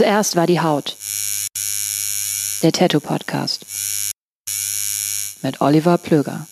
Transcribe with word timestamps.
Zuerst 0.00 0.34
war 0.34 0.46
die 0.46 0.60
Haut. 0.62 0.96
Der 2.62 2.72
Tattoo 2.72 3.00
Podcast. 3.00 3.66
Mit 5.42 5.60
Oliver 5.60 5.98
Plöger. 5.98 6.46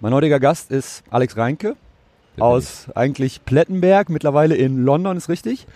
Mein 0.00 0.12
heutiger 0.14 0.40
Gast 0.40 0.72
ist 0.72 1.04
Alex 1.10 1.36
Reinke 1.36 1.76
aus 2.40 2.88
eigentlich 2.96 3.44
Plettenberg, 3.44 4.08
mittlerweile 4.10 4.56
in 4.56 4.82
London, 4.82 5.16
ist 5.16 5.28
richtig? 5.28 5.68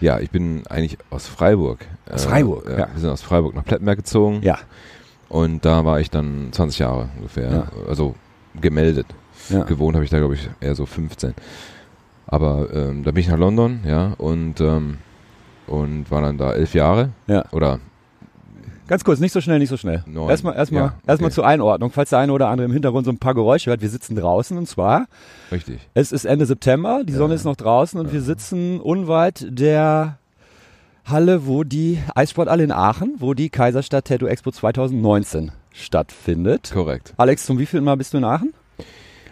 Ja, 0.00 0.18
ich 0.18 0.30
bin 0.32 0.66
eigentlich 0.66 0.98
aus 1.10 1.28
Freiburg. 1.28 1.86
Aus 2.10 2.24
Freiburg, 2.24 2.66
Äh, 2.68 2.80
ja. 2.80 2.88
Wir 2.92 3.00
sind 3.00 3.10
aus 3.10 3.22
Freiburg 3.22 3.54
nach 3.54 3.64
Plettenberg 3.64 3.98
gezogen. 3.98 4.40
Ja. 4.42 4.58
Und 5.28 5.64
da 5.64 5.84
war 5.84 6.00
ich 6.00 6.10
dann 6.10 6.48
20 6.50 6.80
Jahre 6.80 7.08
ungefähr. 7.18 7.52
Ja. 7.52 7.72
Also 7.88 8.16
gemeldet. 8.60 9.06
ja. 9.48 9.62
Gewohnt 9.62 9.94
habe 9.94 10.04
ich 10.04 10.10
da, 10.10 10.18
glaube 10.18 10.34
ich, 10.34 10.48
eher 10.60 10.74
so 10.74 10.86
15. 10.86 11.34
Aber 12.26 12.68
ähm, 12.72 13.04
da 13.04 13.10
bin 13.10 13.20
ich 13.20 13.28
nach 13.28 13.38
London, 13.38 13.80
ja, 13.86 14.14
und, 14.18 14.60
ähm, 14.60 14.98
und 15.66 16.10
war 16.10 16.22
dann 16.22 16.38
da 16.38 16.52
elf 16.52 16.74
Jahre. 16.74 17.10
Ja. 17.26 17.44
Oder 17.52 17.78
Ganz 18.86 19.02
kurz, 19.02 19.18
nicht 19.18 19.32
so 19.32 19.40
schnell, 19.40 19.58
nicht 19.58 19.70
so 19.70 19.78
schnell. 19.78 20.04
Neun. 20.06 20.28
Erstmal, 20.28 20.56
erstmal, 20.56 20.82
Ja, 20.82 20.94
erstmal 21.06 21.28
okay. 21.28 21.34
zur 21.36 21.46
Einordnung, 21.46 21.90
falls 21.90 22.10
der 22.10 22.18
eine 22.18 22.32
oder 22.34 22.48
andere 22.48 22.66
im 22.66 22.72
Hintergrund 22.72 23.06
so 23.06 23.10
ein 23.12 23.16
paar 23.16 23.32
Geräusche 23.32 23.70
hört. 23.70 23.80
Wir 23.80 23.88
sitzen 23.88 24.14
draußen 24.14 24.58
und 24.58 24.68
zwar, 24.68 25.06
richtig. 25.50 25.80
es 25.94 26.12
ist 26.12 26.26
Ende 26.26 26.44
September, 26.44 27.02
die 27.02 27.14
Sonne 27.14 27.32
Ja. 27.32 27.36
ist 27.36 27.44
noch 27.44 27.56
draußen 27.56 27.98
und 27.98 28.12
wir 28.12 28.20
sitzen 28.20 28.80
unweit 28.80 29.46
der 29.48 30.18
Halle, 31.06 31.46
wo 31.46 31.64
die 31.64 31.98
Eissporthalle 32.14 32.62
in 32.62 32.72
Aachen, 32.72 33.14
wo 33.20 33.32
die 33.32 33.48
Kaiserstadt 33.48 34.04
Tattoo 34.06 34.26
Expo 34.26 34.50
2019 34.50 35.52
stattfindet. 35.72 36.70
Korrekt. 36.74 37.14
Alex, 37.16 37.46
zum 37.46 37.58
wievielten 37.58 37.84
Mal 37.86 37.96
bist 37.96 38.12
du 38.12 38.18
in 38.18 38.24
Aachen? 38.24 38.52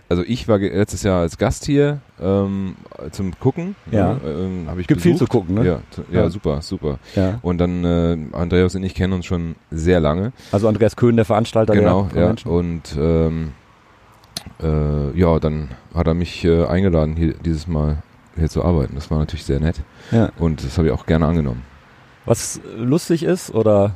Also 0.09 0.23
ich 0.27 0.47
war 0.47 0.59
letztes 0.59 1.03
Jahr 1.05 1.21
als 1.23 1.39
Gast 1.39 1.65
hier 1.65 2.01
ähm, 2.21 2.77
zum 3.13 3.39
Gucken. 3.39 3.77
Ja. 3.91 4.15
ne, 4.15 4.21
Ähm, 4.27 4.65
habe 4.69 4.81
ich 4.83 4.87
Gibt 4.87 5.01
viel 5.01 5.13
besucht. 5.13 5.31
zu 5.33 5.39
gucken, 5.39 5.55
ne? 5.55 5.65
Ja, 5.67 5.81
ja, 6.11 6.23
Ja. 6.23 6.31
super, 6.31 6.61
super. 6.61 6.99
Ja. 7.15 7.39
Und 7.43 7.59
dann 7.59 7.85
äh, 7.85 8.19
Andreas 8.33 8.75
und 8.75 8.83
ich 8.83 8.95
kennen 8.95 9.15
uns 9.15 9.25
schon 9.25 9.55
sehr 9.71 10.01
lange. 10.01 10.33
Also 10.53 10.69
Andreas 10.69 10.97
Köhn, 10.97 11.17
der 11.17 11.25
Veranstalter 11.25 11.73
genau, 11.75 12.09
der 12.15 12.21
ja. 12.21 12.27
Convention. 12.29 12.55
Und 12.55 12.97
ähm, 12.99 13.53
äh, 14.63 15.19
ja, 15.19 15.39
dann 15.39 15.71
hat 15.95 16.07
er 16.07 16.15
mich 16.15 16.45
äh, 16.45 16.65
eingeladen, 16.67 17.17
hier 17.17 17.35
dieses 17.35 17.67
Mal 17.67 18.03
hier 18.37 18.49
zu 18.49 18.65
arbeiten. 18.65 18.95
Das 18.95 19.11
war 19.11 19.19
natürlich 19.19 19.45
sehr 19.45 19.61
nett. 19.61 19.81
Ja. 20.11 20.31
Und 20.39 20.65
das 20.65 20.77
habe 20.79 20.89
ich 20.89 20.93
auch 20.93 21.07
gerne 21.07 21.27
angenommen. 21.27 21.63
Was 22.25 22.61
lustig 22.77 23.23
ist 23.23 23.53
oder 23.55 23.95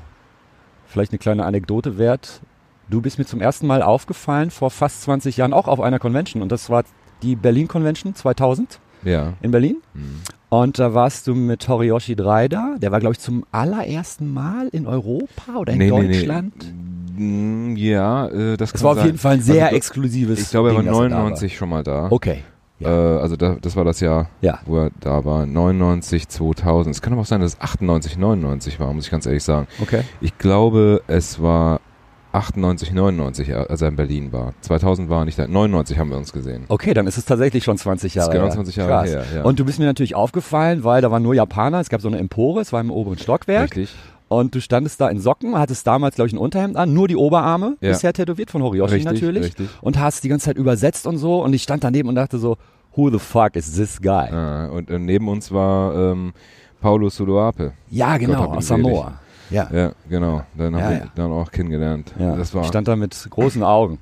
vielleicht 0.86 1.12
eine 1.12 1.18
kleine 1.18 1.44
Anekdote 1.44 1.98
wert, 1.98 2.40
du 2.88 3.00
bist 3.00 3.18
mir 3.18 3.24
zum 3.24 3.40
ersten 3.40 3.66
Mal 3.66 3.82
aufgefallen 3.82 4.50
vor 4.50 4.70
fast 4.70 5.02
20 5.02 5.36
Jahren 5.36 5.52
auch 5.52 5.68
auf 5.68 5.80
einer 5.80 5.98
Convention 5.98 6.42
und 6.42 6.52
das 6.52 6.70
war 6.70 6.84
die 7.22 7.36
Berlin 7.36 7.68
Convention 7.68 8.14
2000 8.14 8.78
Ja. 9.04 9.32
in 9.42 9.50
Berlin 9.50 9.76
Mhm. 9.94 10.20
und 10.50 10.78
da 10.78 10.94
warst 10.94 11.26
du 11.26 11.34
mit 11.34 11.66
Horiyoshi 11.68 12.16
3 12.16 12.48
da, 12.48 12.76
der 12.80 12.92
war 12.92 13.00
glaube 13.00 13.14
ich 13.14 13.18
zum 13.20 13.44
allerersten 13.52 14.32
Mal 14.32 14.68
in 14.72 14.86
Europa 14.86 15.56
oder 15.58 15.72
in 15.72 15.78
Nee, 15.78 15.90
nee, 15.90 16.00
nee. 16.02 16.06
Deutschland. 16.18 16.54
Mm, 17.18 17.76
Ja, 17.76 18.26
äh, 18.28 18.56
das 18.58 18.72
Das 18.72 18.82
war 18.82 18.90
auf 18.92 18.96
sein. 18.98 19.06
jeden 19.06 19.18
Fall 19.18 19.34
ein 19.34 19.40
sehr 19.42 19.64
Also, 19.66 19.76
exklusives 19.76 20.40
Ich 20.40 20.50
glaube, 20.50 20.68
er 20.68 20.74
war 20.74 20.82
Ding, 20.82 20.90
dass 20.92 20.98
da 20.98 21.08
99 21.08 21.56
schon 21.56 21.68
mal 21.70 21.82
da. 21.82 22.02
war. 22.04 22.12
Okay. 22.12 22.42
Äh, 22.78 22.86
also 22.88 23.36
da, 23.36 23.56
das 23.58 23.74
war 23.74 23.84
das 23.86 24.00
Jahr, 24.00 24.28
Ja. 24.42 24.58
wo 24.66 24.76
er 24.80 24.90
da 25.00 25.24
war. 25.24 25.46
99, 25.46 26.28
2000. 26.28 26.94
Es 26.94 27.00
kann 27.00 27.14
aber 27.14 27.22
auch 27.22 27.26
sein, 27.26 27.40
dass 27.40 27.54
es 27.54 27.60
98, 27.62 28.18
99 28.18 28.78
war, 28.78 28.92
muss 28.92 29.06
ich 29.06 29.10
ganz 29.10 29.24
ehrlich 29.24 29.44
sagen. 29.44 29.66
Okay. 29.80 30.02
Ich 30.20 30.36
glaube, 30.36 31.00
es 31.06 31.40
war 31.40 31.80
98, 32.36 32.92
99, 32.92 33.54
als 33.54 33.80
er 33.82 33.88
in 33.88 33.96
Berlin 33.96 34.32
war. 34.32 34.52
2000 34.60 35.08
war 35.08 35.22
er 35.22 35.24
nicht 35.24 35.38
da. 35.38 35.46
99 35.46 35.98
haben 35.98 36.10
wir 36.10 36.16
uns 36.18 36.32
gesehen. 36.32 36.64
Okay, 36.68 36.92
dann 36.94 37.06
ist 37.06 37.16
es 37.16 37.24
tatsächlich 37.24 37.64
schon 37.64 37.78
20 37.78 38.12
Das 38.12 38.26
Jahre 38.26 38.28
ist 38.30 38.32
genau 38.34 38.44
her. 38.46 38.52
20 38.54 38.76
Jahre 38.76 38.90
Krass. 38.90 39.10
her. 39.10 39.24
Ja. 39.36 39.42
Und 39.44 39.58
du 39.58 39.64
bist 39.64 39.78
mir 39.78 39.86
natürlich 39.86 40.14
aufgefallen, 40.14 40.84
weil 40.84 41.00
da 41.02 41.10
waren 41.10 41.22
nur 41.22 41.34
Japaner, 41.34 41.80
es 41.80 41.88
gab 41.88 42.00
so 42.00 42.08
eine 42.08 42.18
Empore, 42.18 42.60
es 42.60 42.72
war 42.72 42.80
im 42.80 42.90
oberen 42.90 43.18
Stockwerk. 43.18 43.70
Richtig. 43.76 43.94
Und 44.28 44.54
du 44.54 44.60
standest 44.60 45.00
da 45.00 45.08
in 45.08 45.20
Socken, 45.20 45.56
hattest 45.56 45.86
damals, 45.86 46.16
glaube 46.16 46.26
ich, 46.26 46.34
ein 46.34 46.38
Unterhemd 46.38 46.76
an, 46.76 46.92
nur 46.92 47.06
die 47.08 47.16
Oberarme 47.16 47.76
Ja. 47.80 47.90
bisher 47.92 48.12
tätowiert 48.12 48.50
von 48.50 48.62
Horiyoshi 48.62 48.94
Richtig, 48.94 49.12
natürlich. 49.12 49.44
richtig. 49.44 49.68
Und 49.80 49.98
hast 50.00 50.24
die 50.24 50.28
ganze 50.28 50.46
Zeit 50.46 50.56
übersetzt 50.58 51.06
und 51.06 51.16
so. 51.18 51.42
Und 51.42 51.54
ich 51.54 51.62
stand 51.62 51.84
daneben 51.84 52.08
und 52.08 52.16
dachte 52.16 52.38
so, 52.38 52.56
who 52.96 53.08
the 53.10 53.18
fuck 53.20 53.54
is 53.54 53.72
this 53.76 54.00
guy? 54.02 54.28
Ah, 54.32 54.66
und 54.66 54.90
äh, 54.90 54.98
neben 54.98 55.28
uns 55.28 55.52
war 55.52 55.94
ähm, 55.94 56.32
Paulo 56.80 57.08
Suluape. 57.08 57.72
Ja, 57.88 58.16
genau, 58.18 58.46
aus 58.46 58.66
Samoa. 58.66 59.20
Ja. 59.50 59.68
Ja, 59.72 59.92
genau. 60.08 60.42
Dann 60.56 60.74
Ja, 60.74 60.80
haben 60.82 60.90
wir 60.90 60.98
ja. 60.98 61.12
dann 61.14 61.32
auch 61.32 61.50
kennengelernt. 61.50 62.12
ja. 62.18 62.36
Das 62.36 62.54
war 62.54 62.62
ich 62.62 62.68
stand 62.68 62.88
da 62.88 62.96
mit 62.96 63.26
großen 63.30 63.62
Augen. 63.62 63.98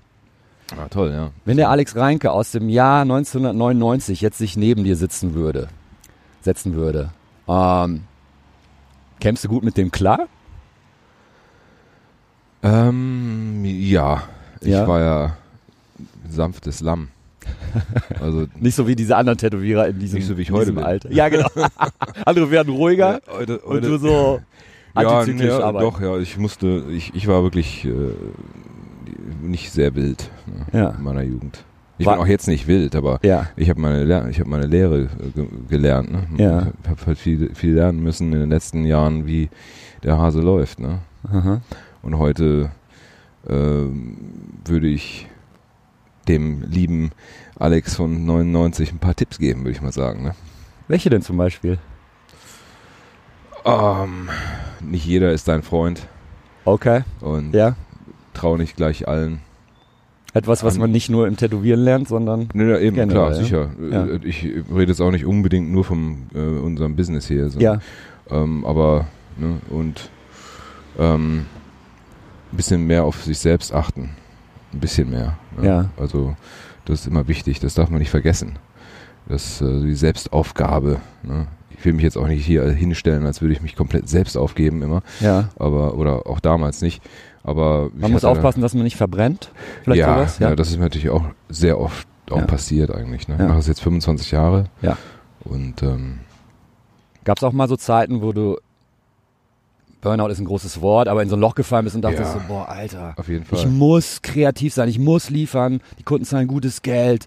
ah, 0.76 0.88
toll, 0.88 1.10
ja. 1.12 1.30
Wenn 1.44 1.56
der 1.58 1.70
Alex 1.70 1.96
Reinke 1.96 2.32
aus 2.32 2.50
dem 2.52 2.68
Jahr 2.68 3.02
1999 3.02 4.20
jetzt 4.20 4.38
sich 4.38 4.56
neben 4.56 4.84
dir 4.84 4.96
sitzen 4.96 5.34
würde, 5.34 5.68
setzen 6.40 6.74
würde, 6.74 7.10
ähm, 7.48 8.04
kämst 9.20 9.44
du 9.44 9.48
gut 9.48 9.64
mit 9.64 9.76
dem 9.76 9.90
klar? 9.90 10.26
Ähm, 12.62 13.62
ja. 13.64 14.22
Ich 14.60 14.68
Ja? 14.68 14.86
war 14.88 15.00
ja 15.00 15.36
sanftes 16.28 16.80
Lamm. 16.80 17.08
Also 18.20 18.46
Nicht 18.58 18.74
so 18.76 18.86
wie 18.86 18.94
diese 18.96 19.16
anderen 19.16 19.36
Tätowierer 19.36 19.88
in 19.88 19.98
diesem, 19.98 20.18
Nicht 20.18 20.28
so 20.28 20.38
wie 20.38 20.42
ich 20.42 20.50
heute. 20.52 20.82
Alter. 20.82 21.10
Ja, 21.12 21.28
genau. 21.28 21.48
Andere 22.24 22.50
werden 22.50 22.72
ruhiger 22.72 23.20
heute, 23.28 23.58
und 23.58 23.84
du 23.84 23.98
so 23.98 24.40
antizyklisch 24.94 25.48
ja, 25.48 25.60
arbeiten. 25.60 25.84
doch, 25.84 26.00
ja. 26.00 26.18
Ich 26.18 26.38
musste, 26.38 26.84
ich, 26.90 27.14
ich 27.14 27.26
war 27.26 27.42
wirklich 27.42 27.84
äh, 27.84 27.90
nicht 29.42 29.70
sehr 29.72 29.94
wild 29.94 30.30
ne, 30.46 30.78
Ja. 30.78 30.90
in 30.90 31.02
meiner 31.02 31.22
Jugend. 31.22 31.64
Ich 31.98 32.06
War- 32.06 32.14
bin 32.14 32.22
auch 32.24 32.26
jetzt 32.28 32.48
nicht 32.48 32.66
wild, 32.66 32.96
aber 32.96 33.20
Ja. 33.22 33.48
ich 33.56 33.70
habe 33.70 33.80
meine, 33.80 34.28
ich 34.30 34.40
hab 34.40 34.46
meine 34.46 34.66
Lehre 34.66 35.02
äh, 35.02 35.08
ge 35.34 35.46
gelernt. 35.68 36.10
Ne? 36.12 36.42
Ja. 36.42 36.66
Ich 36.82 36.88
habe 36.90 37.06
halt 37.06 37.18
viel, 37.18 37.54
viel 37.54 37.74
lernen 37.74 38.02
müssen 38.02 38.32
in 38.32 38.40
den 38.40 38.50
letzten 38.50 38.84
Jahren, 38.84 39.26
wie 39.26 39.48
der 40.02 40.18
Hase 40.18 40.40
läuft. 40.40 40.80
Ne? 40.80 40.98
Aha. 41.30 41.60
Und 42.02 42.18
heute 42.18 42.70
ähm, 43.48 44.16
würde 44.64 44.88
ich 44.88 45.28
dem 46.28 46.62
lieben 46.62 47.10
Alex 47.58 47.94
von 47.96 48.24
99 48.24 48.92
ein 48.92 48.98
paar 48.98 49.14
Tipps 49.14 49.38
geben, 49.38 49.60
würde 49.60 49.72
ich 49.72 49.82
mal 49.82 49.92
sagen. 49.92 50.22
Ne? 50.24 50.34
Welche 50.88 51.10
denn 51.10 51.22
zum 51.22 51.36
Beispiel? 51.36 51.78
Ähm, 53.64 54.28
nicht 54.80 55.06
jeder 55.06 55.32
ist 55.32 55.48
dein 55.48 55.62
Freund. 55.62 56.06
Okay. 56.64 57.02
Und 57.20 57.54
Ja. 57.54 57.76
traue 58.34 58.58
nicht 58.58 58.76
gleich 58.76 59.08
allen. 59.08 59.40
Etwas, 60.32 60.64
was 60.64 60.74
An- 60.74 60.80
man 60.80 60.90
nicht 60.90 61.10
nur 61.10 61.28
im 61.28 61.36
Tätowieren 61.36 61.80
lernt, 61.80 62.08
sondern 62.08 62.48
Nee, 62.54 62.68
ja, 62.68 62.78
eben, 62.78 62.96
Generell, 62.96 63.14
klar, 63.14 63.28
ja. 63.30 63.34
sicher. 63.34 63.70
Ja. 63.90 64.04
Äh, 64.06 64.20
Ich 64.24 64.42
rede 64.44 64.90
jetzt 64.92 65.00
auch 65.00 65.12
nicht 65.12 65.24
unbedingt 65.24 65.70
nur 65.70 65.84
vom 65.84 66.26
äh, 66.34 66.38
unserem 66.38 66.96
Business 66.96 67.28
hier. 67.28 67.48
So. 67.50 67.60
ja. 67.60 67.78
Ähm, 68.30 68.64
aber, 68.66 69.06
ne, 69.36 69.58
und 69.70 70.10
ähm, 70.98 71.46
ein 72.52 72.56
bisschen 72.56 72.86
mehr 72.86 73.04
auf 73.04 73.22
sich 73.22 73.38
selbst 73.38 73.72
achten. 73.72 74.10
Ein 74.72 74.80
bisschen 74.80 75.10
mehr. 75.10 75.38
Ne? 75.56 75.66
Ja. 75.68 75.90
Also, 75.96 76.34
das 76.84 77.00
ist 77.00 77.06
immer 77.06 77.28
wichtig, 77.28 77.60
das 77.60 77.74
darf 77.74 77.90
man 77.90 78.00
nicht 78.00 78.10
vergessen. 78.10 78.58
Das 79.28 79.60
äh, 79.60 79.82
die 79.82 79.94
Selbstaufgabe. 79.94 80.98
Ne? 81.22 81.46
Ich 81.84 81.86
will 81.86 81.92
mich 81.92 82.02
jetzt 82.04 82.16
auch 82.16 82.26
nicht 82.26 82.46
hier 82.46 82.66
hinstellen, 82.70 83.26
als 83.26 83.42
würde 83.42 83.52
ich 83.52 83.60
mich 83.60 83.76
komplett 83.76 84.08
selbst 84.08 84.38
aufgeben 84.38 84.80
immer, 84.80 85.02
Ja. 85.20 85.50
aber 85.58 85.98
oder 85.98 86.26
auch 86.26 86.40
damals 86.40 86.80
nicht. 86.80 87.02
Aber 87.42 87.90
ich 87.94 88.00
Man 88.00 88.12
muss 88.12 88.24
aufpassen, 88.24 88.62
dass 88.62 88.72
man 88.72 88.84
nicht 88.84 88.96
verbrennt. 88.96 89.50
Vielleicht 89.82 89.98
ja, 90.00 90.14
sowas. 90.16 90.38
ja. 90.38 90.56
das 90.56 90.68
ist 90.70 90.78
mir 90.78 90.84
natürlich 90.84 91.10
auch 91.10 91.24
sehr 91.50 91.78
oft 91.78 92.08
auch 92.30 92.38
Ja. 92.38 92.46
passiert 92.46 92.90
eigentlich. 92.90 93.28
Ne? 93.28 93.34
Ja. 93.36 93.42
Ich 93.42 93.48
mache 93.48 93.58
das 93.58 93.66
jetzt 93.66 93.82
25 93.82 94.30
Jahre. 94.30 94.64
Ja. 94.80 94.96
Und 95.40 95.82
ähm, 95.82 96.20
Gab 97.24 97.36
es 97.36 97.44
auch 97.44 97.52
mal 97.52 97.68
so 97.68 97.76
Zeiten, 97.76 98.22
wo 98.22 98.32
du 98.32 98.56
Burnout 100.00 100.28
ist 100.28 100.38
ein 100.38 100.46
großes 100.46 100.80
Wort, 100.80 101.06
aber 101.08 101.22
in 101.22 101.28
so 101.28 101.36
ein 101.36 101.40
Loch 101.40 101.54
gefallen 101.54 101.84
bist 101.84 101.96
und 101.96 102.00
dachtest 102.02 102.22
Ja. 102.34 102.40
so, 102.40 102.40
boah, 102.48 102.66
Alter, 102.66 103.12
auf 103.18 103.28
jeden 103.28 103.42
ich 103.52 103.60
Fall. 103.60 103.66
muss 103.70 104.22
kreativ 104.22 104.72
sein, 104.72 104.88
ich 104.88 104.98
muss 104.98 105.28
liefern, 105.28 105.82
die 105.98 106.02
Kunden 106.02 106.24
zahlen 106.24 106.48
gutes 106.48 106.80
Geld, 106.80 107.26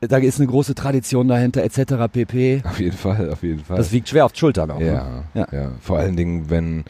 da 0.00 0.18
ist 0.18 0.38
eine 0.38 0.46
große 0.48 0.74
Tradition 0.74 1.28
dahinter, 1.28 1.62
etc. 1.62 1.94
pp. 2.12 2.62
Auf 2.64 2.78
jeden 2.78 2.96
Fall, 2.96 3.30
auf 3.30 3.42
jeden 3.42 3.64
Fall. 3.64 3.76
Das 3.76 3.90
wiegt 3.92 4.08
schwer 4.08 4.24
auf 4.24 4.32
die 4.32 4.38
Schultern 4.38 4.70
auch. 4.70 4.78
Ne? 4.78 4.86
ja, 4.86 5.24
Ja. 5.34 5.48
ja, 5.50 5.72
Vor 5.80 5.98
allen 5.98 6.16
Dingen, 6.16 6.50
wenn 6.50 6.84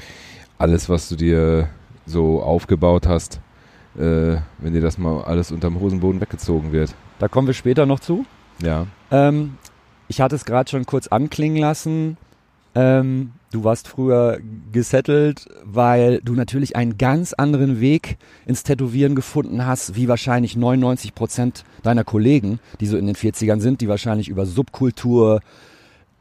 alles, 0.58 0.88
was 0.88 1.08
du 1.08 1.16
dir 1.16 1.68
so 2.06 2.42
aufgebaut 2.42 3.06
hast, 3.06 3.40
äh, 3.96 4.36
wenn 4.58 4.72
dir 4.72 4.80
das 4.80 4.98
mal 4.98 5.22
alles 5.22 5.50
unterm 5.50 5.80
Hosenboden 5.80 6.20
weggezogen 6.20 6.72
wird. 6.72 6.94
Da 7.18 7.28
kommen 7.28 7.46
wir 7.46 7.54
später 7.54 7.86
noch 7.86 8.00
zu. 8.00 8.24
Ja. 8.62 8.86
Ähm, 9.10 9.54
ich 10.08 10.20
hatte 10.20 10.36
es 10.36 10.44
gerade 10.44 10.70
schon 10.70 10.86
kurz 10.86 11.08
anklingen 11.08 11.58
lassen. 11.58 12.16
Ähm, 12.74 13.32
du 13.50 13.64
warst 13.64 13.88
früher 13.88 14.38
gesettelt, 14.72 15.46
weil 15.64 16.20
du 16.22 16.34
natürlich 16.34 16.76
einen 16.76 16.98
ganz 16.98 17.32
anderen 17.32 17.80
Weg 17.80 18.18
ins 18.46 18.62
Tätowieren 18.62 19.14
gefunden 19.14 19.66
hast, 19.66 19.94
wie 19.94 20.08
wahrscheinlich 20.08 20.56
99 20.56 21.14
Prozent 21.14 21.64
deiner 21.82 22.04
Kollegen, 22.04 22.60
die 22.80 22.86
so 22.86 22.96
in 22.96 23.06
den 23.06 23.16
40ern 23.16 23.60
sind, 23.60 23.80
die 23.80 23.88
wahrscheinlich 23.88 24.28
über 24.28 24.46
Subkultur, 24.46 25.40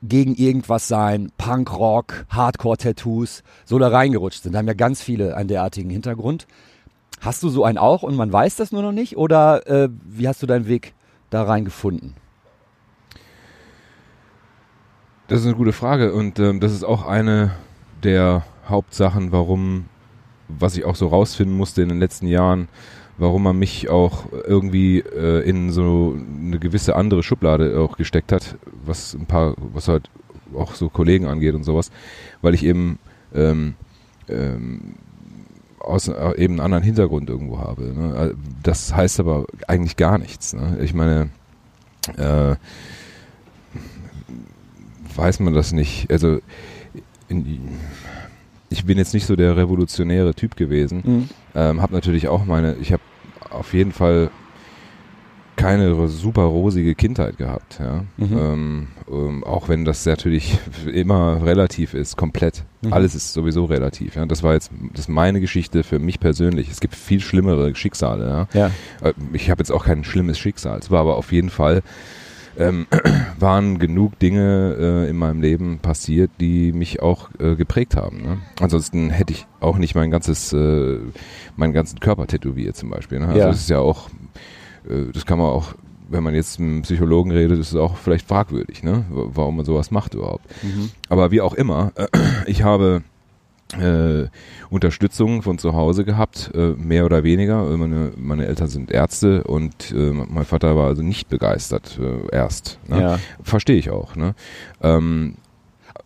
gegen 0.04 0.36
irgendwas 0.36 0.88
sein, 0.88 1.32
Punkrock, 1.38 2.26
Hardcore-Tattoos, 2.30 3.44
so 3.66 3.80
da 3.80 3.88
reingerutscht 3.88 4.44
sind. 4.44 4.54
Da 4.54 4.60
haben 4.60 4.68
ja 4.68 4.74
ganz 4.74 5.02
viele 5.02 5.36
einen 5.36 5.48
derartigen 5.48 5.90
Hintergrund. 5.90 6.48
Hast 7.20 7.42
du 7.42 7.50
so 7.50 7.64
einen 7.64 7.78
auch 7.78 8.04
und 8.04 8.16
man 8.16 8.32
weiß 8.32 8.58
das 8.58 8.72
nur 8.72 8.84
noch 8.84 8.92
nicht? 8.92 9.18
Oder 9.18 9.66
äh, 9.68 9.90
wie 10.06 10.28
hast 10.28 10.44
du 10.44 10.48
deinen 10.48 10.68
Weg 10.68 10.94
da 11.30 11.44
reingefunden? 11.44 12.14
Das 15.28 15.42
ist 15.42 15.46
eine 15.46 15.56
gute 15.56 15.74
Frage 15.74 16.14
und 16.14 16.40
ähm, 16.40 16.62
das 16.62 16.72
ist 16.72 16.86
auch 16.86 17.06
eine 17.06 17.52
der 18.02 18.46
Hauptsachen, 18.70 19.34
warum, 19.34 19.86
was 20.48 20.78
ich 20.78 20.86
auch 20.86 20.96
so 20.96 21.08
rausfinden 21.08 21.58
musste 21.58 21.82
in 21.82 21.90
den 21.90 22.00
letzten 22.00 22.28
Jahren, 22.28 22.70
warum 23.18 23.44
man 23.44 23.60
mich 23.60 23.90
auch 23.90 24.26
irgendwie 24.32 25.00
äh, 25.00 25.42
in 25.42 25.72
so 25.72 26.18
eine 26.18 26.60
gewisse 26.60 26.96
andere 26.96 27.24
Schublade 27.24 27.78
auch 27.78 27.98
gesteckt 27.98 28.32
hat, 28.32 28.56
was 28.86 29.16
ein 29.16 29.26
paar, 29.26 29.56
was 29.74 29.90
halt 29.90 30.10
auch 30.56 30.76
so 30.76 30.88
Kollegen 30.88 31.28
angeht 31.28 31.56
und 31.56 31.66
sowas, 31.66 31.92
weil 32.42 32.54
ich 32.54 32.64
eben 32.64 32.98
ähm, 33.36 33.76
ähm, 34.30 34.96
aus 35.80 36.08
äh, 36.08 36.38
eben 36.38 36.54
einen 36.54 36.62
anderen 36.62 36.84
Hintergrund 36.86 37.30
irgendwo 37.30 37.60
habe. 37.60 37.84
Ne? 37.84 38.36
Das 38.64 38.96
heißt 38.96 39.20
aber 39.20 39.46
eigentlich 39.68 39.98
gar 39.98 40.18
nichts. 40.20 40.54
Ne? 40.54 40.78
Ich 40.82 40.94
meine, 40.94 41.32
äh, 42.16 42.56
weiß 45.18 45.40
man 45.40 45.54
das 45.54 45.72
nicht. 45.74 46.10
Also 46.12 46.40
ich 48.69 48.86
bin 48.86 48.98
jetzt 48.98 49.14
nicht 49.14 49.25
so 49.25 49.36
der 49.36 49.58
revolutionäre 49.58 50.34
Typ 50.34 50.56
gewesen. 50.56 51.02
Mhm. 51.04 51.30
Ähm, 51.56 51.81
habe 51.81 51.94
natürlich 51.94 52.28
auch 52.28 52.46
meine, 52.46 52.75
ich 52.75 52.92
habe 52.94 53.04
auf 53.50 53.74
jeden 53.74 53.92
Fall 53.92 54.30
keine 55.56 56.08
super 56.08 56.44
rosige 56.44 56.94
Kindheit 56.94 57.38
gehabt, 57.38 57.80
ja. 57.80 58.04
Mhm. 58.18 58.38
Ähm, 58.38 58.88
ähm, 59.12 59.44
auch 59.44 59.69
wenn 59.69 59.86
das 59.86 60.06
natürlich 60.06 60.60
immer 60.94 61.44
relativ 61.44 61.96
ist, 61.96 62.16
komplett. 62.16 62.64
Mhm. 62.84 62.94
Alles 62.94 63.16
ist 63.16 63.34
sowieso 63.34 63.66
relativ, 63.66 64.16
ja. 64.16 64.25
Das 64.28 64.44
war 64.44 64.54
jetzt, 64.54 64.69
das 64.92 65.02
ist 65.02 65.08
meine 65.10 65.42
Geschichte 65.42 65.84
für 65.84 65.98
mich 65.98 66.19
persönlich. 66.19 66.69
Es 66.69 66.80
gibt 66.80 66.94
viel 66.94 67.22
schlimmere 67.22 67.74
Schicksale, 67.74 68.48
ja. 68.54 68.60
Ja. 68.60 68.72
Äh, 69.02 69.14
Ich 69.34 69.50
habe 69.50 69.60
jetzt 69.62 69.72
auch 69.72 69.86
kein 69.86 70.04
schlimmes 70.04 70.38
Schicksal. 70.38 70.78
Es 70.78 70.92
war 70.92 71.02
aber 71.02 71.16
auf 71.18 71.31
jeden 71.31 71.50
Fall, 71.50 71.81
ähm, 72.57 72.88
waren 73.39 73.80
genug 73.80 74.19
Dinge 74.19 74.75
äh, 74.80 75.09
in 75.09 75.18
meinem 75.18 75.42
Leben 75.42 75.80
passiert, 75.80 76.31
die 76.39 76.71
mich 76.74 77.01
auch 77.01 77.30
äh, 77.39 77.56
geprägt 77.56 77.95
haben. 77.95 78.21
Ne? 78.21 78.38
Ansonsten 78.59 79.09
hätte 79.09 79.33
ich 79.33 79.45
auch 79.59 79.77
nicht 79.77 79.95
mein 79.95 80.12
ganzes, 80.12 80.54
äh, 80.54 81.00
meinen 81.56 81.74
ganzen 81.74 82.00
Körper 82.00 82.27
tätowiert 82.27 82.75
zum 82.75 82.89
Beispiel. 82.89 83.19
Ne? 83.19 83.27
Also 83.27 83.39
Ja. 83.39 83.48
das 83.48 83.57
ist 83.62 83.69
ja 83.69 83.80
auch, 83.80 84.09
äh, 84.89 85.12
das 85.13 85.25
kann 85.25 85.38
man 85.38 85.48
auch, 85.48 85.74
wenn 86.09 86.24
man 86.24 86.33
jetzt 86.36 86.59
mit 86.59 86.69
einem 86.69 86.81
Psychologen 86.83 87.31
redet, 87.31 87.59
ist 87.59 87.69
es 87.69 87.75
auch 87.75 87.98
vielleicht 87.98 88.27
fragwürdig, 88.27 88.81
ne? 88.83 89.06
warum 89.09 89.57
man 89.57 89.65
sowas 89.65 89.92
macht 89.92 90.13
überhaupt. 90.13 90.45
Mhm. 90.63 90.89
Aber 91.09 91.31
wie 91.31 91.42
auch 91.42 91.54
immer, 91.54 91.92
ich 92.45 92.63
habe 92.63 93.01
äh, 93.74 94.28
Unterstützung 94.69 95.42
von 95.42 95.58
zu 95.58 95.74
Hause 95.74 96.06
gehabt, 96.06 96.52
äh, 96.54 96.69
mehr 96.78 97.06
oder 97.06 97.24
weniger. 97.24 97.64
Meine, 97.78 98.12
meine 98.16 98.46
Eltern 98.46 98.68
sind 98.68 98.92
Ärzte 98.92 99.44
und 99.44 99.92
äh, 99.92 100.12
mein 100.12 100.46
Vater 100.46 100.75
war 100.75 100.88
also 100.88 101.04
nicht 101.04 101.30
begeistert 101.30 102.00
äh, 102.02 102.36
erst. 102.36 102.80
Ne? 102.88 103.02
Ja. 103.02 103.19
Verstehe 103.44 103.78
ich 103.78 103.90
auch. 103.90 104.16
Ne? 104.16 104.36
Ähm, 104.81 105.36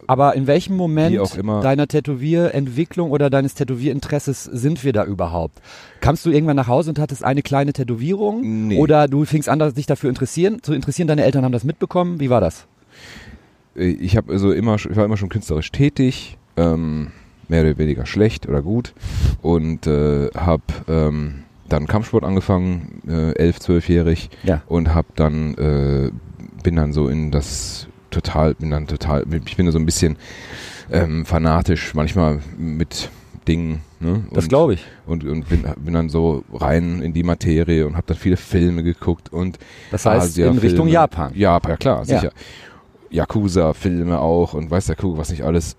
Aber 0.07 0.35
in 0.35 0.47
welchem 0.47 0.75
Moment 0.75 1.15
deiner 1.63 1.87
Tätowierentwicklung 1.87 3.11
oder 3.11 3.29
deines 3.29 3.53
Tätowierinteresses 3.53 4.43
sind 4.43 4.83
wir 4.83 4.93
da 4.93 5.05
überhaupt? 5.05 5.61
Kamst 5.99 6.25
du 6.25 6.31
irgendwann 6.31 6.55
nach 6.55 6.67
Hause 6.67 6.89
und 6.89 6.99
hattest 6.99 7.23
eine 7.23 7.43
kleine 7.43 7.73
Tätowierung? 7.73 8.67
Nee. 8.67 8.79
Oder 8.79 9.07
du 9.07 9.25
fingst 9.25 9.49
an, 9.49 9.59
dich 9.75 9.85
dafür 9.85 10.09
interessieren, 10.09 10.63
zu 10.63 10.73
interessieren, 10.73 11.07
deine 11.07 11.23
Eltern 11.23 11.45
haben 11.45 11.51
das 11.51 11.63
mitbekommen? 11.63 12.19
Wie 12.19 12.29
war 12.29 12.41
das? 12.41 12.65
äh, 13.75 13.85
ich 13.85 14.17
habe 14.17 14.31
also 14.31 14.51
immer, 14.51 14.75
ich 14.75 14.95
war 14.95 15.05
immer 15.05 15.17
schon 15.17 15.29
künstlerisch 15.29 15.71
tätig, 15.71 16.37
ähm, 16.57 17.11
mehr 17.51 17.61
oder 17.63 17.77
weniger 17.77 18.05
schlecht 18.07 18.47
oder 18.49 18.61
gut 18.63 18.93
und 19.43 19.85
äh, 19.85 20.29
habe 20.35 20.63
ähm, 20.87 21.43
dann 21.69 21.85
Kampfsport 21.87 22.23
angefangen, 22.23 23.01
äh, 23.07 23.33
elf, 23.33 23.59
zwölfjährig 23.59 24.29
Ja. 24.43 24.61
und 24.67 24.93
habe 24.95 25.07
dann 25.15 25.53
äh, 25.55 26.11
bin 26.63 26.75
dann 26.77 26.93
so 26.93 27.07
in 27.07 27.29
das 27.31 27.87
total 28.09 28.55
bin 28.55 28.71
dann 28.71 28.87
total 28.87 29.25
ich 29.45 29.55
bin 29.57 29.69
so 29.71 29.77
ein 29.79 29.85
bisschen 29.85 30.17
ähm, 30.91 31.25
fanatisch 31.25 31.93
manchmal 31.93 32.39
mit 32.57 33.09
Dingen 33.47 33.81
ne? 33.99 34.23
Das 34.33 34.47
glaube 34.49 34.73
ich. 34.75 34.85
und, 35.07 35.23
und 35.23 35.47
bin, 35.49 35.63
bin 35.77 35.93
dann 35.93 36.09
so 36.09 36.43
rein 36.53 37.01
in 37.01 37.13
die 37.13 37.23
Materie 37.23 37.87
und 37.87 37.95
habe 37.95 38.05
dann 38.07 38.17
viele 38.17 38.37
Filme 38.37 38.83
geguckt 38.83 39.31
und 39.33 39.57
Das 39.91 40.05
heißt 40.05 40.37
in. 40.37 40.57
Richtung 40.57 40.87
Japan. 40.87 41.31
Japan, 41.35 41.71
ja 41.71 41.77
klar, 41.77 41.97
Ja. 42.05 42.19
sicher. 42.19 42.31
Yakuza-Filme 43.09 44.19
auch 44.19 44.53
und 44.53 44.69
weiß 44.71 44.85
der 44.87 44.95
Kuckuck 44.95 45.17
was 45.17 45.29
nicht 45.31 45.43
alles. 45.43 45.75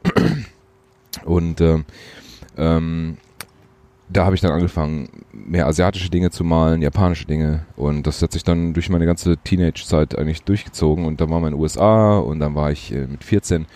Und 1.25 1.61
ähm, 1.61 1.85
ähm, 2.57 3.16
da 4.09 4.25
habe 4.26 4.35
ich 4.35 4.40
dann 4.40 4.52
angefangen, 4.52 5.09
mehr 5.33 5.66
asiatische 5.66 6.11
Dinge 6.11 6.31
zu 6.31 6.45
malen, 6.45 6.83
japanische 6.83 7.26
Dinge. 7.26 7.64
Und 7.76 8.07
das 8.07 8.21
hat 8.23 8.33
sich 8.33 8.45
dann 8.45 8.75
durch 8.75 8.90
meine 8.90 9.07
ganze 9.07 9.37
Teenage-Zeit 9.38 10.19
eigentlich 10.19 10.42
durchgezogen. 10.42 11.07
Und 11.07 11.21
dann 11.21 11.31
waren 11.31 11.42
wir 11.42 11.49
in 11.49 11.54
den 11.54 11.61
USA 11.61 12.19
und 12.19 12.40
dann 12.40 12.54
war 12.54 12.71
ich 12.71 12.92
äh, 12.92 13.07
mit 13.07 13.25
14 13.25 13.66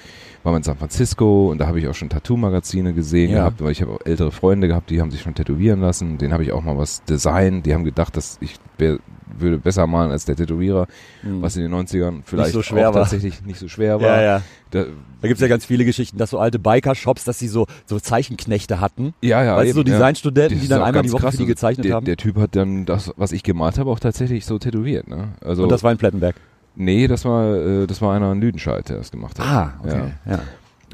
waren 0.46 0.54
wir 0.54 0.58
in 0.58 0.62
San 0.62 0.76
Francisco 0.78 1.50
und 1.50 1.58
da 1.58 1.66
habe 1.66 1.78
ich 1.80 1.88
auch 1.88 1.94
schon 1.94 2.08
Tattoo-Magazine 2.08 2.94
gesehen 2.94 3.30
Ja. 3.32 3.38
gehabt, 3.40 3.62
weil 3.62 3.72
ich 3.72 3.82
habe 3.82 3.92
auch 3.92 4.00
ältere 4.06 4.30
Freunde 4.32 4.68
gehabt, 4.68 4.88
die 4.90 5.00
haben 5.00 5.10
sich 5.10 5.20
schon 5.20 5.34
tätowieren 5.34 5.80
lassen. 5.80 6.16
Den 6.18 6.32
habe 6.32 6.42
ich 6.44 6.52
auch 6.52 6.62
mal 6.62 6.78
was 6.78 7.02
designt. 7.04 7.66
Die 7.66 7.74
haben 7.74 7.84
gedacht, 7.84 8.16
dass 8.16 8.38
ich 8.40 8.54
wär, 8.78 8.98
würde 9.38 9.58
besser 9.58 9.86
malen 9.86 10.10
als 10.12 10.24
der 10.24 10.36
Tätowierer, 10.36 10.86
Mhm. 11.22 11.42
was 11.42 11.56
in 11.56 11.62
den 11.62 11.72
90ern 11.72 12.22
vielleicht 12.24 12.52
so 12.52 12.60
auch 12.60 12.72
war. 12.72 12.92
tatsächlich 12.92 13.42
nicht 13.44 13.58
so 13.58 13.68
schwer 13.68 14.00
war. 14.00 14.06
ja, 14.16 14.22
ja. 14.22 14.42
Da, 14.70 14.84
Da 15.20 15.28
gibt's 15.28 15.40
ja 15.42 15.48
ganz 15.48 15.64
viele 15.66 15.84
Geschichten, 15.84 16.16
dass 16.16 16.30
so 16.30 16.38
alte 16.38 16.58
Biker-Shops, 16.58 17.24
dass 17.24 17.38
sie 17.38 17.48
so, 17.48 17.66
so 17.84 17.98
Zeichenknechte 17.98 18.80
hatten. 18.80 19.14
ja, 19.22 19.42
ja. 19.44 19.56
weißt 19.56 19.74
so 19.74 19.80
eben, 19.80 19.90
ja. 19.90 19.96
Designstudenten, 19.96 20.58
Das 20.58 20.62
die 20.62 20.68
dann 20.68 20.82
einmal 20.82 21.02
die 21.02 21.12
Woche 21.12 21.22
krass. 21.22 21.32
für 21.34 21.38
die 21.38 21.42
Also 21.44 21.52
gezeichnet 21.54 21.86
der, 21.86 21.94
haben. 21.94 22.06
Der 22.06 22.16
Typ 22.16 22.36
hat 22.38 22.54
dann 22.54 22.84
das, 22.86 23.12
was 23.16 23.32
ich 23.32 23.42
gemalt 23.42 23.78
habe, 23.78 23.90
auch 23.90 23.98
tatsächlich 23.98 24.46
so 24.46 24.58
tätowiert. 24.58 25.08
Ne? 25.08 25.28
Also 25.44 25.64
und 25.64 25.72
das 25.72 25.82
war 25.82 25.90
in 25.92 25.98
Plettenberg. 25.98 26.36
Nee, 26.76 27.08
das 27.08 27.24
war 27.24 27.54
äh, 27.54 27.86
das 27.86 28.00
war 28.00 28.14
einer 28.14 28.32
in 28.32 28.40
Lüdenscheid, 28.40 28.88
der 28.88 28.98
das 28.98 29.10
gemacht 29.10 29.38
hat. 29.38 29.46
Ah, 29.46 29.74
okay. 29.82 30.12
Ja. 30.26 30.40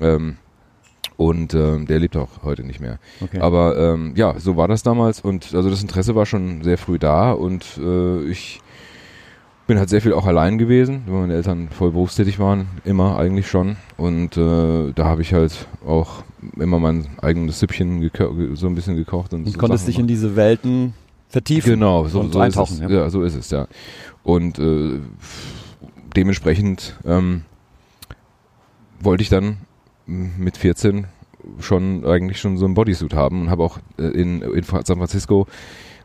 Ähm, 0.01 0.37
und 1.17 1.55
ähm, 1.55 1.87
der 1.87 1.99
lebt 1.99 2.17
auch 2.17 2.43
heute 2.43 2.65
nicht 2.65 2.81
mehr. 2.81 2.99
okay. 3.21 3.39
Aber 3.41 3.77
ähm, 3.77 4.13
ja, 4.17 4.39
so 4.39 4.57
war 4.57 4.67
das 4.67 4.83
damals 4.83 5.21
und 5.21 5.55
also 5.55 5.71
das 5.71 5.83
Interesse 5.83 6.15
war 6.15 6.27
schon 6.27 6.63
sehr 6.63 6.79
früh 6.79 6.99
da 6.99 7.33
und 7.33 7.79
äh, 7.79 8.23
ich 8.25 8.61
bin 9.67 9.79
halt 9.79 9.89
sehr 9.89 10.03
viel 10.03 10.13
auch 10.13 10.27
allein 10.27 10.59
gewesen, 10.59 11.05
weil 11.07 11.21
meine 11.21 11.35
Eltern 11.35 11.69
voll 11.69 11.93
berufstätig 11.93 12.39
waren, 12.39 12.67
immer 12.85 13.17
eigentlich 13.17 13.49
schon. 13.49 13.77
Und 13.97 14.37
äh, 14.37 14.93
da 14.93 15.05
habe 15.05 15.23
ich 15.23 15.33
halt 15.33 15.69
auch 15.87 16.25
immer 16.59 16.81
mein 16.81 17.07
eigenes 17.21 17.61
Süppchen 17.61 18.11
so 18.55 18.67
ein 18.67 18.75
bisschen 18.75 18.97
gekocht. 18.97 19.33
Und, 19.33 19.47
und 19.47 19.53
so 19.53 19.59
konntest 19.59 19.87
dich 19.87 19.99
in 19.99 20.07
diese 20.07 20.35
Welten 20.35 20.95
vertiefen. 21.29 21.75
Genau, 21.75 22.07
so, 22.09 22.21
und 22.21 22.33
so 22.33 22.41
eintauchen. 22.41 22.75
Ist 22.75 22.83
es. 22.83 22.91
ja. 22.91 22.97
Ja. 22.99 23.11
so 23.11 23.23
ist 23.23 23.35
es, 23.37 23.51
ja. 23.51 23.69
Und 24.25 24.59
äh, 24.59 24.99
dementsprechend 26.17 26.97
ähm, 27.05 27.43
wollte 29.01 29.23
ich 29.23 29.29
dann 29.29 29.59
mit 30.07 30.57
14 30.57 31.07
schon 31.61 32.05
eigentlich 32.07 32.41
schon 32.41 32.57
so 32.57 32.67
ein 32.67 32.75
Bodysuit 32.75 33.15
haben 33.15 33.43
und 33.43 33.51
habe 33.51 33.63
auch 33.65 33.79
äh, 33.99 34.03
in, 34.05 34.43
in 34.43 34.63
San 34.63 34.85
Francisco 34.99 35.47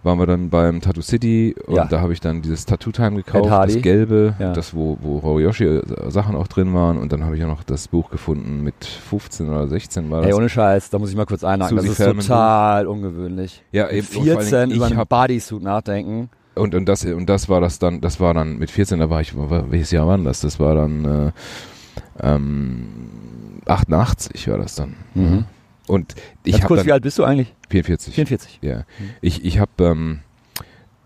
waren 0.04 0.20
wir 0.20 0.26
dann 0.28 0.50
beim 0.50 0.80
Tattoo 0.80 1.02
City 1.02 1.56
und 1.66 1.76
Ja. 1.76 1.86
da 1.86 2.00
habe 2.02 2.14
ich 2.14 2.22
dann 2.22 2.42
dieses 2.42 2.66
Tattoo 2.66 2.92
Time 2.92 3.16
gekauft, 3.18 3.50
das 3.52 3.82
gelbe, 3.82 4.36
Ja. 4.40 4.54
das 4.54 4.74
wo 4.74 4.98
wo 5.02 5.22
Horiyoshi 5.22 5.66
äh, 5.66 6.12
Sachen 6.12 6.36
auch 6.36 6.48
drin 6.48 6.74
waren 6.74 6.98
und 6.98 7.12
dann 7.12 7.24
habe 7.26 7.36
ich 7.36 7.44
auch 7.44 7.48
noch 7.48 7.64
das 7.64 7.88
Buch 7.88 8.10
gefunden 8.10 8.64
mit 8.64 8.86
15 8.86 9.50
oder 9.50 9.68
16 9.68 10.10
war 10.10 10.20
das. 10.22 10.28
Hey, 10.28 10.34
ohne 10.36 10.50
Scheiß, 10.50 10.90
da 10.92 11.00
muss 11.00 11.10
ich 11.10 11.16
mal 11.16 11.26
kurz 11.26 11.44
einhaken. 11.44 11.78
Susi 11.78 11.88
das 11.90 12.00
ist 12.00 12.04
Feldman 12.04 12.26
total 12.26 12.88
ungewöhnlich. 12.88 13.64
ja, 13.72 13.90
eben, 13.90 14.08
und 14.08 14.14
vor 14.14 14.22
allen 14.24 14.40
14 14.42 14.60
Dingen, 14.70 14.76
über 14.78 14.86
einen 14.86 14.98
hab, 14.98 15.10
Bodysuit 15.10 15.62
nachdenken. 15.64 16.30
Und 16.58 16.76
und 16.76 16.86
das 16.86 17.06
und 17.06 17.28
das 17.28 17.50
war 17.50 17.62
das 17.62 17.80
dann, 17.80 18.02
das 18.02 18.20
war 18.20 18.34
dann 18.34 18.58
mit 18.58 18.72
14, 18.72 19.00
da 19.00 19.10
war 19.10 19.22
ich 19.22 19.34
welches 19.36 19.92
Jahr 19.92 20.08
war 20.08 20.18
das? 20.18 20.42
Das 20.42 20.60
war 20.60 20.76
dann 20.76 21.06
äh, 21.06 21.32
ähm, 22.22 22.88
88 23.66 24.48
war 24.50 24.58
das 24.58 24.76
dann. 24.76 24.96
Mhm. 25.14 25.46
Und 25.88 26.16
ich 26.44 26.56
habe 26.56 26.68
kurz, 26.68 26.80
dann 26.80 26.88
wie 26.88 26.92
alt 26.92 27.04
bist 27.04 27.18
du 27.18 27.24
eigentlich? 27.24 27.54
44. 27.70 28.14
44. 28.14 28.60
Ja, 28.62 28.84
ich, 29.22 29.46
ich 29.46 29.60
habe 29.60 29.72
ähm, 29.80 30.20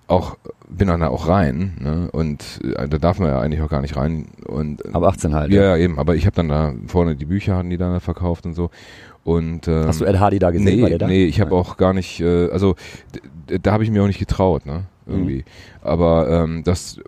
auch 0.08 0.38
bin 0.68 0.88
dann 0.88 1.00
da 1.00 1.08
auch 1.08 1.28
rein 1.28 1.74
ne? 1.80 2.10
und 2.12 2.44
äh, 2.64 2.88
da 2.88 2.98
darf 2.98 3.20
man 3.20 3.30
ja 3.30 3.40
eigentlich 3.40 3.62
auch 3.62 3.70
gar 3.70 3.82
nicht 3.82 3.96
rein 3.96 4.28
und 4.46 4.84
äh, 4.86 4.90
Aber 4.94 5.08
18 5.10 5.34
halt. 5.34 5.52
ja, 5.52 5.62
ja 5.62 5.78
eben, 5.78 6.00
aber 6.00 6.16
ich 6.16 6.26
habe 6.26 6.36
dann 6.36 6.50
da 6.50 6.74
vorne 6.88 7.16
die 7.16 7.26
Bücher 7.26 7.58
hatten 7.58 7.70
die 7.70 7.78
dann 7.78 8.00
verkauft 8.00 8.46
und 8.46 8.54
so 8.54 8.70
und 9.24 9.68
ähm, 9.68 9.86
Hast 9.88 10.02
du 10.02 10.06
Ed 10.06 10.20
Hardy 10.20 10.40
da 10.40 10.52
gesehen? 10.52 10.82
nee, 10.82 10.98
da? 10.98 11.08
nee, 11.08 11.26
ich 11.26 11.40
habe 11.40 11.56
auch 11.56 11.78
gar 11.78 11.94
nicht, 11.94 12.20
äh, 12.20 12.50
also 12.50 12.76
da 13.62 13.72
habe 13.72 13.84
ich 13.84 13.92
mir 13.92 14.02
auch 14.04 14.08
nicht 14.08 14.20
getraut, 14.20 14.66
ne? 14.66 14.86
Irgendwie. 15.08 15.38
Mhm. 15.38 15.44
Aber 15.82 16.30
ähm, 16.30 16.64
das, 16.64 17.00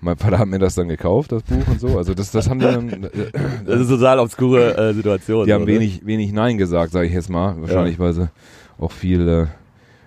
mein 0.00 0.16
Vater 0.16 0.38
hat 0.38 0.48
mir 0.48 0.58
das 0.58 0.74
dann 0.74 0.88
gekauft, 0.88 1.32
das 1.32 1.42
Buch 1.42 1.66
und 1.66 1.80
so. 1.80 1.96
Also 1.96 2.14
das, 2.14 2.30
das 2.30 2.48
haben 2.48 2.60
die 2.60 2.66
dann, 2.66 2.88
äh, 3.04 3.08
Das 3.64 3.80
ist 3.80 3.88
eine 3.88 3.98
total 3.98 4.18
obskure 4.18 4.76
äh, 4.76 4.94
Situation. 4.94 5.46
die 5.46 5.52
haben 5.52 5.62
oder? 5.62 5.72
wenig, 5.72 6.04
wenig 6.04 6.32
Nein 6.32 6.58
gesagt, 6.58 6.92
sage 6.92 7.06
ich 7.06 7.12
jetzt 7.12 7.30
mal. 7.30 7.60
Wahrscheinlich, 7.60 7.98
weil 7.98 8.12
sie 8.12 8.30
auch 8.78 8.92
viel 8.92 9.26
äh, 9.28 9.46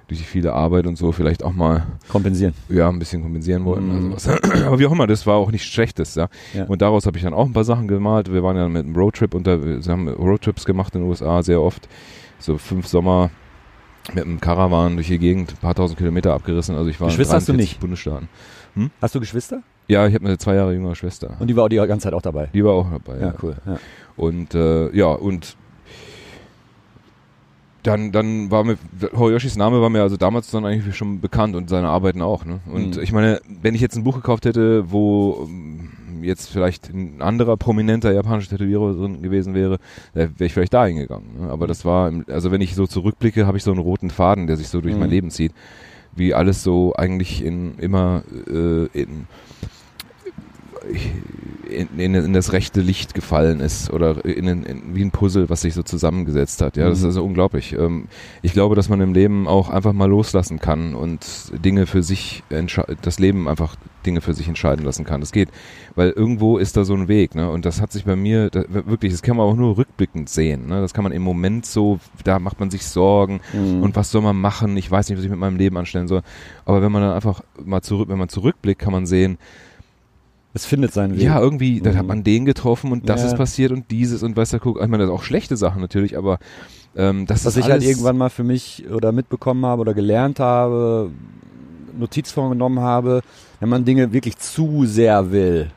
durch 0.08 0.20
die 0.20 0.26
viele 0.26 0.52
Arbeit 0.52 0.88
und 0.88 0.98
so 0.98 1.14
vielleicht 1.14 1.42
auch 1.42 1.54
mal 1.54 1.88
kompensieren. 2.10 2.54
ja 2.68 2.90
ein 2.90 3.00
bisschen 3.00 3.22
kompensieren 3.22 3.64
wollten. 3.64 3.88
Mhm. 3.88 4.02
sowas. 4.12 4.28
Aber 4.66 4.78
wie 4.78 4.86
auch 4.86 4.92
immer, 4.92 5.08
das 5.08 5.26
war 5.26 5.36
auch 5.36 5.52
nichts 5.52 5.68
Schlechtes, 5.68 6.16
ja. 6.16 6.28
Ja. 6.54 6.66
Und 6.66 6.82
daraus 6.82 7.06
habe 7.06 7.18
ich 7.18 7.24
dann 7.24 7.34
auch 7.34 7.46
ein 7.46 7.54
paar 7.54 7.64
Sachen 7.64 7.88
gemalt. 7.88 8.32
Wir 8.32 8.44
waren 8.44 8.58
ja 8.58 8.68
mit 8.68 8.86
einem 8.86 8.96
Roadtrip 8.96 9.34
unter, 9.34 9.64
wir 9.64 9.82
haben 9.88 10.10
Roadtrips 10.10 10.66
gemacht 10.66 10.94
in 10.96 11.02
den 11.02 11.10
USA 11.10 11.42
sehr 11.42 11.62
oft. 11.62 11.88
So 12.40 12.58
fünf 12.58 12.88
Sommer 12.88 13.30
mit 14.14 14.26
einem 14.26 14.42
Caravan 14.42 14.96
durch 14.96 15.08
die 15.08 15.20
Gegend, 15.20 15.52
ein 15.52 15.58
paar 15.58 15.76
tausend 15.76 15.98
Kilometer 15.98 16.34
abgerissen. 16.34 16.76
Also 16.76 16.90
ich 16.90 17.00
war 17.00 17.08
Geschwister 17.08 17.34
in 17.34 17.38
hast 17.38 17.48
du 17.48 17.54
43 17.54 17.72
nicht? 17.74 17.80
Bundesstaaten. 17.80 18.30
Hast 19.02 19.16
du 19.16 19.20
Geschwister? 19.20 19.64
Ja, 19.88 20.08
ich 20.08 20.16
habe 20.16 20.26
eine 20.26 20.38
zwei 20.38 20.56
Jahre 20.56 20.74
jüngere 20.74 20.96
Schwester. 20.96 21.36
Und 21.40 21.48
die 21.48 21.56
war 21.56 21.66
auch 21.66 21.70
die 21.70 21.76
ganze 21.76 22.06
Zeit 22.06 22.14
auch 22.14 22.22
dabei. 22.22 22.50
Die 22.54 22.64
war 22.64 22.74
auch 22.74 22.90
dabei. 22.90 23.20
Ja, 23.20 23.34
cool. 23.44 23.56
Ja. 23.66 23.78
Und 24.16 24.56
äh, 24.56 24.96
ja, 24.96 25.08
und 25.08 25.58
dann, 27.84 28.12
dann 28.12 28.52
war 28.52 28.64
mir, 28.64 28.78
Horiyoshis 29.16 29.56
Name 29.58 29.82
war 29.82 29.90
mir 29.90 30.02
also 30.02 30.18
damals 30.18 30.52
dann 30.52 30.66
eigentlich 30.66 30.96
schon 30.96 31.20
bekannt 31.22 31.56
und 31.56 31.70
seine 31.70 31.90
Arbeiten 31.90 32.22
auch. 32.22 32.46
Ne? 32.46 32.60
Und 32.72 32.98
Mhm. 32.98 33.02
ich 33.04 33.12
meine, 33.12 33.42
wenn 33.62 33.76
ich 33.76 33.82
jetzt 33.82 33.96
ein 33.96 34.04
Buch 34.04 34.16
gekauft 34.16 34.46
hätte, 34.46 34.92
wo 34.92 35.48
ähm, 35.50 35.90
jetzt 36.22 36.50
vielleicht 36.50 36.90
ein 36.90 37.22
anderer 37.22 37.58
prominenter 37.58 38.12
japanischer 38.14 38.52
Tätowierer 38.52 38.94
drin 38.94 39.22
gewesen 39.24 39.54
wäre, 39.56 39.80
wäre 40.14 40.30
ich 40.40 40.54
vielleicht 40.54 40.74
da 40.74 40.86
hingegangen. 40.86 41.42
Ne? 41.42 41.50
Aber 41.50 41.66
das 41.66 41.84
war, 41.84 42.10
im- 42.10 42.26
also 42.30 42.52
wenn 42.52 42.62
ich 42.62 42.76
so 42.76 42.86
zurückblicke, 42.86 43.48
habe 43.48 43.58
ich 43.58 43.64
so 43.64 43.72
einen 43.72 43.80
roten 43.80 44.10
Faden, 44.12 44.46
der 44.48 44.58
sich 44.58 44.68
so 44.70 44.82
durch 44.82 44.94
Mhm. 44.94 45.00
mein 45.00 45.10
Leben 45.10 45.32
zieht, 45.32 45.54
wie 46.16 46.34
alles 46.34 46.62
so 46.62 46.94
eigentlich 46.96 47.44
in 47.44 47.76
immer 47.80 48.24
äh, 48.48 48.86
in 48.94 49.28
in, 51.70 52.00
in, 52.00 52.16
in 52.16 52.34
das 52.34 52.52
rechte 52.54 52.82
Licht 52.82 53.14
gefallen 53.14 53.60
ist 53.60 53.92
oder 53.92 54.26
in, 54.26 54.66
wie 54.94 55.04
ein 55.04 55.12
Puzzle, 55.12 55.50
was 55.50 55.62
sich 55.62 55.74
so 55.74 55.84
zusammengesetzt 55.84 56.62
hat. 56.62 56.76
Ja, 56.76 56.90
das 56.90 57.00
Mhm. 57.00 57.04
ist 57.04 57.06
also 57.16 57.24
unglaublich. 57.24 57.74
Ähm, 57.74 58.08
ich 58.42 58.54
glaube, 58.54 58.76
dass 58.76 58.90
man 58.90 59.00
im 59.00 59.14
Leben 59.14 59.48
auch 59.48 59.70
einfach 59.70 59.94
mal 59.94 60.10
loslassen 60.10 60.60
kann 60.60 60.96
und 60.96 61.26
Dinge 61.64 61.86
für 61.86 62.04
sich 62.04 62.44
das 63.02 63.20
Leben 63.20 63.48
einfach 63.48 63.76
Dinge 64.06 64.22
für 64.22 64.34
sich 64.34 64.48
entscheiden 64.48 64.84
lassen 64.84 65.06
kann. 65.06 65.22
Das 65.22 65.32
geht, 65.32 65.50
weil 65.96 66.10
irgendwo 66.10 66.58
ist 66.58 66.76
da 66.76 66.84
so 66.84 66.96
ein 66.96 67.08
Weg, 67.08 67.36
ne? 67.36 67.52
Und 67.52 67.66
das 67.66 67.80
hat 67.80 67.92
sich 67.92 68.04
bei 68.06 68.16
mir 68.16 68.50
da, 68.50 68.64
wirklich, 68.68 69.12
das 69.12 69.22
kann 69.22 69.38
man 69.38 69.46
auch 69.46 69.56
nur 69.56 69.78
rückblickend 69.78 70.28
sehen. 70.28 70.68
Ne? 70.68 70.82
Das 70.82 70.94
kann 70.94 71.04
man 71.04 71.12
im 71.14 71.22
Moment 71.22 71.68
so, 71.68 72.00
da 72.24 72.40
macht 72.40 72.60
man 72.60 72.72
sich 72.72 72.84
Sorgen 72.86 73.42
Mhm. 73.54 73.84
und 73.84 73.96
was 73.96 74.10
soll 74.12 74.24
man 74.24 74.42
machen? 74.42 74.76
Ich 74.76 74.90
weiß 74.90 75.08
nicht, 75.10 75.18
was 75.20 75.24
ich 75.26 75.30
mit 75.32 75.40
meinem 75.40 75.58
Leben 75.58 75.78
anstellen 75.78 76.08
soll. 76.08 76.22
Aber 76.66 76.82
wenn 76.82 76.92
man 76.92 77.04
dann 77.04 77.14
einfach 77.14 77.42
mal 77.64 77.82
zurück, 77.84 78.10
wenn 78.10 78.18
man 78.18 78.30
zurückblickt, 78.30 78.82
kann 78.82 78.92
man 78.92 79.06
sehen, 79.06 79.38
es 80.54 80.66
findet 80.66 80.94
seinen 80.94 81.16
Weg. 81.16 81.22
ja, 81.24 81.40
irgendwie, 81.40 81.80
dann 81.82 81.94
Mhm. 81.94 81.98
hat 81.98 82.08
man 82.08 82.24
den 82.24 82.46
getroffen 82.46 82.92
und 82.92 83.08
das 83.10 83.22
Ja. 83.22 83.28
ist 83.28 83.38
passiert 83.38 83.72
und 83.72 83.90
dieses 83.92 84.22
und 84.24 84.36
weißt 84.36 84.54
du, 84.54 84.60
guck, 84.60 84.82
ich 84.82 84.88
meine, 84.88 85.04
das 85.04 85.08
sind 85.10 85.16
auch 85.18 85.24
schlechte 85.24 85.56
Sachen 85.58 85.82
natürlich, 85.82 86.18
aber 86.18 86.40
ähm, 86.96 87.26
das 87.26 87.46
Was 87.46 87.56
ist 87.56 87.66
ich 87.66 87.72
halt 87.72 87.84
irgendwann 87.84 88.18
mal 88.18 88.30
für 88.30 88.44
mich 88.44 88.86
oder 88.92 89.12
mitbekommen 89.14 89.66
habe 89.66 89.82
oder 89.82 89.94
gelernt 89.94 90.40
habe, 90.40 91.12
Notiz 91.98 92.32
vorgenommen 92.32 92.80
habe, 92.80 93.22
wenn 93.60 93.70
man 93.70 93.86
Dinge 93.86 94.12
wirklich 94.14 94.38
zu 94.38 94.86
sehr 94.86 95.32
will, 95.32 95.72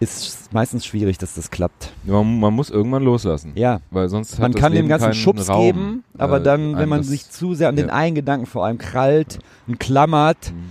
ist 0.00 0.52
meistens 0.52 0.86
schwierig, 0.86 1.18
dass 1.18 1.34
das 1.34 1.50
klappt. 1.50 1.92
man, 2.04 2.38
man 2.38 2.54
muss 2.54 2.70
irgendwann 2.70 3.02
loslassen, 3.02 3.52
Ja, 3.56 3.80
weil 3.90 4.08
sonst 4.08 4.34
hat 4.34 4.40
man 4.40 4.54
kann 4.54 4.70
dem 4.72 4.76
Leben 4.76 4.88
ganzen 4.88 5.06
keinen 5.06 5.14
Schubs 5.14 5.48
Raum, 5.48 5.60
geben, 5.64 6.04
aber 6.16 6.38
äh, 6.38 6.42
dann, 6.42 6.76
wenn 6.78 6.88
man 6.88 7.02
sich 7.02 7.28
zu 7.30 7.54
sehr 7.54 7.68
an 7.68 7.74
den 7.76 7.88
ja. 7.88 7.94
einen 7.94 8.14
Gedanken 8.14 8.46
vor 8.46 8.64
allem 8.64 8.78
krallt 8.78 9.40
und 9.66 9.80
klammert, 9.80 10.52
Mhm. 10.52 10.70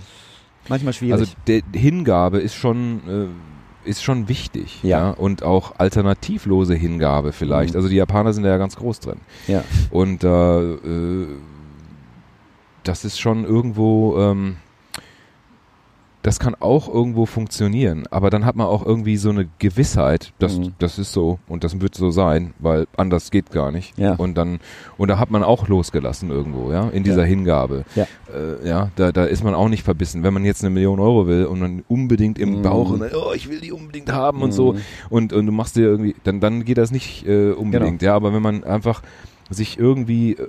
Manchmal 0.68 0.92
schwierig. 0.92 1.20
Also 1.20 1.32
der 1.46 1.62
Hingabe 1.74 2.38
ist 2.38 2.54
schon 2.54 3.00
äh, 3.08 3.88
ist 3.88 4.02
schon 4.02 4.28
wichtig, 4.28 4.80
Ja. 4.82 4.98
ja. 4.98 5.10
und 5.10 5.42
auch 5.42 5.78
alternativlose 5.78 6.74
Hingabe 6.74 7.32
vielleicht. 7.32 7.72
Mhm. 7.74 7.78
Also 7.78 7.88
die 7.88 7.96
Japaner 7.96 8.32
sind 8.32 8.42
da 8.42 8.50
ja 8.50 8.58
ganz 8.58 8.76
groß 8.76 9.00
drin. 9.00 9.18
ja. 9.46 9.64
Und 9.90 10.24
äh, 10.24 10.72
äh, 10.74 11.26
das 12.82 13.04
ist 13.04 13.18
schon 13.20 13.44
irgendwo, 13.44 14.18
ähm, 14.18 14.56
das 16.22 16.40
kann 16.40 16.56
auch 16.58 16.92
irgendwo 16.92 17.26
funktionieren, 17.26 18.06
aber 18.10 18.28
dann 18.28 18.44
hat 18.44 18.56
man 18.56 18.66
auch 18.66 18.84
irgendwie 18.84 19.16
so 19.16 19.30
eine 19.30 19.48
Gewissheit, 19.60 20.32
dass 20.40 20.58
Mhm. 20.58 20.72
das 20.78 20.98
ist 20.98 21.12
so 21.12 21.38
und 21.46 21.62
das 21.64 21.80
wird 21.80 21.94
so 21.94 22.10
sein, 22.10 22.54
weil 22.58 22.86
anders 22.96 23.30
geht 23.30 23.50
gar 23.52 23.70
nicht. 23.70 23.96
Ja. 23.98 24.14
Und 24.14 24.36
dann 24.36 24.58
und 24.96 25.08
da 25.08 25.18
hat 25.18 25.30
man 25.30 25.42
auch 25.44 25.68
losgelassen 25.68 26.30
irgendwo, 26.30 26.72
ja, 26.72 26.88
in 26.88 27.04
dieser 27.04 27.22
Ja. 27.22 27.28
Hingabe. 27.28 27.84
Ja. 27.94 28.06
Äh, 28.34 28.68
ja, 28.68 28.90
da, 28.96 29.12
da 29.12 29.24
ist 29.24 29.44
man 29.44 29.54
auch 29.54 29.68
nicht 29.68 29.84
verbissen. 29.84 30.22
Wenn 30.24 30.34
man 30.34 30.44
jetzt 30.44 30.62
eine 30.64 30.70
Million 30.70 30.98
Euro 30.98 31.26
will 31.28 31.46
und 31.46 31.60
dann 31.60 31.84
unbedingt 31.88 32.38
im 32.38 32.58
Mhm. 32.58 32.62
Bauch 32.62 32.90
und 32.90 33.02
oh, 33.14 33.32
ich 33.34 33.48
will 33.48 33.60
die 33.60 33.70
unbedingt 33.72 34.12
haben 34.12 34.42
und 34.42 34.52
so 34.52 34.72
Mhm. 34.72 34.78
und, 35.10 35.32
und 35.32 35.46
du 35.46 35.52
machst 35.52 35.76
dir 35.76 35.84
irgendwie, 35.84 36.16
dann, 36.24 36.40
dann 36.40 36.64
geht 36.64 36.78
das 36.78 36.90
nicht 36.90 37.26
äh, 37.26 37.52
unbedingt, 37.52 38.00
Genau. 38.00 38.10
ja, 38.12 38.16
aber 38.16 38.32
wenn 38.34 38.42
man 38.42 38.64
einfach 38.64 39.02
sich 39.50 39.78
irgendwie 39.78 40.32
äh, 40.32 40.48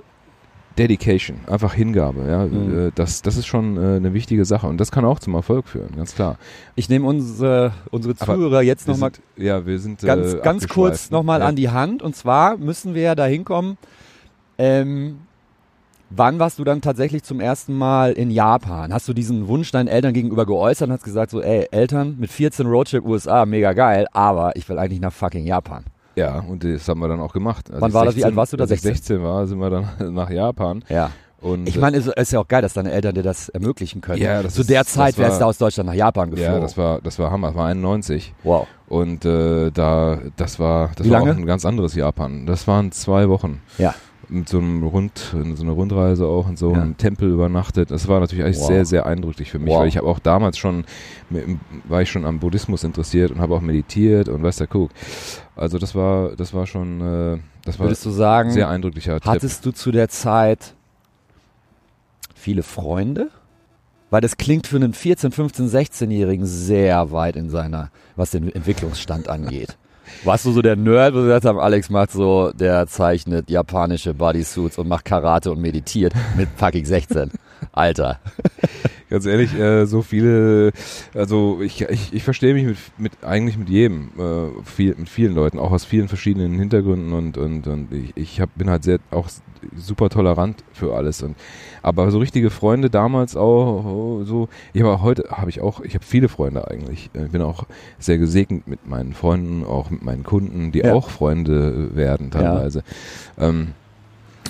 Dedication, 0.78 1.38
einfach 1.46 1.74
Hingabe, 1.74 2.24
ja, 2.28 2.46
Mhm. 2.46 2.88
äh, 2.88 2.90
das, 2.94 3.22
das 3.22 3.36
ist 3.36 3.46
schon 3.46 3.76
äh, 3.76 3.96
eine 3.96 4.14
wichtige 4.14 4.44
Sache 4.44 4.66
und 4.66 4.78
das 4.78 4.90
kann 4.90 5.04
auch 5.04 5.18
zum 5.18 5.34
Erfolg 5.34 5.66
führen, 5.68 5.94
ganz 5.96 6.14
klar. 6.14 6.38
Ich 6.74 6.88
nehme 6.88 7.06
unsere, 7.06 7.72
unsere 7.90 8.14
Aber 8.20 8.34
Zuhörer 8.34 8.62
jetzt 8.62 8.86
Wir 8.86 8.92
nochmal 8.94 9.10
ja, 9.36 9.66
wir 9.66 9.78
sind 9.78 10.00
ganz, 10.00 10.34
äh, 10.34 10.40
ganz 10.42 10.68
kurz 10.68 11.10
nochmal 11.10 11.40
ja. 11.40 11.46
an 11.46 11.56
die 11.56 11.70
Hand. 11.70 12.02
Und 12.02 12.16
zwar 12.16 12.56
müssen 12.56 12.94
wir 12.94 13.02
ja 13.02 13.14
da 13.14 13.26
hinkommen. 13.26 13.76
Ähm, 14.58 15.18
wann 16.10 16.38
warst 16.38 16.58
du 16.58 16.64
dann 16.64 16.80
tatsächlich 16.80 17.22
zum 17.24 17.40
ersten 17.40 17.74
Mal 17.76 18.12
in 18.12 18.30
Japan? 18.30 18.92
Hast 18.92 19.08
du 19.08 19.12
diesen 19.12 19.48
Wunsch 19.48 19.70
deinen 19.72 19.88
Eltern 19.88 20.12
gegenüber 20.12 20.46
geäußert 20.46 20.88
und 20.88 20.94
hast 20.94 21.04
gesagt 21.04 21.30
so, 21.30 21.42
ey, 21.42 21.66
Eltern, 21.70 22.16
mit 22.18 22.30
14 22.30 22.66
Roadtrip 22.66 23.04
USA, 23.04 23.44
mega 23.46 23.72
geil, 23.72 24.06
aber 24.12 24.56
ich 24.56 24.68
will 24.68 24.78
eigentlich 24.78 25.00
nach 25.00 25.12
fucking 25.12 25.46
Japan. 25.46 25.84
Ja, 26.16 26.40
und 26.40 26.64
das 26.64 26.88
haben 26.88 27.00
wir 27.00 27.08
dann 27.08 27.20
auch 27.20 27.32
gemacht. 27.32 27.70
Als 27.70 27.80
Wann 27.80 27.92
war 27.92 28.04
das? 28.04 28.16
Wie 28.16 28.24
alt 28.24 28.34
warst 28.36 28.52
du 28.52 28.56
da? 28.56 28.64
Als 28.64 28.70
ich 28.72 28.80
16? 28.80 29.16
16 29.18 29.22
war, 29.22 29.46
sind 29.46 29.58
wir 29.58 29.70
dann 29.70 29.88
nach 30.14 30.30
Japan. 30.30 30.84
Ja. 30.88 31.10
Und, 31.40 31.66
Ich 31.66 31.78
meine, 31.78 31.96
es 31.96 32.06
ist 32.06 32.32
ja 32.32 32.40
auch 32.40 32.48
geil, 32.48 32.60
dass 32.60 32.74
deine 32.74 32.90
Eltern 32.92 33.14
dir 33.14 33.22
das 33.22 33.48
ermöglichen 33.48 34.02
können. 34.02 34.20
Ja, 34.20 34.42
das 34.42 34.54
Zu 34.54 34.60
ist- 34.60 34.68
der 34.68 34.84
Zeit 34.84 35.16
wärst 35.16 35.40
du 35.40 35.46
aus 35.46 35.56
Deutschland 35.56 35.86
nach 35.88 35.94
Japan 35.94 36.28
äh, 36.28 36.32
geflogen. 36.32 36.54
ja, 36.56 36.60
das 36.60 36.76
war, 36.76 37.00
das 37.00 37.18
war 37.18 37.30
Hammer, 37.30 37.46
das 37.48 37.56
war 37.56 37.66
91. 37.66 38.34
wow. 38.42 38.66
Und 38.88 39.24
äh, 39.24 39.70
da, 39.70 40.18
das 40.36 40.58
war, 40.58 40.90
das 40.96 41.06
Wie 41.06 41.10
war 41.10 41.20
lange? 41.20 41.32
auch 41.32 41.36
ein 41.36 41.46
ganz 41.46 41.64
anderes 41.64 41.94
Japan. 41.94 42.44
Das 42.44 42.66
waren 42.68 42.92
zwei 42.92 43.28
Wochen. 43.30 43.62
Ja. 43.78 43.94
Mit 44.32 44.48
so 44.48 44.58
einem 44.58 44.84
Rund, 44.84 45.34
so 45.54 45.62
einer 45.62 45.72
Rundreise 45.72 46.26
auch 46.26 46.48
und 46.48 46.56
so, 46.58 46.72
Ja. 46.72 46.82
im 46.82 46.96
Tempel 46.96 47.30
übernachtet. 47.30 47.90
Das 47.90 48.06
war 48.06 48.20
natürlich 48.20 48.44
alles 48.44 48.60
Wow. 48.60 48.66
sehr, 48.68 48.84
sehr 48.84 49.06
eindrücklich 49.06 49.50
für 49.50 49.58
mich, 49.58 49.70
Wow. 49.70 49.80
weil 49.80 49.88
ich 49.88 49.96
habe 49.96 50.06
auch 50.06 50.20
damals 50.20 50.56
schon, 50.56 50.84
war 51.88 52.02
ich 52.02 52.10
schon 52.10 52.24
am 52.24 52.38
Buddhismus 52.38 52.84
interessiert 52.84 53.32
und 53.32 53.40
habe 53.40 53.54
auch 53.54 53.60
meditiert 53.60 54.28
und 54.28 54.42
weiß 54.42 54.56
der 54.58 54.68
Kuck. 54.68 54.90
Also 55.56 55.78
das 55.78 55.94
war, 55.94 56.36
das 56.36 56.54
war 56.54 56.66
schon, 56.66 57.00
äh, 57.00 57.38
das 57.64 57.78
war 57.78 57.86
Würdest 57.86 58.06
du 58.06 58.10
sagen, 58.10 58.50
sehr 58.52 58.68
eindrücklicher 58.68 59.18
hattest 59.24 59.66
du 59.66 59.72
zu 59.72 59.90
der 59.90 60.08
Zeit 60.08 60.74
viele 62.34 62.62
Freunde? 62.62 63.30
Weil 64.12 64.20
das 64.20 64.36
klingt 64.36 64.66
für 64.66 64.74
einen 64.76 64.92
14, 64.92 65.30
15, 65.30 65.68
16-Jährigen 65.68 66.44
sehr 66.44 67.12
weit 67.12 67.36
in 67.36 67.48
seiner, 67.48 67.90
was 68.16 68.32
den 68.32 68.52
Entwicklungsstand 68.52 69.28
angeht. 69.28 69.76
Warst 70.24 70.44
du 70.44 70.52
so 70.52 70.60
der 70.60 70.76
Nerd, 70.76 71.14
wo 71.14 71.18
du 71.18 71.24
gesagt 71.24 71.46
haben, 71.46 71.58
Alex 71.58 71.88
macht 71.88 72.12
so, 72.12 72.52
der 72.52 72.86
zeichnet 72.86 73.48
japanische 73.50 74.12
Bodysuits 74.12 74.78
und 74.78 74.88
macht 74.88 75.04
Karate 75.04 75.50
und 75.50 75.60
meditiert 75.60 76.12
mit 76.36 76.48
fucking 76.56 76.84
16. 76.84 77.30
Alter. 77.72 78.20
Ganz 79.10 79.26
ehrlich, 79.26 79.52
äh, 79.58 79.86
so 79.86 80.02
viele, 80.02 80.70
also 81.14 81.60
ich, 81.62 81.80
ich, 81.82 82.12
ich 82.12 82.22
verstehe 82.22 82.54
mich 82.54 82.64
mit, 82.64 82.76
mit 82.96 83.12
eigentlich 83.24 83.58
mit 83.58 83.68
jedem, 83.68 84.10
äh, 84.16 84.62
viel, 84.64 84.94
mit 84.96 85.08
vielen 85.08 85.34
Leuten, 85.34 85.58
auch 85.58 85.72
aus 85.72 85.84
vielen 85.84 86.06
verschiedenen 86.06 86.58
Hintergründen 86.58 87.12
und, 87.12 87.36
und, 87.36 87.66
und 87.66 87.92
ich, 87.92 88.16
ich 88.16 88.40
hab, 88.40 88.54
bin 88.56 88.70
halt 88.70 88.84
sehr 88.84 88.98
auch 89.10 89.28
super 89.76 90.08
tolerant 90.10 90.62
für 90.72 90.94
alles. 90.94 91.22
Und 91.22 91.36
aber 91.82 92.10
so 92.10 92.18
richtige 92.18 92.50
Freunde 92.50 92.88
damals 92.88 93.36
auch 93.36 93.84
oh, 93.84 94.24
so, 94.24 94.48
ich 94.72 94.82
habe 94.82 95.02
heute 95.02 95.24
habe 95.30 95.50
ich 95.50 95.60
auch, 95.60 95.80
ich 95.80 95.94
habe 95.94 96.04
viele 96.04 96.28
Freunde 96.28 96.68
eigentlich. 96.70 97.10
Ich 97.12 97.30
bin 97.30 97.42
auch 97.42 97.64
sehr 97.98 98.18
gesegnet 98.18 98.68
mit 98.68 98.86
meinen 98.86 99.12
Freunden, 99.12 99.64
auch 99.64 99.90
mit 99.90 100.02
meinen 100.02 100.22
Kunden, 100.22 100.72
die 100.72 100.80
Ja. 100.80 100.94
auch 100.94 101.10
Freunde 101.10 101.94
werden 101.96 102.30
teilweise. 102.30 102.82
Ähm, 103.38 103.72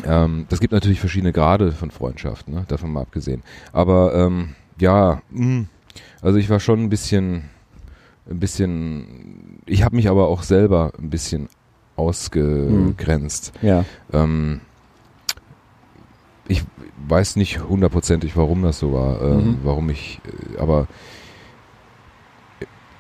ähm, 0.07 0.47
das 0.49 0.61
gibt 0.61 0.73
natürlich 0.73 1.00
verschiedene 1.00 1.33
Grade 1.33 1.73
von 1.73 1.90
Freundschaft, 1.90 2.49
ne? 2.49 2.64
davon 2.69 2.92
mal 2.92 3.02
abgesehen. 3.02 3.42
Aber 3.73 4.14
ähm, 4.14 4.50
ja, 4.78 5.23
mh, 5.30 5.66
also 6.23 6.38
ich 6.38 6.49
war 6.50 6.61
schon 6.61 6.83
ein 6.83 6.88
bisschen, 6.88 7.45
ein 8.28 8.38
bisschen, 8.40 9.59
ich 9.66 9.83
habe 9.85 9.97
mich 9.97 10.09
aber 10.09 10.28
auch 10.28 10.42
selber 10.42 10.92
ein 10.99 11.11
bisschen 11.11 11.49
ausgegrenzt. 11.97 13.52
Ja. 13.62 13.85
Ähm, 14.12 14.61
ich 16.49 16.64
weiß 17.09 17.37
nicht 17.37 17.62
hundertprozentig, 17.62 18.37
warum 18.37 18.62
das 18.62 18.78
so 18.78 18.92
war, 18.92 19.21
ähm, 19.23 19.37
Mhm. 19.52 19.59
warum 19.64 19.90
ich, 19.90 20.21
äh, 20.54 20.59
aber 20.61 20.87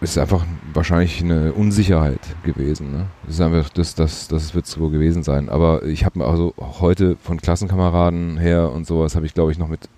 ist 0.00 0.18
einfach 0.18 0.44
wahrscheinlich 0.72 1.22
eine 1.22 1.52
Unsicherheit 1.52 2.20
gewesen. 2.42 2.90
Ne? 2.92 3.06
Das 3.26 3.34
ist 3.34 3.40
einfach, 3.40 3.68
das, 3.70 3.94
das, 3.94 4.28
das 4.28 4.54
wird 4.54 4.66
so 4.66 4.88
gewesen 4.88 5.22
sein. 5.22 5.48
Aber 5.48 5.84
ich 5.84 6.04
habe 6.04 6.18
mir 6.18 6.26
also 6.26 6.54
heute 6.58 7.16
von 7.22 7.40
Klassenkameraden 7.40 8.38
her 8.38 8.72
und 8.72 8.86
sowas 8.86 9.14
habe 9.14 9.26
ich, 9.26 9.34
glaube 9.34 9.52
ich, 9.52 9.58
noch 9.58 9.68
mit 9.68 9.88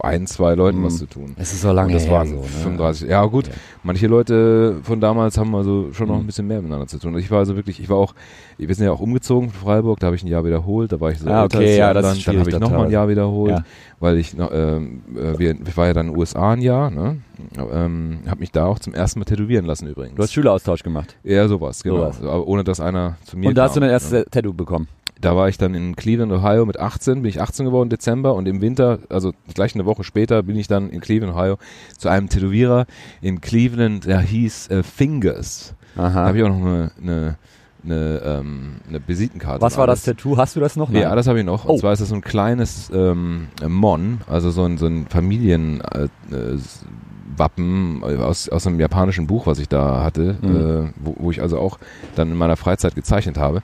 ein, 0.00 0.26
zwei 0.26 0.54
Leuten 0.54 0.80
Mhm. 0.80 0.84
was 0.84 0.98
zu 0.98 1.06
tun. 1.06 1.34
Es 1.38 1.52
ist 1.52 1.62
so 1.62 1.72
lange 1.72 1.92
das 1.92 2.04
her 2.06 2.12
waren 2.12 2.28
so, 2.28 2.36
ne? 2.36 2.42
35. 2.42 3.08
Ja 3.08 3.24
gut, 3.26 3.46
Ja. 3.48 3.52
manche 3.82 4.06
Leute 4.06 4.76
von 4.82 5.00
damals 5.00 5.36
haben 5.38 5.54
also 5.54 5.92
schon 5.92 6.08
noch 6.08 6.16
Mhm. 6.16 6.20
ein 6.22 6.26
bisschen 6.26 6.46
mehr 6.46 6.58
miteinander 6.60 6.86
zu 6.86 6.98
tun. 6.98 7.16
Ich 7.18 7.30
war 7.30 7.38
also 7.38 7.56
wirklich, 7.56 7.80
ich 7.80 7.88
war 7.88 7.96
auch, 7.96 8.14
wir 8.58 8.74
sind 8.74 8.84
ja 8.86 8.92
auch 8.92 9.00
umgezogen 9.00 9.50
von 9.50 9.60
Freiburg, 9.68 10.00
da 10.00 10.06
habe 10.06 10.16
ich 10.16 10.22
ein 10.24 10.28
Jahr 10.28 10.44
wiederholt, 10.44 10.92
da 10.92 11.00
war 11.00 11.10
ich 11.10 11.18
so 11.18 11.28
Ah, 11.28 11.44
okay, 11.44 11.76
ja, 11.76 11.92
das 11.94 12.16
ist 12.16 12.26
dann 12.26 12.38
habe 12.38 12.48
ich 12.50 12.54
da 12.54 12.60
noch 12.60 12.70
mal 12.70 12.84
ein. 12.86 12.90
Jahr 12.90 13.08
wiederholt, 13.08 13.50
Ja. 13.52 13.64
weil 14.00 14.18
ich 14.18 14.36
noch, 14.36 14.50
ähm, 14.52 15.02
äh, 15.16 15.38
wir, 15.38 15.56
ich 15.66 15.76
war 15.76 15.86
ja 15.86 15.92
dann 15.94 16.06
in 16.08 16.12
den 16.12 16.18
USA 16.18 16.52
ein 16.52 16.60
Jahr, 16.62 16.90
ne? 16.90 17.18
Ähm, 17.72 18.18
habe 18.26 18.40
mich 18.40 18.50
da 18.52 18.66
auch 18.66 18.78
zum 18.78 18.94
ersten 18.94 19.20
Mal 19.20 19.24
tätowieren 19.24 19.64
lassen 19.64 19.86
übrigens. 19.88 20.16
Du 20.16 20.22
hast 20.22 20.32
Schüleraustausch 20.32 20.82
gemacht. 20.82 21.16
ja, 21.22 21.46
sowas, 21.48 21.82
genau. 21.82 21.96
Sowas. 21.96 22.20
Aber 22.22 22.46
ohne 22.46 22.64
dass 22.64 22.80
einer 22.80 23.16
zu 23.24 23.36
mir 23.38 23.48
Und 23.48 23.54
da 23.56 23.64
hast 23.64 23.76
du 23.76 23.80
dein 23.80 23.90
erstes 23.90 24.12
ne? 24.12 24.24
Tattoo 24.30 24.52
bekommen. 24.52 24.88
Da 25.20 25.34
war 25.34 25.48
ich 25.48 25.58
dann 25.58 25.74
in 25.74 25.96
Cleveland, 25.96 26.30
Ohio 26.32 26.64
mit 26.64 26.78
18, 26.78 27.22
bin 27.22 27.28
ich 27.28 27.40
18 27.40 27.66
geworden, 27.66 27.90
Dezember 27.90 28.34
und 28.34 28.46
im 28.46 28.60
Winter, 28.60 29.00
also 29.08 29.32
gleich 29.52 29.74
eine 29.74 29.84
Woche 29.84 30.04
später, 30.04 30.44
bin 30.44 30.54
ich 30.56 30.68
dann 30.68 30.90
in 30.90 31.00
Cleveland, 31.00 31.34
Ohio 31.34 31.56
zu 31.96 32.08
einem 32.08 32.28
Tätowierer 32.28 32.86
in 33.20 33.40
Cleveland, 33.40 34.06
der 34.06 34.20
hieß 34.20 34.70
äh, 34.70 34.82
Fingers. 34.84 35.74
Da 35.96 36.04
Aha. 36.04 36.26
habe 36.26 36.38
ich 36.38 36.44
auch 36.44 36.48
noch 36.50 36.64
eine, 36.64 36.92
eine, 37.02 37.36
eine, 37.84 38.22
ähm, 38.24 38.76
eine 38.88 39.00
Visitenkarte. 39.08 39.60
Was 39.60 39.76
war 39.76 39.88
das. 39.88 40.02
Tattoo? 40.02 40.36
Hast 40.36 40.54
du 40.54 40.60
das 40.60 40.76
noch? 40.76 40.88
Ja, 40.90 41.12
das 41.16 41.26
habe 41.26 41.40
ich 41.40 41.44
noch. 41.44 41.64
Und 41.64 41.70
Oh. 41.72 41.78
zwar 41.78 41.92
ist 41.92 42.00
das 42.00 42.10
so 42.10 42.14
ein 42.14 42.20
kleines 42.20 42.88
ähm, 42.94 43.48
Mon, 43.66 44.20
also 44.28 44.50
so 44.50 44.62
ein, 44.64 44.78
so 44.78 44.86
ein 44.86 45.06
Familienwappen 45.08 48.02
äh, 48.02 48.14
äh, 48.14 48.18
aus, 48.18 48.48
aus 48.48 48.66
einem 48.66 48.80
japanischen 48.80 49.26
Buch, 49.26 49.46
was 49.46 49.58
ich 49.58 49.68
da 49.68 50.02
hatte, 50.02 50.36
Mhm. 50.42 50.56
äh, 50.56 50.90
wo, 51.00 51.16
wo 51.18 51.30
ich 51.30 51.42
also 51.42 51.58
auch 51.58 51.78
dann 52.14 52.30
in 52.30 52.36
meiner 52.36 52.56
Freizeit 52.56 52.94
gezeichnet 52.94 53.38
habe. 53.38 53.62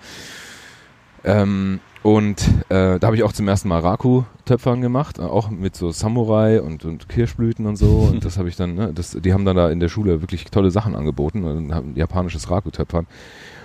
Ähm, 1.24 1.80
und 2.02 2.42
äh, 2.68 2.98
da 2.98 3.06
habe 3.06 3.16
ich 3.16 3.22
auch 3.22 3.32
zum 3.32 3.48
ersten 3.48 3.68
Mal 3.68 3.80
Raku-Töpfern 3.80 4.82
gemacht, 4.82 5.18
äh, 5.18 5.22
auch 5.22 5.48
mit 5.48 5.74
so 5.74 5.90
Samurai 5.90 6.60
und, 6.60 6.84
und 6.84 7.08
Kirschblüten 7.08 7.66
und 7.66 7.76
so. 7.76 8.08
Und 8.12 8.26
das 8.26 8.36
habe 8.36 8.50
ich 8.50 8.56
dann, 8.56 8.74
ne, 8.74 8.92
das, 8.94 9.12
die 9.12 9.32
haben 9.32 9.46
dann 9.46 9.56
da 9.56 9.70
in 9.70 9.80
der 9.80 9.88
Schule 9.88 10.20
wirklich 10.20 10.44
tolle 10.44 10.70
Sachen 10.70 10.94
angeboten 10.94 11.44
und 11.44 11.74
haben 11.74 11.96
japanisches 11.96 12.50
Raku-Töpfern. 12.50 13.06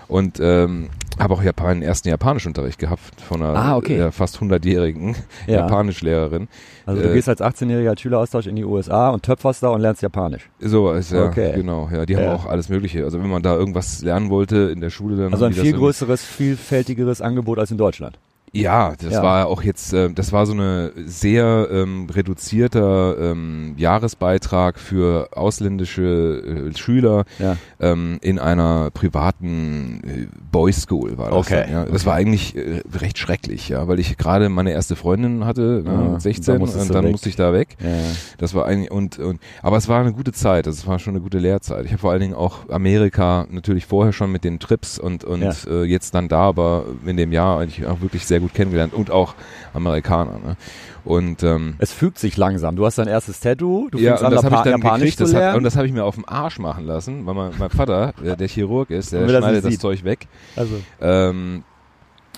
Und 0.10 0.40
ähm, 0.42 0.90
habe 1.20 1.34
auch 1.36 1.44
Japan, 1.44 1.82
ersten 1.82 2.10
Japanischunterricht 2.10 2.80
gehabt 2.80 3.22
von 3.22 3.44
einer 3.44 3.56
Ah, 3.56 3.78
okay. 3.78 3.98
äh, 4.00 4.12
fast 4.12 4.38
100-jährigen 4.40 5.16
Ja. 5.48 5.60
Japanischlehrerin. 5.62 6.48
Also 6.86 7.02
du 7.02 7.10
äh, 7.10 7.14
gehst 7.14 7.30
als 7.30 7.42
18-Jähriger 7.42 7.90
als 7.90 8.02
Schüleraustausch 8.02 8.48
in 8.48 8.56
die 8.56 8.66
USA 8.66 9.10
und 9.10 9.24
töpferst 9.24 9.62
da 9.64 9.70
und 9.70 9.82
lernst 9.82 10.02
Japanisch. 10.02 10.50
So 10.60 10.92
ist 10.94 11.12
ja, 11.12 11.26
Okay. 11.28 11.54
genau. 11.56 11.90
Ja, 11.94 12.06
die 12.06 12.14
Ja. 12.14 12.20
haben 12.22 12.30
auch 12.30 12.46
alles 12.48 12.70
Mögliche. 12.70 13.04
Also 13.04 13.22
wenn 13.22 13.30
man 13.30 13.44
da 13.44 13.56
irgendwas 13.56 14.02
lernen 14.02 14.30
wollte 14.30 14.72
in 14.74 14.82
der 14.82 14.90
Schule, 14.90 15.16
dann 15.18 15.32
Also 15.32 15.46
ein 15.46 15.54
viel 15.54 15.74
größeres, 15.74 16.24
vielfältigeres 16.24 17.22
Angebot 17.22 17.60
als 17.60 17.70
in 17.72 17.78
Deutschland. 17.78 18.18
Ja, 18.54 18.94
das 19.00 19.14
Ja. 19.14 19.24
war 19.24 19.48
auch 19.48 19.62
jetzt, 19.64 19.94
äh, 19.94 20.10
das 20.12 20.32
war 20.32 20.46
so 20.46 20.54
eine 20.54 20.92
sehr 21.06 21.68
ähm, 21.72 22.08
reduzierter 22.10 23.18
ähm, 23.32 23.74
Jahresbeitrag 23.78 24.80
für 24.80 25.30
ausländische 25.34 26.70
äh, 26.74 26.78
Schüler 26.78 27.26
Ja. 27.38 27.58
ähm, 27.80 28.18
in 28.22 28.40
einer 28.40 28.90
privaten 28.92 30.02
äh, 30.04 30.28
Boys 30.52 30.84
School 30.84 31.18
war 31.18 31.30
das. 31.30 31.38
Okay, 31.38 31.62
Dann, 31.64 31.72
ja. 31.72 31.86
Das 31.86 31.94
okay. 32.02 32.06
war 32.06 32.16
eigentlich 32.16 32.56
äh, 32.56 32.82
recht 32.96 33.18
schrecklich, 33.18 33.70
ja, 33.70 33.88
weil 33.88 34.00
ich 34.00 34.18
gerade 34.18 34.50
meine 34.50 34.72
erste 34.72 34.96
Freundin 34.96 35.46
hatte, 35.46 35.84
ne, 35.86 35.92
und 35.94 36.12
mit 36.14 36.22
16 36.22 36.46
dann 36.46 36.56
und 36.56 36.62
musstest 36.62 36.90
du 36.90 36.94
dann 36.94 37.12
musste 37.12 37.30
ich 37.30 37.36
da 37.36 37.54
weg. 37.54 37.78
Ja. 37.84 37.90
Das 38.38 38.54
war 38.54 38.66
eigentlich 38.66 38.92
und, 38.92 39.20
und 39.20 39.40
aber 39.62 39.78
es 39.78 39.88
war 39.88 40.00
eine 40.02 40.14
gute 40.14 40.32
Zeit, 40.32 40.68
also 40.68 40.78
es 40.78 40.88
war 40.88 41.00
schon 41.00 41.14
eine 41.14 41.22
gute 41.22 41.38
Lehrzeit. 41.40 41.86
Ich 41.86 41.92
habe 41.92 42.00
vor 42.00 42.12
allen 42.12 42.22
Dingen 42.22 42.34
auch 42.34 42.70
Amerika 42.70 43.46
natürlich 43.50 43.86
vorher 43.86 44.14
schon 44.14 44.32
mit 44.32 44.44
den 44.44 44.60
Trips 44.60 44.98
und 45.00 45.24
und 45.24 45.42
Ja. 45.42 45.54
äh, 45.68 45.84
jetzt 45.84 46.16
dann 46.16 46.28
da, 46.28 46.42
aber 46.42 46.86
in 47.06 47.18
dem 47.18 47.32
Jahr 47.32 47.60
eigentlich 47.60 47.86
auch 47.86 48.02
wirklich 48.02 48.26
sehr 48.26 48.39
gut 48.40 48.54
kennengelernt 48.54 48.94
und 48.94 49.12
auch 49.12 49.36
Amerikaner. 49.74 50.40
Ne? 50.40 50.58
Und 51.06 51.44
ähm, 51.44 51.76
Es 51.80 51.92
fügt 51.92 52.20
sich 52.20 52.38
langsam. 52.38 52.76
Du 52.76 52.86
hast 52.86 52.98
dein 52.98 53.08
erstes 53.08 53.40
Tattoo, 53.40 53.90
du 53.90 53.98
ja, 53.98 54.12
fängst 54.12 54.22
und 54.22 54.28
an, 54.28 54.34
das 54.36 54.44
habe 54.44 54.56
ich 54.56 54.62
dann 54.62 54.82
Japanisch 54.82 55.12
gekriegt, 55.12 55.22
das 55.22 55.34
hat, 55.34 55.56
und 55.56 55.64
das 55.64 55.76
habe 55.76 55.88
ich 55.88 55.94
mir 55.94 56.04
auf 56.04 56.16
dem 56.16 56.28
Arsch 56.28 56.60
machen 56.60 56.86
lassen, 56.86 57.26
weil 57.26 57.34
mein, 57.34 57.52
mein 57.58 57.70
Vater, 57.70 58.14
der, 58.24 58.36
der 58.36 58.48
Chirurg 58.48 58.90
ist, 58.90 59.14
der 59.14 59.22
er 59.22 59.28
das 59.28 59.38
schneidet 59.38 59.66
das 59.66 59.72
sieht. 59.72 59.82
Zeug 59.82 60.04
weg. 60.04 60.28
also, 60.56 60.76
Ähm, 61.02 61.64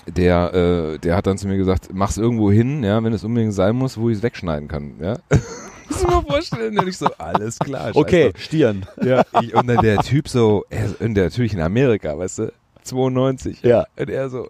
der, 0.06 0.54
äh, 0.54 0.98
der 0.98 1.16
hat 1.16 1.26
dann 1.26 1.38
zu 1.38 1.46
mir 1.46 1.56
gesagt, 1.56 1.90
mach's 1.92 2.16
irgendwo 2.18 2.50
hin, 2.50 2.82
ja, 2.82 3.02
wenn 3.04 3.12
es 3.12 3.24
unbedingt 3.24 3.54
sein 3.54 3.76
muss, 3.76 3.98
wo 3.98 4.10
ich 4.10 4.18
es 4.18 4.22
wegschneiden 4.22 4.68
kann, 4.68 4.94
ja. 5.00 5.18
Muss 5.88 6.02
ich 6.02 6.08
mir 6.08 6.22
vorstellen, 6.22 6.78
und 6.78 6.88
ich 6.88 6.98
so, 6.98 7.06
alles 7.18 7.58
klar. 7.58 7.88
scheiß 7.88 7.96
okay. 7.96 8.32
Stirn. 8.36 8.86
Ja, 9.04 9.22
ich, 9.40 9.54
und 9.54 9.66
dann 9.66 9.78
der 9.78 9.98
Typ 9.98 10.28
so, 10.28 10.64
er, 10.70 10.88
und 11.00 11.14
der 11.14 11.24
natürlich 11.24 11.52
in 11.54 11.60
Amerika, 11.60 12.16
weißt 12.16 12.38
du, 12.40 12.52
92. 12.82 13.62
Ja. 13.62 13.86
Und 13.96 14.10
er 14.10 14.28
so, 14.28 14.48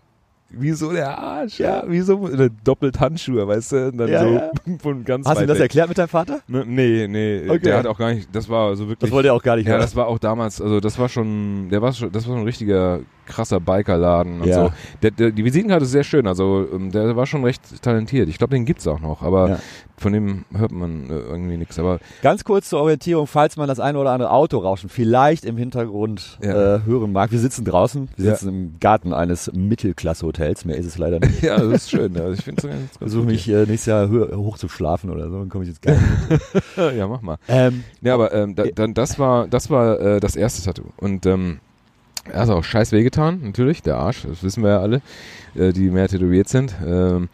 wieso 0.55 0.93
der 0.93 1.19
Arsch, 1.19 1.59
ja, 1.59 1.83
wieso 1.87 2.29
dann 2.29 2.51
doppelt 2.65 2.99
Handschuhe, 3.01 3.47
weißt 3.47 3.73
du, 3.73 3.87
und 3.89 3.99
dann 3.99 4.09
Ja, 4.09 4.21
so 4.23 4.29
ja. 4.35 4.51
von 4.83 5.05
ganz 5.05 5.27
Hast 5.27 5.39
du 5.39 5.45
ihm 5.45 5.49
das 5.49 5.59
weg. 5.59 5.63
erklärt 5.65 5.89
mit 5.89 5.99
deinem 5.99 6.09
Vater? 6.09 6.41
Ne, 6.49 6.65
Nee, 6.67 7.07
nee, 7.09 7.49
Okay. 7.49 7.59
der 7.61 7.79
hat 7.79 7.87
auch 7.87 7.99
gar 7.99 8.13
nicht, 8.15 8.29
das 8.35 8.49
war 8.49 8.75
so 8.77 8.85
wirklich. 8.89 8.99
Das 8.99 9.11
wollte 9.11 9.29
er 9.29 9.35
auch 9.35 9.43
gar 9.43 9.57
nicht 9.57 9.67
Ja, 9.67 9.73
hören. 9.73 9.81
das 9.83 9.97
war 9.97 10.07
auch 10.07 10.19
damals, 10.19 10.61
also 10.61 10.81
das 10.81 10.99
war 10.99 11.09
schon, 11.09 11.69
der 11.71 11.83
war 11.83 11.93
schon, 11.93 12.11
das 12.13 12.27
war 12.27 12.33
schon 12.35 12.43
ein 12.43 12.47
richtiger 12.47 13.01
krasser 13.27 13.61
Bikerladen 13.61 14.41
und 14.41 14.49
Ja. 14.49 14.67
so. 14.67 14.73
Der, 15.03 15.11
der, 15.11 15.31
die 15.31 15.45
Visitenkarte 15.45 15.85
ist 15.85 15.91
sehr 15.93 16.05
schön, 16.05 16.27
also 16.27 16.67
ähm, 16.73 16.91
der 16.91 17.17
war 17.17 17.27
schon 17.27 17.45
recht 17.45 17.83
talentiert. 17.83 18.29
Ich 18.29 18.39
glaube, 18.39 18.55
den 18.55 18.65
gibt's 18.65 18.87
auch 18.87 19.01
noch, 19.01 19.23
aber 19.23 19.49
Ja. 19.49 19.59
von 19.97 20.13
dem 20.13 20.45
hört 20.55 20.73
man 20.73 21.09
äh, 21.09 21.15
irgendwie 21.15 21.57
nichts. 21.57 21.79
Aber 21.79 21.99
Ganz 22.23 22.45
kurz 22.45 22.69
zur 22.69 22.81
Orientierung, 22.81 23.27
falls 23.27 23.57
man 23.57 23.69
das 23.69 23.79
eine 23.81 23.99
oder 23.99 24.11
andere 24.11 24.31
Autorauschen 24.31 24.89
vielleicht 24.89 25.45
im 25.45 25.57
Hintergrund 25.57 26.39
Ja. 26.43 26.77
äh, 26.77 26.81
hören 26.85 27.13
mag. 27.13 27.31
Wir 27.33 27.39
sitzen 27.39 27.65
draußen, 27.65 28.09
wir 28.17 28.25
sitzen 28.33 28.49
im 28.49 28.75
Garten 28.81 29.13
eines 29.13 29.51
Mittelklasse-Hotels, 29.53 30.65
mehr 30.65 30.77
ist 30.77 30.87
es 30.87 30.99
leider 30.99 31.21
nicht. 31.21 31.43
ja, 31.43 31.57
das 31.59 31.67
ist 31.85 31.91
schön. 31.91 32.15
Ja. 32.15 32.31
Ich 32.31 32.43
finde 32.43 32.67
es 32.69 32.97
Versuche 32.99 33.25
mich 33.25 33.49
äh, 33.49 33.61
nächstes 33.67 33.87
Jahr 33.87 34.07
hö- 34.07 34.35
hoch 34.37 34.59
zu 34.59 34.69
schlafen 34.69 35.11
oder 35.11 35.29
so, 35.31 35.39
dann 35.39 35.49
komme 35.49 35.65
ich 35.65 35.71
jetzt 35.71 35.83
gar 35.83 35.93
nicht. 35.95 36.53
ja, 36.97 37.07
mach 37.07 37.23
mal. 37.23 37.37
ähm, 37.49 37.85
Ja, 38.01 38.15
aber 38.15 38.33
ähm, 38.35 38.55
da, 38.55 38.65
dann 38.75 38.95
das 38.95 39.19
war 39.19 39.47
das 39.49 39.71
war 39.71 40.01
äh, 40.01 40.21
das 40.21 40.37
erste 40.37 40.63
Tattoo 40.65 40.85
und 40.97 41.27
ähm, 41.27 41.61
er 42.31 42.41
hat 42.41 42.51
auch 42.51 42.65
scheiß 42.65 42.93
wehgetan, 42.93 43.41
natürlich, 43.43 43.83
der 43.83 43.97
Arsch, 43.97 44.23
das 44.23 44.43
wissen 44.43 44.63
wir 44.63 44.71
ja 44.71 44.81
alle, 44.81 45.03
äh, 45.55 45.73
die 45.73 45.91
mehr 45.91 46.09
tätowiert 46.09 46.49
sind. 46.49 46.75
Ähm, 46.85 47.29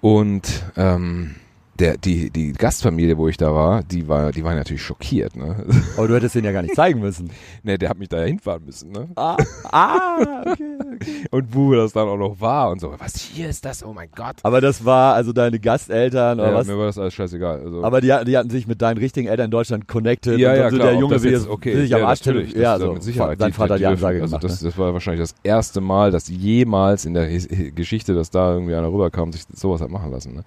und 0.00 0.64
ähm, 0.76 1.36
der, 1.78 1.96
die, 1.96 2.30
die 2.30 2.52
Gastfamilie, 2.52 3.16
wo 3.16 3.28
ich 3.28 3.36
da 3.36 3.54
war, 3.54 3.82
die 3.84 4.08
war, 4.08 4.32
die 4.32 4.42
war 4.42 4.54
natürlich 4.54 4.82
schockiert, 4.82 5.36
ne? 5.36 5.64
aber 5.96 6.08
du 6.08 6.14
hättest 6.14 6.34
den 6.34 6.44
ja 6.44 6.52
gar 6.52 6.62
nicht 6.62 6.74
zeigen 6.74 7.00
müssen. 7.00 7.30
ne, 7.62 7.78
der 7.78 7.88
hat 7.90 7.98
mich 7.98 8.08
da 8.08 8.18
ja 8.18 8.24
hinfahren 8.26 8.64
müssen, 8.64 8.90
ne? 8.90 9.08
Ah, 9.14 9.36
ah 9.70 10.18
okay, 10.46 10.54
okay. 10.80 11.26
Und 11.30 11.54
wo 11.54 11.74
das 11.74 11.92
dann 11.92 12.08
auch 12.08 12.16
noch 12.16 12.40
war 12.40 12.70
und 12.70 12.80
so, 12.80 12.92
was 12.98 13.16
hier 13.16 13.48
ist 13.48 13.64
das, 13.64 13.84
oh 13.84 13.92
mein 13.92 14.08
Gott. 14.14 14.36
Aber 14.42 14.60
das 14.60 14.84
war 14.84 15.14
also 15.14 15.32
deine 15.32 15.60
Gasteltern 15.60 16.40
oder 16.40 16.50
Ja, 16.50 16.54
was? 16.54 16.66
mir 16.66 16.76
war 16.78 16.86
das 16.86 16.98
alles 16.98 17.14
scheißegal. 17.14 17.60
Also, 17.60 17.84
Aber 17.84 18.00
die, 18.00 18.12
hatten- 18.12 18.26
die 18.26 18.36
hatten 18.36 18.50
sich 18.50 18.66
mit 18.66 18.82
deinen 18.82 18.98
richtigen 18.98 19.28
Eltern 19.28 19.46
in 19.46 19.50
Deutschland 19.50 19.86
connected. 19.86 20.38
ja, 20.38 20.50
und 20.50 20.56
ja, 20.56 20.70
so 20.70 20.76
klar, 20.76 20.90
der 20.90 20.98
Junge 20.98 21.14
das 21.14 21.22
will 21.22 21.32
jetzt, 21.32 21.48
okay, 21.48 21.76
sich 21.76 21.90
ja, 21.90 21.98
am 21.98 22.04
Arsch 22.06 22.20
natürlich, 22.26 22.48
tätowieren. 22.48 22.62
Ja, 22.72 22.78
das, 22.78 22.86
so. 22.86 22.92
mit 22.94 23.02
Sicherheit. 23.02 23.38
Sein 23.38 23.52
Vater 23.52 23.74
die 23.76 23.80
die 23.80 23.86
Ansage 23.86 24.18
dürfen- 24.18 24.30
gemacht. 24.30 24.44
Also 24.44 24.48
das, 24.48 24.62
ne? 24.62 24.68
das 24.70 24.78
war 24.78 24.92
wahrscheinlich 24.92 25.20
das 25.20 25.34
erste 25.44 25.80
Mal, 25.80 26.10
dass 26.10 26.28
jemals 26.28 27.04
in 27.04 27.14
der 27.14 27.28
Geschichte, 27.28 28.14
dass 28.14 28.30
da 28.30 28.54
irgendwie 28.54 28.74
einer 28.74 28.92
rüberkam, 28.92 29.32
sich 29.32 29.42
sowas 29.54 29.80
hat 29.80 29.90
machen 29.90 30.10
lassen. 30.10 30.34
Ne? 30.34 30.44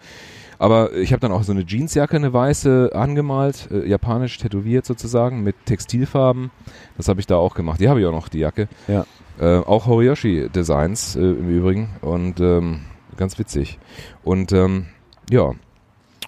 Aber 0.61 0.93
ich 0.93 1.11
habe 1.11 1.19
dann 1.21 1.31
auch 1.31 1.41
so 1.41 1.53
eine 1.53 1.65
Jeansjacke, 1.65 2.15
eine 2.15 2.33
weiße, 2.33 2.91
angemalt, 2.93 3.67
äh, 3.71 3.89
japanisch 3.89 4.37
tätowiert 4.37 4.85
sozusagen, 4.85 5.41
mit 5.41 5.55
Textilfarben. 5.65 6.51
Das 6.97 7.07
habe 7.07 7.19
ich 7.19 7.25
da 7.25 7.37
auch 7.37 7.55
gemacht. 7.55 7.79
Die 7.79 7.89
habe 7.89 7.99
ich 7.99 8.05
auch 8.05 8.11
noch, 8.11 8.27
die 8.27 8.37
Jacke. 8.37 8.67
Ja. 8.87 9.07
Äh, 9.39 9.57
auch 9.57 9.87
Horiyoshi 9.87 10.49
Designs 10.53 11.15
äh, 11.15 11.19
im 11.19 11.49
Übrigen. 11.49 11.89
Und 12.01 12.39
ähm, 12.41 12.81
ganz 13.17 13.39
witzig. 13.39 13.79
Und 14.23 14.51
ähm, 14.51 14.85
ja. 15.31 15.53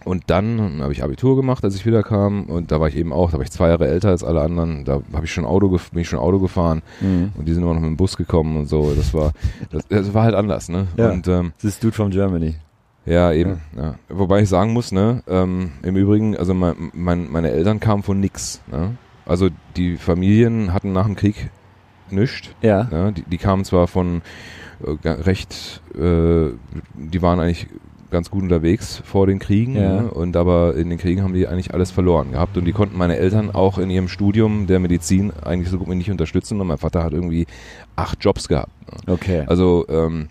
Und 0.03 0.23
dann 0.31 0.81
habe 0.81 0.93
ich 0.93 1.03
Abitur 1.03 1.35
gemacht, 1.35 1.63
als 1.63 1.75
ich 1.75 1.85
wiederkam. 1.85 2.45
Und 2.45 2.71
da 2.71 2.79
war 2.79 2.87
ich 2.87 2.95
eben 2.95 3.13
auch, 3.13 3.29
da 3.29 3.37
war 3.37 3.43
ich 3.43 3.51
zwei 3.51 3.69
Jahre 3.69 3.87
älter 3.87 4.09
als 4.09 4.23
alle 4.23 4.41
anderen. 4.41 4.83
Da 4.83 5.01
habe 5.13 5.25
ich 5.25 5.31
schon 5.31 5.45
Auto, 5.45 5.69
bin 5.69 6.01
ich 6.01 6.09
schon 6.09 6.17
Auto 6.17 6.39
gefahren. 6.39 6.81
Mhm. 7.01 7.33
Und 7.37 7.47
die 7.47 7.53
sind 7.53 7.61
immer 7.61 7.75
noch 7.75 7.81
mit 7.81 7.89
dem 7.89 7.97
Bus 7.97 8.17
gekommen 8.17 8.57
und 8.57 8.65
so. 8.65 8.95
Das 8.95 9.13
war, 9.13 9.31
das, 9.69 9.87
das 9.89 10.11
war 10.15 10.23
halt 10.23 10.33
anders, 10.33 10.69
ne? 10.69 10.87
Ja. 10.97 11.11
Und 11.11 11.27
ähm, 11.27 11.53
Das 11.61 11.65
ist 11.65 11.83
Dude 11.83 11.93
from 11.93 12.09
Germany. 12.09 12.55
Ja, 13.05 13.31
eben. 13.33 13.61
Ja. 13.77 13.95
Wobei 14.09 14.41
ich 14.41 14.49
sagen 14.49 14.73
muss, 14.73 14.91
ne, 14.91 15.23
ähm, 15.27 15.71
im 15.83 15.95
Übrigen, 15.95 16.37
also 16.37 16.53
mein, 16.53 16.91
mein, 16.93 17.31
meine 17.31 17.51
Eltern 17.51 17.79
kamen 17.79 18.03
von 18.03 18.19
nix. 18.19 18.61
Ne? 18.71 18.95
Also 19.25 19.49
die 19.75 19.97
Familien 19.97 20.73
hatten 20.73 20.91
nach 20.93 21.05
dem 21.05 21.15
Krieg 21.15 21.49
nichts. 22.09 22.49
Ja. 22.61 22.83
Ne? 22.91 23.13
Die, 23.13 23.23
die 23.23 23.37
kamen 23.37 23.65
zwar 23.65 23.87
von 23.87 24.21
äh, 25.03 25.09
recht, 25.09 25.81
äh, 25.95 26.49
die 26.95 27.21
waren 27.21 27.39
eigentlich 27.39 27.67
ganz 28.11 28.29
gut 28.29 28.43
unterwegs 28.43 29.01
vor 29.03 29.25
den 29.25 29.39
Kriegen, 29.39 29.75
Ja. 29.75 30.01
ne? 30.03 30.11
und 30.11 30.37
aber 30.37 30.75
in 30.75 30.89
den 30.89 30.99
Kriegen 30.99 31.23
haben 31.23 31.33
die 31.33 31.47
eigentlich 31.47 31.73
alles 31.73 31.89
verloren 31.89 32.31
gehabt 32.33 32.55
und 32.57 32.65
die 32.65 32.71
konnten 32.71 32.95
meine 32.95 33.17
Eltern 33.17 33.49
auch 33.49 33.79
in 33.79 33.89
ihrem 33.89 34.07
Studium 34.07 34.67
der 34.67 34.79
Medizin 34.79 35.33
eigentlich 35.43 35.69
so 35.69 35.79
gut 35.79 35.89
wie 35.89 35.95
nicht 35.95 36.11
unterstützen 36.11 36.61
und 36.61 36.67
mein 36.67 36.77
Vater 36.77 37.03
hat 37.03 37.11
irgendwie 37.13 37.47
acht 37.95 38.23
Jobs 38.23 38.47
gehabt. 38.47 38.69
Ne? 39.07 39.13
Okay. 39.13 39.43
Also 39.47 39.85
ähm, 39.89 40.27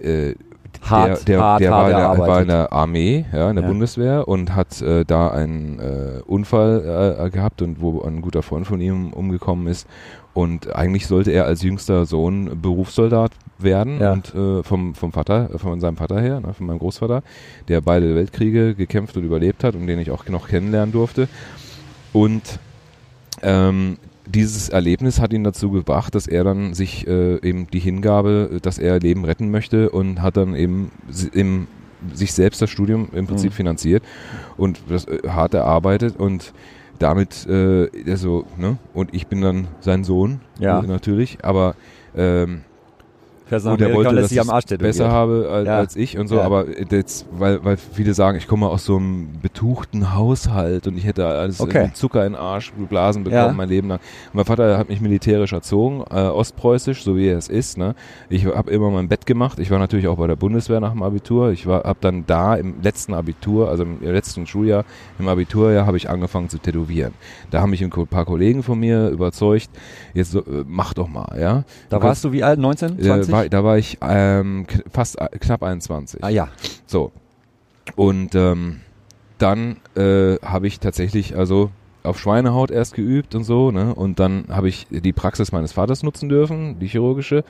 äh, 0.00 0.34
Hart, 0.82 1.28
der, 1.28 1.36
der, 1.36 1.40
hart, 1.40 1.60
der 1.60 1.70
hart 1.70 1.80
war, 1.80 1.90
in 1.90 1.96
der, 2.18 2.26
war 2.28 2.42
in 2.42 2.48
der 2.48 2.72
Armee, 2.72 3.24
ja, 3.32 3.50
in 3.50 3.56
der 3.56 3.64
Ja. 3.64 3.70
Bundeswehr 3.70 4.28
und 4.28 4.54
hat 4.54 4.80
äh, 4.82 5.04
da 5.04 5.28
einen 5.28 5.78
äh, 5.78 6.20
Unfall 6.26 7.16
äh, 7.26 7.30
gehabt 7.30 7.62
und 7.62 7.80
wo 7.80 8.02
ein 8.02 8.20
guter 8.22 8.42
Freund 8.42 8.66
von 8.66 8.80
ihm 8.80 9.12
umgekommen 9.12 9.66
ist. 9.66 9.86
Und 10.32 10.74
eigentlich 10.74 11.06
sollte 11.08 11.32
er 11.32 11.44
als 11.46 11.62
jüngster 11.62 12.06
Sohn 12.06 12.60
Berufssoldat 12.62 13.32
werden 13.58 14.00
Ja. 14.00 14.12
und 14.12 14.34
äh, 14.34 14.62
vom, 14.62 14.94
vom 14.94 15.12
Vater, 15.12 15.50
von 15.58 15.80
seinem 15.80 15.96
Vater 15.96 16.20
her, 16.20 16.40
ne, 16.40 16.54
von 16.54 16.66
meinem 16.66 16.78
Großvater, 16.78 17.22
der 17.68 17.80
beide 17.80 18.14
Weltkriege 18.14 18.74
gekämpft 18.74 19.16
und 19.16 19.24
überlebt 19.24 19.64
hat 19.64 19.74
und 19.74 19.86
den 19.86 19.98
ich 19.98 20.10
auch 20.10 20.26
noch 20.28 20.48
kennenlernen 20.48 20.92
durfte. 20.92 21.28
Und 22.12 22.58
ähm, 23.42 23.98
dieses 24.30 24.68
Erlebnis 24.68 25.20
hat 25.20 25.32
ihn 25.32 25.44
dazu 25.44 25.70
gebracht, 25.70 26.14
dass 26.14 26.26
er 26.26 26.44
dann 26.44 26.74
sich 26.74 27.06
äh, 27.06 27.36
eben 27.46 27.66
die 27.68 27.80
Hingabe, 27.80 28.58
dass 28.62 28.78
er 28.78 29.00
Leben 29.00 29.24
retten 29.24 29.50
möchte 29.50 29.90
und 29.90 30.22
hat 30.22 30.36
dann 30.36 30.54
eben 30.54 30.90
im, 31.32 31.66
sich 32.14 32.32
selbst 32.32 32.62
das 32.62 32.70
Studium 32.70 33.08
im 33.12 33.26
Prinzip 33.26 33.50
Mhm. 33.52 33.56
finanziert 33.56 34.02
und 34.56 34.80
das 34.88 35.06
äh, 35.06 35.18
hart 35.28 35.54
erarbeitet 35.54 36.16
und 36.18 36.52
damit, 36.98 37.46
äh, 37.46 37.88
also, 38.10 38.44
ne, 38.58 38.76
und 38.94 39.14
ich 39.14 39.26
bin 39.26 39.40
dann 39.40 39.68
sein 39.80 40.04
Sohn, 40.04 40.40
Ja. 40.58 40.80
äh, 40.82 40.86
natürlich, 40.86 41.38
aber 41.42 41.74
ähm, 42.14 42.60
Fährst 43.50 43.66
er 43.66 43.72
Amerika 43.72 43.94
wollte, 43.96 44.10
und 44.10 44.16
dass 44.16 44.28
sich 44.28 44.40
am 44.40 44.46
ich 44.46 44.52
Arsch 44.52 44.64
besser 44.78 45.10
habe 45.10 45.48
als, 45.52 45.66
Ja. 45.66 45.78
als 45.78 45.96
ich 45.96 46.16
und 46.16 46.28
so, 46.28 46.36
Ja. 46.36 46.42
aber 46.42 46.66
jetzt, 46.90 47.26
weil, 47.32 47.62
weil 47.64 47.76
viele 47.76 48.14
sagen, 48.14 48.38
ich 48.38 48.46
komme 48.46 48.68
aus 48.68 48.84
so 48.84 48.96
einem 48.96 49.28
betuchten 49.42 50.14
Haushalt 50.14 50.86
und 50.86 50.96
ich 50.96 51.04
hätte 51.04 51.26
alles 51.26 51.60
Okay. 51.60 51.90
Zucker 51.92 52.24
in 52.24 52.34
den 52.34 52.40
Arsch 52.40 52.72
geblasen 52.78 53.24
bekommen 53.24 53.42
Ja. 53.48 53.52
mein 53.52 53.68
Leben 53.68 53.88
lang. 53.88 53.98
Mein 54.32 54.44
Vater 54.44 54.78
hat 54.78 54.88
mich 54.88 55.00
militärisch 55.00 55.52
erzogen, 55.52 56.04
äh, 56.10 56.14
ostpreußisch, 56.28 57.02
so 57.02 57.16
wie 57.16 57.26
er 57.26 57.38
es 57.38 57.48
ist. 57.48 57.76
Ne? 57.76 57.96
Ich 58.28 58.46
habe 58.46 58.70
immer 58.70 58.88
mein 58.90 59.08
Bett 59.08 59.26
gemacht. 59.26 59.58
Ich 59.58 59.70
war 59.72 59.80
natürlich 59.80 60.06
auch 60.06 60.16
bei 60.16 60.28
der 60.28 60.36
Bundeswehr 60.36 60.78
nach 60.78 60.92
dem 60.92 61.02
Abitur. 61.02 61.50
Ich 61.50 61.66
war, 61.66 61.82
habe 61.82 61.98
dann 62.00 62.24
da 62.28 62.54
im 62.54 62.76
letzten 62.82 63.14
Abitur, 63.14 63.68
also 63.68 63.82
im 63.82 64.00
letzten 64.00 64.46
Schuljahr, 64.46 64.84
im 65.18 65.26
Abiturjahr 65.26 65.86
habe 65.86 65.96
ich 65.96 66.08
angefangen 66.08 66.48
zu 66.48 66.58
tätowieren. 66.58 67.14
Da 67.50 67.60
haben 67.60 67.70
mich 67.70 67.82
ein 67.82 67.90
paar 67.90 68.24
Kollegen 68.26 68.62
von 68.62 68.78
mir 68.78 69.08
überzeugt, 69.08 69.70
jetzt 70.14 70.30
so, 70.30 70.38
äh, 70.40 70.64
mach 70.68 70.94
doch 70.94 71.08
mal, 71.08 71.36
ja. 71.40 71.64
Da 71.88 71.98
Du 71.98 72.04
warst 72.04 72.22
du 72.22 72.30
wie 72.30 72.44
alt? 72.44 72.60
19? 72.60 73.00
20? 73.00 73.34
äh, 73.34 73.39
war, 73.42 73.48
da 73.48 73.64
war 73.64 73.78
ich 73.78 73.98
ähm, 74.02 74.66
fast 74.92 75.20
äh, 75.20 75.28
knapp 75.38 75.62
21. 75.62 76.22
ah 76.24 76.28
ja. 76.28 76.48
So. 76.86 77.12
Und 77.96 78.34
ähm, 78.34 78.80
dann 79.38 79.76
äh, 79.96 80.36
habe 80.44 80.66
ich 80.66 80.80
tatsächlich 80.80 81.36
also 81.36 81.70
auf 82.02 82.18
Schweinehaut 82.18 82.70
erst 82.70 82.94
geübt 82.94 83.34
und 83.34 83.44
so, 83.44 83.70
ne? 83.70 83.94
Und 83.94 84.18
dann 84.20 84.46
habe 84.48 84.70
ich 84.70 84.86
die 84.90 85.12
Praxis 85.12 85.52
meines 85.52 85.72
Vaters 85.72 86.02
nutzen 86.02 86.30
dürfen, 86.30 86.78
die 86.78 86.86
chirurgische, 86.86 87.44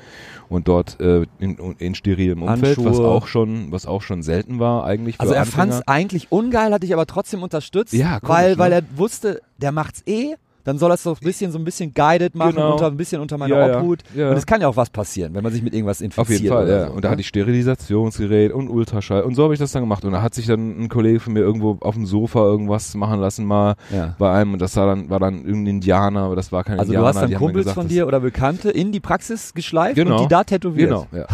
und 0.49 0.67
dort 0.67 0.99
äh, 1.01 1.25
in, 1.39 1.57
in 1.79 1.95
sterilem 1.95 2.43
Umfeld, 2.43 2.79
was 2.79 2.87
Handschuhe. 2.87 3.07
auch 3.09 3.27
schon, 3.29 3.71
was 3.71 3.87
auch 3.87 4.03
schon 4.03 4.25
selten 4.25 4.59
war 4.59 4.85
eigentlich. 4.85 5.17
Für 5.17 5.21
Also 5.23 5.35
er 5.35 5.43
Anfänger. 5.43 5.73
fand's 5.75 5.87
eigentlich 5.89 6.33
ungeil, 6.33 6.73
hat 6.73 6.83
dich 6.83 6.93
aber 6.93 7.07
trotzdem 7.07 7.45
unterstützt, 7.45 7.93
Ja, 7.93 8.19
komisch, 8.19 8.29
weil, 8.29 8.51
ne? 8.53 8.59
weil 8.59 8.73
er 8.73 8.83
wusste, 8.97 9.41
der 9.59 9.71
macht's 9.71 10.03
eh, 10.07 10.35
dann 10.71 10.79
soll 10.79 10.93
es 10.93 11.03
doch 11.03 11.21
ein 11.21 11.25
bisschen 11.25 11.51
so 11.51 11.59
ein 11.59 11.65
bisschen 11.65 11.93
guided 11.95 12.35
machen, 12.37 12.55
Genau. 12.55 12.73
unter, 12.73 12.87
ein 12.87 12.97
bisschen 12.97 13.21
unter 13.21 13.37
meiner 13.39 13.69
Ja, 13.69 13.79
Obhut. 13.81 14.01
ja. 14.15 14.31
Und 14.31 14.37
es 14.37 14.47
kann 14.47 14.61
ja 14.61 14.69
auch 14.69 14.77
was 14.77 14.89
passieren, 14.91 15.35
wenn 15.35 15.43
man 15.43 15.53
sich 15.53 15.63
mit 15.63 15.75
irgendwas 15.75 16.01
infiziert. 16.01 16.21
Auf 16.27 16.31
jeden 16.31 16.49
Fall, 16.49 16.69
ja. 16.69 16.87
So, 16.87 16.93
und 16.93 17.05
da 17.05 17.09
ne? 17.09 17.13
hatte 17.13 17.21
ich 17.23 17.27
Sterilisationsgerät 17.29 18.53
und 18.53 18.69
Ultraschall 18.69 19.23
und 19.23 19.35
so 19.35 19.43
habe 19.45 19.53
ich 19.55 19.59
das 19.61 19.73
dann 19.73 19.83
gemacht. 19.83 20.05
Und 20.05 20.13
da 20.13 20.23
hat 20.23 20.35
sich 20.35 20.47
dann 20.47 20.81
ein 20.81 20.89
Kollege 20.89 21.21
von 21.21 21.33
mir 21.33 21.41
irgendwo 21.41 21.79
auf 21.81 21.95
dem 21.95 22.07
Sofa 22.07 22.41
irgendwas 22.45 22.95
machen 22.95 23.21
lassen 23.21 23.45
mal 23.45 23.75
ja. 23.93 24.15
bei 24.19 24.33
einem 24.33 24.53
und 24.53 24.63
das 24.63 24.77
war 24.77 24.87
dann, 24.87 25.11
war 25.11 25.19
dann 25.19 25.45
irgendein 25.45 25.75
Indianer, 25.77 26.21
aber 26.23 26.37
das 26.37 26.53
war 26.53 26.65
kein 26.65 26.79
Also 26.79 26.93
Indianer. 26.93 27.13
du 27.13 27.19
hast 27.19 27.23
dann 27.31 27.35
Kumpels 27.39 27.65
gesagt, 27.65 27.75
von 27.75 27.85
das- 27.87 27.93
dir 27.93 28.07
oder 28.07 28.21
Bekannte 28.21 28.71
in 28.71 28.93
die 28.93 29.01
Praxis 29.01 29.55
geschleift 29.55 29.97
Genau. 29.97 30.17
und 30.19 30.23
die 30.25 30.29
da 30.29 30.45
tätowiert. 30.45 30.91
Genau, 30.91 31.07
ja. 31.13 31.27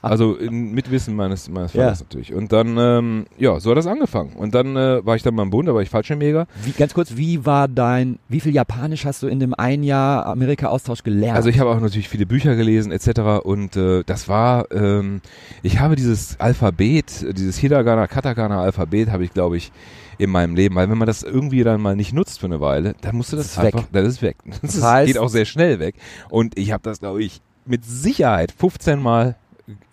Also 0.00 0.34
in, 0.36 0.72
mit 0.72 0.90
Wissen 0.90 1.14
meines, 1.16 1.48
meines. 1.48 1.72
Vaters 1.72 2.00
natürlich. 2.00 2.32
Und 2.34 2.52
dann, 2.52 2.76
ähm, 2.78 3.24
ja, 3.38 3.58
so 3.60 3.70
hat 3.70 3.76
das 3.78 3.86
angefangen. 3.86 4.32
Und 4.36 4.54
dann 4.54 4.76
äh, 4.76 5.04
war 5.04 5.16
ich 5.16 5.22
dann 5.22 5.34
beim 5.36 5.50
Bund, 5.50 5.68
da 5.68 5.74
war 5.74 5.82
ich 5.82 5.88
Fallschirmjäger. 5.90 6.46
Wie, 6.64 6.72
ganz 6.72 6.94
kurz, 6.94 7.16
wie 7.16 7.44
war 7.46 7.68
dein, 7.68 8.18
wie 8.28 8.40
viel 8.40 8.51
Japanisch 8.52 9.04
hast 9.04 9.22
du 9.22 9.26
in 9.26 9.40
dem 9.40 9.54
ein 9.54 9.82
Jahr 9.82 10.26
Amerika-Austausch 10.26 11.02
gelernt? 11.02 11.36
Also 11.36 11.48
ich 11.48 11.58
habe 11.58 11.70
auch 11.70 11.80
natürlich 11.80 12.08
viele 12.08 12.26
Bücher 12.26 12.54
gelesen 12.54 12.92
etc. 12.92 13.42
Und 13.44 13.76
äh, 13.76 14.02
das 14.04 14.28
war, 14.28 14.70
ähm, 14.70 15.20
ich 15.62 15.80
habe 15.80 15.96
dieses 15.96 16.38
Alphabet, 16.38 17.24
dieses 17.36 17.56
Hiragana, 17.58 18.06
Katakana 18.06 18.62
Alphabet 18.62 19.10
habe 19.10 19.24
ich, 19.24 19.32
glaube 19.32 19.56
ich, 19.56 19.72
in 20.18 20.30
meinem 20.30 20.54
Leben, 20.54 20.74
weil 20.76 20.88
wenn 20.90 20.98
man 20.98 21.06
das 21.06 21.22
irgendwie 21.22 21.64
dann 21.64 21.80
mal 21.80 21.96
nicht 21.96 22.12
nutzt 22.12 22.38
für 22.40 22.46
eine 22.46 22.60
Weile, 22.60 22.94
dann 23.00 23.16
musst 23.16 23.32
du 23.32 23.36
das, 23.36 23.46
Das 23.54 23.56
ist 23.56 23.62
weg. 23.64 23.74
einfach, 23.74 23.88
das 23.92 24.06
ist 24.06 24.22
weg. 24.22 24.36
Das, 24.62 24.74
ist, 24.76 24.82
heißt- 24.84 25.06
geht 25.06 25.18
auch 25.18 25.28
sehr 25.28 25.46
schnell 25.46 25.80
weg. 25.80 25.96
Und 26.28 26.56
ich 26.58 26.70
habe 26.70 26.82
das, 26.84 27.00
glaube 27.00 27.22
ich, 27.24 27.40
mit 27.64 27.84
Sicherheit 27.84 28.52
15 28.52 29.00
Mal 29.00 29.36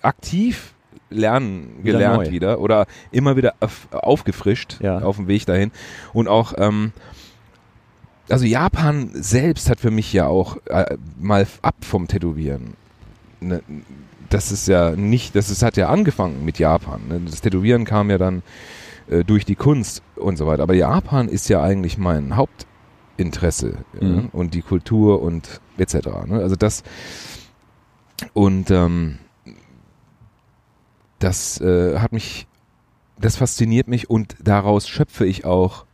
aktiv 0.02 0.74
lernen 1.12 1.70
Wieder 1.82 1.94
gelernt 1.94 2.26
neu. 2.26 2.32
wieder 2.32 2.60
oder 2.60 2.86
immer 3.12 3.36
wieder 3.36 3.56
auf, 3.60 3.88
aufgefrischt 3.92 4.78
Ja. 4.82 5.00
auf 5.00 5.16
dem 5.16 5.28
Weg 5.28 5.46
dahin 5.48 5.72
und 6.14 6.28
auch 6.28 6.54
ähm, 6.58 6.92
also 8.30 8.46
Japan 8.46 9.10
selbst 9.14 9.70
hat 9.70 9.80
für 9.80 9.92
mich 9.92 10.14
ja 10.14 10.28
auch 10.28 10.58
äh, 10.68 10.98
mal 11.20 11.48
ab 11.62 11.76
vom 11.82 12.08
Tätowieren. 12.08 12.76
Ne, 13.42 13.62
das 14.30 14.52
ist 14.52 14.68
ja 14.68 14.92
nicht, 14.92 15.36
das 15.36 15.50
ist, 15.50 15.64
hat 15.64 15.78
ja 15.78 15.90
angefangen 15.90 16.46
mit 16.46 16.60
Japan. 16.60 17.02
Ne? 17.08 17.22
Das 17.26 17.42
Tätowieren 17.42 17.86
kam 17.86 18.10
ja 18.10 18.18
dann 18.18 18.44
äh, 19.10 19.24
durch 19.24 19.46
die 19.46 19.56
Kunst 19.56 20.04
und 20.16 20.38
so 20.38 20.46
weiter. 20.46 20.64
Aber 20.64 20.76
Japan 20.76 21.28
ist 21.28 21.50
ja 21.50 21.62
eigentlich 21.62 21.98
mein 21.98 22.36
Hauptinteresse? 22.36 23.78
Mhm. 24.00 24.30
und 24.32 24.54
die 24.54 24.62
Kultur 24.62 25.22
und 25.22 25.60
etc. 25.78 25.96
Ne? 26.26 26.40
Also 26.40 26.56
das 26.56 26.84
und 28.34 28.72
ähm, 28.72 29.18
das 31.20 31.60
äh, 31.62 32.00
hat 32.00 32.12
mich, 32.12 32.48
das 33.20 33.36
fasziniert 33.36 33.88
mich 33.88 34.10
und 34.10 34.36
daraus 34.42 34.88
schöpfe 34.88 35.26
ich 35.26 35.46
auch 35.46 35.86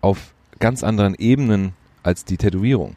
auf 0.00 0.31
ganz 0.62 0.82
anderen 0.82 1.14
Ebenen 1.16 1.72
als 2.02 2.24
die 2.24 2.36
Tätowierung. 2.38 2.96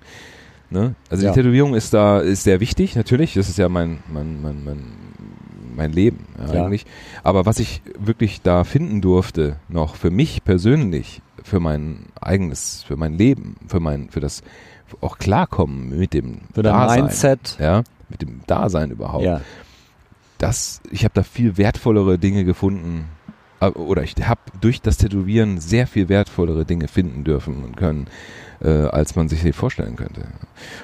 Ne? 0.70 0.96
Also 1.10 1.26
Ja. 1.26 1.32
die 1.32 1.40
Tätowierung 1.42 1.76
ist 1.76 1.94
da 1.94 2.20
ist 2.20 2.44
sehr 2.44 2.60
wichtig, 2.60 2.96
natürlich. 2.96 3.34
Das 3.34 3.50
ist 3.50 3.58
ja 3.58 3.68
mein 3.70 4.00
mein 4.12 4.42
mein 4.42 4.64
mein, 4.64 4.84
mein 5.76 5.92
Leben 5.92 6.26
ja, 6.40 6.54
Ja. 6.54 6.64
eigentlich. 6.66 6.86
Aber 7.24 7.46
was 7.46 7.60
ich 7.60 7.82
wirklich 8.00 8.42
da 8.42 8.64
finden 8.64 9.02
durfte, 9.02 9.58
noch 9.68 9.96
für 9.96 10.10
mich 10.10 10.44
persönlich, 10.44 11.22
für 11.44 11.60
mein 11.60 12.06
eigenes, 12.20 12.82
für 12.84 12.96
mein 12.96 13.18
Leben, 13.18 13.58
für 13.68 13.80
mein 13.80 14.10
für 14.10 14.20
das 14.22 14.42
auch 15.02 15.18
klarkommen 15.18 15.98
mit 16.00 16.14
dem 16.14 16.42
Für 16.54 16.64
Dasein, 16.64 17.06
Mindset. 17.06 17.58
ja, 17.60 17.84
mit 18.10 18.22
dem 18.22 18.42
Dasein 18.48 18.92
überhaupt 18.92 19.26
Ja. 19.26 19.42
das, 20.38 20.82
ich 20.92 21.04
habe 21.04 21.14
da 21.14 21.24
viel 21.24 21.58
wertvollere 21.58 22.18
Dinge 22.18 22.44
gefunden, 22.46 23.06
oder 23.70 24.04
ich 24.04 24.16
habe 24.22 24.42
durch 24.62 24.82
das 24.82 24.98
Tätowieren 24.98 25.60
sehr 25.60 25.88
viel 25.88 26.10
wertvollere 26.10 26.66
Dinge 26.66 26.88
finden 26.88 27.24
dürfen 27.24 27.64
und 27.64 27.78
können, 27.78 28.08
äh, 28.62 28.70
als 28.70 29.16
man 29.16 29.30
sich 29.30 29.56
vorstellen 29.56 29.96
könnte. 29.96 30.28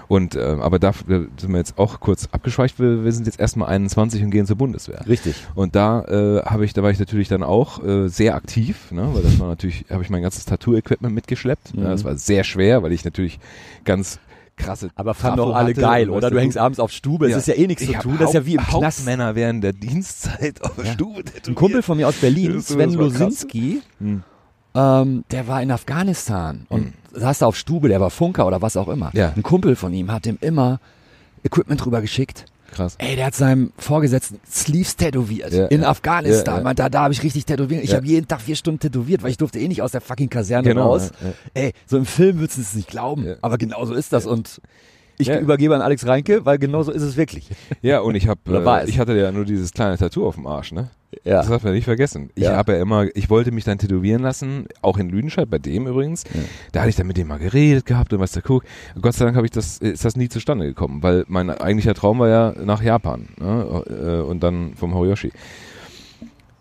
Und 0.07 0.35
äh, 0.35 0.57
aber 0.59 0.79
da 0.79 0.93
sind 0.93 1.49
wir 1.49 1.57
jetzt 1.57 1.77
auch 1.77 1.99
kurz 1.99 2.27
abgeschweicht. 2.31 2.79
Wir, 2.79 3.03
wir 3.03 3.11
sind 3.11 3.25
jetzt 3.25 3.39
erstmal 3.39 3.69
21 3.69 4.23
und 4.23 4.31
gehen 4.31 4.45
zur 4.45 4.57
Bundeswehr. 4.57 5.05
Richtig. 5.07 5.35
Und 5.55 5.75
da 5.75 6.03
äh, 6.03 6.43
habe 6.43 6.65
ich, 6.65 6.73
da 6.73 6.83
war 6.83 6.91
ich 6.91 6.99
natürlich 6.99 7.27
dann 7.27 7.43
auch 7.43 7.83
äh, 7.83 8.07
sehr 8.07 8.35
aktiv, 8.35 8.91
ne, 8.91 9.09
weil 9.13 9.23
das 9.23 9.39
war 9.39 9.47
natürlich, 9.47 9.85
habe 9.89 10.03
ich 10.03 10.09
mein 10.09 10.21
ganzes 10.21 10.45
Tattoo-Equipment 10.45 11.13
mitgeschleppt. 11.13 11.75
Mhm. 11.75 11.83
Ja, 11.83 11.89
das 11.89 12.03
war 12.03 12.15
sehr 12.15 12.43
schwer, 12.43 12.83
weil 12.83 12.91
ich 12.91 13.05
natürlich 13.05 13.39
ganz 13.85 14.19
krasse. 14.61 14.89
Aber 14.95 15.13
fanden 15.13 15.37
doch 15.37 15.53
alle 15.55 15.73
geil, 15.73 16.09
oder? 16.09 16.29
Du 16.29 16.39
hängst 16.39 16.57
abends 16.57 16.79
auf 16.79 16.91
Stube, 16.91 17.25
es 17.25 17.31
Ja. 17.31 17.37
ist 17.37 17.47
ja 17.47 17.53
eh 17.55 17.67
nichts 17.67 17.83
Ich 17.83 17.91
zu 17.91 17.99
tun, 17.99 18.17
das 18.19 18.29
ist 18.29 18.33
ja 18.35 18.45
wie 18.45 18.55
im 18.55 18.61
Haupt- 18.67 18.79
Knast. 18.81 18.99
Hauptmänner 18.99 19.35
während 19.35 19.63
der 19.63 19.73
Dienstzeit 19.73 20.63
auf 20.63 20.75
der 20.75 20.85
Ja. 20.85 20.93
Stube 20.93 21.23
tätowiert. 21.23 21.47
Ein 21.49 21.55
Kumpel 21.55 21.81
von 21.81 21.97
mir 21.97 22.07
aus 22.07 22.15
Berlin, 22.15 22.53
Das 22.55 22.67
Sven. 22.67 22.93
Losinski, 22.93 23.81
Hm. 23.99 24.23
ähm, 24.75 25.23
der 25.31 25.47
war 25.47 25.61
in 25.61 25.71
Afghanistan 25.71 26.65
und 26.69 26.93
saß 27.13 27.39
da 27.39 27.45
auf 27.47 27.55
Stube, 27.57 27.89
der 27.89 27.99
war 27.99 28.09
Funker 28.09 28.47
oder 28.47 28.61
was 28.61 28.77
auch 28.77 28.87
immer. 28.87 29.11
Ja. 29.13 29.33
Ein 29.35 29.43
Kumpel 29.43 29.75
von 29.75 29.93
ihm 29.93 30.11
hat 30.11 30.25
ihm 30.25 30.37
immer 30.41 30.79
Equipment 31.43 31.85
rüber 31.85 32.01
geschickt. 32.01 32.45
Krass. 32.71 32.95
Ey, 32.97 33.15
der 33.15 33.25
hat 33.25 33.35
seinem 33.35 33.73
Vorgesetzten 33.77 34.39
Sleeves 34.49 34.95
tätowiert 34.95 35.53
Ja, 35.53 35.65
in 35.67 35.81
ja. 35.81 35.89
Afghanistan. 35.89 36.57
Ja. 36.57 36.63
Man, 36.63 36.75
da, 36.75 36.89
da 36.89 37.01
habe 37.03 37.13
ich 37.13 37.21
richtig 37.21 37.45
tätowiert. 37.45 37.83
Ich 37.83 37.93
habe 37.93 38.05
jeden 38.05 38.27
Tag 38.27 38.41
vier 38.41 38.55
Stunden 38.55 38.79
tätowiert, 38.79 39.23
weil 39.23 39.31
ich 39.31 39.37
durfte 39.37 39.59
eh 39.59 39.67
nicht 39.67 39.81
aus 39.81 39.91
der 39.91 40.01
fucking 40.01 40.29
Kaserne 40.29 40.67
Genau, 40.67 40.87
raus. 40.93 41.11
Ey, 41.53 41.73
so 41.85 41.97
im 41.97 42.05
Film 42.05 42.39
würdest 42.39 42.57
du 42.57 42.61
es 42.61 42.73
nicht 42.73 42.87
glauben, 42.87 43.35
aber 43.41 43.57
genau 43.57 43.85
so 43.85 43.93
ist 43.93 44.13
das 44.13 44.25
und 44.25 44.61
ich 45.21 45.27
Ja. 45.27 45.39
übergebe 45.39 45.75
an 45.75 45.81
Alex 45.81 46.05
Reinke, 46.05 46.45
weil 46.45 46.57
genau 46.57 46.83
so 46.83 46.91
ist 46.91 47.01
es 47.03 47.15
wirklich. 47.17 47.47
Ja, 47.81 47.99
und 48.01 48.15
ich 48.15 48.27
habe, 48.27 48.39
äh, 48.47 48.89
ich 48.89 48.99
hatte 48.99 49.17
ja 49.17 49.31
nur 49.31 49.45
dieses 49.45 49.71
kleine 49.71 49.97
Tattoo 49.97 50.27
auf 50.27 50.35
dem 50.35 50.45
Arsch, 50.47 50.71
ne? 50.71 50.89
Ja. 51.23 51.37
Das 51.39 51.49
darf 51.49 51.63
man 51.63 51.73
nicht 51.73 51.83
vergessen. 51.85 52.29
Ich 52.35 52.43
Ja. 52.43 52.55
habe 52.55 52.73
ja 52.73 52.81
immer, 52.81 53.05
ich 53.15 53.29
wollte 53.29 53.51
mich 53.51 53.65
dann 53.65 53.77
tätowieren 53.77 54.21
lassen, 54.21 54.65
auch 54.81 54.97
in 54.97 55.09
Lüdenscheid, 55.09 55.49
bei 55.49 55.57
dem 55.59 55.85
übrigens. 55.87 56.23
Da 56.71 56.79
hatte 56.81 56.89
ich 56.89 56.95
dann 56.95 57.07
mit 57.07 57.17
dem 57.17 57.27
mal 57.27 57.37
geredet 57.39 57.85
gehabt 57.85 58.13
und 58.13 58.19
was 58.19 58.31
der 58.31 58.41
guckt. 58.43 58.65
Gott 59.01 59.13
sei 59.13 59.25
Dank 59.25 59.35
habe 59.35 59.45
ich 59.45 59.51
das, 59.51 59.77
ist 59.79 60.05
das 60.05 60.15
nie 60.15 60.29
zustande 60.29 60.65
gekommen, 60.65 61.03
weil 61.03 61.25
mein 61.27 61.49
eigentlicher 61.49 61.93
Traum 61.95 62.19
war 62.19 62.29
ja 62.29 62.53
nach 62.63 62.81
Japan 62.81 63.27
ne? 63.39 63.83
äh, 63.89 64.21
und 64.21 64.41
dann 64.41 64.73
vom 64.75 64.93
Horiyoshi 64.93 65.31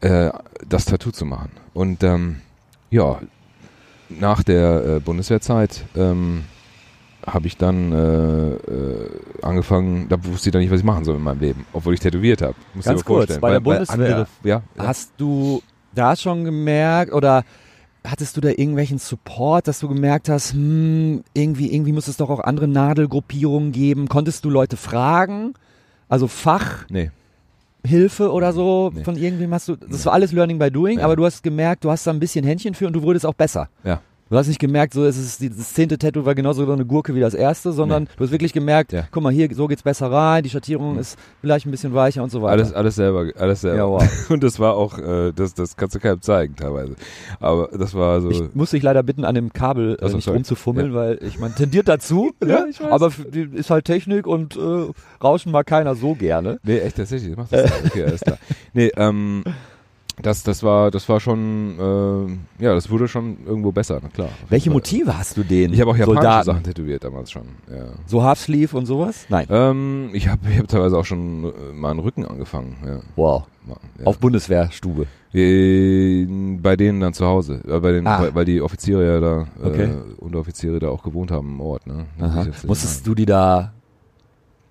äh, 0.00 0.30
das 0.68 0.84
Tattoo 0.86 1.10
zu 1.12 1.24
machen. 1.24 1.50
Und 1.74 2.02
ähm, 2.02 2.36
ja, 2.90 3.20
nach 4.08 4.42
der 4.42 4.96
äh, 4.96 5.00
Bundeswehrzeit 5.00 5.84
ähm, 5.96 6.42
habe 7.26 7.46
ich 7.46 7.56
dann 7.56 7.92
äh, 7.92 8.50
äh, 8.54 9.10
angefangen, 9.42 10.08
da 10.08 10.22
wusste 10.24 10.48
ich 10.48 10.52
dann 10.52 10.62
nicht, 10.62 10.70
was 10.70 10.80
ich 10.80 10.84
machen 10.84 11.04
soll 11.04 11.16
in 11.16 11.22
meinem 11.22 11.40
Leben, 11.40 11.66
obwohl 11.72 11.94
ich 11.94 12.00
tätowiert 12.00 12.42
habe. 12.42 12.54
Muss 12.74 12.84
Ganz 12.86 13.00
dir 13.00 13.04
kurz, 13.04 13.16
vorstellen. 13.18 13.40
bei 13.40 13.50
der 13.50 13.64
Weil- 13.64 13.64
weil 13.66 13.78
Bundeswehr 13.86 14.16
andere- 14.16 14.26
ja, 14.44 14.62
ja. 14.76 14.84
Hast 14.86 15.12
du 15.18 15.62
da 15.94 16.16
schon 16.16 16.44
gemerkt 16.44 17.12
oder 17.12 17.44
hattest 18.06 18.36
du 18.36 18.40
da 18.40 18.48
irgendwelchen 18.48 18.98
Support, 18.98 19.68
dass 19.68 19.80
du 19.80 19.88
gemerkt 19.88 20.28
hast, 20.28 20.52
hm, 20.54 21.22
irgendwie, 21.34 21.72
irgendwie 21.74 21.92
muss 21.92 22.08
es 22.08 22.16
doch 22.16 22.30
auch 22.30 22.40
andere 22.40 22.66
Nadelgruppierungen 22.68 23.72
geben? 23.72 24.08
Konntest 24.08 24.44
du 24.44 24.50
Leute 24.50 24.76
fragen? 24.76 25.52
Also 26.08 26.26
Fachhilfe 26.26 27.10
Nee. 28.22 28.28
oder 28.28 28.52
so 28.52 28.90
Nee. 28.94 29.04
von 29.04 29.16
irgendwem 29.16 29.52
hast 29.52 29.68
du, 29.68 29.76
das 29.76 30.06
war 30.06 30.12
alles 30.14 30.32
Learning 30.32 30.58
by 30.58 30.70
Doing, 30.70 30.98
Ja. 30.98 31.04
aber 31.04 31.16
du 31.16 31.24
hast 31.24 31.42
gemerkt, 31.42 31.84
du 31.84 31.90
hast 31.90 32.06
da 32.06 32.10
ein 32.10 32.20
bisschen 32.20 32.44
Händchen 32.44 32.74
für 32.74 32.86
und 32.86 32.94
du 32.94 33.02
wurdest 33.02 33.26
auch 33.26 33.34
besser. 33.34 33.68
Ja. 33.84 34.00
Du 34.30 34.36
hast 34.36 34.46
nicht 34.46 34.60
gemerkt, 34.60 34.94
so 34.94 35.04
es 35.04 35.18
ist 35.18 35.40
die- 35.40 35.48
das 35.50 35.74
zehnte 35.74 35.98
Tattoo 35.98 36.24
war 36.24 36.36
genauso 36.36 36.64
so 36.64 36.72
eine 36.72 36.84
Gurke 36.86 37.16
wie 37.16 37.20
das 37.20 37.34
erste, 37.34 37.72
sondern 37.72 38.06
du 38.16 38.22
hast 38.24 38.30
wirklich 38.30 38.52
gemerkt, 38.52 38.92
Ja. 38.92 39.02
guck 39.10 39.24
mal 39.24 39.32
hier, 39.32 39.52
so 39.52 39.66
geht's 39.66 39.82
besser 39.82 40.08
rein, 40.10 40.44
die 40.44 40.50
Schattierung 40.50 40.98
ist 40.98 41.18
vielleicht 41.40 41.66
ein 41.66 41.72
bisschen 41.72 41.94
weicher 41.94 42.22
und 42.22 42.30
so 42.30 42.40
weiter. 42.40 42.52
Alles, 42.52 42.72
alles 42.72 42.94
selber, 42.94 43.26
alles 43.36 43.62
selber. 43.62 43.76
Ja, 43.78 43.88
wow. 43.88 44.02
Und 44.30 44.44
das 44.44 44.60
war 44.60 44.74
auch, 44.76 44.98
äh, 44.98 45.32
das, 45.32 45.54
das 45.54 45.76
kannst 45.76 45.96
du 45.96 45.98
keinem 45.98 46.22
zeigen 46.22 46.54
teilweise. 46.54 46.94
Aber 47.40 47.70
das 47.76 47.92
war 47.94 48.20
so. 48.20 48.30
Ich 48.30 48.54
muss 48.54 48.70
dich 48.70 48.84
leider 48.84 49.02
bitten, 49.02 49.24
an 49.24 49.34
dem 49.34 49.52
Kabel 49.52 49.98
äh, 50.00 50.08
so, 50.08 50.14
nicht 50.14 50.24
sorry. 50.24 50.36
rumzufummeln, 50.36 50.94
weil 50.94 51.18
ich 51.22 51.40
man 51.40 51.52
tendiert 51.56 51.88
dazu. 51.88 52.30
Ja, 52.46 52.64
ich 52.70 52.80
weiß. 52.80 52.90
Aber 52.92 53.10
ist 53.54 53.70
halt 53.70 53.84
Technik 53.84 54.28
und 54.28 54.56
äh, 54.56 54.60
Rauschen 55.22 55.50
mag 55.50 55.66
keiner 55.66 55.96
so 55.96 56.14
gerne. 56.14 56.60
nee, 56.62 56.78
echt 56.78 56.96
tatsächlich, 56.96 57.36
mach 57.36 57.48
das. 57.48 57.68
okay, 57.86 58.04
alles 58.04 58.20
klar. 58.20 58.38
Nee, 58.74 58.92
ähm, 58.96 59.42
das, 60.22 60.42
das 60.42 60.62
war, 60.62 60.90
das 60.90 61.08
war 61.08 61.20
schon, 61.20 61.78
äh, 62.58 62.64
ja, 62.64 62.74
das 62.74 62.90
wurde 62.90 63.08
schon 63.08 63.38
irgendwo 63.46 63.72
besser, 63.72 63.98
na 64.02 64.08
klar. 64.08 64.28
Welche. 64.48 64.70
Motive 64.70 65.16
hast 65.18 65.36
du 65.36 65.42
den 65.42 65.72
Ich 65.72 65.80
habe 65.80 65.90
auch 65.90 65.96
japanische 65.96 66.22
Soldaten? 66.22 66.46
Sachen 66.46 66.62
tätowiert 66.64 67.04
damals 67.04 67.30
schon. 67.30 67.42
Ja. 67.70 67.86
So 68.06 68.22
Halfsleeve 68.22 68.76
und 68.76 68.86
sowas? 68.86 69.26
Nein. 69.28 69.46
Ähm, 69.50 70.10
ich 70.12 70.28
habe 70.28 70.40
ich 70.50 70.58
hab 70.58 70.68
teilweise 70.68 70.96
auch 70.98 71.04
schon 71.04 71.44
äh, 71.44 71.72
mal 71.74 71.90
einen 71.90 72.00
Rücken 72.00 72.24
angefangen. 72.24 72.76
Ja. 72.86 73.00
Wow. 73.16 73.44
Ja. 73.68 74.06
Auf 74.06 74.18
Bundeswehrstube. 74.18 75.06
Äh, 75.32 76.26
bei 76.60 76.76
denen 76.76 77.00
dann 77.00 77.12
zu 77.12 77.26
Hause, 77.26 77.60
äh, 77.68 77.78
bei 77.80 77.92
den, 77.92 78.06
Ah. 78.06 78.20
weil, 78.22 78.34
weil 78.34 78.44
die 78.44 78.60
Offiziere 78.62 79.04
ja 79.06 79.20
da, 79.20 79.46
Okay. 79.62 79.84
äh, 79.84 79.96
Unteroffiziere 80.18 80.78
da 80.78 80.88
auch 80.88 81.02
gewohnt 81.02 81.30
haben 81.30 81.48
im 81.48 81.60
Ort. 81.60 81.86
Ne? 81.86 82.06
Musstest 82.66 83.06
du 83.06 83.14
die 83.14 83.26
da 83.26 83.72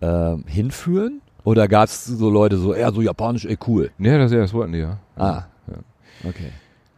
ähm, 0.02 0.44
hinführen? 0.48 1.22
Oder 1.50 1.68
gab 1.68 1.86
es 1.86 2.06
so 2.06 2.30
Leute 2.30 2.58
so, 2.58 2.76
ja, 2.76 2.92
so 2.92 3.02
japanisch, 3.02 3.46
ey, 3.46 3.58
cool. 3.66 3.90
Ja, 3.98 4.20
das, 4.20 4.32
ja, 4.32 4.38
das 4.38 4.54
wollten 4.54 4.74
die, 4.74 4.80
ja. 4.80 5.00
Ah. 5.16 5.46
Ja. 5.66 6.30
Okay. 6.30 6.52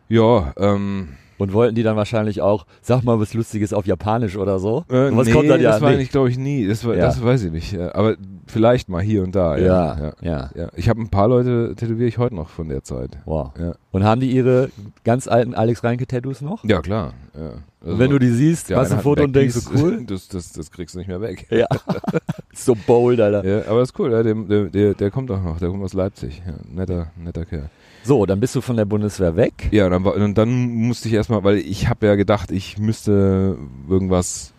Ja, 0.10 0.54
ähm, 0.58 1.16
Und 1.41 1.54
wollten 1.54 1.73
die 1.73 1.82
dann 1.82 1.95
wahrscheinlich 1.97 2.39
auch, 2.39 2.67
sag 2.82 3.04
mal 3.04 3.19
was 3.19 3.34
Lustiges 3.34 3.73
auf 3.73 3.88
Japanisch 3.88 4.38
oder 4.38 4.60
so? 4.60 4.86
äh, 4.89 5.08
Und 5.08 5.17
was 5.17 5.25
nee, 5.27 5.34
kommt 5.34 5.49
dann 5.49 5.60
ja 5.60 5.71
das 5.71 5.82
war 5.82 5.89
eigentlich, 5.89 6.12
glaube 6.12 6.30
ich, 6.30 6.38
nie. 6.38 6.67
Das, 6.67 6.86
war, 6.86 6.95
Ja. 6.95 7.06
das 7.06 7.23
weiß 7.23 7.45
ich 7.45 7.51
nicht. 7.51 7.71
Ja. 7.71 7.95
Aber 7.95 8.15
vielleicht 8.45 8.89
mal 8.89 9.01
hier 9.01 9.23
und 9.23 9.34
da. 9.34 9.58
Ja, 9.58 9.65
Ja, 9.65 9.97
ja. 9.99 10.13
ja. 10.21 10.49
ja. 10.56 10.69
Ich 10.75 10.88
habe 10.88 11.01
ein 11.01 11.10
paar 11.10 11.27
Leute 11.27 11.73
tätowiere 11.75 12.08
ich 12.08 12.19
heute 12.19 12.36
noch 12.36 12.49
von 12.49 12.69
der 12.69 12.84
Zeit. 12.84 13.17
Wow. 13.25 13.54
Ja, 13.60 13.73
Und 13.91 14.04
haben 14.04 14.21
die 14.21 14.30
ihre 14.32 14.69
ganz 15.04 15.27
alten 15.27 15.56
Alex 15.56 15.84
Reinke-Tattoos 15.84 16.41
noch? 16.41 16.63
ja 16.63 16.80
klar. 16.80 17.13
Ja. 17.36 17.54
Also, 17.84 17.97
wenn 17.97 18.12
du 18.12 18.19
die 18.19 18.30
siehst, 18.30 18.69
der 18.69 18.77
machst 18.77 18.91
ein 18.91 18.99
Foto 18.99 19.23
und 19.23 19.36
denkst 19.36 19.56
so 19.56 19.71
cool. 19.75 20.04
Das, 20.08 20.27
das, 20.27 20.51
das 20.51 20.69
kriegst 20.69 20.93
du 20.93 20.99
nicht 20.99 21.08
mehr 21.08 21.21
weg. 21.21 21.47
Ja. 21.51 21.65
so 22.54 22.75
bold, 22.86 23.19
Alter. 23.19 23.43
Ja, 23.43 23.67
aber 23.67 23.80
das 23.80 23.89
ist 23.89 23.99
cool, 23.99 24.12
ja, 24.12 24.21
der, 24.21 24.36
der, 24.36 24.65
der, 24.65 24.93
der 24.93 25.10
kommt 25.10 25.32
auch 25.32 25.41
noch, 25.41 25.58
der 25.58 25.69
kommt 25.69 25.84
aus 25.84 25.93
Leipzig. 25.93 26.43
Ja, 26.45 26.54
netter, 26.71 27.08
netter 27.17 27.45
Kerl. 27.45 27.69
So, 28.04 28.26
dann 28.26 28.40
bist 28.40 28.56
du 28.56 28.62
von 28.62 28.78
der 28.78 28.86
Bundeswehr 28.86 29.36
weg. 29.36 29.70
Ja, 29.72 29.90
dann, 29.90 30.04
war, 30.04 30.16
und 30.16 30.38
dann 30.38 30.70
musste 30.74 31.08
ich 31.08 31.14
erstmal, 31.14 31.44
weil 31.44 31.58
ich 31.58 31.88
habe 31.88 32.08
ja 32.08 32.16
gedacht, 32.16 32.52
ich 32.52 32.78
müsste 32.78 33.58
irgendwas 33.90 34.54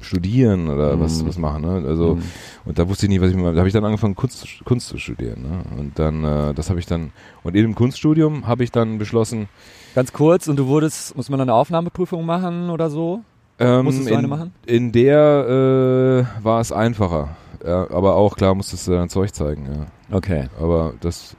studieren 0.00 0.68
oder 0.68 1.00
was, 1.00 1.22
Mhm. 1.22 1.28
was 1.28 1.38
machen. 1.38 1.62
Ne? 1.62 1.88
Also 1.88 2.16
Mhm. 2.16 2.22
und 2.66 2.78
da 2.78 2.86
wusste 2.88 3.06
ich 3.06 3.10
nicht, 3.10 3.22
was 3.22 3.30
ich 3.30 3.36
mal. 3.36 3.52
Da 3.54 3.58
habe 3.60 3.68
ich 3.68 3.72
dann 3.72 3.84
angefangen 3.86 4.14
Kunst, 4.14 4.46
Kunst 4.64 4.88
zu 4.88 4.98
studieren. 4.98 5.42
Ne? 5.42 5.80
Und 5.80 5.98
dann, 5.98 6.24
äh, 6.24 6.52
das 6.54 6.68
habe 6.68 6.78
ich 6.78 6.84
dann 6.86 7.10
und 7.42 7.56
in 7.56 7.62
dem 7.62 7.74
Kunststudium 7.74 8.46
habe 8.46 8.64
ich 8.64 8.70
dann 8.70 8.98
beschlossen. 8.98 9.48
Ganz 9.94 10.12
kurz, 10.12 10.46
und 10.48 10.56
du 10.58 10.66
wurdest, 10.66 11.16
muss 11.16 11.30
man 11.30 11.38
dann 11.38 11.48
eine 11.48 11.56
Aufnahmeprüfung 11.56 12.26
machen 12.26 12.68
oder 12.68 12.90
so? 12.90 13.20
Ähm, 13.58 13.84
Musstest 13.86 14.08
du 14.08 14.12
in, 14.12 14.18
eine 14.18 14.28
machen? 14.28 14.52
In 14.66 14.92
der 14.92 16.26
äh, 16.40 16.44
war 16.44 16.60
es 16.60 16.70
einfacher. 16.72 17.36
Ja, 17.64 17.90
aber 17.90 18.16
auch 18.16 18.36
klar 18.36 18.54
musstest 18.54 18.86
du 18.88 18.92
dein 18.92 19.08
Zeug 19.08 19.32
zeigen. 19.34 19.66
Ja. 20.10 20.16
Okay. 20.16 20.48
Aber 20.60 20.92
das, 21.00 21.34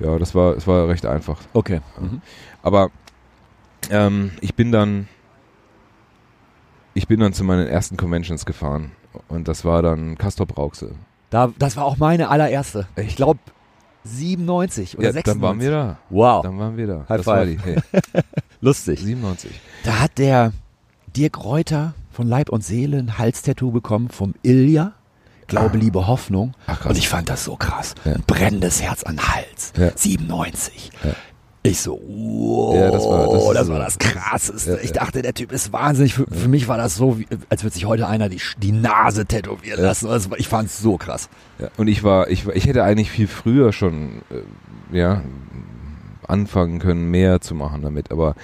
ja, 0.00 0.18
das 0.18 0.34
war, 0.34 0.56
es 0.56 0.66
war 0.66 0.88
recht 0.88 1.06
einfach. 1.06 1.38
Okay. 1.52 1.80
Mhm. 2.00 2.20
Aber 2.62 2.90
ähm, 3.90 4.32
ich 4.40 4.54
bin 4.54 4.72
dann, 4.72 5.08
ich 6.94 7.08
bin 7.08 7.20
dann 7.20 7.32
zu 7.32 7.44
meinen 7.44 7.66
ersten 7.66 7.96
Conventions 7.96 8.46
gefahren 8.46 8.92
und 9.28 9.48
das 9.48 9.64
war 9.64 9.82
dann 9.82 10.16
Castrop 10.18 10.56
Rauxel. 10.56 10.94
Da, 11.30 11.52
das 11.58 11.76
war 11.76 11.84
auch 11.84 11.96
meine 11.96 12.28
allererste. 12.28 12.86
Echt? 12.96 13.10
Ich 13.10 13.16
glaube 13.16 13.40
97 14.04 14.98
oder 14.98 15.06
Ja, 15.08 15.12
96. 15.12 15.24
dann 15.34 15.42
waren 15.42 15.60
wir 15.60 15.70
da. 15.70 15.98
Wow, 16.10 16.42
Dann 16.42 16.58
waren 16.58 16.76
wir 16.76 16.86
da. 16.86 16.98
High 17.08 17.16
das 17.18 17.26
war 17.26 17.38
five. 17.38 17.48
die, 17.48 17.58
hey, 17.62 17.76
lustig. 18.60 19.00
97. 19.00 19.50
Da 19.84 20.00
hat 20.00 20.18
der 20.18 20.52
Dirk 21.16 21.42
Reuter 21.44 21.94
von 22.12 22.28
Leib 22.28 22.50
und 22.50 22.62
Seele 22.62 22.98
ein 22.98 23.18
Halstattoo 23.18 23.70
bekommen 23.70 24.08
vom 24.10 24.34
Ilja. 24.42 24.92
Glaube, 25.46 25.72
Ah. 25.74 25.78
Liebe, 25.80 26.06
Hoffnung. 26.06 26.54
Ach. 26.66 26.86
Und 26.86 26.96
ich 26.98 27.08
fand 27.08 27.28
das 27.28 27.44
so 27.44 27.56
krass. 27.56 27.94
Ja. 28.04 28.14
Brennendes 28.26 28.82
Herz 28.82 29.02
an 29.02 29.18
Hals. 29.20 29.72
Ja. 29.78 29.90
97. 29.94 30.90
Ja. 31.04 31.10
Ich 31.66 31.80
so, 31.80 31.98
wow, 32.06 32.74
Ja, 32.76 32.90
das 32.90 33.04
war- 33.04 33.26
das 33.32 33.54
das, 33.54 33.68
war 33.68 33.78
das 33.78 33.98
Krasseste. 33.98 34.72
Ja, 34.72 34.76
ich 34.82 34.88
ja. 34.90 34.92
dachte, 34.96 35.22
der 35.22 35.32
Typ 35.32 35.50
ist 35.50 35.72
wahnsinnig. 35.72 36.12
Für, 36.12 36.26
für 36.30 36.48
mich 36.48 36.68
war 36.68 36.76
das 36.76 36.94
so, 36.96 37.18
wie, 37.18 37.26
als 37.48 37.62
würde 37.62 37.72
sich 37.72 37.86
heute 37.86 38.06
einer 38.06 38.28
die, 38.28 38.40
die 38.58 38.72
Nase 38.72 39.24
tätowieren 39.24 39.78
Ja. 39.80 39.86
lassen. 39.86 40.08
War, 40.30 40.38
ich 40.38 40.48
fand 40.48 40.68
es 40.68 40.78
so 40.78 40.98
krass. 40.98 41.30
Ja, 41.58 41.68
und 41.78 41.88
ich 41.88 42.02
war, 42.04 42.28
ich 42.28 42.44
war, 42.46 42.54
ich 42.54 42.66
hätte 42.66 42.84
eigentlich 42.84 43.10
viel 43.10 43.28
früher 43.28 43.72
schon, 43.72 44.20
äh, 44.30 44.96
ja, 44.96 45.22
anfangen 46.28 46.80
können, 46.80 47.10
mehr 47.10 47.40
zu 47.40 47.54
machen 47.54 47.80
damit, 47.82 48.10
aber 48.10 48.34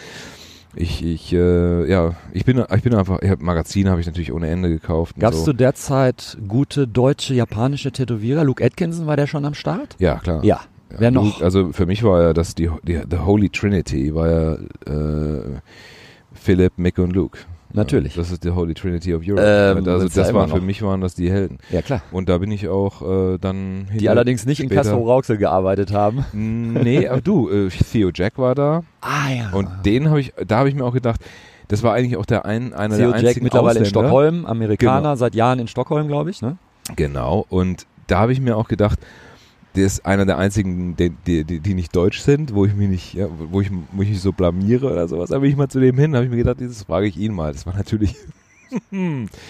ich, 0.77 1.05
ich, 1.05 1.33
äh, 1.33 1.91
ja, 1.91 2.15
ich 2.33 2.45
bin, 2.45 2.65
ich 2.75 2.83
bin 2.83 2.95
einfach, 2.95 3.21
ich 3.23 3.31
hab 3.31 3.41
Magazine 3.41 3.91
habe 3.91 4.01
ich 4.01 4.07
natürlich 4.07 4.33
ohne 4.33 4.49
Ende 4.49 4.69
gekauft. 4.69 5.17
Gab 5.19 5.33
es 5.33 5.41
so. 5.41 5.47
zu 5.47 5.53
der 5.53 5.75
Zeit 5.75 6.39
gute 6.47 6.87
deutsche, 6.87 7.35
japanische 7.35 7.93
Tätowierer? 7.93 8.45
Luke 8.45 8.65
Atkinson 8.65 9.07
war 9.07 9.17
der 9.17 9.27
schon 9.27 9.45
am 9.45 9.55
Start? 9.55 9.97
Ja, 9.99 10.19
klar. 10.19 10.45
Ja. 10.45 10.61
Ja, 10.93 10.97
Wer 10.99 11.11
noch? 11.11 11.25
Luke, 11.25 11.45
also 11.45 11.73
für 11.73 11.87
mich 11.87 12.03
war 12.03 12.23
ja 12.23 12.33
das 12.33 12.55
die, 12.55 12.69
die 12.83 13.01
The 13.09 13.19
Holy 13.19 13.49
Trinity 13.49 14.15
war 14.15 14.29
ja 14.29 14.53
äh, 14.93 15.61
Philip, 16.33 16.73
Mick 16.79 16.99
und 16.99 17.13
Luke. 17.13 17.39
Natürlich. 17.73 18.17
Ja, 18.17 18.23
das 18.23 18.31
ist 18.33 18.45
die 18.45 18.51
Holy 18.51 18.75
Trinity 18.75 19.15
of 19.15 19.23
Europe. 19.25 19.43
Ähm, 19.45 19.89
also 19.89 20.09
das 20.09 20.35
waren 20.35 20.51
für 20.51 20.61
mich 20.61 20.83
waren 20.83 21.01
das 21.01 21.15
die 21.15 21.31
Helden. 21.31 21.59
Ja, 21.71 21.83
klar. 21.83 22.03
Und 22.11 22.29
da 22.29 22.39
bin 22.39 22.51
ich 22.51 22.69
auch 22.69 23.03
äh, 23.35 23.39
dann 23.39 23.89
Die 23.99 24.09
allerdings 24.09 24.45
nicht 24.47 24.61
in 24.61 24.67
später- 24.67 24.83
Castro 24.83 25.05
Rauxel 25.05 25.37
gearbeitet 25.37 25.93
haben. 25.93 26.25
Nee, 26.33 27.07
aber 27.09 27.21
du, 27.21 27.49
äh, 27.51 27.69
Theo 27.69 28.11
Jack 28.15 28.39
war 28.39 28.55
da 28.55 28.83
Ah 29.01 29.31
ja. 29.31 29.51
und 29.53 29.69
den 29.85 30.09
habe 30.09 30.21
ich, 30.21 30.33
da 30.47 30.59
habe 30.59 30.69
ich 30.69 30.75
mir 30.75 30.85
auch 30.85 30.95
gedacht, 30.95 31.21
das 31.69 31.83
war 31.85 31.95
eigentlich 31.95 32.17
auch 32.17 32.27
der 32.27 32.45
ein, 32.47 32.75
einer 32.75 32.97
Theo 32.97 33.11
der 33.13 33.19
Jack 33.21 33.27
einzigen 33.29 33.45
mittlerweile 33.45 33.79
in 33.79 33.85
Ausländer. 33.87 34.09
Stockholm, 34.09 34.47
Amerikaner, 34.47 35.01
Genau. 35.03 35.15
seit 35.15 35.35
Jahren 35.37 35.59
in 35.61 35.69
Stockholm, 35.69 36.09
glaube 36.09 36.31
ich, 36.31 36.43
ne? 36.43 36.57
Genau. 36.97 37.47
Und 37.49 37.87
da 38.09 38.19
habe 38.19 38.33
ich 38.33 38.41
mir 38.41 38.57
auch 38.57 38.67
gedacht, 38.67 38.99
der 39.77 39.87
ist 39.87 40.05
einer 40.05 40.27
der 40.27 40.39
einzigen, 40.39 40.97
die, 40.97 41.11
die, 41.11 41.61
die, 41.61 41.75
nicht 41.75 41.95
deutsch 41.95 42.21
sind, 42.21 42.55
wo 42.55 42.65
ich 42.65 42.75
mich 42.75 42.89
nicht, 42.89 43.15
ja, 43.15 43.27
wo 43.51 43.61
ich, 43.61 43.71
wo 43.93 44.03
ich 44.03 44.09
mich 44.11 44.21
so 44.21 44.33
blamiere 44.33 44.91
oder 44.91 45.07
sowas. 45.07 45.31
Da 45.31 45.39
bin 45.39 45.51
ich 45.51 45.57
mal 45.57 45.69
zu 45.69 45.81
dem 45.81 45.97
hin, 45.97 46.15
habe 46.15 46.25
ich 46.25 46.31
mir 46.31 46.39
gedacht, 46.39 46.61
dieses 46.61 46.83
frage 46.83 47.07
ich 47.07 47.17
ihn 47.17 47.33
mal. 47.33 47.53
Das 47.53 47.67
war 47.67 47.75
natürlich 47.77 48.17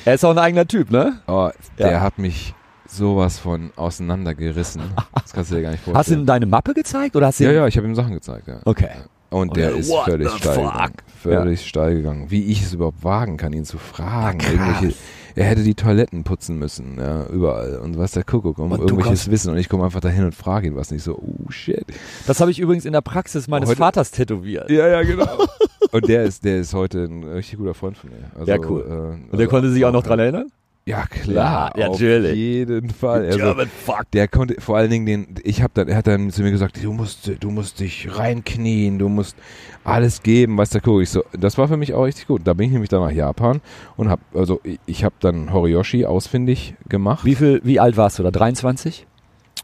er 0.04 0.14
ist 0.14 0.24
auch 0.24 0.30
ein 0.30 0.38
eigener 0.38 0.66
Typ, 0.66 0.90
ne? 0.90 1.20
Oh, 1.26 1.50
der 1.78 1.92
Ja. 1.92 2.00
hat 2.00 2.18
mich 2.18 2.54
sowas 2.86 3.38
von 3.38 3.70
auseinandergerissen. 3.76 4.82
Das 5.14 5.32
kannst 5.32 5.50
du 5.50 5.56
dir 5.56 5.62
gar 5.62 5.70
nicht 5.70 5.84
vorstellen. 5.84 5.98
Hast 5.98 6.10
du 6.10 6.14
ihm 6.14 6.26
deine 6.26 6.46
Mappe 6.46 6.74
gezeigt 6.74 7.16
oder 7.16 7.26
hast 7.28 7.40
du 7.40 7.44
ja, 7.44 7.52
ja, 7.52 7.66
ich 7.66 7.76
habe 7.76 7.86
ihm 7.86 7.94
Sachen 7.94 8.14
gezeigt. 8.14 8.48
Ja. 8.48 8.60
Okay. 8.64 8.88
Und 9.30 9.56
der 9.56 9.70
er, 9.70 9.76
ist 9.76 9.90
what 9.90 10.06
völlig 10.06 10.28
steil 10.30 10.56
gegangen. 10.56 10.94
Völlig 11.22 11.66
steil 11.68 11.94
gegangen. 11.94 12.30
Wie 12.30 12.46
ich 12.46 12.62
es 12.62 12.72
überhaupt 12.72 13.04
wagen 13.04 13.36
kann, 13.36 13.52
ihn 13.52 13.64
zu 13.64 13.78
fragen. 13.78 14.38
krass. 14.38 14.52
Irgendwelche, 14.52 14.96
er 15.40 15.46
hätte 15.46 15.62
die 15.62 15.74
Toiletten 15.74 16.22
putzen 16.22 16.58
müssen, 16.58 16.98
ja, 16.98 17.24
überall. 17.26 17.76
Und 17.78 17.96
was 17.96 18.12
der 18.12 18.24
Kuckuck, 18.24 18.58
um 18.58 18.72
Und 18.72 18.80
irgendwelches 18.80 19.30
Wissen. 19.30 19.50
Und 19.52 19.56
ich 19.58 19.68
komme 19.70 19.84
einfach 19.84 20.00
dahin 20.00 20.24
und 20.24 20.34
frage 20.34 20.66
ihn 20.66 20.76
was 20.76 20.90
nicht 20.90 21.02
so, 21.02 21.16
oh 21.16 21.50
shit. 21.50 21.84
Das 22.26 22.40
habe 22.40 22.50
ich 22.50 22.58
übrigens 22.58 22.84
in 22.84 22.92
der 22.92 23.00
Praxis 23.00 23.48
meines 23.48 23.68
Heute- 23.70 23.78
Vaters 23.78 24.10
tätowiert. 24.10 24.68
Ja, 24.68 24.86
ja, 24.86 25.02
genau. 25.02 25.46
und 25.92 26.08
der 26.08 26.24
ist, 26.24 26.44
der 26.44 26.58
ist 26.60 26.74
heute 26.74 27.04
ein 27.04 27.24
richtig 27.24 27.58
guter 27.58 27.72
Freund 27.74 27.96
von 27.96 28.10
mir. 28.10 28.30
Also, 28.38 28.50
Ja, 28.52 28.58
cool. 28.68 28.84
Äh, 29.28 29.32
Und 29.32 29.38
der 29.38 29.46
konnte 29.48 29.70
sich 29.70 29.84
auch 29.86 29.92
noch 29.92 30.02
dran 30.02 30.18
erinnern? 30.18 30.50
Ja, 30.86 31.06
klar. 31.06 31.72
Ja, 31.76 31.88
Auf 31.88 31.92
natürlich. 32.00 32.36
jeden 32.36 32.90
Fall. 32.90 33.26
Also, 33.26 33.38
German 33.38 33.68
fuck. 33.68 34.10
der 34.12 34.28
konnte 34.28 34.60
vor 34.60 34.76
allen 34.76 34.90
Dingen 34.90 35.06
den, 35.06 35.34
ich 35.44 35.62
habe 35.62 35.72
dann, 35.74 35.88
er 35.88 35.96
hat 35.96 36.06
dann 36.06 36.30
zu 36.30 36.42
mir 36.42 36.50
gesagt, 36.50 36.82
du 36.82 36.92
musst, 36.92 37.30
du 37.38 37.50
musst 37.50 37.80
dich 37.80 38.08
reinknien, 38.16 38.98
du 38.98 39.08
musst 39.08 39.36
alles 39.84 40.22
geben, 40.22 40.56
weißt 40.58 40.74
du, 40.74 40.80
guck 40.80 41.02
ich 41.02 41.10
so, 41.10 41.22
das 41.38 41.58
war 41.58 41.68
für 41.68 41.76
mich 41.76 41.94
auch 41.94 42.04
richtig 42.04 42.26
gut. 42.26 42.42
Da 42.44 42.54
bin 42.54 42.66
ich 42.66 42.72
nämlich 42.72 42.88
dann 42.88 43.02
nach 43.02 43.12
Japan 43.12 43.60
und 43.96 44.08
habe, 44.08 44.22
also 44.34 44.60
ich, 44.64 44.80
ich 44.86 45.04
habe 45.04 45.14
dann 45.20 45.52
Horiyoshi 45.52 46.06
ausfindig 46.06 46.74
gemacht. 46.88 47.24
Wie 47.24 47.34
viel, 47.34 47.60
wie 47.62 47.78
alt 47.78 47.96
warst 47.96 48.18
du 48.18 48.22
da? 48.22 48.30
23? 48.30 49.06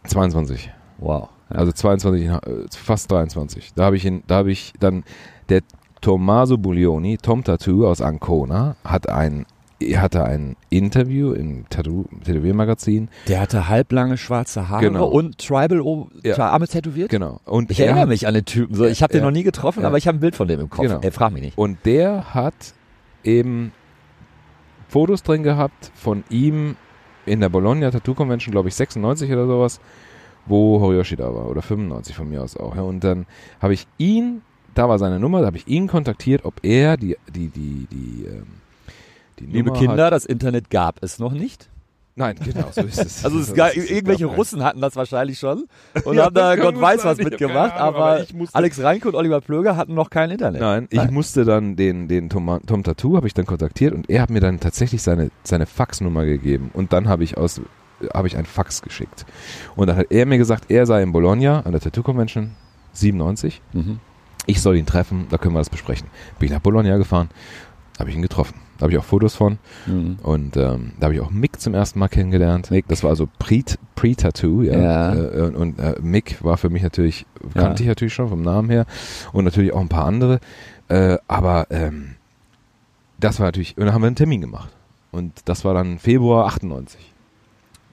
22. 0.05 0.71
Wow. 0.99 1.31
Also 1.49 1.73
22, 1.73 2.27
äh, 2.27 2.39
fast 2.71 3.11
23. 3.11 3.73
Da 3.75 3.85
habe 3.85 3.97
ich 3.97 4.05
ihn, 4.05 4.23
da 4.27 4.37
habe 4.37 4.51
ich 4.51 4.75
dann 4.79 5.03
der 5.49 5.63
Tommaso 6.01 6.59
Buglioni, 6.59 7.17
Tom 7.19 7.43
Tattoo 7.43 7.87
aus 7.87 8.01
Ancona, 8.01 8.77
hat 8.85 9.09
ein 9.09 9.47
er 9.47 9.56
hatte 9.81 10.25
ein 10.25 10.57
Interview 10.71 11.33
im 11.33 11.69
Tätowiermagazin. 11.69 13.09
Der 13.29 13.41
hatte 13.41 13.69
halblange 13.69 14.17
schwarze 14.17 14.69
Haare 14.69 14.85
Genau. 14.85 15.07
und 15.09 15.39
Tribal 15.39 15.81
o 15.81 16.09
Ja. 16.23 16.37
Arme 16.39 16.67
tätowiert? 16.67 17.11
Genau. 17.11 17.41
Und 17.45 17.71
Ich 17.71 17.79
er 17.81 17.87
erinnere 17.87 18.03
hat- 18.03 18.09
mich 18.09 18.27
an 18.27 18.35
den 18.35 18.45
Typen. 18.45 18.75
So, 18.75 18.85
ich 18.87 19.03
habe 19.03 19.13
den 19.13 19.23
noch 19.23 19.31
nie 19.31 19.43
getroffen, 19.43 19.85
aber 19.85 19.99
ich 19.99 20.07
habe 20.09 20.17
ein 20.19 20.21
Bild 20.21 20.35
von 20.37 20.49
dem 20.49 20.61
im 20.61 20.71
Kopf. 20.71 20.83
Genau. 20.87 21.01
Ey, 21.01 21.11
frag 21.11 21.33
mich 21.33 21.43
nicht. 21.43 21.59
Und 21.59 21.79
der 21.85 22.35
hat 22.35 22.55
eben 23.25 23.73
Fotos 24.89 25.23
drin 25.23 25.43
gehabt 25.43 25.91
von 25.95 26.25
ihm 26.31 26.77
in 27.27 27.41
der 27.41 27.49
Bologna 27.49 27.91
Tattoo 27.91 28.15
Convention, 28.15 28.53
glaube 28.53 28.69
ich 28.69 28.75
96 28.77 29.31
oder 29.33 29.47
sowas, 29.47 29.81
wo 30.47 30.81
Horiyoshi 30.81 31.17
da 31.17 31.35
war 31.35 31.49
oder 31.51 31.61
95 31.61 32.15
von 32.15 32.29
mir 32.31 32.43
aus 32.43 32.57
auch. 32.57 32.77
Und 32.77 33.03
dann 33.03 33.27
habe 33.61 33.75
ich 33.75 33.87
ihn, 33.99 34.43
da 34.75 34.89
war 34.89 34.99
seine 34.99 35.19
Nummer, 35.19 35.41
da 35.41 35.47
habe 35.47 35.57
ich 35.57 35.67
ihn 35.67 35.89
kontaktiert, 35.89 36.45
ob 36.45 36.55
er 36.63 36.97
die 36.97 37.17
die 37.35 37.49
die 37.49 37.87
die 37.91 38.25
ähm, 38.27 38.47
die 38.47 38.66
Liebe 39.41 39.73
Kinder, 39.73 40.11
das 40.11 40.25
Internet 40.25 40.71
gab 40.71 41.03
es 41.03 41.19
noch 41.19 41.33
nicht. 41.33 41.69
Nein, 42.19 42.37
genau, 42.43 42.69
so 42.71 42.81
ist 42.81 42.99
es. 42.99 43.25
Also 43.25 43.39
es 43.39 43.53
gab, 43.55 43.75
ist 43.75 43.91
irgendwelche. 43.91 44.25
Russen 44.25 44.65
hatten 44.65 44.81
das 44.81 44.97
wahrscheinlich 44.97 45.39
schon 45.39 45.67
und 46.05 46.17
Ja, 46.17 46.25
haben 46.25 46.35
da 46.35 46.57
Gott 46.57 46.81
weiß 46.81 47.05
was 47.05 47.19
Ich 47.19 47.25
mitgemacht, 47.25 47.75
Ahnung, 47.75 47.95
aber, 47.97 48.23
ich 48.23 48.35
Alex 48.55 48.83
Reinke 48.83 49.09
und 49.09 49.15
Oliver 49.15 49.43
Plöger 49.43 49.77
hatten 49.77 49.95
noch 49.95 50.09
kein 50.09 50.31
Internet. 50.31 50.63
Nein, 50.63 50.87
ich 50.91 50.97
Nein. 50.97 51.13
musste 51.13 51.45
dann 51.45 51.77
den, 51.77 52.09
den 52.09 52.31
Tom, 52.31 52.61
Tom 52.67 52.83
Tattoo, 52.83 53.17
habe 53.17 53.27
ich 53.27 53.35
dann 53.35 53.45
kontaktiert 53.45 53.93
und 53.93 54.09
er 54.09 54.23
hat 54.23 54.31
mir 54.31 54.41
dann 54.41 54.61
tatsächlich 54.61 55.03
seine, 55.03 55.31
seine 55.45 55.67
Faxnummer 55.67 56.25
gegeben 56.25 56.71
und 56.73 56.95
dann 56.95 57.07
habe 57.09 57.23
ich 57.23 57.37
aus 57.37 57.61
habe 58.13 58.29
ich 58.29 58.37
ein 58.37 58.45
Fax 58.45 58.83
geschickt. 58.83 59.25
Und 59.75 59.87
dann 59.87 59.97
hat 59.97 60.09
er 60.11 60.27
mir 60.27 60.37
gesagt, 60.37 60.71
er 60.71 60.85
sei 60.85 61.03
in 61.03 61.13
Bologna 61.13 61.61
an 61.61 61.73
der 61.73 61.81
Tattoo 61.81 62.03
Convention 62.03 62.51
97. 62.93 63.63
Mhm. 63.73 64.01
Ich 64.45 64.61
soll 64.61 64.77
ihn 64.77 64.85
treffen, 64.85 65.27
da 65.31 65.39
können 65.39 65.55
wir 65.55 65.61
das 65.61 65.71
besprechen. 65.71 66.09
Bin 66.39 66.47
ich 66.47 66.53
nach 66.53 66.61
Bologna 66.61 66.99
gefahren, 66.99 67.31
habe 67.99 68.11
ich 68.11 68.17
ihn 68.17 68.23
getroffen. 68.23 68.66
Da 68.79 68.83
habe 68.85 68.93
ich 68.93 68.99
auch 68.99 69.05
Fotos 69.05 69.35
von 69.35 69.59
Mhm. 69.87 70.19
und 70.23 70.57
ähm, 70.57 70.93
da 71.01 71.07
habe 71.07 71.15
ich 71.15 71.21
auch 71.21 71.31
Mick 71.31 71.61
zum 71.61 71.75
ersten 71.75 71.99
Mal 71.99 72.09
kennengelernt. 72.09 72.71
Mick. 72.71 72.87
Das 72.89 73.03
war 73.03 73.11
also 73.11 73.29
Pre- 73.39 73.63
Pre-Tattoo, 73.95 74.63
ja. 74.63 74.79
Ja. 74.79 75.15
Äh, 75.15 75.41
und 75.43 75.57
und 75.57 75.79
äh, 75.79 75.95
Mick 76.03 76.43
war 76.45 76.57
für 76.59 76.69
mich 76.71 76.83
natürlich, 76.83 77.27
Ja. 77.55 77.63
kannte 77.63 77.83
ich 77.83 77.89
natürlich 77.89 78.15
schon 78.15 78.29
vom 78.29 78.43
Namen 78.43 78.69
her 78.71 78.87
und 79.33 79.45
natürlich 79.45 79.73
auch 79.73 79.81
ein 79.81 79.89
paar 79.89 80.05
andere. 80.05 80.41
Äh, 80.89 81.17
aber 81.27 81.67
ähm, 81.71 82.17
das 83.19 83.41
war 83.41 83.47
natürlich, 83.47 83.77
und 83.79 83.87
dann 83.87 83.95
haben 83.95 84.03
wir 84.03 84.07
einen 84.09 84.17
Termin 84.17 84.41
gemacht. 84.43 84.71
Und 85.13 85.33
das 85.47 85.65
war 85.65 85.73
dann 85.75 85.99
Februar 85.99 86.47
98. 86.47 87.01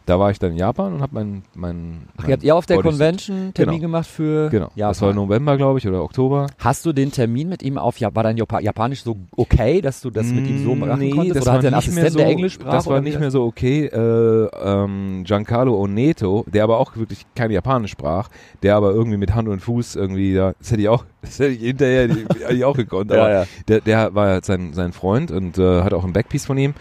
Da 0.06 0.20
war 0.20 0.32
ich 0.32 0.38
dann 0.40 0.52
in 0.52 0.58
Japan 0.58 0.96
und 0.96 1.02
habe 1.02 1.14
mein, 1.16 1.44
mein, 1.56 2.02
Ach, 2.18 2.24
mein 2.24 2.28
ihr 2.30 2.34
habt 2.34 2.44
ihr 2.44 2.56
auf 2.58 2.66
der 2.66 2.78
Bodysuit- 2.78 2.84
Convention 2.90 3.54
Termin 3.54 3.76
Genau. 3.76 3.82
gemacht 3.88 4.08
für 4.10 4.50
Genau. 4.50 4.66
Japan. 4.76 4.90
Das 4.92 5.02
war 5.02 5.14
November, 5.14 5.56
glaube 5.56 5.80
ich, 5.80 5.88
oder 5.88 6.04
Oktober. 6.04 6.48
Hast 6.60 6.86
du 6.86 6.92
den 6.92 7.10
Termin 7.12 7.48
mit 7.48 7.64
ihm 7.64 7.78
auf, 7.78 7.98
Ja- 8.00 8.14
war 8.14 8.24
dein 8.24 8.38
Japa- 8.38 8.60
Japanisch 8.60 9.04
so 9.04 9.16
okay, 9.38 9.80
dass 9.82 10.02
du 10.02 10.10
das 10.10 10.28
mit 10.28 10.46
ihm 10.46 10.62
so 10.66 10.76
machen 10.76 11.00
Nee, 11.00 11.12
konntest? 11.12 11.38
das 11.38 11.44
Oder 11.44 11.52
war 11.52 11.54
hat 11.54 11.64
nicht 11.64 11.72
mehr 11.72 11.78
Assistent, 11.78 12.12
so, 12.12 12.18
der 12.20 12.28
Englisch 12.28 12.54
sprach? 12.56 12.72
Das 12.72 12.88
war 12.88 13.00
nicht 13.00 13.18
mehr 13.20 13.32
so 13.32 13.44
okay. 13.46 13.86
Äh, 13.86 14.48
ähm, 14.62 15.24
Giancarlo 15.26 15.74
Oneto, 15.82 16.44
der 16.54 16.66
aber 16.66 16.80
auch 16.80 16.98
wirklich 16.98 17.26
kein 17.34 17.52
Japanisch 17.52 17.92
sprach, 17.92 18.28
der 18.62 18.76
aber 18.76 18.92
irgendwie 18.92 19.18
mit 19.18 19.34
Hand 19.34 19.48
und 19.48 19.62
Fuß 19.62 19.96
irgendwie, 19.96 20.34
da, 20.34 20.54
das 20.60 20.72
hätte 20.72 20.82
ich 20.82 20.90
auch, 20.90 21.06
das 21.22 21.40
hätte 21.40 21.52
ich 21.54 21.62
hinterher 21.62 22.10
hätte 22.10 22.54
ich 22.54 22.66
auch 22.66 22.76
gekonnt, 22.76 23.10
aber 23.14 23.30
Ja, 23.32 23.40
ja. 23.42 23.46
Der, 23.70 23.80
der 23.80 24.14
war 24.16 24.44
sein, 24.44 24.74
sein 24.74 24.92
Freund 24.92 25.32
und 25.32 25.58
äh, 25.58 25.82
hat 25.82 25.94
auch 25.94 26.04
ein 26.04 26.12
Backpiece 26.12 26.46
von 26.46 26.58
ihm. 26.58 26.74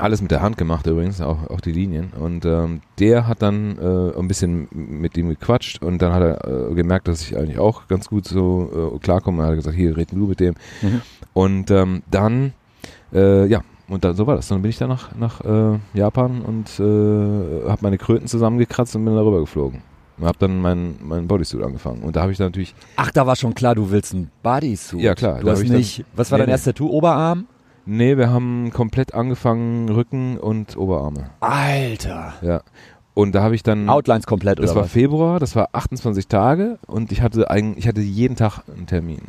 Alles 0.00 0.22
mit 0.22 0.30
der 0.30 0.42
Hand 0.42 0.56
gemacht 0.56 0.86
übrigens, 0.86 1.20
auch, 1.20 1.48
auch 1.50 1.60
die 1.60 1.72
Linien. 1.72 2.12
Und 2.18 2.44
ähm, 2.44 2.80
der 2.98 3.26
hat 3.26 3.42
dann 3.42 3.78
äh, 3.78 4.18
ein 4.18 4.28
bisschen 4.28 4.68
mit 4.72 5.16
ihm 5.16 5.28
gequatscht 5.28 5.82
und 5.82 6.00
dann 6.02 6.12
hat 6.12 6.22
er 6.22 6.70
äh, 6.70 6.74
gemerkt, 6.74 7.06
dass 7.08 7.22
ich 7.22 7.36
eigentlich 7.36 7.58
auch 7.58 7.86
ganz 7.88 8.08
gut 8.08 8.26
so 8.26 8.92
äh, 8.94 8.98
klarkomme. 8.98 9.42
Er 9.42 9.48
hat 9.48 9.54
gesagt, 9.56 9.76
hier 9.76 9.96
reden 9.96 10.18
du 10.18 10.26
mit 10.26 10.40
dem. 10.40 10.54
Mhm. 10.82 11.00
Und 11.34 11.70
ähm, 11.70 12.02
dann, 12.10 12.52
äh, 13.12 13.46
ja, 13.46 13.60
und 13.88 14.04
dann, 14.04 14.14
so 14.16 14.26
war 14.26 14.36
das. 14.36 14.48
Dann 14.48 14.62
bin 14.62 14.70
ich 14.70 14.78
dann 14.78 14.88
nach, 14.88 15.14
nach 15.16 15.40
äh, 15.42 15.78
Japan 15.94 16.42
und 16.42 16.68
äh, 16.80 17.68
habe 17.68 17.78
meine 17.82 17.98
Kröten 17.98 18.26
zusammengekratzt 18.26 18.94
und 18.96 19.04
bin 19.04 19.14
darüber 19.14 19.40
geflogen. 19.40 19.82
Und 20.18 20.26
habe 20.26 20.38
dann 20.38 20.60
mein, 20.60 20.96
mein 21.02 21.26
Bodysuit 21.26 21.62
angefangen. 21.62 22.02
Und 22.02 22.14
da 22.14 22.22
habe 22.22 22.32
ich 22.32 22.38
dann 22.38 22.48
natürlich, 22.48 22.74
Ach, 22.96 23.10
da 23.10 23.26
war 23.26 23.36
schon 23.36 23.54
klar, 23.54 23.74
du 23.74 23.90
willst 23.90 24.12
ein 24.12 24.30
Bodysuit. 24.42 25.00
Ja, 25.02 25.14
klar, 25.14 25.40
Du 25.40 25.50
hast 25.50 25.60
ich 25.62 25.68
dann- 25.68 25.78
nicht, 25.78 26.04
was 26.14 26.30
war 26.30 26.36
Nee, 26.38 26.42
dein 26.42 26.46
nee. 26.48 26.52
erstes 26.52 26.74
Tattoo? 26.74 26.88
Oberarm? 26.88 27.46
Nee, 27.86 28.16
wir 28.16 28.30
haben 28.30 28.70
komplett 28.72 29.14
angefangen, 29.14 29.88
Rücken 29.88 30.38
und 30.38 30.76
Oberarme. 30.76 31.30
Alter. 31.40 32.34
Ja. 32.42 32.62
Und 33.14 33.34
da 33.34 33.42
habe 33.42 33.54
ich 33.54 33.62
dann, 33.62 33.88
Outlines 33.88 34.26
komplett 34.26 34.58
das 34.58 34.70
oder 34.70 34.76
war 34.76 34.84
was? 34.84 34.92
Februar, 34.92 35.40
das 35.40 35.56
war 35.56 35.68
28 35.72 36.28
Tage 36.28 36.78
und 36.86 37.12
ich 37.12 37.22
hatte 37.22 37.50
eigentlich, 37.50 37.84
ich 37.84 37.88
hatte 37.88 38.00
jeden 38.00 38.36
Tag 38.36 38.60
einen 38.68 38.86
Termin. 38.86 39.22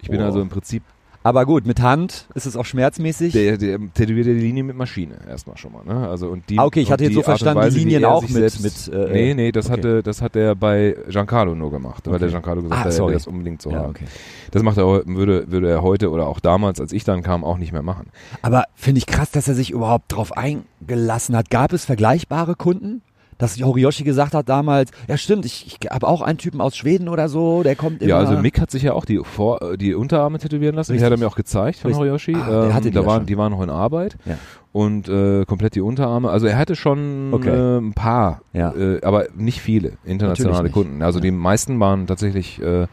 Ich 0.00 0.08
bin 0.08 0.20
Wow. 0.20 0.26
also 0.26 0.40
im 0.40 0.48
Prinzip, 0.48 0.82
Aber 1.24 1.44
gut, 1.46 1.66
mit 1.66 1.80
Hand 1.82 2.26
ist 2.34 2.46
es 2.46 2.56
auch 2.56 2.64
schmerzmäßig. 2.64 3.32
der, 3.32 3.58
der 3.58 3.78
tätowiert 3.92 4.26
ja 4.28 4.32
die 4.34 4.38
Linie 4.40 4.62
mit 4.62 4.76
Maschine 4.76 5.16
erstmal 5.28 5.56
schon 5.58 5.72
mal. 5.72 5.84
Ne? 5.84 6.08
Also 6.08 6.28
und 6.28 6.48
die, 6.48 6.58
Ah, 6.58 6.64
okay, 6.64 6.80
ich 6.80 6.90
hatte 6.92 7.02
jetzt 7.04 7.10
die 7.10 7.14
so 7.16 7.22
verstanden, 7.22 7.60
die 7.60 7.66
Weise, 7.66 7.76
wie 7.76 7.80
Linien 7.80 8.04
auch 8.04 8.22
mit- 8.22 8.30
selbst, 8.30 8.62
mit, 8.62 8.94
äh, 8.94 9.12
nee, 9.12 9.34
nee, 9.34 9.52
das 9.52 9.66
okay. 9.66 9.76
hatte, 9.78 10.02
das 10.02 10.22
hat 10.22 10.36
er 10.36 10.54
bei 10.54 10.96
Giancarlo 11.08 11.54
nur 11.54 11.70
gemacht, 11.70 12.06
weil 12.06 12.14
Okay. 12.14 12.20
der 12.20 12.28
Giancarlo 12.30 12.62
gesagt 12.62 12.80
Ah, 12.80 12.84
hat, 12.84 12.94
er 12.98 13.06
will 13.06 13.12
das 13.12 13.26
unbedingt 13.26 13.60
so 13.60 13.70
ja, 13.70 13.78
haben. 13.78 13.90
okay. 13.90 14.04
Das 14.52 14.62
macht 14.62 14.78
er, 14.78 14.84
würde, 15.06 15.50
würde 15.50 15.68
er 15.68 15.82
heute 15.82 16.10
oder 16.10 16.26
auch 16.28 16.40
damals, 16.40 16.80
als 16.80 16.92
ich 16.92 17.04
dann 17.04 17.22
kam, 17.22 17.44
auch 17.44 17.58
nicht 17.58 17.72
mehr 17.72 17.82
machen. 17.82 18.06
Aber 18.40 18.64
finde 18.74 18.98
ich 18.98 19.06
krass, 19.06 19.30
dass 19.30 19.48
er 19.48 19.54
sich 19.54 19.70
überhaupt 19.72 20.04
drauf 20.12 20.32
eingelassen 20.36 21.36
hat. 21.36 21.50
Gab 21.50 21.72
es 21.72 21.84
vergleichbare 21.84 22.54
Kunden? 22.54 23.02
Dass 23.38 23.56
Horiyoshi 23.60 24.02
gesagt 24.02 24.34
hat 24.34 24.48
damals, 24.48 24.90
ja 25.06 25.16
stimmt, 25.16 25.44
ich, 25.44 25.66
ich 25.80 25.90
habe 25.90 26.08
auch 26.08 26.22
einen 26.22 26.38
Typen 26.38 26.60
aus 26.60 26.76
Schweden 26.76 27.08
oder 27.08 27.28
so, 27.28 27.62
der 27.62 27.76
kommt 27.76 28.02
immer. 28.02 28.08
Ja, 28.10 28.18
also 28.18 28.36
Mick 28.36 28.60
hat 28.60 28.70
sich 28.72 28.82
ja 28.82 28.94
auch 28.94 29.04
die, 29.04 29.20
Vor 29.22 29.62
äh, 29.62 29.78
die 29.78 29.94
Unterarme 29.94 30.38
tätowieren 30.38 30.74
lassen. 30.74 30.92
Die 30.92 30.98
hat 30.98 31.04
er 31.04 31.10
Richtig. 31.12 31.20
mir 31.20 31.28
auch 31.28 31.36
gezeigt 31.36 31.78
von 31.78 31.88
Richtig. 31.90 32.00
Horiyoshi. 32.00 32.34
Ah, 32.34 32.66
ähm, 32.66 32.74
hatte 32.74 32.88
die 32.90 32.94
da 32.96 33.06
waren, 33.06 33.18
schon. 33.20 33.26
die 33.26 33.38
waren 33.38 33.52
noch 33.52 33.62
in 33.62 33.70
Arbeit. 33.70 34.16
Ja. 34.24 34.36
Und 34.72 35.08
äh, 35.08 35.44
komplett 35.44 35.76
die 35.76 35.80
Unterarme. 35.80 36.30
Also 36.30 36.46
er 36.46 36.58
hatte 36.58 36.74
schon 36.76 37.32
Okay. 37.32 37.48
äh, 37.48 37.78
ein 37.78 37.94
paar, 37.94 38.42
Ja. 38.52 38.72
äh, 38.74 39.00
aber 39.02 39.26
nicht 39.36 39.60
viele 39.60 39.92
internationale 40.04 40.64
nicht. 40.64 40.72
Kunden. 40.72 41.02
Also 41.02 41.18
Ja. 41.20 41.22
die 41.22 41.30
meisten 41.30 41.78
waren 41.80 42.06
tatsächlich 42.08 42.60
äh, 42.60 42.80
Ja. 42.82 42.86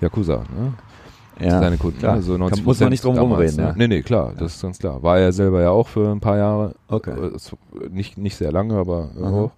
Yakuza, 0.00 0.38
ne? 0.56 0.74
ja, 1.40 1.60
seine 1.60 1.76
Kunden. 1.78 1.98
klar. 2.00 2.16
Ne? 2.16 2.22
So 2.22 2.36
90 2.36 2.58
Kann, 2.58 2.64
muss 2.64 2.80
man 2.80 2.88
nicht 2.90 3.04
drum 3.04 3.16
rumreden. 3.18 3.56
Ne? 3.56 3.62
Ja. 3.62 3.74
Nee, 3.76 3.88
nee, 3.88 4.02
klar, 4.02 4.32
das 4.36 4.56
ist 4.56 4.62
ganz 4.62 4.78
klar. 4.78 5.02
War 5.02 5.18
er 5.18 5.32
selber 5.32 5.62
ja 5.62 5.70
auch 5.70 5.86
für 5.88 6.10
ein 6.10 6.20
paar 6.20 6.36
Jahre. 6.38 6.74
Okay. 6.88 7.12
Äh, 7.12 7.88
nicht, 7.90 8.18
nicht 8.18 8.36
sehr 8.36 8.50
lange, 8.52 8.74
aber 8.74 9.10
äh, 9.16 9.22
auch. 9.24 9.52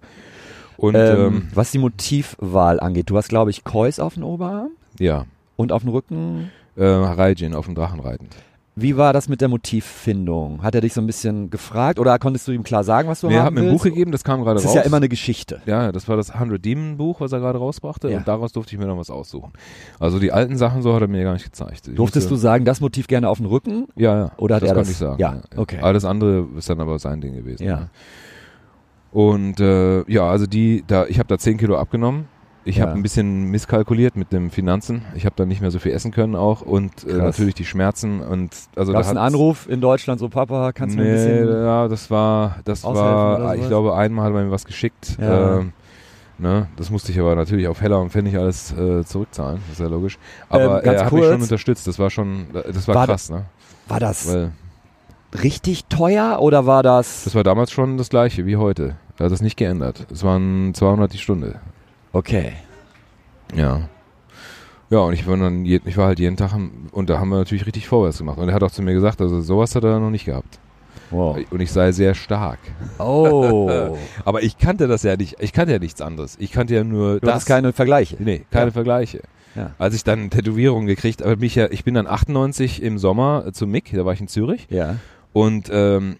Und 0.87 0.95
ähm, 0.95 1.17
ähm, 1.35 1.47
was 1.53 1.71
die 1.71 1.77
Motivwahl 1.79 2.79
angeht, 2.79 3.09
du 3.09 3.17
hast 3.17 3.29
glaube 3.29 3.49
ich 3.51 3.63
Kois 3.63 3.99
auf 3.99 4.13
dem 4.15 4.23
Oberarm 4.23 4.69
ja, 4.99 5.25
und 5.55 5.71
auf 5.71 5.81
dem 5.83 5.91
Rücken. 5.91 6.51
äh, 6.75 6.85
Raijin 6.85 7.53
auf 7.53 7.65
dem 7.65 7.75
Drachen 7.75 7.99
reitend. 7.99 8.35
Wie 8.77 8.97
war 8.97 9.13
das 9.13 9.29
mit 9.29 9.39
der 9.39 9.47
Motivfindung? 9.47 10.61
Hat 10.61 10.75
er 10.75 10.81
dich 10.81 10.93
so 10.93 10.99
ein 10.99 11.07
bisschen 11.07 11.49
gefragt 11.49 11.97
oder 11.97 12.19
konntest 12.19 12.45
du 12.45 12.51
ihm 12.51 12.63
klar 12.63 12.83
sagen, 12.83 13.07
was 13.07 13.21
du 13.21 13.27
Nee, 13.27 13.35
er 13.35 13.39
haben 13.39 13.45
hat 13.45 13.53
mir 13.53 13.59
ein 13.61 13.65
willst? 13.67 13.77
Buch 13.77 13.83
gegeben, 13.85 14.11
das 14.11 14.25
kam 14.25 14.43
gerade 14.43 14.55
Das 14.55 14.65
raus. 14.65 14.71
ist 14.71 14.75
ja 14.75 14.81
immer 14.81 14.97
eine 14.97 15.07
Geschichte. 15.07 15.61
Ja, 15.65 15.93
das 15.93 16.09
war 16.09 16.17
das 16.17 16.31
100 16.31 16.63
Demon 16.65 16.97
Buch, 16.97 17.21
was 17.21 17.31
er 17.31 17.39
gerade 17.39 17.57
rausbrachte 17.57 18.09
Ja. 18.09 18.17
und 18.17 18.27
daraus 18.27 18.51
durfte 18.51 18.75
ich 18.75 18.79
mir 18.79 18.85
noch 18.87 18.97
was 18.97 19.09
aussuchen. 19.09 19.53
Also 19.97 20.19
die 20.19 20.33
alten 20.33 20.57
Sachen 20.57 20.81
so 20.81 20.93
hat 20.93 21.01
er 21.01 21.07
mir 21.07 21.23
gar 21.23 21.31
nicht 21.33 21.45
gezeigt. 21.45 21.87
Ich 21.87 21.95
Durftest 21.95 22.27
du 22.29 22.33
musste, 22.33 22.43
sagen, 22.43 22.65
das 22.65 22.81
Motiv 22.81 23.07
gerne 23.07 23.29
auf 23.29 23.37
dem 23.37 23.45
Rücken? 23.45 23.87
Ja, 23.95 24.17
ja. 24.17 24.31
Oder 24.35 24.55
hat 24.55 24.63
das 24.63 24.69
er 24.69 24.75
kann 24.75 24.81
das- 24.83 24.91
ich 24.91 24.97
sagen. 24.97 25.21
Ja, 25.21 25.41
okay. 25.55 25.79
Alles 25.81 26.03
andere 26.03 26.45
ist 26.57 26.69
dann 26.69 26.81
aber 26.81 26.99
sein 26.99 27.21
Ding 27.21 27.33
gewesen. 27.33 27.63
Ja. 27.63 27.79
ne? 27.79 27.89
Und 29.15 29.61
äh, 29.61 30.03
ja, 30.11 30.23
also 30.29 30.45
die, 30.45 30.83
da, 30.85 31.05
ich 31.05 31.19
habe 31.19 31.27
da 31.29 31.37
10 31.37 31.57
Kilo 31.57 31.77
abgenommen 31.77 32.27
Ich 32.65 32.75
Ja. 32.77 32.81
habe 32.87 32.99
ein 32.99 33.01
bisschen 33.01 33.45
misskalkuliert 33.45 34.17
mit 34.17 34.33
den 34.33 34.49
Finanzen. 34.49 35.03
Ich 35.15 35.23
habe 35.25 35.35
dann 35.37 35.47
nicht 35.47 35.61
mehr 35.61 35.71
so 35.71 35.79
viel 35.79 35.93
essen 35.93 36.11
können 36.11 36.35
auch 36.35 36.59
und 36.61 36.91
äh, 37.07 37.13
natürlich 37.13 37.53
die 37.55 37.63
Schmerzen 37.63 38.19
und 38.19 38.51
also 38.75 38.91
Gab 38.91 39.03
da 39.03 39.07
einen 39.09 39.17
Anruf 39.17 39.69
in 39.69 39.79
Deutschland, 39.79 40.19
so 40.19 40.27
Papa, 40.27 40.73
kannst 40.73 40.97
du 40.97 40.99
mir 41.01 41.05
ein 41.07 41.13
Nee, 41.13 41.39
bisschen... 41.43 41.63
ja, 41.63 41.87
das 41.87 42.11
war, 42.11 42.57
das 42.65 42.83
war, 42.83 43.37
sowas? 43.39 43.57
ich 43.61 43.67
glaube, 43.69 43.95
einmal 43.95 44.25
hat 44.25 44.33
man 44.33 44.47
mir 44.47 44.51
was 44.51 44.65
geschickt. 44.65 45.15
Ja. 45.17 45.59
Ähm, 45.59 45.71
ne, 46.37 46.67
das 46.75 46.89
musste 46.89 47.13
ich 47.13 47.19
aber 47.21 47.35
natürlich 47.35 47.69
auf 47.69 47.79
Heller 47.79 48.01
und 48.01 48.09
Pfennig 48.09 48.37
alles 48.37 48.73
äh, 48.73 49.05
zurückzahlen, 49.05 49.59
das 49.69 49.79
ist 49.79 49.81
ja 49.81 49.87
logisch. 49.87 50.17
Aber 50.49 50.83
Ähm, 50.83 50.93
er 50.93 51.05
hat 51.05 51.13
mich 51.13 51.23
schon 51.23 51.41
unterstützt, 51.41 51.87
das 51.87 51.99
war 51.99 52.09
schon, 52.09 52.47
das 52.51 52.85
war, 52.89 52.95
War 52.95 53.05
krass, 53.05 53.29
ne? 53.29 53.45
War 53.87 54.01
das 54.01 54.27
Weil 54.27 54.51
richtig 55.41 55.85
teuer 55.85 56.39
oder 56.41 56.65
war 56.65 56.83
das... 56.83 57.23
das 57.23 57.33
war 57.33 57.43
damals 57.43 57.71
schon 57.71 57.97
das 57.97 58.09
gleiche 58.09 58.45
wie 58.45 58.57
heute. 58.57 58.97
Da 59.17 59.25
hat 59.25 59.31
das 59.31 59.41
nicht 59.41 59.57
geändert. 59.57 60.07
Es 60.11 60.23
waren 60.23 60.73
200 60.73 61.11
die 61.13 61.17
Stunde. 61.17 61.59
Okay. 62.11 62.53
Ja. 63.55 63.87
Ja, 64.89 64.99
und 64.99 65.13
ich 65.13 65.25
war, 65.27 65.37
dann 65.37 65.65
ich 65.65 65.97
war 65.97 66.07
halt 66.07 66.19
jeden 66.19 66.37
Tag 66.37 66.51
und 66.91 67.09
da 67.09 67.19
haben 67.19 67.29
wir 67.29 67.37
natürlich 67.37 67.65
richtig 67.65 67.87
vorwärts 67.87 68.19
gemacht. 68.19 68.37
Und 68.37 68.49
er 68.49 68.53
hat 68.55 68.63
auch 68.63 68.71
zu 68.71 68.81
mir 68.81 68.93
gesagt, 68.93 69.19
also 69.21 69.41
sowas 69.41 69.75
hat 69.75 69.83
er 69.83 69.99
noch 69.99 70.11
nicht 70.11 70.25
gehabt. 70.25 70.59
Wow. 71.11 71.37
Und 71.49 71.59
ich 71.59 71.71
sei 71.71 71.91
sehr 71.91 72.13
stark. 72.15 72.59
Oh. 72.99 73.97
Aber 74.25 74.43
ich 74.43 74.57
kannte 74.57 74.87
das 74.87 75.03
ja 75.03 75.15
nicht, 75.15 75.37
ich 75.39 75.53
kannte 75.53 75.73
ja 75.73 75.79
nichts 75.79 76.01
anderes. 76.01 76.35
Ich 76.39 76.51
kannte 76.51 76.75
ja 76.75 76.83
nur 76.83 77.19
Du 77.19 77.25
das. 77.27 77.35
hast 77.35 77.45
keine 77.45 77.73
Vergleiche. 77.73 78.17
Nee, 78.19 78.45
keine 78.51 78.67
Ja. 78.67 78.71
Vergleiche. 78.71 79.21
Ja. 79.55 79.71
Als 79.77 79.95
ich 79.95 80.03
dann 80.03 80.29
Tätowierungen 80.29 80.85
gekriegt, 80.87 81.23
mich 81.39 81.55
ja, 81.55 81.67
ich 81.71 81.83
bin 81.83 81.93
dann 81.93 82.07
98 82.07 82.81
im 82.83 82.97
Sommer 82.97 83.53
zu 83.53 83.65
Mick, 83.67 83.91
da 83.93 84.03
war 84.05 84.13
ich 84.13 84.19
in 84.21 84.27
Zürich 84.27 84.67
Ja. 84.69 84.97
und 85.31 85.69
ähm, 85.71 86.17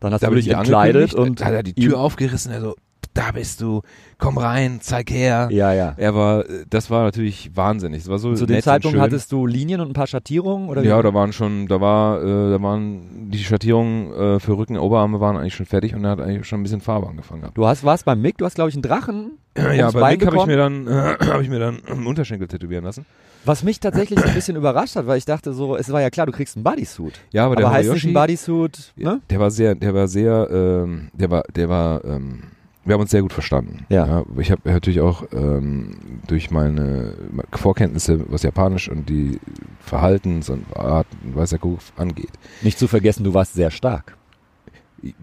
Dann 0.00 0.12
hast 0.12 0.22
da 0.22 0.28
du 0.28 0.34
dich 0.34 0.48
entkleidet 0.48 1.14
und 1.14 1.40
da 1.40 1.46
hat 1.46 1.52
er 1.52 1.62
die 1.62 1.74
Tür 1.74 2.00
aufgerissen, 2.00 2.52
er 2.52 2.60
so, 2.60 2.76
da 3.14 3.32
bist 3.32 3.60
du, 3.60 3.82
komm 4.20 4.38
rein, 4.38 4.78
zeig 4.80 5.10
her. 5.10 5.48
Ja, 5.50 5.72
ja. 5.72 5.94
Er 5.96 6.14
war, 6.14 6.48
äh, 6.48 6.64
das 6.68 6.90
war 6.90 7.02
natürlich 7.04 7.50
wahnsinnig. 7.54 8.02
Das 8.02 8.10
war 8.10 8.18
so 8.18 8.34
Zu 8.34 8.46
dem 8.46 8.62
Zeitpunkt 8.62 8.98
hattest 8.98 9.32
du 9.32 9.46
Linien 9.46 9.80
und 9.80 9.88
ein 9.88 9.92
paar 9.94 10.06
Schattierungen 10.06 10.68
oder 10.68 10.82
ja, 10.82 11.00
da 11.02 11.12
waren 11.12 11.32
schon, 11.32 11.66
da 11.66 11.80
war, 11.80 12.22
äh, 12.22 12.50
da 12.50 12.62
waren 12.62 13.30
die 13.30 13.38
Schattierungen 13.38 14.12
äh, 14.12 14.40
für 14.40 14.56
Rücken, 14.56 14.78
Oberarme 14.78 15.20
waren 15.20 15.36
eigentlich 15.36 15.54
schon 15.54 15.66
fertig 15.66 15.94
und 15.94 16.04
er 16.04 16.10
hat 16.10 16.20
eigentlich 16.20 16.46
schon 16.46 16.60
ein 16.60 16.62
bisschen 16.62 16.80
Farbe 16.80 17.08
angefangen 17.08 17.40
gehabt. 17.40 17.58
Du 17.58 17.66
hast 17.66 17.82
warst 17.82 18.04
beim 18.04 18.20
Mick, 18.20 18.38
du 18.38 18.44
hast 18.44 18.54
glaube 18.54 18.70
ich 18.70 18.76
einen 18.76 18.82
Drachen. 18.82 19.38
Ja, 19.56 19.90
bei 19.90 20.12
Mick 20.12 20.26
habe 20.26 20.36
ich 20.36 20.42
bekommen. 20.44 20.46
mir 20.46 20.56
dann, 20.56 20.86
äh, 20.86 21.26
habe 21.26 21.42
ich 21.42 21.48
mir 21.48 21.58
dann 21.58 21.84
einen 21.86 22.06
Unterschenkel 22.06 22.46
tätowieren 22.46 22.84
lassen. 22.84 23.04
Was 23.44 23.62
mich 23.62 23.80
tatsächlich 23.80 24.22
ein 24.22 24.34
bisschen 24.34 24.56
überrascht 24.56 24.96
hat, 24.96 25.06
weil 25.06 25.16
ich 25.16 25.24
dachte 25.24 25.54
so, 25.54 25.74
es 25.74 25.90
war 25.90 26.02
ja 26.02 26.10
klar, 26.10 26.26
du 26.26 26.32
kriegst 26.32 26.56
einen 26.56 26.64
Bodysuit. 26.64 27.20
Ja, 27.32 27.46
aber, 27.46 27.52
Aber, 27.52 27.62
der 27.62 27.70
heißt 27.70 27.90
nicht 27.90 28.04
Horiyoshi, 28.04 28.08
ein 28.08 28.14
Bodysuit, 28.14 28.92
ne? 28.96 29.20
der 29.30 29.40
war 29.40 29.50
sehr, 29.50 29.74
der 29.74 29.94
war 29.94 30.08
sehr, 30.08 30.48
ähm, 30.52 31.08
der 31.14 31.30
war, 31.30 31.42
der 31.54 31.68
war, 31.70 32.04
ähm, 32.04 32.42
wir 32.84 32.94
haben 32.94 33.00
uns 33.02 33.10
sehr 33.10 33.22
gut 33.22 33.32
verstanden. 33.32 33.84
Ja. 33.88 34.24
ich 34.38 34.50
habe 34.50 34.62
natürlich 34.64 35.00
auch 35.00 35.24
ähm, 35.32 36.20
durch 36.26 36.50
meine 36.50 37.14
Vorkenntnisse, 37.52 38.24
was 38.30 38.42
Japanisch 38.42 38.88
und 38.88 39.08
die 39.08 39.38
Verhaltens- 39.80 40.48
und 40.50 40.64
Art 40.76 41.06
und 41.24 41.36
weiß 41.36 41.50
der 41.50 41.58
Kuckuck 41.58 41.80
angeht. 41.96 42.30
Nicht 42.62 42.78
zu 42.78 42.88
vergessen, 42.88 43.24
du 43.24 43.34
warst 43.34 43.54
sehr 43.54 43.70
stark. 43.70 44.16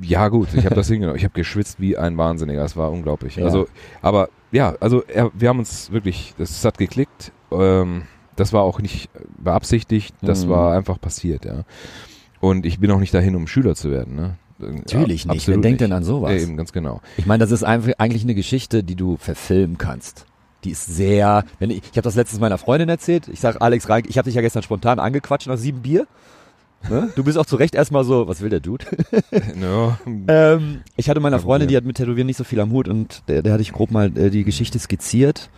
Ja 0.01 0.28
gut, 0.30 0.49
ich 0.55 0.66
habe 0.66 0.76
das 0.76 0.88
hingenommen. 0.89 1.18
Ich 1.18 1.24
habe 1.24 1.34
geschwitzt 1.34 1.80
wie 1.80 1.97
ein 1.97 2.18
Wahnsinniger. 2.18 2.64
Es 2.64 2.76
war 2.76 2.91
unglaublich. 2.91 3.36
Ja. 3.36 3.45
Also, 3.45 3.68
aber 4.01 4.30
ja, 4.51 4.76
also 4.80 5.03
er, 5.03 5.32
wir 5.34 5.49
haben 5.49 5.60
uns 5.60 5.91
wirklich, 5.91 6.34
das 6.38 6.64
hat 6.66 6.78
geklickt. 6.78 7.32
Ähm, 7.51 8.03
das 8.36 8.53
war 8.53 8.62
auch 8.64 8.80
nicht 8.80 9.10
beabsichtigt. 9.38 10.16
Das 10.22 10.45
Mhm. 10.45 10.49
war 10.49 10.76
einfach 10.78 10.99
passiert, 11.01 11.45
ja. 11.45 11.64
Und 12.39 12.66
ich 12.68 12.80
bin 12.80 12.91
auch 12.91 12.99
nicht 12.99 13.14
dahin, 13.14 13.36
um 13.36 13.47
Schüler 13.47 13.74
zu 13.76 13.89
werden. 13.91 14.16
Ne? 14.16 14.36
Natürlich 14.60 15.26
Ja, 15.26 15.34
nicht. 15.34 15.47
Wer 15.47 15.58
denkt 15.58 15.82
denn 15.82 15.91
an 15.93 16.03
sowas? 16.03 16.32
Ja, 16.32 16.39
eben, 16.39 16.58
ganz 16.58 16.72
genau. 16.74 17.01
Ich 17.18 17.26
meine, 17.26 17.41
das 17.43 17.51
ist 17.51 17.64
einfach 17.64 17.91
eigentlich 17.97 18.24
eine 18.24 18.36
Geschichte, 18.36 18.84
die 18.84 18.95
du 18.95 19.18
verfilmen 19.18 19.78
kannst. 19.78 20.26
Die 20.64 20.72
ist 20.72 20.86
sehr, 20.88 21.43
wenn 21.60 21.70
ich, 21.70 21.78
ich 21.84 21.91
habe 21.91 22.01
das 22.01 22.16
letztens 22.16 22.39
meiner 22.41 22.58
Freundin 22.58 22.89
erzählt. 22.89 23.28
Ich 23.28 23.39
sag 23.39 23.62
Alex 23.62 23.88
Reik, 23.89 24.08
ich 24.10 24.18
habe 24.18 24.26
dich 24.26 24.36
ja 24.36 24.41
gestern 24.41 24.64
spontan 24.64 24.99
angequatscht 24.99 25.47
nach 25.47 25.58
sieben 25.58 25.82
Bier. 25.84 26.08
Ne? 26.89 27.10
Du 27.16 27.24
bist 27.24 27.38
auch 27.38 27.45
zu 27.45 27.55
Recht 27.55 27.74
erstmal 27.76 28.03
so, 28.03 28.28
was 28.28 28.41
will 28.41 28.49
der 28.49 28.60
Dude? 28.60 28.86
Ja, 29.62 29.97
Ähm, 30.28 30.82
ich 30.95 31.10
hatte 31.10 31.20
meiner 31.20 31.39
Freundin, 31.39 31.70
die 31.70 31.78
hat 31.78 31.84
mit 31.86 31.97
Tätowieren 31.97 32.28
nicht 32.28 32.38
so 32.38 32.43
viel 32.43 32.60
am 32.60 32.72
Hut 32.72 32.88
und 32.88 33.24
der, 33.28 33.41
der 33.41 33.53
hatte 33.53 33.62
ich 33.64 33.72
grob 33.74 33.91
mal 33.91 34.16
äh, 34.18 34.30
die 34.30 34.43
Geschichte 34.43 34.78
skizziert 34.80 35.49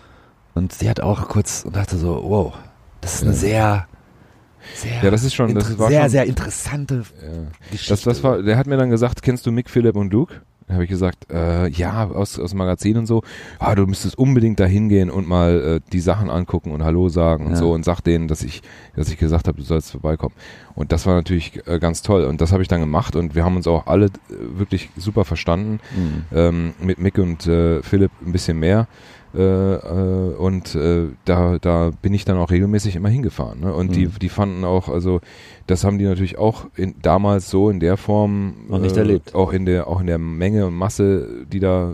und 0.55 0.71
sie 0.73 0.89
hat 0.89 0.99
auch 1.01 1.27
kurz 1.27 1.63
und 1.65 1.75
dachte 1.75 1.97
so, 1.97 2.21
wow, 2.25 2.53
das 3.01 3.15
ist 3.15 3.21
eine 3.23 3.31
Ja. 3.31 3.37
sehr, 3.37 3.87
sehr, 4.75 5.03
Ja, 5.03 5.11
das 5.11 5.23
ist 5.23 5.33
schon- 5.33 5.53
das 5.55 5.77
war 5.77 5.89
sehr, 5.89 6.01
schon- 6.01 6.09
sehr 6.09 6.25
interessante 6.25 6.95
ja. 7.21 7.47
Geschichte. 7.71 7.93
Das, 7.93 8.01
das 8.03 8.23
war, 8.23 8.41
der 8.41 8.57
hat 8.57 8.67
mir 8.67 8.77
dann 8.77 8.89
gesagt, 8.89 9.21
kennst 9.21 9.45
du 9.45 9.51
Mick, 9.51 9.69
Philipp 9.69 9.95
und 9.95 10.11
Luke? 10.13 10.35
Habe 10.71 10.83
ich 10.83 10.89
gesagt, 10.91 11.31
äh, 11.31 11.67
ja, 11.69 12.05
aus, 12.11 12.37
aus 12.37 12.51
dem 12.51 12.59
Magazin 12.59 12.95
und 12.97 13.07
so. 13.07 13.23
Ah, 13.57 13.73
du 13.73 13.87
müsstest 13.87 14.15
unbedingt 14.19 14.59
da 14.59 14.65
hingehen 14.65 15.09
und 15.09 15.27
mal 15.27 15.79
äh, 15.81 15.91
die 15.91 15.99
Sachen 15.99 16.29
angucken 16.29 16.69
und 16.71 16.83
Hallo 16.83 17.09
sagen 17.09 17.47
und 17.47 17.53
Ja. 17.53 17.57
so 17.57 17.71
und 17.71 17.83
sag 17.83 18.01
denen, 18.01 18.27
dass 18.27 18.43
ich, 18.43 18.61
dass 18.95 19.09
ich 19.09 19.17
gesagt 19.17 19.47
habe, 19.47 19.57
du 19.57 19.63
sollst 19.63 19.89
vorbeikommen. 19.89 20.35
Und 20.75 20.91
das 20.91 21.07
war 21.07 21.15
natürlich 21.15 21.65
äh, 21.65 21.79
ganz 21.79 22.03
toll. 22.03 22.23
Und 22.25 22.39
das 22.39 22.51
habe 22.51 22.61
ich 22.61 22.67
dann 22.67 22.81
gemacht 22.81 23.15
und 23.15 23.33
wir 23.33 23.43
haben 23.45 23.55
uns 23.55 23.65
auch 23.65 23.87
alle 23.87 24.05
äh, 24.05 24.09
wirklich 24.59 24.91
super 24.95 25.25
verstanden. 25.25 25.79
Mhm. 25.97 26.25
Ähm, 26.37 26.73
mit 26.79 26.99
Mick 26.99 27.17
und 27.17 27.47
äh, 27.47 27.81
Philipp 27.81 28.11
ein 28.23 28.31
bisschen 28.31 28.59
mehr. 28.59 28.87
Äh, 29.35 29.41
äh, 29.41 30.35
und 30.35 30.73
äh, 30.75 31.09
da, 31.25 31.59
da 31.59 31.91
bin 32.01 32.13
ich 32.13 32.25
dann 32.25 32.37
auch 32.37 32.49
regelmäßig 32.49 32.95
immer 32.95 33.09
hingefahren. 33.09 33.59
Ne? 33.59 33.73
Und 33.73 33.95
die, 33.95 34.07
Mhm. 34.07 34.19
die 34.21 34.29
fanden 34.29 34.63
auch, 34.63 34.89
also 34.89 35.21
das 35.67 35.83
haben 35.83 35.99
die 35.99 36.05
natürlich 36.05 36.37
auch 36.39 36.65
in, 36.75 36.95
damals 37.01 37.49
so 37.49 37.69
in 37.69 37.79
der 37.79 37.97
Form 37.97 38.55
Noch 38.67 38.79
nicht 38.79 38.97
erlebt. 38.97 39.35
Auch 39.35 39.53
in 39.53 39.65
der, 39.65 39.87
auch 39.87 40.01
in 40.01 40.07
der 40.07 40.17
Menge 40.17 40.65
und 40.65 40.73
Masse, 40.73 41.45
die 41.51 41.59
da 41.59 41.93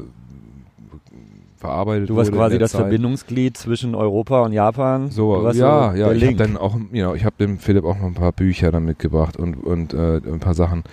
verarbeitet 1.66 2.09
Du 2.09 2.16
warst 2.16 2.32
quasi 2.32 2.57
das 2.57 2.72
Zeit. 2.72 2.82
Verbindungsglied 2.82 3.57
zwischen 3.57 3.95
Europa 3.95 4.41
und 4.41 4.53
Japan. 4.53 5.09
So, 5.09 5.43
ja, 5.47 5.53
so 5.53 5.97
ja, 5.97 6.11
ich 6.11 6.26
habe 6.26 6.36
dann 6.36 6.57
auch, 6.57 6.76
know, 6.76 7.13
ich 7.13 7.26
habe 7.26 7.36
dem 7.39 7.59
Philipp 7.59 7.86
auch 7.86 7.97
noch 7.97 8.05
ein 8.05 8.13
paar 8.13 8.32
Bücher 8.32 8.72
dann 8.72 8.86
mitgebracht 8.86 9.38
und 9.38 9.55
und 9.55 9.93
äh, 9.93 10.18
ein 10.18 10.39
paar 10.39 10.53
Sachen 10.53 10.84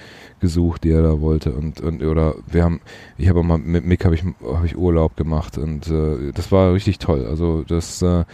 gesucht, 0.40 0.84
die 0.84 0.90
er 0.90 1.02
da 1.02 1.20
wollte 1.20 1.52
und 1.52 1.80
und 1.80 2.02
oder 2.02 2.34
wir 2.50 2.64
haben, 2.64 2.80
ich 3.16 3.28
habe 3.28 3.40
auch 3.40 3.44
mal 3.44 3.58
mit 3.58 3.84
Mick 3.84 4.04
habe 4.04 4.14
ich 4.14 4.24
habe 4.44 4.66
ich 4.66 4.76
Urlaub 4.76 5.16
gemacht 5.16 5.58
und 5.58 5.88
äh, 5.88 6.32
das 6.34 6.50
war 6.50 6.72
richtig 6.72 6.98
toll. 6.98 7.26
Also 7.26 7.62
das, 7.62 8.02
äh, 8.02 8.24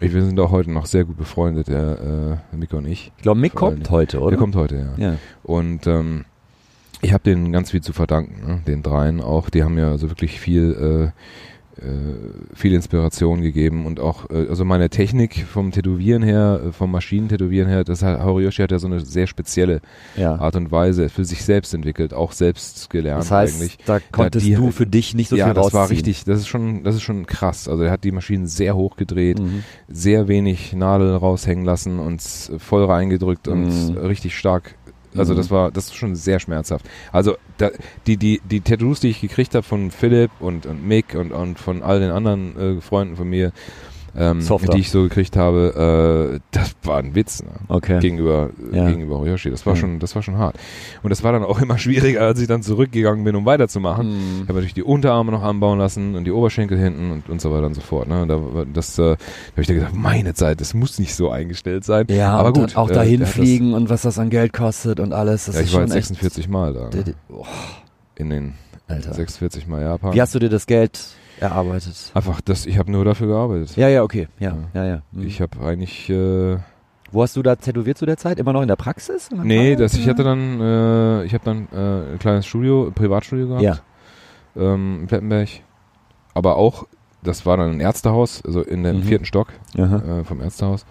ich, 0.00 0.12
wir 0.12 0.24
sind 0.24 0.40
auch 0.40 0.50
heute 0.50 0.70
noch 0.70 0.86
sehr 0.86 1.04
gut 1.04 1.16
befreundet, 1.16 1.68
der 1.68 2.40
äh, 2.52 2.56
Mick 2.56 2.72
und 2.72 2.86
ich. 2.86 3.12
ich 3.16 3.22
glaube, 3.22 3.40
Mick 3.40 3.54
kommt 3.54 3.78
Dingen. 3.78 3.90
heute, 3.90 4.20
oder? 4.20 4.30
Der 4.30 4.38
kommt 4.38 4.56
heute, 4.56 4.94
ja. 4.98 5.04
Ja. 5.10 5.16
Und 5.42 5.86
ähm, 5.86 6.24
ich 7.02 7.12
habe 7.12 7.24
denen 7.24 7.52
ganz 7.52 7.72
viel 7.72 7.82
zu 7.82 7.92
verdanken, 7.92 8.46
ne? 8.46 8.62
den 8.66 8.82
dreien 8.82 9.20
auch. 9.20 9.50
Die 9.50 9.64
haben 9.64 9.74
mir 9.74 9.88
also 9.88 10.08
wirklich 10.08 10.40
viel, 10.40 10.72
äh, 10.80 11.04
äh, 11.04 11.10
viel 12.54 12.74
Inspiration 12.74 13.40
gegeben 13.40 13.86
und 13.86 13.98
auch, 13.98 14.28
äh, 14.30 14.46
also 14.48 14.64
meine 14.64 14.90
Technik 14.90 15.44
vom 15.46 15.70
Tätowieren 15.70 16.22
her, 16.22 16.60
äh, 16.68 16.72
vom 16.72 16.90
Maschinentätowieren 16.90 17.68
her, 17.68 17.82
das 17.84 18.02
hat, 18.02 18.22
Horiyoshi 18.22 18.62
hat 18.62 18.70
ja 18.72 18.78
so 18.78 18.86
eine 18.86 19.00
sehr 19.00 19.26
spezielle 19.26 19.80
ja. 20.16 20.34
Art 20.36 20.54
und 20.56 20.70
Weise 20.70 21.08
für 21.08 21.24
sich 21.24 21.42
selbst 21.44 21.72
entwickelt, 21.72 22.12
auch 22.12 22.32
selbst 22.32 22.90
gelernt 22.90 23.22
Das 23.22 23.30
heißt, 23.30 23.56
eigentlich. 23.56 23.78
da 23.86 24.00
konntest 24.12 24.46
die- 24.46 24.54
du 24.54 24.70
für 24.70 24.86
dich 24.86 25.14
nicht 25.14 25.28
so 25.30 25.36
ja, 25.36 25.46
viel 25.46 25.54
das 25.54 25.64
rausziehen. 25.64 25.80
war 25.80 25.90
richtig, 25.90 26.24
das 26.24 26.40
ist 26.40 26.48
schon, 26.48 26.84
das 26.84 26.94
ist 26.96 27.02
schon 27.02 27.24
krass. 27.26 27.68
Also 27.68 27.84
er 27.84 27.90
hat 27.90 28.04
die 28.04 28.12
Maschinen 28.12 28.46
sehr 28.46 28.76
hoch 28.76 28.96
gedreht, 28.96 29.38
Mhm. 29.40 29.64
sehr 29.88 30.28
wenig 30.28 30.74
Nadel 30.74 31.16
raushängen 31.16 31.64
lassen 31.64 31.98
und 31.98 32.20
voll 32.22 32.84
reingedrückt 32.84 33.48
und 33.48 33.90
Mhm. 33.92 33.96
richtig 33.96 34.36
stark. 34.36 34.74
Also 35.16 35.34
Mhm. 35.34 35.38
das 35.38 35.50
war, 35.50 35.70
das 35.70 35.86
ist 35.86 35.94
schon 35.96 36.14
sehr 36.14 36.40
schmerzhaft. 36.40 36.88
Also 37.12 37.36
da, 37.58 37.70
die, 38.06 38.16
die, 38.16 38.40
die 38.44 38.60
Tattoos, 38.60 39.00
die 39.00 39.08
ich 39.08 39.20
gekriegt 39.20 39.54
habe 39.54 39.62
von 39.62 39.90
Philipp 39.90 40.30
und, 40.40 40.66
und 40.66 40.86
Mick 40.86 41.14
und, 41.14 41.32
und 41.32 41.58
von 41.58 41.82
all 41.82 42.00
den 42.00 42.10
anderen 42.10 42.78
äh, 42.78 42.80
Freunden 42.80 43.16
von 43.16 43.28
mir, 43.28 43.52
ähm, 44.16 44.40
Softer. 44.40 44.72
die 44.74 44.80
ich 44.80 44.90
so 44.90 45.02
gekriegt 45.02 45.36
habe, 45.36 46.32
äh, 46.34 46.40
das 46.50 46.72
war 46.82 46.98
ein 46.98 47.14
Witz 47.14 47.42
ne? 47.42 47.50
Okay. 47.68 47.98
gegenüber 48.00 48.50
Ja. 48.72 48.88
gegenüber 48.88 49.18
Horiyoshi. 49.18 49.50
Das 49.50 49.64
war 49.64 49.74
Ja. 49.74 49.80
schon, 49.80 49.98
das 49.98 50.14
war 50.14 50.22
schon 50.22 50.36
hart. 50.36 50.56
Und 51.02 51.10
das 51.10 51.22
war 51.24 51.32
dann 51.32 51.44
auch 51.44 51.60
immer 51.60 51.78
schwieriger, 51.78 52.20
als 52.22 52.40
ich 52.40 52.46
dann 52.48 52.62
zurückgegangen 52.62 53.24
bin, 53.24 53.36
um 53.36 53.46
weiterzumachen. 53.46 54.08
Mhm. 54.08 54.34
Ich 54.36 54.40
habe 54.42 54.54
natürlich 54.54 54.74
die 54.74 54.82
Unterarme 54.82 55.32
noch 55.32 55.42
anbauen 55.42 55.78
lassen 55.78 56.14
und 56.14 56.24
die 56.24 56.32
Oberschenkel 56.32 56.78
hinten 56.78 57.10
und, 57.10 57.28
und 57.30 57.40
so 57.40 57.52
weiter 57.52 57.66
und 57.66 57.74
so 57.74 57.80
fort. 57.80 58.08
Ne? 58.08 58.22
Und 58.22 58.28
da, 58.28 58.40
war- 58.54 58.66
das, 58.66 58.98
äh, 58.98 59.02
da 59.02 59.08
habe 59.12 59.16
ich 59.62 59.66
dann 59.66 59.76
gedacht, 59.76 59.94
meine 59.94 60.34
Zeit, 60.34 60.60
das 60.60 60.74
muss 60.74 60.98
nicht 60.98 61.14
so 61.14 61.30
eingestellt 61.30 61.84
sein. 61.84 62.06
Ja, 62.10 62.32
aber 62.36 62.52
gut. 62.52 62.76
auch 62.76 62.90
äh, 62.90 62.94
dahin 62.94 63.20
hat 63.22 63.28
fliegen 63.28 63.72
und 63.74 63.88
was 63.90 64.02
das 64.02 64.18
an 64.18 64.28
Geld 64.30 64.52
kostet 64.52 65.00
und 65.00 65.12
alles. 65.12 65.46
Das 65.46 65.54
Das, 65.54 65.54
ja, 65.54 65.60
ist 65.62 65.68
ich 65.68 65.74
war 65.74 65.80
schon 65.82 65.88
jetzt 65.88 65.96
echt. 65.96 66.20
46 66.20 66.48
Mal 66.48 66.72
da. 66.74 66.90
Ne? 66.90 67.14
oh, 67.30 67.44
In 68.16 68.30
den 68.30 68.54
Alter. 68.88 69.14
46 69.14 69.66
Mal 69.66 69.80
Japan. 69.82 70.12
Wie 70.12 70.20
hast 70.20 70.34
du 70.34 70.38
dir 70.38 70.50
das 70.50 70.66
Geld 70.66 71.00
erarbeitet? 71.42 72.10
Einfach, 72.14 72.40
das, 72.40 72.64
ich 72.66 72.78
habe 72.78 72.90
nur 72.90 73.04
dafür 73.04 73.26
gearbeitet. 73.26 73.76
Ja, 73.76 73.88
ja, 73.88 74.02
okay. 74.02 74.28
Ja, 74.38 74.56
ja, 74.72 74.84
ja. 74.84 75.02
Mhm. 75.12 75.26
Ich 75.26 75.40
habe 75.42 75.60
eigentlich, 75.64 76.08
äh, 76.08 76.56
Wo 77.10 77.22
hast 77.22 77.36
du 77.36 77.42
da 77.42 77.56
tätowiert 77.56 77.98
zu 77.98 78.06
der 78.06 78.16
Zeit? 78.16 78.38
Immer 78.38 78.52
noch 78.54 78.62
in 78.62 78.68
der 78.68 78.76
Praxis? 78.76 79.28
In 79.28 79.36
der 79.38 79.44
nee, 79.46 79.76
das, 79.76 79.94
ich 79.94 80.08
hatte 80.08 80.24
dann, 80.24 80.60
äh, 80.60 81.24
ich 81.24 81.34
habe 81.34 81.44
dann 81.44 81.68
äh, 81.72 82.12
ein 82.14 82.18
kleines 82.18 82.46
Studio, 82.46 82.86
ein 82.86 82.94
Privatstudio 82.94 83.48
gehabt. 83.48 83.62
Ja. 83.62 83.76
ähm, 84.56 85.00
in 85.02 85.06
Plettenberg. 85.08 85.48
Aber 86.34 86.56
auch, 86.56 86.86
das 87.22 87.44
war 87.44 87.56
dann 87.58 87.72
ein 87.72 87.80
Ärztehaus, 87.80 88.42
also 88.44 88.62
in 88.62 88.82
dem 88.82 88.96
Mhm. 88.98 89.02
vierten 89.02 89.24
Stock 89.26 89.48
äh, 89.76 90.24
vom 90.24 90.40
Ärztehaus. 90.40 90.86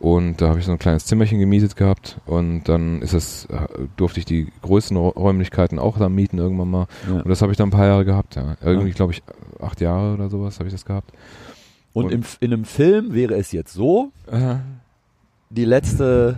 Und 0.00 0.40
da 0.40 0.48
habe 0.50 0.60
ich 0.60 0.64
so 0.64 0.70
ein 0.72 0.78
kleines 0.78 1.06
Zimmerchen 1.06 1.40
gemietet 1.40 1.74
gehabt 1.74 2.18
und 2.24 2.64
dann 2.64 3.02
ist 3.02 3.14
es, 3.14 3.46
äh, 3.46 3.66
durfte 3.96 4.20
ich 4.20 4.26
die 4.26 4.46
größten 4.62 4.96
Räu- 4.96 5.12
Räumlichkeiten 5.16 5.78
auch 5.80 5.98
da 5.98 6.08
mieten 6.08 6.38
irgendwann 6.38 6.70
mal. 6.70 6.86
Ja. 7.08 7.16
Und 7.22 7.28
das 7.28 7.42
habe 7.42 7.50
ich 7.50 7.58
dann 7.58 7.68
ein 7.68 7.72
paar 7.72 7.86
Jahre 7.86 8.04
gehabt, 8.04 8.36
ja. 8.36 8.56
Irgendwie, 8.62 8.90
Ja. 8.90 8.94
glaube 8.94 9.12
ich, 9.12 9.22
acht 9.60 9.80
Jahre 9.80 10.14
oder 10.14 10.28
sowas 10.30 10.58
habe 10.60 10.68
ich 10.68 10.74
das 10.74 10.84
gehabt. 10.84 11.10
Und, 11.94 12.04
Und- 12.06 12.12
im, 12.12 12.22
in 12.40 12.52
einem 12.52 12.64
Film 12.64 13.12
wäre 13.12 13.34
es 13.34 13.50
jetzt 13.50 13.72
so, 13.72 14.12
Äh, 14.30 14.56
die 15.50 15.64
letzte, 15.64 16.36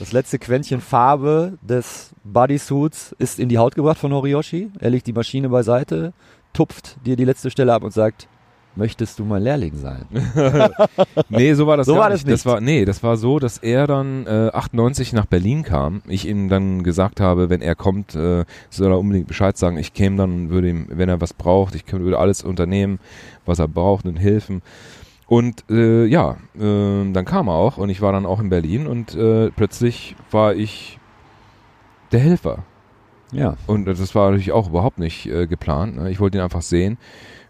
das 0.00 0.10
letzte 0.12 0.38
Quäntchen 0.40 0.80
Farbe 0.80 1.58
des 1.62 2.10
Bodysuits 2.24 3.14
ist 3.18 3.38
in 3.38 3.48
die 3.48 3.58
Haut 3.58 3.74
gebracht 3.76 3.98
von 3.98 4.12
Horiyoshi. 4.12 4.70
Er 4.80 4.90
legt 4.90 5.06
die 5.06 5.12
Maschine 5.12 5.48
beiseite, 5.48 6.12
tupft 6.52 6.96
dir 7.04 7.14
die 7.16 7.24
letzte 7.24 7.50
Stelle 7.50 7.72
ab 7.74 7.84
und 7.84 7.92
sagt, 7.92 8.26
möchtest 8.76 9.18
du 9.18 9.24
mein 9.24 9.42
Lehrling 9.42 9.74
sein? 9.74 10.04
nee, 11.28 11.54
so 11.54 11.66
war 11.66 11.76
das 11.76 11.86
So 11.86 11.94
gar 11.94 12.02
war 12.02 12.10
nicht. 12.10 12.24
das 12.24 12.30
Das 12.30 12.44
nicht. 12.44 12.52
war, 12.52 12.60
nee, 12.60 12.84
das 12.84 13.02
war 13.02 13.16
so, 13.16 13.38
dass 13.38 13.58
er 13.58 13.86
dann 13.86 14.26
äh, 14.26 14.50
98 14.52 15.12
nach 15.12 15.26
Berlin 15.26 15.62
kam. 15.62 16.02
Ich 16.06 16.26
ihm 16.28 16.48
dann 16.48 16.82
gesagt 16.82 17.20
habe, 17.20 17.50
wenn 17.50 17.62
er 17.62 17.74
kommt, 17.74 18.14
äh, 18.14 18.44
soll 18.70 18.90
er 18.92 18.98
unbedingt 18.98 19.26
Bescheid 19.26 19.56
sagen. 19.56 19.76
Ich 19.78 19.92
käme 19.94 20.16
dann, 20.16 20.50
würde 20.50 20.68
ihm, 20.68 20.86
wenn 20.90 21.08
er 21.08 21.20
was 21.20 21.32
braucht, 21.34 21.74
ich 21.74 21.86
könnte- 21.86 22.04
würde 22.04 22.18
alles 22.18 22.42
unternehmen, 22.42 22.98
was 23.44 23.58
er 23.58 23.68
braucht 23.68 24.04
und 24.06 24.16
helfen. 24.16 24.62
Und 25.26 25.64
äh, 25.70 26.04
ja, 26.06 26.36
äh, 26.56 27.12
dann 27.12 27.24
kam 27.24 27.48
er 27.48 27.54
auch 27.54 27.78
und 27.78 27.88
ich 27.88 28.00
war 28.00 28.12
dann 28.12 28.26
auch 28.26 28.38
in 28.40 28.48
Berlin 28.48 28.86
und 28.86 29.14
äh, 29.16 29.50
plötzlich 29.50 30.14
war 30.30 30.54
ich 30.54 31.00
der 32.12 32.20
Helfer. 32.20 32.58
Ja. 33.32 33.56
Und 33.66 33.86
das 33.86 34.14
war 34.14 34.26
natürlich 34.30 34.52
auch 34.52 34.68
überhaupt 34.68 35.00
nicht 35.00 35.26
äh, 35.26 35.48
geplant. 35.48 35.96
Ne? 35.96 36.10
Ich 36.12 36.20
wollte 36.20 36.38
ihn 36.38 36.44
einfach 36.44 36.62
sehen. 36.62 36.96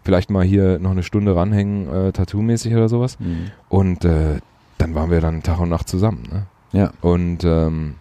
Vielleicht 0.07 0.29
mal 0.29 0.45
hier 0.45 0.79
noch 0.79 0.91
eine 0.91 1.03
Stunde 1.03 1.35
ranhängen, 1.35 1.93
äh, 1.93 2.11
Tattoo-mäßig 2.13 2.73
oder 2.73 2.87
sowas. 2.87 3.19
Mhm. 3.19 3.51
Und 3.67 4.05
äh, 4.05 4.39
dann 4.77 4.95
waren 4.95 5.11
wir 5.11 5.19
dann 5.19 5.43
Tag 5.43 5.59
und 5.59 5.67
Nacht 5.67 5.89
zusammen. 5.89 6.23
Ne? 6.31 6.43
Ja. 6.71 6.91
Und 7.01 7.43
ähm, 7.43 7.95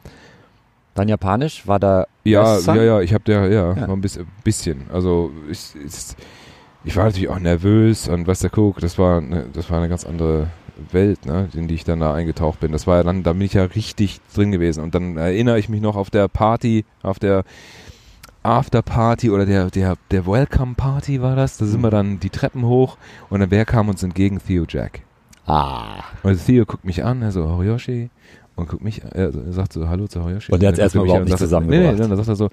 Dann 0.94 1.08
Japanisch 1.08 1.66
war 1.66 1.80
da 1.80 2.06
ja, 2.22 2.60
ja, 2.60 2.74
ja, 2.76 3.00
ich 3.00 3.12
habe 3.12 3.24
der, 3.24 3.48
ja, 3.48 3.74
Ja. 3.74 3.86
mal 3.88 3.94
ein 3.94 4.00
bisschen, 4.00 4.28
bisschen. 4.44 4.82
Also 4.92 5.32
ich, 5.50 5.74
ich, 5.84 5.92
ich 6.84 6.94
war 6.96 7.06
natürlich 7.06 7.28
auch 7.28 7.40
nervös 7.40 8.08
und 8.08 8.28
was 8.28 8.38
der 8.38 8.50
guck, 8.50 8.78
das 8.78 8.98
war, 8.98 9.20
ne, 9.20 9.46
das 9.52 9.68
war 9.68 9.78
eine 9.78 9.88
ganz 9.88 10.04
andere 10.06 10.46
Welt, 10.92 11.26
ne, 11.26 11.48
in 11.54 11.66
die 11.66 11.74
ich 11.74 11.82
dann 11.82 11.98
da 11.98 12.14
eingetaucht 12.14 12.60
bin. 12.60 12.70
Das 12.70 12.86
war 12.86 12.98
ja 12.98 13.02
dann, 13.02 13.24
da 13.24 13.32
bin 13.32 13.42
ich 13.42 13.54
ja 13.54 13.64
richtig 13.64 14.20
drin 14.32 14.52
gewesen. 14.52 14.84
Und 14.84 14.94
dann 14.94 15.16
erinnere 15.16 15.58
ich 15.58 15.68
mich 15.68 15.80
noch 15.80 15.96
auf 15.96 16.10
der 16.10 16.28
Party, 16.28 16.84
auf 17.02 17.18
der 17.18 17.42
Afterparty 18.46 19.30
oder 19.30 19.44
der, 19.46 19.70
der, 19.70 19.96
der 20.10 20.26
Welcome 20.26 20.74
Party 20.74 21.20
war 21.20 21.36
das. 21.36 21.58
Da 21.58 21.66
sind 21.66 21.80
Mhm. 21.80 21.84
wir 21.84 21.90
dann 21.90 22.20
die 22.20 22.30
Treppen 22.30 22.64
hoch 22.64 22.96
und 23.30 23.40
dann 23.40 23.50
wer 23.50 23.64
kam 23.64 23.88
uns 23.88 24.02
entgegen? 24.02 24.38
Theo 24.44 24.64
Jack. 24.68 25.00
Ah. 25.46 26.02
Und 26.22 26.44
Theo 26.44 26.64
guckt 26.64 26.84
mich 26.84 27.04
an, 27.04 27.22
er 27.22 27.32
so, 27.32 27.48
Horiyoshi. 27.48 28.10
Und 28.56 28.68
guckt 28.68 28.82
mich, 28.82 29.02
er, 29.04 29.32
sagt 29.52 29.72
so, 29.74 29.88
hallo 29.88 30.06
zu 30.08 30.22
Horiyoshi. 30.24 30.50
Und 30.52 30.62
der 30.62 30.68
hat's 30.70 30.78
dann 30.78 30.84
erstmal 30.84 31.04
er 31.04 31.06
überhaupt 31.08 31.24
nicht 31.24 31.32
und 31.32 31.38
zusammengebracht. 31.38 31.94
Nee, 31.96 32.02
nee, 32.02 32.08
dann 32.08 32.16
sagt 32.16 32.28
er 32.28 32.36
so, 32.36 32.48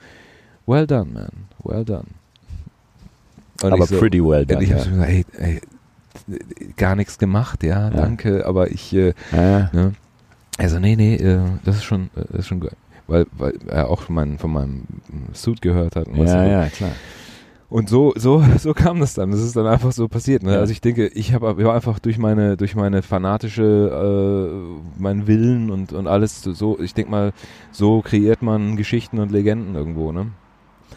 well 0.68 0.86
done, 0.86 1.06
man, 1.14 1.30
well 1.64 1.86
done. 1.86 2.04
Und 3.62 3.72
Aber 3.72 3.86
so, 3.86 3.98
pretty 3.98 4.22
well 4.24 4.42
und 4.42 4.52
done. 4.52 4.64
ich 4.64 4.70
ja. 4.70 4.76
hab 4.78 4.84
so 4.84 4.90
gesagt, 4.92 5.10
ey, 5.10 5.26
ey, 5.38 5.62
gar 6.78 6.96
nichts 6.96 7.18
gemacht, 7.18 7.64
ja, 7.64 7.90
danke, 7.90 8.46
aber 8.46 8.70
ich, 8.72 8.94
äh, 8.94 9.14
Ja. 9.32 9.70
ne? 9.74 9.94
Also 10.58 10.78
nee, 10.80 10.96
nee, 10.96 11.16
äh, 11.16 11.40
das 11.64 11.78
ist 11.78 11.84
schon, 11.84 12.12
äh, 12.16 12.22
das 12.30 12.42
ist 12.42 12.48
schon 12.48 12.60
gut. 12.60 12.72
Weil, 13.08 13.26
weil 13.38 13.54
er 13.68 13.90
auch 13.90 14.02
von, 14.02 14.16
meinem 14.16 14.38
von 14.38 14.52
meinem 14.52 14.84
Suit 15.34 15.62
gehört 15.62 15.96
hat. 15.96 16.08
Ja, 16.08 16.28
so. 16.28 16.38
ja, 16.38 16.66
klar. 16.68 16.92
und 17.70 17.90
so, 17.90 18.14
so, 18.16 18.44
so 18.58 18.74
kam 18.74 19.00
das 19.00 19.14
dann. 19.14 19.32
Das 19.32 19.42
ist 19.42 19.56
dann 19.56 19.68
einfach 19.68 19.92
so 19.92 20.08
passiert. 20.08 20.44
Ne? 20.44 20.54
Ja. 20.54 20.60
Also 20.60 20.72
ich 20.72 20.82
denke, 20.82 21.08
ich 21.08 21.34
habe 21.34 21.62
ja, 21.62 21.74
einfach 21.74 22.00
durch 22.00 22.18
meine, 22.18 22.56
durch 22.56 22.76
meine 22.76 23.02
fanatische, 23.02 23.64
äh, 24.98 25.02
meinen 25.02 25.28
Willen 25.28 25.70
und, 25.70 25.92
und 25.92 26.08
alles 26.08 26.42
so, 26.44 26.80
ich 26.80 26.94
denke 26.94 27.12
mal, 27.12 27.34
so 27.72 28.02
kreiert 28.02 28.42
man 28.42 28.78
Geschichten 28.78 29.20
und 29.20 29.32
Legenden 29.32 29.76
irgendwo, 29.76 30.12
ne? 30.12 30.28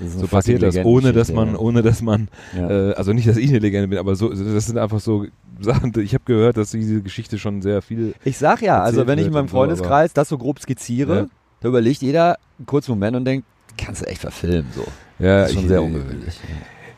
So 0.01 0.27
passiert 0.27 0.63
das, 0.63 0.77
ohne 0.85 1.13
dass 1.13 1.33
man, 1.33 1.57
ohne 1.57 1.83
dass 1.83 2.03
man, 2.03 2.29
ja. 2.57 2.91
Äh, 2.91 2.95
also 2.95 3.13
nicht, 3.13 3.27
dass 3.27 3.37
ich 3.37 3.49
eine 3.49 3.61
Legende 3.61 3.89
bin, 3.89 3.99
aber 3.99 4.15
so, 4.15 4.29
das 4.29 4.67
sind 4.67 4.79
einfach 4.79 5.01
so 5.01 5.27
Sachen, 5.61 5.93
ich 6.01 6.15
habe 6.15 6.25
gehört, 6.25 6.57
dass 6.57 6.71
diese 6.71 7.01
Geschichte 7.01 7.39
schon 7.39 7.63
sehr 7.63 7.81
viel 7.83 8.15
Ich 8.25 8.37
sag 8.37 8.61
ja, 8.63 8.83
also 8.83 9.07
wenn 9.07 9.19
ich 9.19 9.27
in 9.27 9.33
meinem 9.33 9.45
und 9.45 9.51
so, 9.51 9.57
Freundeskreis 9.57 10.13
das 10.13 10.29
so 10.29 10.39
grob 10.39 10.61
skizziere, 10.61 11.17
Ja. 11.17 11.27
Da 11.61 11.69
überlegt 11.69 12.03
jeder 12.03 12.39
einen 12.59 12.67
kurzen 12.67 12.93
Moment 12.93 13.17
und 13.17 13.25
denkt, 13.25 13.47
kannst 13.79 14.03
du 14.03 14.07
echt 14.07 14.21
verfilmen 14.21 14.71
so. 14.75 14.85
ja, 15.19 15.41
Das 15.43 15.49
ist 15.51 15.55
schon 15.55 15.63
ich, 15.65 15.69
sehr 15.69 15.83
ungewöhnlich. 15.83 16.41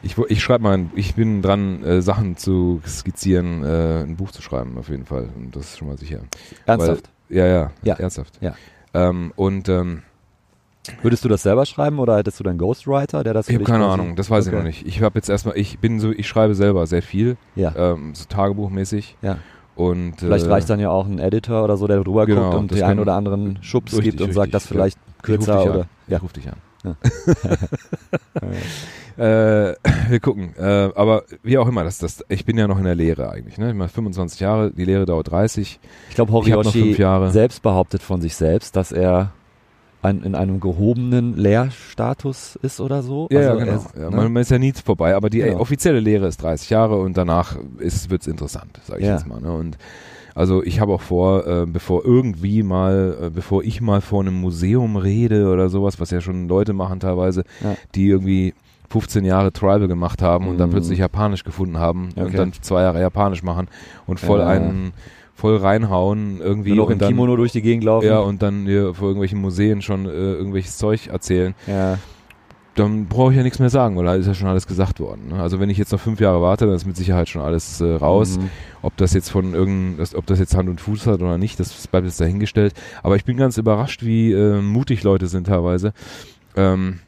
Ich, 0.02 0.16
ich 0.16 0.42
schreibe 0.42 0.62
mal, 0.62 0.86
ich 0.94 1.14
bin 1.16 1.42
dran, 1.42 1.82
äh, 1.82 2.00
Sachen 2.02 2.36
zu 2.36 2.80
skizzieren, 2.86 3.64
äh, 3.64 4.02
ein 4.04 4.16
Buch 4.16 4.30
zu 4.30 4.42
schreiben, 4.42 4.78
auf 4.78 4.88
jeden 4.88 5.04
Fall. 5.06 5.28
Und 5.36 5.56
das 5.56 5.70
ist 5.70 5.78
schon 5.78 5.88
mal 5.88 5.98
sicher. 5.98 6.20
Ernsthaft? 6.66 7.10
Ja, 7.28 7.46
ja, 7.46 7.70
Ja. 7.82 7.94
ernsthaft. 7.94 8.38
Ja. 8.40 8.54
Ähm, 8.94 9.32
und 9.36 9.68
ähm, 9.68 10.02
Würdest 11.02 11.22
du 11.22 11.28
das 11.28 11.42
selber 11.42 11.66
schreiben 11.66 11.98
oder 11.98 12.16
hättest 12.16 12.40
du 12.40 12.44
deinen 12.44 12.56
Ghostwriter, 12.56 13.22
der 13.22 13.34
das 13.34 13.44
für 13.46 13.52
ich 13.52 13.56
habe 13.58 13.64
keine 13.66 13.84
quasi- 13.84 13.92
Ahnung, 14.00 14.16
das 14.16 14.30
weiß 14.30 14.46
ich 14.46 14.52
Okay. 14.52 14.56
noch 14.62 14.66
nicht. 14.66 14.86
Ich 14.86 15.02
habe 15.02 15.18
jetzt 15.18 15.28
erstmal, 15.28 15.58
ich 15.58 15.78
bin 15.80 16.00
so, 16.00 16.10
ich 16.12 16.26
schreibe 16.26 16.54
selber 16.54 16.86
sehr 16.86 17.02
viel, 17.02 17.36
Ja. 17.56 17.74
ähm, 17.76 18.14
so 18.14 18.24
Tagebuchmäßig. 18.24 19.16
Ja. 19.20 19.36
Und 19.78 20.14
Vielleicht 20.18 20.46
äh, 20.46 20.50
reicht 20.50 20.68
dann 20.70 20.80
ja 20.80 20.90
auch 20.90 21.06
ein 21.06 21.20
Editor 21.20 21.62
oder 21.62 21.76
so, 21.76 21.86
der 21.86 22.02
drüber 22.02 22.26
Genau, 22.26 22.50
guckt 22.50 22.54
und 22.56 22.70
den 22.72 22.82
einen 22.82 22.98
oder 22.98 23.14
anderen 23.14 23.62
Schubs 23.62 23.92
Richtig, 23.92 24.16
gibt 24.16 24.22
und 24.22 24.32
sagt, 24.32 24.46
richtig, 24.46 24.52
das 24.52 24.66
vielleicht 24.66 24.98
ich 24.98 25.16
ruf 25.18 25.22
kürzer 25.22 25.62
oder. 25.64 25.74
An. 25.82 25.88
Ja. 26.08 26.16
Ich 26.16 26.22
ruf 26.24 26.32
dich 26.32 26.48
an. 26.48 26.56
äh, 29.16 29.74
wir 30.10 30.20
gucken. 30.20 30.52
Äh, 30.56 30.90
aber 30.96 31.22
wie 31.44 31.58
auch 31.58 31.68
immer, 31.68 31.84
das, 31.84 31.98
das, 31.98 32.24
ich 32.28 32.44
bin 32.44 32.58
ja 32.58 32.66
noch 32.66 32.78
in 32.78 32.84
der 32.84 32.96
Lehre 32.96 33.30
eigentlich. 33.30 33.56
Ne? 33.58 33.68
Ich 33.68 33.76
meine, 33.76 33.88
25 33.88 34.40
Jahre, 34.40 34.72
die 34.72 34.84
Lehre 34.84 35.06
dauert 35.06 35.30
30. 35.30 35.78
Ich 36.08 36.14
glaube, 36.16 36.30
Ich 36.30 36.34
Horiyoshi 36.34 36.94
Jahre. 36.94 37.30
selbst 37.30 37.62
behauptet 37.62 38.02
von 38.02 38.20
sich 38.20 38.34
selbst, 38.34 38.74
dass 38.74 38.90
er 38.90 39.30
ein, 40.02 40.22
in 40.22 40.34
einem 40.34 40.60
gehobenen 40.60 41.36
Lehrstatus 41.36 42.56
ist 42.62 42.80
oder 42.80 43.02
so. 43.02 43.28
Ja, 43.30 43.38
Also 43.38 43.50
ja 43.50 43.56
er 43.58 43.64
genau. 43.66 43.84
ja, 43.96 44.10
ne? 44.10 44.16
man, 44.16 44.32
man 44.32 44.42
ist 44.42 44.50
ja 44.50 44.58
nie 44.58 44.72
vorbei, 44.72 45.14
aber 45.14 45.30
die 45.30 45.38
Genau. 45.38 45.58
offizielle 45.60 46.00
Lehre 46.00 46.26
ist 46.28 46.42
30 46.42 46.70
Jahre 46.70 46.96
und 47.00 47.16
danach 47.16 47.56
wird 47.78 48.20
es 48.22 48.26
interessant, 48.26 48.78
sage 48.86 49.00
ich 49.00 49.06
Ja. 49.06 49.14
jetzt 49.14 49.26
mal. 49.26 49.40
Ne? 49.40 49.52
Und 49.52 49.76
also 50.34 50.62
ich 50.62 50.78
habe 50.80 50.92
auch 50.92 51.00
vor, 51.00 51.46
äh, 51.46 51.66
bevor 51.66 52.04
irgendwie 52.04 52.62
mal, 52.62 53.16
äh, 53.24 53.30
bevor 53.30 53.64
ich 53.64 53.80
mal 53.80 54.00
vor 54.00 54.20
einem 54.20 54.34
Museum 54.40 54.96
rede 54.96 55.48
oder 55.52 55.68
sowas, 55.68 55.98
was 56.00 56.10
ja 56.10 56.20
schon 56.20 56.46
Leute 56.48 56.72
machen 56.74 57.00
teilweise, 57.00 57.42
Ja. 57.62 57.74
die 57.94 58.08
irgendwie 58.08 58.54
15 58.90 59.24
Jahre 59.24 59.52
Tribal 59.52 59.86
gemacht 59.88 60.22
haben 60.22 60.46
und 60.48 60.58
dann 60.58 60.68
Mhm. 60.70 60.74
plötzlich 60.74 60.98
Japanisch 61.00 61.44
gefunden 61.44 61.78
haben 61.78 62.10
Okay. 62.12 62.24
und 62.24 62.38
dann 62.38 62.52
zwei 62.54 62.82
Jahre 62.82 63.00
Japanisch 63.00 63.42
machen 63.42 63.66
und 64.06 64.18
voll 64.20 64.40
Ja. 64.40 64.46
einen 64.46 64.92
voll 65.38 65.56
reinhauen 65.56 66.40
irgendwie 66.40 66.78
und 66.80 66.90
im 66.90 66.98
Kimono 66.98 67.36
durch 67.36 67.52
die 67.52 67.62
Gegend 67.62 67.84
laufen. 67.84 68.06
ja 68.06 68.18
und 68.18 68.42
dann 68.42 68.66
hier 68.66 68.92
vor 68.92 69.06
irgendwelchen 69.06 69.40
Museen 69.40 69.82
schon 69.82 70.06
äh, 70.06 70.08
irgendwelches 70.08 70.78
Zeug 70.78 71.06
erzählen 71.06 71.54
ja. 71.68 71.96
dann 72.74 73.06
brauche 73.06 73.30
ich 73.30 73.36
ja 73.36 73.44
nichts 73.44 73.60
mehr 73.60 73.70
sagen, 73.70 73.96
weil 73.96 74.04
da 74.04 74.16
ist 74.16 74.26
ja 74.26 74.34
schon 74.34 74.48
alles 74.48 74.66
gesagt 74.66 74.98
worden. 74.98 75.28
Ne? 75.28 75.40
Also 75.40 75.60
wenn 75.60 75.70
ich 75.70 75.78
jetzt 75.78 75.92
noch 75.92 76.00
fünf 76.00 76.18
Jahre 76.18 76.42
warte, 76.42 76.66
dann 76.66 76.74
ist 76.74 76.86
mit 76.86 76.96
Sicherheit 76.96 77.28
schon 77.28 77.40
alles 77.40 77.80
äh, 77.80 77.86
raus. 77.86 78.38
Mhm. 78.38 78.50
Ob 78.82 78.96
das 78.96 79.14
jetzt 79.14 79.30
von 79.30 79.54
irgendein, 79.54 80.04
ob 80.16 80.26
das 80.26 80.40
jetzt 80.40 80.56
Hand 80.56 80.68
und 80.68 80.80
Fuß 80.80 81.06
hat 81.06 81.20
oder 81.20 81.38
nicht, 81.38 81.60
das 81.60 81.86
bleibt 81.86 82.06
jetzt 82.06 82.20
dahingestellt. 82.20 82.74
Aber 83.04 83.14
ich 83.14 83.24
bin 83.24 83.36
ganz 83.36 83.58
überrascht, 83.58 84.04
wie 84.04 84.32
äh, 84.32 84.60
mutig 84.60 85.04
Leute 85.04 85.28
sind 85.28 85.46
teilweise, 85.46 85.92
ähm, 86.56 86.98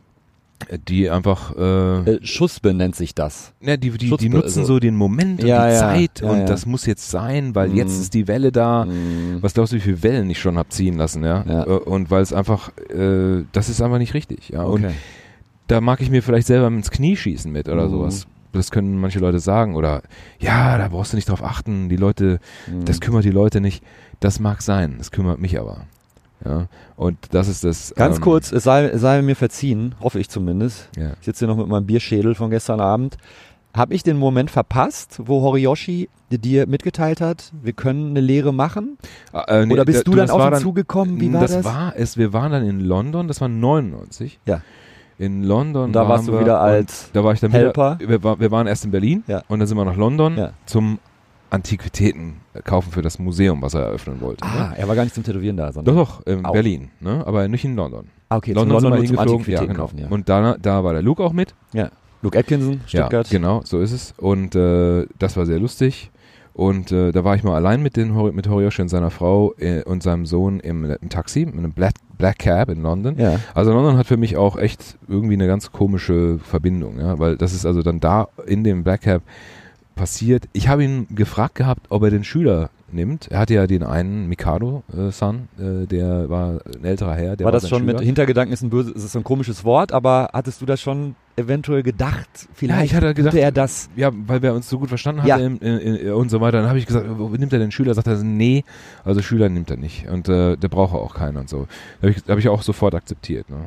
die 0.89 1.11
einfach, 1.11 1.57
äh, 1.57 2.15
Äh, 2.17 2.19
Schussbe 2.27 2.75
nennt 2.75 2.95
sich 2.97 3.15
das. 3.15 3.53
ja, 3.61 3.77
die, 3.77 3.91
die, 3.91 4.17
die 4.17 4.29
nutzen 4.29 4.61
also- 4.61 4.75
so 4.75 4.79
den 4.81 4.95
Moment 4.97 5.43
und 5.43 5.49
Ja, 5.49 5.67
die 5.67 5.73
ja, 5.73 5.79
Zeit 5.79 6.21
ja, 6.21 6.31
und 6.31 6.47
das 6.49 6.67
muss 6.67 6.87
jetzt 6.87 7.11
sein, 7.11 7.55
weil 7.55 7.71
Mhm. 7.71 7.77
jetzt 7.77 7.99
ist 8.01 8.15
die 8.15 8.29
Welle 8.29 8.53
da. 8.53 8.85
Mhm. 8.85 9.39
Was 9.41 9.55
glaubst 9.55 9.73
du, 9.73 9.77
wie 9.77 9.81
viele 9.81 10.03
Wellen 10.03 10.29
ich 10.31 10.39
schon 10.41 10.59
hab 10.59 10.73
ziehen 10.73 10.97
lassen, 10.97 11.25
ja? 11.25 11.45
Ja. 11.49 11.65
Äh, 11.67 11.71
Und 11.71 12.11
weil 12.11 12.23
es 12.23 12.33
einfach, 12.33 12.71
äh, 12.89 13.45
das 13.53 13.69
ist 13.69 13.81
einfach 13.81 13.99
nicht 13.99 14.15
richtig, 14.15 14.51
ja. 14.51 14.63
Und 14.63 14.85
Okay. 14.85 14.95
da 15.67 15.81
mag 15.81 16.01
ich 16.01 16.11
mir 16.11 16.23
vielleicht 16.23 16.47
selber 16.47 16.69
ins 16.69 16.91
Knie 16.91 17.17
schießen 17.17 17.51
mit 17.51 17.69
oder 17.69 17.87
Mhm. 17.87 17.91
sowas. 17.91 18.27
Das 18.53 18.71
können 18.73 19.01
manche 19.01 19.21
Leute 19.21 19.39
sagen. 19.39 19.77
Oder 19.77 20.03
ja, 20.41 20.77
da 20.77 20.89
brauchst 20.89 21.13
du 21.13 21.17
nicht 21.17 21.29
drauf 21.29 21.45
achten. 21.45 21.89
Die 21.89 21.97
Leute, 21.97 22.41
Mhm. 22.67 22.85
das 22.85 23.01
kümmert 23.01 23.25
die 23.25 23.31
Leute 23.31 23.61
nicht. 23.61 23.83
Das 24.19 24.41
mag 24.41 24.61
sein, 24.63 24.97
das 24.99 25.11
kümmert 25.13 25.41
mich 25.41 25.59
aber. 25.59 25.83
Ja. 26.45 26.67
Und 26.97 27.17
das 27.33 27.49
ist 27.49 27.65
das. 27.65 27.95
Ganz 27.97 28.17
ähm, 28.17 28.23
kurz, 28.23 28.53
es 28.53 28.65
sei, 28.65 28.85
es 28.87 29.01
sei 29.01 29.21
mir 29.23 29.37
verziehen, 29.37 29.95
hoffe 30.01 30.19
ich 30.19 30.29
zumindest. 30.29 30.89
Ja. 30.97 31.13
Ich 31.21 31.27
sitze 31.27 31.41
hier 31.47 31.49
noch 31.55 31.61
mit 31.61 31.69
meinem 31.69 31.87
Bierschädel 31.87 32.35
von 32.35 32.51
gestern 32.51 32.81
Abend. 32.81 33.17
Habe 33.75 33.95
ich 33.95 34.03
den 34.03 34.17
Moment 34.17 34.51
verpasst, 34.51 35.21
wo 35.25 35.43
Horiyoshi 35.43 36.09
dir 36.31 36.67
mitgeteilt 36.67 37.21
hat, 37.21 37.53
wir 37.63 37.73
können 37.73 38.11
eine 38.11 38.21
Lehre 38.21 38.53
machen? 38.53 38.99
Äh, 39.33 39.67
nee, 39.67 39.73
Oder 39.75 39.85
bist 39.85 40.01
da- 40.01 40.11
du 40.11 40.17
dann 40.17 40.31
auf 40.31 40.45
ihn 40.53 40.59
zugekommen? 40.59 41.21
Wie 41.21 41.33
war 41.33 41.41
das? 41.43 41.53
das? 41.53 41.65
war 41.65 41.93
es. 41.97 42.17
Wir 42.17 42.33
waren 42.33 42.51
dann 42.53 42.65
in 42.67 42.81
London. 42.81 43.29
Das 43.29 43.41
war 43.41 43.49
99. 43.49 44.41
Ja. 44.47 44.63
In 45.19 45.45
London. 45.45 45.85
Und 45.85 45.93
da 45.93 46.09
warst 46.09 46.27
du 46.27 46.33
wir 46.33 46.41
wieder 46.41 46.61
als 46.61 47.11
Da 47.13 47.23
war 47.23 47.33
ich 47.35 47.41
dann 47.41 47.51
Helper? 47.53 47.99
wieder. 48.01 48.23
Wir, 48.23 48.41
wir 48.41 48.51
waren 48.51 48.67
erst 48.67 48.85
in 48.87 48.91
Berlin. 48.91 49.23
Ja. 49.29 49.43
Und 49.49 49.59
dann 49.61 49.69
sind 49.69 49.77
wir 49.77 49.85
nach 49.85 49.97
London 49.97 50.37
Ja. 50.37 50.51
zum 50.67 50.99
Antiquitäten 51.51 52.37
kaufen 52.65 52.93
für 52.93 53.03
das 53.03 53.19
Museum, 53.19 53.63
was 53.63 53.75
er 53.75 53.83
eröffnen 53.83 54.21
wollte. 54.21 54.45
ne? 54.45 54.51
Ah, 54.51 54.75
er 54.77 54.89
war 54.89 54.95
gar 54.95 55.05
nicht 55.05 55.15
zum 55.15 55.25
Tätowieren 55.25 55.57
da, 55.57 55.73
sondern. 55.73 55.97
Doch, 55.97 56.23
doch, 56.23 56.27
in 56.27 56.45
Auch. 56.45 56.53
Berlin, 56.53 56.91
ne? 57.01 57.25
aber 57.27 57.49
nicht 57.49 57.65
in 57.65 57.77
London. 57.77 58.09
Ah, 58.29 58.37
okay, 58.37 58.53
London, 58.53 58.75
London 58.75 58.93
sind 58.93 59.01
wir 59.01 59.07
hingeflogen. 59.09 59.33
Antiquitäten 59.33 59.63
ja, 59.67 59.73
genau. 59.73 59.83
kaufen, 59.83 59.99
ja. 59.99 60.07
Und 60.09 60.29
da, 60.29 60.57
da 60.57 60.85
war 60.85 60.93
der 60.93 61.03
Luke 61.03 61.23
auch 61.23 61.33
mit. 61.33 61.55
ja. 61.73 61.91
Luke 62.23 62.39
Atkinson, 62.39 62.83
Stuttgart. 62.87 63.27
Ja, 63.29 63.39
genau, 63.39 63.63
so 63.65 63.81
ist 63.81 63.93
es. 63.93 64.13
Und 64.19 64.55
äh, 64.55 65.07
das 65.19 65.39
war 65.39 65.47
sehr 65.47 65.59
lustig. 65.59 66.11
Und 66.53 66.93
äh, 66.93 67.13
da 67.13 67.25
war 67.25 67.37
ich 67.37 67.45
mal 67.45 67.55
allein 67.55 67.81
mit, 67.83 67.97
den, 67.97 68.15
mit 68.35 68.49
Horiyoshi 68.49 68.83
und 68.83 68.89
seiner 68.89 69.11
Frau 69.11 69.55
äh, 69.59 69.83
und 69.85 70.03
seinem 70.03 70.27
Sohn 70.27 70.61
im, 70.61 70.85
im 70.85 71.09
Taxi, 71.09 71.43
in 71.43 71.57
einem 71.57 71.73
Black, 71.73 71.95
Black 72.19 72.41
Cab 72.41 72.69
in 72.69 72.83
London. 72.83 73.17
Ja. 73.19 73.39
Also 73.55 73.73
London 73.73 73.97
hat 73.97 74.07
für 74.07 74.19
mich 74.19 74.37
auch 74.37 74.59
echt 74.59 74.99
irgendwie 75.09 75.35
eine 75.35 75.47
ganz 75.47 75.73
komische 75.73 76.39
Verbindung, 76.39 76.99
ja, 76.99 77.19
weil 77.19 77.37
das 77.39 77.55
ist 77.55 77.65
also 77.65 77.83
dann 77.83 78.01
da 78.01 78.29
in 78.47 78.65
dem 78.65 78.83
Black 78.85 79.03
Cab 79.03 79.23
passiert. 80.01 80.49
Ich 80.55 80.67
habe 80.69 80.83
ihn 80.83 81.07
gefragt 81.11 81.57
gehabt, 81.57 81.87
ob 81.91 82.03
er 82.05 82.11
den 82.11 82.25
Schüler 82.25 82.71
nimmt. 82.91 83.29
Er 83.31 83.39
hatte 83.39 83.53
ja 83.53 83.67
den 83.67 83.83
einen 83.83 84.29
Mikado-San, 84.29 85.49
äh, 85.59 85.87
der 85.87 86.31
war 86.31 86.61
ein 86.75 86.85
älterer 86.85 87.15
Herr. 87.15 87.37
Der 87.37 87.45
war 87.45 87.53
das 87.53 87.69
schon 87.69 87.85
mit 87.85 87.97
Schüler. 87.97 88.07
Hintergedanken 88.07 88.55
ist 88.55 88.63
ein 88.63 88.71
böses, 88.71 89.05
ist 89.05 89.15
ein 89.15 89.25
komisches 89.25 89.63
Wort, 89.63 89.93
aber 89.93 90.31
hattest 90.33 90.63
du 90.63 90.67
das 90.67 90.81
schon 90.81 91.17
eventuell 91.41 91.83
gedacht? 91.83 92.29
Vielleicht 92.55 92.93
ich 92.93 92.95
hatte 92.95 93.13
gedacht, 93.15 93.35
er 93.35 93.51
das. 93.53 93.89
Ja, 93.97 94.11
weil 94.15 94.43
wir 94.43 94.55
uns 94.55 94.69
so 94.69 94.79
gut 94.79 94.89
verstanden 94.89 95.27
Ja. 95.27 95.37
hatten 95.37 95.59
und 96.13 96.31
so 96.31 96.41
weiter. 96.41 96.59
Dann 96.61 96.69
habe 96.69 96.79
ich 96.79 96.87
gesagt, 96.87 97.07
wo 97.19 97.29
nimmt 97.29 97.53
er 97.53 97.59
den 97.59 97.71
Schüler? 97.73 97.95
Sagt 97.95 98.07
er, 98.07 98.17
nee, 98.23 98.65
also 99.05 99.23
Schüler 99.23 99.49
nimmt 99.49 99.71
er 99.71 99.77
nicht. 99.77 100.09
Und 100.09 100.29
äh, 100.29 100.57
der 100.57 100.69
braucht 100.69 100.95
auch 100.95 101.15
keinen 101.15 101.37
und 101.37 101.49
so. 101.49 101.67
Da 102.01 102.09
habe 102.09 102.17
ich, 102.19 102.29
hab 102.29 102.39
ich 102.39 102.49
auch 102.49 102.63
sofort 102.63 102.95
akzeptiert. 102.95 103.51
Ne? 103.51 103.57
Aber 103.57 103.67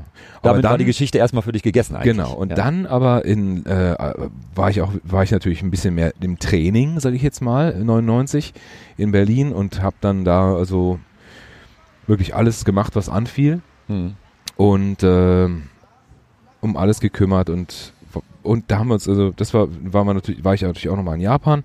Damit 0.52 0.64
war 0.64 0.72
dann- 0.72 0.80
die 0.80 0.86
Geschichte 0.86 1.18
erstmal 1.18 1.44
für 1.44 1.52
dich 1.52 1.64
gegessen 1.64 1.96
eigentlich. 1.96 2.16
Genau, 2.16 2.34
und 2.34 2.50
ja. 2.50 2.56
dann 2.56 2.86
aber 2.86 3.26
in, 3.26 3.66
äh, 3.66 3.96
war 4.56 4.70
ich 4.70 4.82
auch, 4.82 4.94
war 5.04 5.24
ich 5.24 5.32
natürlich 5.32 5.62
ein 5.62 5.72
bisschen 5.72 5.96
mehr 5.96 6.14
im 6.22 6.40
Training, 6.40 7.00
sage 7.00 7.16
ich 7.16 7.22
jetzt 7.22 7.42
mal, 7.42 7.76
99 7.76 8.54
in 8.98 9.12
Berlin 9.12 9.52
und 9.52 9.82
habe 9.82 9.96
dann 10.02 10.24
da 10.24 10.56
also 10.56 11.00
wirklich 12.08 12.36
alles 12.36 12.66
gemacht, 12.66 12.96
was 12.96 13.10
anfiel 13.10 13.62
Hm. 13.88 14.14
und 14.56 15.04
äh, 15.04 15.48
um 16.64 16.78
alles 16.78 17.02
gekümmert 17.02 17.50
und 17.50 17.94
und 18.42 18.72
da 18.72 18.80
haben 18.80 18.88
wir 18.88 18.96
uns 18.96 19.08
also 19.08 19.32
das 19.32 19.54
war 19.54 19.68
war 19.70 20.06
man 20.06 20.16
natürlich 20.16 20.44
war 20.44 20.54
ich 20.54 20.62
natürlich 20.62 20.90
auch 20.90 20.96
nochmal 20.96 21.16
in 21.16 21.22
Japan 21.22 21.64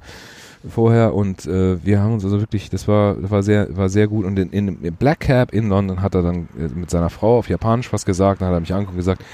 vorher 0.69 1.15
und 1.15 1.47
äh, 1.47 1.85
wir 1.85 2.01
haben 2.01 2.15
uns 2.15 2.25
also 2.25 2.41
wirklich 2.41 2.69
das 2.69 2.89
war 2.89 3.15
das 3.15 3.31
war 3.31 3.43
sehr 3.43 3.77
war 3.77 3.89
sehr 3.89 4.09
gut 4.09 4.25
und 4.25 4.39
in, 4.39 4.51
in 4.51 4.83
im 4.83 4.95
Black 4.95 5.21
Cab 5.21 5.53
in 5.55 5.69
London 5.69 6.03
hat 6.03 6.17
er 6.17 6.23
dann 6.23 6.49
äh, 6.59 6.69
mit 6.75 6.91
seiner 6.91 7.11
Frau 7.11 7.39
auf 7.39 7.49
Japanisch 7.49 7.93
was 7.93 8.05
gesagt 8.05 8.41
dann 8.41 8.49
hat 8.49 8.57
er 8.57 8.61
mich 8.61 8.73
angeguckt 8.73 8.95
und 8.95 8.99
gesagt 8.99 9.25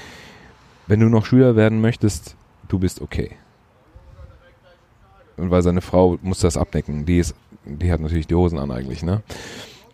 wenn 0.87 0.99
du 0.99 1.09
noch 1.09 1.25
Schüler 1.25 1.55
werden 1.55 1.81
möchtest 1.81 2.35
du 2.67 2.79
bist 2.79 3.01
okay. 3.01 3.31
Und 5.37 5.51
weil 5.51 5.63
seine 5.63 5.81
Frau 5.81 6.17
muss 6.21 6.39
das 6.39 6.57
abdecken 6.57 7.05
die 7.05 7.17
ist 7.19 7.35
die 7.65 7.91
hat 7.91 8.01
natürlich 8.01 8.27
die 8.27 8.35
Hosen 8.35 8.59
an 8.59 8.69
eigentlich 8.69 9.01
ne? 9.01 9.23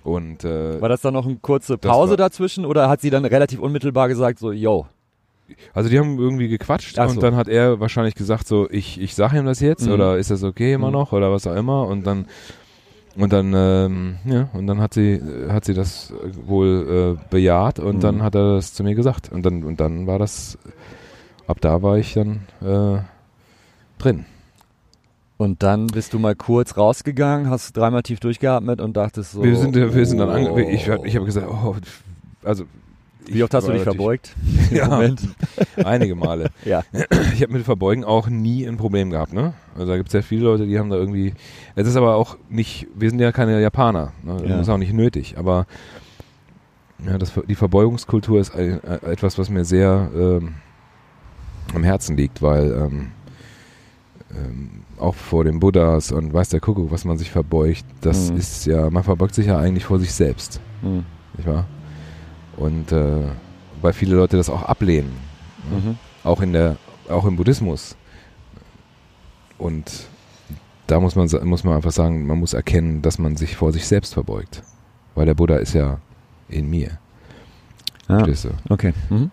Und 0.03 0.43
äh, 0.43 0.81
War 0.81 0.89
das 0.89 1.01
dann 1.01 1.13
noch 1.13 1.25
eine 1.25 1.35
kurze 1.35 1.77
Pause 1.77 2.17
dazwischen 2.17 2.65
oder 2.65 2.89
hat 2.89 3.01
sie 3.01 3.11
dann 3.11 3.23
relativ 3.23 3.59
unmittelbar 3.59 4.07
gesagt, 4.07 4.39
so, 4.39 4.51
yo, 4.51 4.87
Also 5.73 5.89
die 5.89 5.99
haben 5.99 6.17
irgendwie 6.19 6.47
gequatscht 6.47 6.95
so. 6.95 7.01
und 7.01 7.21
dann 7.23 7.35
hat 7.35 7.47
er 7.47 7.79
wahrscheinlich 7.79 8.15
gesagt 8.15 8.47
so, 8.47 8.69
ich, 8.69 8.99
ich 8.99 9.15
sag 9.15 9.33
ihm 9.33 9.45
das 9.45 9.59
jetzt 9.59 9.85
Mhm. 9.87 9.93
oder 9.93 10.17
ist 10.17 10.31
das 10.31 10.43
okay 10.43 10.73
immer 10.73 10.87
Mhm. 10.87 10.93
noch 10.93 11.11
oder 11.13 11.31
was 11.31 11.47
auch 11.47 11.55
immer 11.55 11.87
und 11.87 12.05
dann 12.05 12.25
und 13.17 13.33
dann 13.33 13.53
ähm, 13.53 14.15
ja 14.25 14.49
und 14.53 14.67
dann 14.67 14.79
hat 14.79 14.93
sie 14.93 15.21
hat 15.49 15.65
sie 15.65 15.73
das 15.73 16.13
wohl 16.45 17.17
äh, 17.19 17.29
bejaht 17.29 17.79
und 17.79 17.97
Mhm. 17.97 18.01
dann 18.01 18.23
hat 18.23 18.35
er 18.35 18.55
das 18.55 18.73
zu 18.73 18.83
mir 18.83 18.95
gesagt 18.95 19.31
und 19.31 19.45
dann 19.45 19.63
und 19.63 19.79
dann 19.79 20.07
war 20.07 20.19
das 20.19 20.57
ab 21.47 21.57
da 21.61 21.81
war 21.81 21.97
ich 21.97 22.13
dann 22.13 22.41
äh, 22.61 22.99
drin. 24.01 24.25
Und 25.37 25.63
dann 25.63 25.87
bist 25.87 26.13
du 26.13 26.19
mal 26.19 26.35
kurz 26.35 26.77
rausgegangen, 26.77 27.49
hast 27.49 27.75
dreimal 27.75 28.03
tief 28.03 28.19
durchgeatmet 28.19 28.79
und 28.79 28.95
dachtest 28.95 29.31
so. 29.31 29.43
wir 29.43 29.55
sind 29.57 29.75
wir 29.75 30.05
sind 30.05 30.19
dann 30.19 30.29
ange 30.29 30.51
oh. 30.51 30.57
ich 30.59 30.87
ich 30.87 31.15
habe 31.15 31.25
gesagt, 31.25 31.47
oh, 31.49 31.75
also 32.43 32.65
Wie 33.27 33.43
oft 33.43 33.53
hast 33.53 33.67
du 33.67 33.71
dich 33.71 33.83
verbeugt? 33.83 34.35
Ja. 34.71 34.87
Moment. 34.87 35.21
Einige 35.83 36.15
Male. 36.15 36.49
Ja. 36.65 36.83
Ich 37.33 37.41
habe 37.41 37.51
mit 37.53 37.63
Verbeugen 37.63 38.03
auch 38.05 38.27
nie 38.29 38.65
ein 38.65 38.77
Problem 38.77 39.09
gehabt, 39.09 39.33
ne? 39.33 39.53
Also 39.75 39.87
da 39.91 39.97
gibt 39.97 40.07
es 40.09 40.13
ja 40.13 40.21
viele 40.21 40.43
Leute, 40.45 40.65
die 40.65 40.79
haben 40.79 40.89
da 40.89 40.95
irgendwie. 40.95 41.33
Es 41.75 41.87
ist 41.87 41.95
aber 41.97 42.15
auch 42.15 42.37
nicht, 42.49 42.87
wir 42.95 43.09
sind 43.09 43.19
ja 43.19 43.31
keine 43.33 43.61
Japaner, 43.61 44.13
ne? 44.23 44.37
Das 44.41 44.49
Ja. 44.49 44.61
ist 44.61 44.69
auch 44.69 44.77
nicht 44.77 44.93
nötig, 44.93 45.37
aber 45.37 45.65
ja, 47.05 47.17
das, 47.17 47.33
die 47.49 47.55
Verbeugungskultur 47.55 48.39
ist 48.39 48.55
ein, 48.55 48.81
äh, 48.83 49.11
etwas, 49.11 49.37
was 49.37 49.49
mir 49.49 49.65
sehr 49.65 50.09
ähm, 50.15 50.53
am 51.73 51.83
Herzen 51.83 52.15
liegt, 52.15 52.41
weil 52.41 52.71
ähm, 52.71 53.11
ähm, 54.33 54.69
auch 54.99 55.15
vor 55.15 55.43
den 55.43 55.59
Buddhas 55.59 56.11
und 56.11 56.31
weiß 56.33 56.49
der 56.49 56.59
Kuckuck, 56.59 56.91
was 56.91 57.03
man 57.05 57.17
sich 57.17 57.31
verbeugt, 57.31 57.85
das 58.01 58.31
Mhm. 58.31 58.37
ist 58.37 58.65
ja, 58.67 58.89
man 58.89 59.03
verbeugt 59.03 59.35
sich 59.35 59.47
ja 59.47 59.57
eigentlich 59.57 59.83
vor 59.85 59.99
sich 59.99 60.13
selbst 60.13 60.61
Hm. 60.81 61.03
nicht 61.35 61.47
wahr? 61.47 61.65
Und 62.61 62.91
äh, 62.91 63.23
weil 63.81 63.93
viele 63.93 64.15
Leute 64.15 64.37
das 64.37 64.49
auch 64.49 64.61
ablehnen, 64.63 65.11
ne? 65.71 65.77
Mhm. 65.77 65.97
auch 66.23 66.41
in 66.41 66.53
der, 66.53 66.77
auch 67.09 67.25
im 67.25 67.35
Buddhismus. 67.35 67.95
Und 69.57 69.91
da 70.85 70.99
muss 70.99 71.15
man 71.15 71.27
muss 71.43 71.63
man 71.63 71.75
einfach 71.75 71.91
sagen, 71.91 72.27
man 72.27 72.37
muss 72.39 72.53
erkennen, 72.53 73.01
dass 73.01 73.17
man 73.17 73.35
sich 73.35 73.55
vor 73.55 73.71
sich 73.71 73.87
selbst 73.87 74.13
verbeugt, 74.13 74.61
weil 75.15 75.25
der 75.25 75.33
Buddha 75.33 75.55
ist 75.55 75.73
ja 75.73 75.97
in 76.49 76.69
mir, 76.69 76.99
Ah, 78.07 78.19
verstehst 78.19 78.45
du? 78.45 78.49
okay. 78.73 78.93
Mhm. 79.09 79.31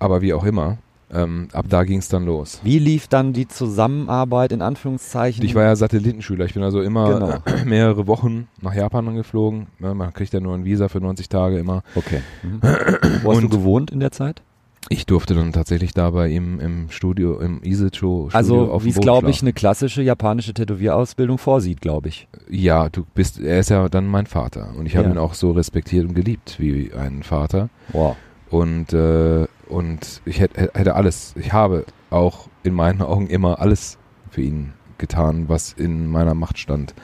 Aber 0.00 0.22
wie 0.22 0.32
auch 0.32 0.44
immer, 0.44 0.78
ähm, 1.12 1.48
ab 1.52 1.66
da 1.68 1.84
ging 1.84 1.98
es 1.98 2.08
dann 2.08 2.24
los. 2.24 2.60
Wie 2.62 2.78
lief 2.78 3.08
dann 3.08 3.32
die 3.32 3.48
Zusammenarbeit 3.48 4.52
in 4.52 4.62
Anführungszeichen? 4.62 5.44
Ich 5.44 5.54
war 5.54 5.64
ja 5.64 5.76
Satellitenschüler. 5.76 6.44
Ich 6.44 6.54
bin 6.54 6.62
also 6.62 6.80
immer 6.82 7.14
Genau. 7.14 7.30
äh, 7.46 7.64
mehrere 7.64 8.06
Wochen 8.06 8.48
nach 8.60 8.74
Japan 8.74 9.14
geflogen. 9.16 9.66
Ja, 9.80 9.94
man 9.94 10.12
kriegt 10.12 10.32
ja 10.32 10.40
nur 10.40 10.54
ein 10.54 10.64
Visa 10.64 10.88
für 10.88 11.00
90 11.00 11.28
Tage 11.28 11.58
immer. 11.58 11.82
Okay. 11.94 12.20
Mhm. 12.42 12.60
Wo 13.22 13.32
hast 13.32 13.42
du 13.42 13.48
gewohnt 13.48 13.90
in 13.90 14.00
der 14.00 14.12
Zeit? 14.12 14.42
Ich 14.88 15.04
durfte 15.04 15.34
dann 15.34 15.52
tatsächlich 15.52 15.92
da 15.92 16.10
bei 16.10 16.28
ihm 16.28 16.58
im 16.58 16.90
Studio, 16.90 17.38
im 17.38 17.62
Isecho 17.62 18.28
Studio 18.30 18.36
Also, 18.36 18.72
auf 18.72 18.84
wie 18.84 18.88
es, 18.90 18.96
glaube 18.98 19.28
ich, 19.30 19.42
eine 19.42 19.52
klassische 19.52 20.02
japanische 20.02 20.54
Tätowierausbildung 20.54 21.36
vorsieht, 21.36 21.82
glaube 21.82 22.08
ich. 22.08 22.28
Ja, 22.48 22.88
du 22.88 23.04
bist, 23.14 23.38
er 23.38 23.60
ist 23.60 23.68
ja 23.68 23.88
dann 23.90 24.06
mein 24.06 24.24
Vater 24.26 24.70
und 24.78 24.86
ich 24.86 24.96
habe 24.96 25.06
Ja. 25.08 25.12
ihn 25.14 25.18
auch 25.18 25.34
so 25.34 25.50
respektiert 25.50 26.06
und 26.08 26.14
geliebt 26.14 26.56
wie 26.58 26.92
einen 26.94 27.22
Vater 27.22 27.68
Wow. 27.92 28.16
und 28.48 28.92
äh, 28.94 29.46
und 29.70 30.20
ich 30.24 30.40
hätte, 30.40 30.70
hätte 30.74 30.94
alles, 30.94 31.34
ich 31.36 31.52
habe 31.52 31.84
auch 32.10 32.48
in 32.62 32.74
meinen 32.74 33.02
Augen 33.02 33.26
immer 33.28 33.60
alles 33.60 33.98
für 34.30 34.42
ihn 34.42 34.72
getan, 34.98 35.48
was 35.48 35.72
in 35.72 36.08
meiner 36.10 36.34
Macht 36.34 36.58
stand, 36.58 36.94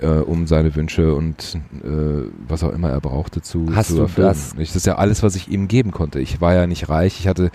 äh, 0.00 0.06
um 0.08 0.46
seine 0.46 0.74
Wünsche 0.74 1.14
und 1.14 1.58
äh, 1.84 2.28
was 2.48 2.64
auch 2.64 2.72
immer 2.72 2.90
er 2.90 3.00
brauchte 3.00 3.40
zu, 3.42 3.66
Hast 3.74 3.88
zu 3.90 3.96
du 3.96 4.02
erfüllen. 4.02 4.28
das- 4.28 4.52
Ich, 4.58 4.68
das 4.70 4.76
ist 4.76 4.86
ja 4.86 4.96
alles, 4.96 5.22
was 5.22 5.36
ich 5.36 5.48
ihm 5.48 5.68
geben 5.68 5.92
konnte. 5.92 6.18
Ich 6.20 6.40
war 6.40 6.54
ja 6.54 6.66
nicht 6.66 6.88
reich, 6.88 7.20
ich 7.20 7.28
hatte 7.28 7.50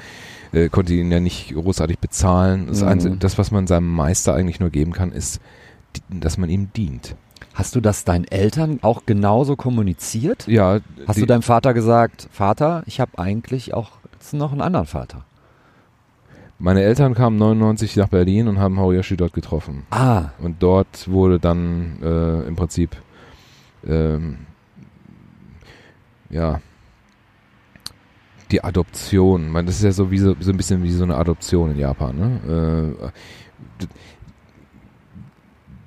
äh, 0.52 0.70
konnte 0.70 0.94
ihn 0.94 1.12
ja 1.12 1.20
nicht 1.20 1.54
großartig 1.54 2.00
bezahlen. 2.00 2.68
Das, 2.68 2.82
Mhm. 2.82 2.88
Einzige, 2.88 3.18
das, 3.18 3.38
was 3.38 3.52
man 3.52 3.68
seinem 3.68 3.88
Meister 3.94 4.34
eigentlich 4.34 4.60
nur 4.60 4.70
geben 4.72 4.94
kann, 4.94 5.12
ist, 5.12 5.40
dass 6.10 6.38
man 6.38 6.50
ihm 6.50 6.72
dient. 6.74 7.16
Hast 7.54 7.76
du 7.76 7.82
das 7.82 8.04
deinen 8.06 8.26
Eltern 8.26 8.80
auch 8.82 9.06
genauso 9.06 9.56
kommuniziert? 9.56 10.48
Ja, 10.48 10.80
Hast 11.08 11.20
du 11.22 11.26
deinem 11.26 11.42
Vater 11.42 11.74
gesagt, 11.74 12.30
Vater, 12.32 12.84
ich 12.86 13.00
habe 13.00 13.20
eigentlich 13.20 13.74
auch 13.74 13.99
jetzt 14.20 14.34
noch 14.34 14.52
einen 14.52 14.62
anderen 14.62 14.86
Vater? 14.86 15.24
Meine 16.62 16.82
Eltern 16.84 17.14
kamen 17.14 17.38
99 17.38 17.96
nach 17.96 18.10
Berlin 18.10 18.50
und 18.50 18.60
haben 18.60 18.80
Horiyoshi 18.80 19.16
dort 19.16 19.32
getroffen. 19.34 19.84
Ah, 19.92 20.32
Und 20.40 20.62
dort 20.62 21.10
wurde 21.10 21.40
dann 21.40 22.00
äh, 22.04 22.42
im 22.48 22.56
Prinzip 22.58 22.98
ähm, 23.88 24.40
ja 26.30 26.60
die 28.52 28.62
Adoption. 28.64 29.50
Man, 29.50 29.66
das 29.66 29.76
ist 29.78 29.84
ja 29.84 29.92
so, 29.94 30.12
wie 30.12 30.18
so, 30.18 30.36
so 30.40 30.52
ein 30.52 30.58
bisschen 30.58 30.84
wie 30.84 30.92
so 30.92 31.04
eine 31.06 31.16
Adoption 31.16 31.72
in 31.72 31.78
Japan. 31.80 32.18
Ne? 32.18 32.96
Äh, 33.80 33.86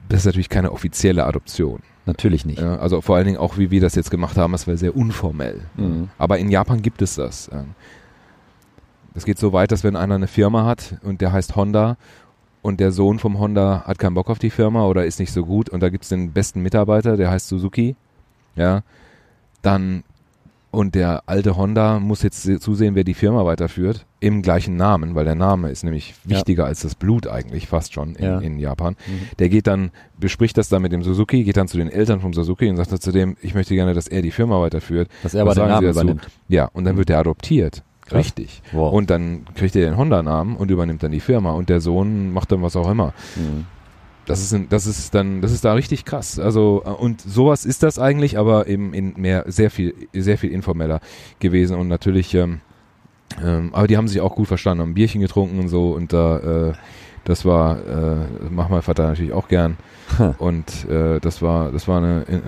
das 0.09 0.21
ist 0.21 0.27
natürlich 0.27 0.49
keine 0.49 0.73
offizielle 0.73 1.25
Adoption. 1.27 1.81
natürlich 2.07 2.45
nicht. 2.47 2.63
Also 2.63 3.01
vor 3.03 3.17
allen 3.17 3.27
Dingen 3.27 3.39
auch, 3.39 3.59
wie 3.59 3.71
wir 3.71 3.81
das 3.81 3.95
jetzt 3.95 4.11
gemacht 4.11 4.37
haben, 4.39 4.53
das 4.53 4.67
war 4.67 4.77
sehr 4.77 4.97
unformell. 4.97 5.61
Mhm. 5.77 6.09
Aber 6.19 6.39
in 6.39 6.51
Japan 6.51 6.81
gibt 6.83 7.03
es 7.03 7.17
das. 7.17 7.51
Ja. 9.13 9.15
Das 9.15 9.25
geht 9.25 9.39
so 9.39 9.53
weit, 9.53 9.73
dass 9.73 9.85
wenn 9.85 9.97
einer 9.97 10.15
eine 10.17 10.27
Firma 10.27 10.65
hat 10.67 10.97
und 11.03 11.21
der 11.21 11.33
heißt 11.33 11.57
Honda 11.57 11.97
und 12.63 12.81
der 12.81 12.93
Sohn 12.93 13.19
vom 13.19 13.39
Honda 13.39 13.85
hat 13.87 13.99
keinen 13.99 14.15
Bock 14.15 14.31
auf 14.31 14.39
die 14.39 14.51
Firma 14.51 14.85
oder 14.87 15.05
ist 15.05 15.19
nicht 15.21 15.33
so 15.33 15.45
gut 15.45 15.69
und 15.69 15.81
da 15.83 15.89
gibt 15.89 16.05
es 16.05 16.11
den 16.11 16.33
besten 16.33 16.63
Mitarbeiter, 16.63 17.17
der 17.17 17.31
heißt 17.31 17.49
Suzuki, 17.49 17.97
ja, 18.57 18.83
dann 19.63 20.03
und 20.71 20.95
der 20.95 21.25
alte 21.27 21.55
Honda 21.59 22.01
muss 22.01 22.23
jetzt 22.23 22.45
se- 22.45 22.59
zusehen, 22.59 22.95
wer 22.95 23.05
die 23.05 23.13
Firma 23.13 23.45
weiterführt, 23.45 24.07
im 24.21 24.41
gleichen 24.41 24.75
Namen, 24.77 25.15
weil 25.15 25.27
der 25.27 25.35
Name 25.35 25.69
ist 25.71 25.85
nämlich 25.85 26.15
Ja. 26.25 26.37
wichtiger 26.37 26.65
als 26.65 26.81
das 26.81 26.95
Blut 26.95 27.27
eigentlich, 27.27 27.67
fast 27.69 27.93
schon 27.93 28.15
in, 28.15 28.25
Ja. 28.25 28.39
in 28.39 28.59
Japan. 28.59 28.97
Mhm. 29.07 29.21
Der 29.39 29.51
geht 29.51 29.67
dann, 29.67 29.91
bespricht 30.19 30.57
das 30.57 30.71
dann 30.71 30.81
mit 30.81 30.93
dem 30.93 31.03
Suzuki, 31.03 31.45
geht 31.45 31.59
dann 31.59 31.69
zu 31.69 31.77
den 31.77 31.91
Eltern 31.91 32.21
vom 32.21 32.33
Suzuki 32.33 32.71
und 32.71 32.77
sagt 32.79 32.91
dann 32.91 33.01
zu 33.01 33.13
dem, 33.13 33.37
ich 33.43 33.53
möchte 33.55 33.75
gerne, 33.75 33.93
dass 33.93 34.09
er 34.09 34.23
die 34.23 34.31
Firma 34.31 34.63
weiterführt. 34.63 35.11
Dass 35.23 35.35
er 35.35 35.43
aber 35.43 35.55
den 35.55 35.69
Namen 35.69 35.91
übernimmt. 35.91 36.29
Ja, 36.49 36.71
und 36.73 36.85
dann 36.85 36.95
Mhm. 36.95 36.99
wird 37.01 37.11
er 37.11 37.19
adoptiert. 37.19 37.83
Krass. 38.13 38.27
Richtig. 38.27 38.63
Wow. 38.73 38.93
Und 38.93 39.11
dann 39.11 39.45
kriegt 39.55 39.75
er 39.77 39.85
den 39.85 39.97
Honda-Namen 39.97 40.57
und 40.57 40.71
übernimmt 40.71 41.03
dann 41.03 41.13
die 41.13 41.21
Firma 41.21 41.53
und 41.53 41.69
der 41.69 41.81
Sohn 41.81 42.33
macht 42.33 42.53
dann 42.53 42.63
was 42.63 42.77
auch 42.77 42.91
immer. 42.91 43.15
Mhm. 43.37 43.67
Das 44.27 44.41
ist, 44.41 44.57
das 44.71 44.87
ist 44.87 45.15
dann, 45.15 45.41
das 45.41 45.51
ist 45.51 45.65
da 45.65 45.75
richtig 45.75 46.05
krass. 46.05 46.39
Also, 46.39 46.83
äh, 46.85 46.91
und 46.91 47.21
sowas 47.21 47.65
ist 47.65 47.83
das 47.83 47.99
eigentlich, 47.99 48.39
aber 48.39 48.69
eben 48.69 48.95
in 48.95 49.15
mehr, 49.17 49.45
sehr 49.49 49.71
viel, 49.71 49.95
sehr 50.13 50.39
viel 50.39 50.53
informeller 50.53 51.01
gewesen 51.41 51.77
und 51.77 51.89
natürlich, 51.89 52.35
ähm, 52.35 52.61
ähm, 53.43 53.71
aber 53.73 53.89
die 53.89 53.97
haben 53.97 54.09
sich 54.09 54.21
auch 54.21 54.35
gut 54.35 54.47
verstanden, 54.47 54.83
haben 54.83 54.91
ein 54.91 54.95
Bierchen 54.95 55.21
getrunken 55.21 55.59
und 55.59 55.69
so 55.69 55.93
und 55.93 56.13
da, 56.13 56.39
äh, 56.69 56.73
Das 57.25 57.45
war, 57.45 57.79
äh, 57.79 58.17
macht 58.51 58.71
mein 58.71 58.83
Vater 58.83 59.05
natürlich 59.07 59.33
auch 59.33 59.49
gern. 59.49 59.77
und 60.39 60.89
äh, 60.89 61.21
das 61.21 61.41
war, 61.41 61.71
das 61.71 61.87
war 61.89 61.99
eine 61.99 62.23
äh, 62.29 62.41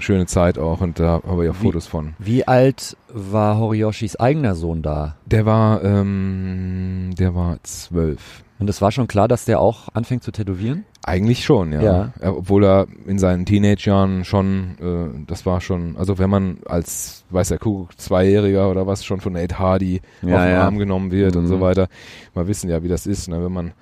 schöne 0.00 0.26
Zeit 0.26 0.58
auch 0.58 0.80
und 0.80 0.98
da 1.00 1.20
habe 1.26 1.44
ich 1.44 1.50
auch 1.50 1.54
Wie- 1.60 1.64
Fotos 1.64 1.86
von. 1.86 2.14
Wie 2.18 2.46
alt 2.46 2.96
war 3.12 3.58
Horiyoshis 3.58 4.16
eigener 4.16 4.54
Sohn 4.54 4.82
da? 4.82 5.16
Der 5.26 5.44
war, 5.44 5.82
ähm, 5.82 7.10
der 7.18 7.34
war 7.34 7.58
zwölf. 7.64 8.44
Und 8.58 8.70
es 8.70 8.80
war 8.80 8.92
schon 8.92 9.08
klar, 9.08 9.26
dass 9.26 9.44
der 9.44 9.58
auch 9.58 9.88
anfängt 9.92 10.22
zu 10.22 10.30
tätowieren? 10.30 10.84
Eigentlich 11.04 11.44
schon, 11.44 11.72
ja. 11.72 11.82
Ja. 11.82 12.12
Obwohl 12.22 12.64
er 12.64 12.86
in 13.08 13.18
seinen 13.18 13.44
Teenage-Jahren 13.44 14.24
schon, 14.24 14.76
äh, 14.80 15.24
das 15.26 15.44
war 15.44 15.60
schon, 15.60 15.96
also 15.96 16.18
wenn 16.18 16.30
man 16.30 16.58
als, 16.66 17.24
weiß 17.30 17.48
der 17.48 17.58
Kuckuck, 17.58 17.98
Zweijähriger 17.98 18.70
oder 18.70 18.86
was 18.86 19.04
schon 19.04 19.18
von 19.20 19.32
Nate 19.32 19.58
Hardy 19.58 20.00
Ja, 20.22 20.36
auf 20.36 20.42
den 20.42 20.52
ja. 20.52 20.62
Arm 20.64 20.78
genommen 20.78 21.10
wird 21.10 21.34
und 21.34 21.42
Mhm. 21.44 21.48
so 21.48 21.60
weiter. 21.60 21.88
Wir 22.34 22.46
wissen 22.46 22.70
ja, 22.70 22.84
wie 22.84 22.88
das 22.88 23.04
ist, 23.08 23.28
ne? 23.28 23.42
wenn 23.42 23.52
man 23.52 23.72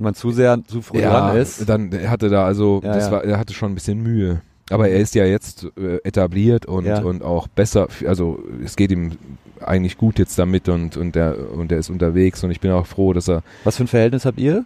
man 0.00 0.14
zu 0.14 0.30
sehr, 0.30 0.58
zu 0.66 0.82
früh 0.82 1.00
ja, 1.00 1.10
dran 1.10 1.36
ist. 1.36 1.68
dann 1.68 1.92
er 1.92 2.10
hatte 2.10 2.28
da 2.28 2.44
also, 2.44 2.80
Ja, 2.84 2.92
das 2.94 3.06
ja. 3.06 3.12
war, 3.12 3.24
er 3.24 3.38
hatte 3.38 3.54
schon 3.54 3.72
ein 3.72 3.74
bisschen 3.74 4.02
Mühe. 4.02 4.42
Aber 4.70 4.88
er 4.88 4.98
ist 5.00 5.14
ja 5.14 5.24
jetzt 5.24 5.66
äh, 5.78 5.96
etabliert 6.04 6.66
und, 6.66 6.84
Ja. 6.84 7.00
und 7.00 7.22
auch 7.22 7.48
besser, 7.48 7.88
also 8.06 8.42
es 8.64 8.76
geht 8.76 8.90
ihm 8.92 9.12
eigentlich 9.60 9.96
gut 9.96 10.18
jetzt 10.18 10.38
damit 10.38 10.68
und, 10.68 10.96
und 10.96 11.14
der 11.16 11.36
und 11.54 11.72
er 11.72 11.78
ist 11.78 11.88
unterwegs 11.90 12.44
und 12.44 12.50
ich 12.50 12.60
bin 12.60 12.70
auch 12.70 12.86
froh, 12.86 13.12
dass 13.14 13.28
er 13.28 13.42
Was 13.64 13.76
für 13.78 13.84
ein 13.84 13.88
Verhältnis 13.88 14.24
habt 14.26 14.38
ihr? 14.38 14.64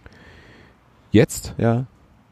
jetzt, 1.12 1.54
Ja. 1.58 1.86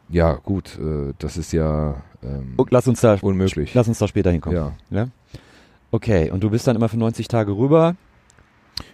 ja 0.09 0.35
gut, 0.35 0.79
äh, 0.79 1.13
das 1.19 1.37
ist 1.37 1.53
ja 1.53 2.03
ähm, 2.23 2.55
Oh, 2.59 2.67
lass 2.71 2.87
uns 2.89 3.01
da, 3.01 3.17
unmöglich. 3.23 3.73
lass 3.75 3.89
uns 3.89 3.99
da 3.99 4.09
später 4.09 4.31
hinkommen. 4.31 4.73
Ja. 4.91 5.09
Okay, 5.93 6.31
und 6.31 6.43
du 6.43 6.51
bist 6.51 6.67
dann 6.67 6.77
immer 6.77 6.89
für 6.89 6.99
90 6.99 7.29
Tage 7.29 7.53
rüber. 7.57 7.95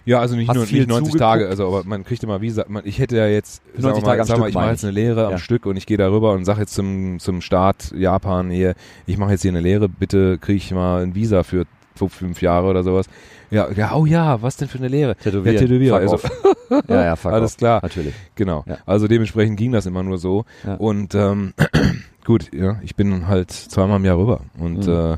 Ja, 0.05 0.20
also 0.20 0.37
nicht 0.37 0.49
Hast 0.49 0.57
nur 0.57 0.64
nicht 0.64 0.72
90 0.89 0.89
zugeguckt? 1.12 1.18
Tage, 1.18 1.49
also 1.49 1.66
aber 1.66 1.84
man 1.84 2.05
kriegt 2.05 2.22
immer 2.22 2.41
Visa. 2.41 2.64
Man, 2.68 2.82
ich 2.87 2.99
hätte 2.99 3.16
ja 3.16 3.26
jetzt, 3.26 3.62
sagen 3.76 3.82
90 3.82 4.03
wir 4.05 4.16
mal, 4.16 4.24
sag 4.24 4.39
mal 4.39 4.49
ich 4.49 4.55
mache 4.55 4.70
jetzt 4.70 4.84
eine 4.84 4.93
Lehre 4.93 5.22
Ja. 5.22 5.28
am 5.30 5.39
Stück 5.39 5.66
und 5.66 5.76
ich 5.76 5.87
gehe 5.87 5.97
da 5.97 6.09
rüber 6.11 6.32
und 6.32 6.45
sage 6.45 6.61
jetzt 6.61 6.74
zum 6.74 7.18
zum 7.18 7.41
Start 7.41 7.93
Japan 7.97 8.51
hier, 8.51 8.74
ich 9.07 9.18
mache 9.18 9.32
jetzt 9.32 9.43
hier 9.43 9.51
eine 9.51 9.61
Lehre, 9.61 9.89
bitte 9.89 10.39
kriege 10.39 10.57
ich 10.59 10.70
mal 10.72 11.03
ein 11.03 11.14
Visa 11.14 11.43
für 11.43 11.64
fünf, 11.95 12.43
Jahre 12.43 12.66
oder 12.68 12.82
sowas. 12.82 13.07
Ja, 13.51 13.70
ja, 13.72 13.95
oh 13.95 14.05
ja, 14.05 14.43
was 14.43 14.57
denn 14.57 14.68
für 14.68 14.76
eine 14.78 14.89
Lehre? 14.89 15.14
Tätowieren. 15.16 15.55
Ja, 15.55 15.61
Tätowierer, 15.62 16.09
Fuck 16.09 16.24
also- 16.68 16.82
ja, 16.93 17.05
ja, 17.05 17.16
fuck 17.16 17.32
Alles 17.32 17.53
off. 17.53 17.57
klar, 17.59 17.80
Natürlich. 17.82 18.12
genau. 18.34 18.64
Ja. 18.66 18.78
Also 18.84 19.09
dementsprechend 19.09 19.57
ging 19.57 19.72
das 19.72 19.87
immer 19.87 20.03
nur 20.03 20.18
so. 20.18 20.45
Ja. 20.66 20.74
Und 20.74 21.14
ähm, 21.14 21.55
gut, 22.26 22.53
ja, 22.53 22.80
ich 22.82 22.97
bin 22.97 23.28
halt 23.28 23.51
zweimal 23.51 23.97
im 23.99 24.05
Jahr 24.05 24.18
rüber 24.18 24.41
und 24.59 24.87
Mhm. 24.87 24.93
äh, 24.93 25.16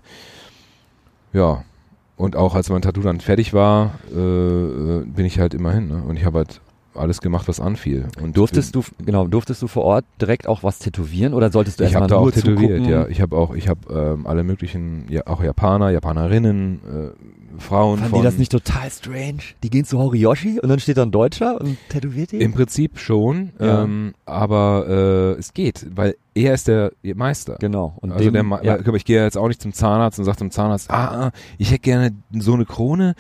ja. 1.39 1.65
Und 2.19 2.35
auch 2.35 2.57
als 2.57 2.69
mein 2.69 2.83
Tattoo 2.83 3.01
dann 3.01 3.21
fertig 3.21 3.55
war, 3.55 3.93
äh, 4.13 4.19
äh, 4.19 5.05
bin 5.05 5.25
ich 5.25 5.39
halt 5.39 5.55
immer 5.55 5.73
hin. 5.73 5.87
Ne? 5.87 6.03
Und 6.07 6.17
ich 6.17 6.25
habe 6.25 6.39
halt 6.39 6.61
alles 6.99 7.21
gemacht, 7.21 7.49
was 7.49 7.61
anfiel. 7.61 8.07
Und 8.21 8.37
Durftest 8.37 8.75
du, 8.75 8.83
genau, 9.05 9.27
durftest 9.27 9.63
du 9.63 9.67
vor 9.69 9.85
Ort 9.85 10.05
direkt 10.21 10.47
auch 10.47 10.63
was 10.63 10.79
tätowieren 10.79 11.35
oder 11.35 11.51
solltest 11.51 11.81
du 11.81 11.85
ich 11.85 11.93
erstmal 11.93 12.03
habe 12.03 12.11
da 12.15 12.21
nur 12.21 12.29
auch 12.29 12.33
tätowiert, 12.33 12.71
zugucken? 12.79 12.89
ja. 12.91 13.09
Ich 13.09 13.21
habe 13.21 13.37
auch, 13.37 13.55
ich 13.55 13.69
habe 13.69 13.81
ähm, 14.19 14.27
alle 14.27 14.43
möglichen, 14.45 15.07
ja, 15.09 15.23
auch 15.27 15.43
Japaner, 15.43 15.91
Japanerinnen, 15.91 16.81
äh, 16.85 17.61
Frauen 17.61 17.99
Fanden 17.99 18.11
von. 18.11 18.21
die 18.21 18.25
das 18.25 18.39
nicht 18.39 18.53
total 18.53 18.91
strange? 18.91 19.39
Die 19.63 19.71
gehen 19.71 19.85
zu 19.85 19.99
Horiyoshi 19.99 20.61
und 20.61 20.69
dann 20.69 20.79
steht 20.79 20.97
da 20.99 21.03
ein 21.03 21.11
Deutscher 21.11 21.61
und 21.61 21.77
tätowiert 21.89 22.33
ihn? 22.33 22.41
Im 22.41 22.53
Prinzip 22.53 22.99
schon, 22.99 23.51
Ja. 23.59 23.83
ähm, 23.85 24.13
aber 24.27 24.87
äh, 25.37 25.39
es 25.41 25.55
geht, 25.55 25.87
weil 25.95 26.15
er 26.35 26.55
ist 26.55 26.69
der 26.69 26.93
Meister. 27.03 27.57
Genau. 27.59 27.95
Und 28.01 28.13
also 28.13 28.23
dem, 28.23 28.35
der, 28.35 28.43
Ma- 28.45 28.63
ja, 28.63 28.79
ich 28.95 29.05
gehe 29.05 29.25
jetzt 29.25 29.37
auch 29.37 29.49
nicht 29.49 29.61
zum 29.61 29.73
Zahnarzt 29.73 30.19
und 30.21 30.25
sage 30.25 30.37
zum 30.39 30.51
Zahnarzt, 30.53 30.91
ah, 30.91 31.27
ah, 31.27 31.31
ich 31.57 31.71
hätte 31.71 31.81
gerne 31.81 32.11
so 32.33 32.55
eine 32.55 32.65
Krone, 32.65 33.15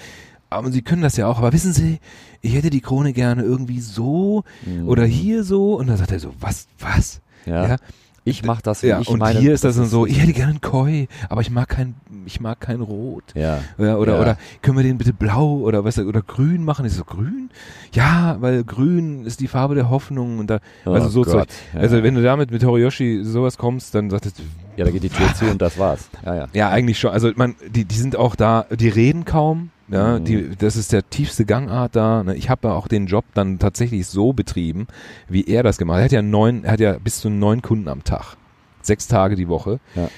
aber 0.50 0.70
Sie 0.70 0.82
können 0.82 1.02
das 1.02 1.16
ja 1.16 1.26
auch, 1.26 1.38
aber 1.38 1.52
wissen 1.52 1.72
Sie, 1.72 1.98
ich 2.40 2.54
hätte 2.54 2.70
die 2.70 2.80
Krone 2.80 3.12
gerne 3.12 3.42
irgendwie 3.42 3.80
so 3.80 4.44
Mhm. 4.64 4.88
oder 4.88 5.04
hier 5.04 5.44
so 5.44 5.74
und 5.74 5.88
dann 5.88 5.96
sagt 5.96 6.12
er 6.12 6.20
so, 6.20 6.32
was, 6.40 6.66
was? 6.78 7.20
ja. 7.46 7.76
Ich 8.24 8.44
mach 8.44 8.60
das, 8.60 8.82
ja, 8.82 9.00
ich 9.00 9.08
und 9.08 9.20
meine. 9.20 9.38
hier 9.40 9.54
ist 9.54 9.64
das 9.64 9.76
dann 9.76 9.86
so, 9.86 10.04
ich 10.04 10.20
hätte 10.20 10.34
gerne 10.34 10.50
einen 10.50 10.60
Koi, 10.60 11.06
aber 11.30 11.40
ich 11.40 11.50
mag 11.50 11.66
kein, 11.66 11.94
ich 12.26 12.40
mag 12.42 12.60
kein 12.60 12.82
Rot. 12.82 13.24
Ja. 13.34 13.60
Ja, 13.78 13.96
oder, 13.96 14.16
Ja. 14.16 14.20
oder 14.20 14.38
können 14.60 14.76
wir 14.76 14.82
den 14.84 14.98
bitte 14.98 15.14
blau 15.14 15.60
oder 15.60 15.82
was 15.82 15.98
oder 15.98 16.20
grün 16.20 16.62
machen? 16.62 16.84
Ich 16.84 16.92
so, 16.92 17.04
grün? 17.04 17.48
Ja, 17.94 18.36
weil 18.40 18.64
grün 18.64 19.24
ist 19.24 19.40
die 19.40 19.48
Farbe 19.48 19.76
der 19.76 19.88
Hoffnung 19.88 20.40
und 20.40 20.50
da, 20.50 20.58
also 20.84 21.08
so 21.08 21.20
Oh 21.22 21.24
Gott. 21.24 21.32
Zeug. 21.32 21.48
Ja. 21.72 21.80
Also 21.80 22.02
wenn 22.02 22.16
du 22.16 22.22
damit 22.22 22.50
mit 22.50 22.62
Horiyoshi 22.62 23.20
sowas 23.24 23.56
kommst, 23.56 23.94
dann 23.94 24.10
sagt 24.10 24.26
es, 24.26 24.34
ja, 24.78 24.84
da 24.84 24.90
geht 24.90 25.02
die 25.02 25.08
Tür 25.10 25.32
zu 25.34 25.44
und 25.50 25.60
das 25.60 25.78
war's. 25.78 26.08
Ja, 26.24 26.34
ja. 26.34 26.46
ja, 26.54 26.68
eigentlich 26.70 26.98
schon. 26.98 27.10
Also 27.10 27.30
man, 27.36 27.54
die, 27.68 27.84
die 27.84 27.94
sind 27.96 28.16
auch 28.16 28.34
da, 28.36 28.64
die 28.70 28.88
reden 28.88 29.24
kaum. 29.26 29.70
Ja, 29.90 30.18
Mhm. 30.18 30.24
die, 30.24 30.50
das 30.56 30.76
ist 30.76 30.92
der 30.92 31.08
tiefste 31.08 31.44
Gangart 31.46 31.96
da. 31.96 32.22
Ne? 32.22 32.34
Ich 32.36 32.50
habe 32.50 32.68
ja 32.68 32.74
auch 32.74 32.88
den 32.88 33.06
Job 33.06 33.24
dann 33.34 33.58
tatsächlich 33.58 34.06
so 34.06 34.32
betrieben, 34.34 34.86
wie 35.28 35.44
er 35.44 35.62
das 35.62 35.78
gemacht 35.78 35.96
hat. 35.96 36.00
Er 36.02 36.04
hat 36.04 36.12
ja 36.12 36.22
neun, 36.22 36.64
er 36.64 36.72
hat 36.72 36.80
ja 36.80 36.98
bis 36.98 37.20
zu 37.20 37.30
neun 37.30 37.62
Kunden 37.62 37.88
am 37.88 38.04
Tag. 38.04 38.36
Sechs 38.82 39.06
Tage 39.08 39.34
die 39.34 39.48
Woche. 39.48 39.80
Ja. 39.94 40.04
Du 40.04 40.10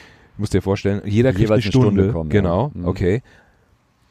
musst 0.42 0.54
dir 0.54 0.62
vorstellen, 0.62 1.02
jeder 1.04 1.30
kriegt 1.30 1.42
Jeweils 1.48 1.64
eine 1.64 1.70
Stunde. 1.72 1.88
Stunde 2.02 2.12
kommen, 2.12 2.30
ja. 2.30 2.40
genau, 2.40 2.70
Mhm. 2.74 2.86
okay. 2.88 3.22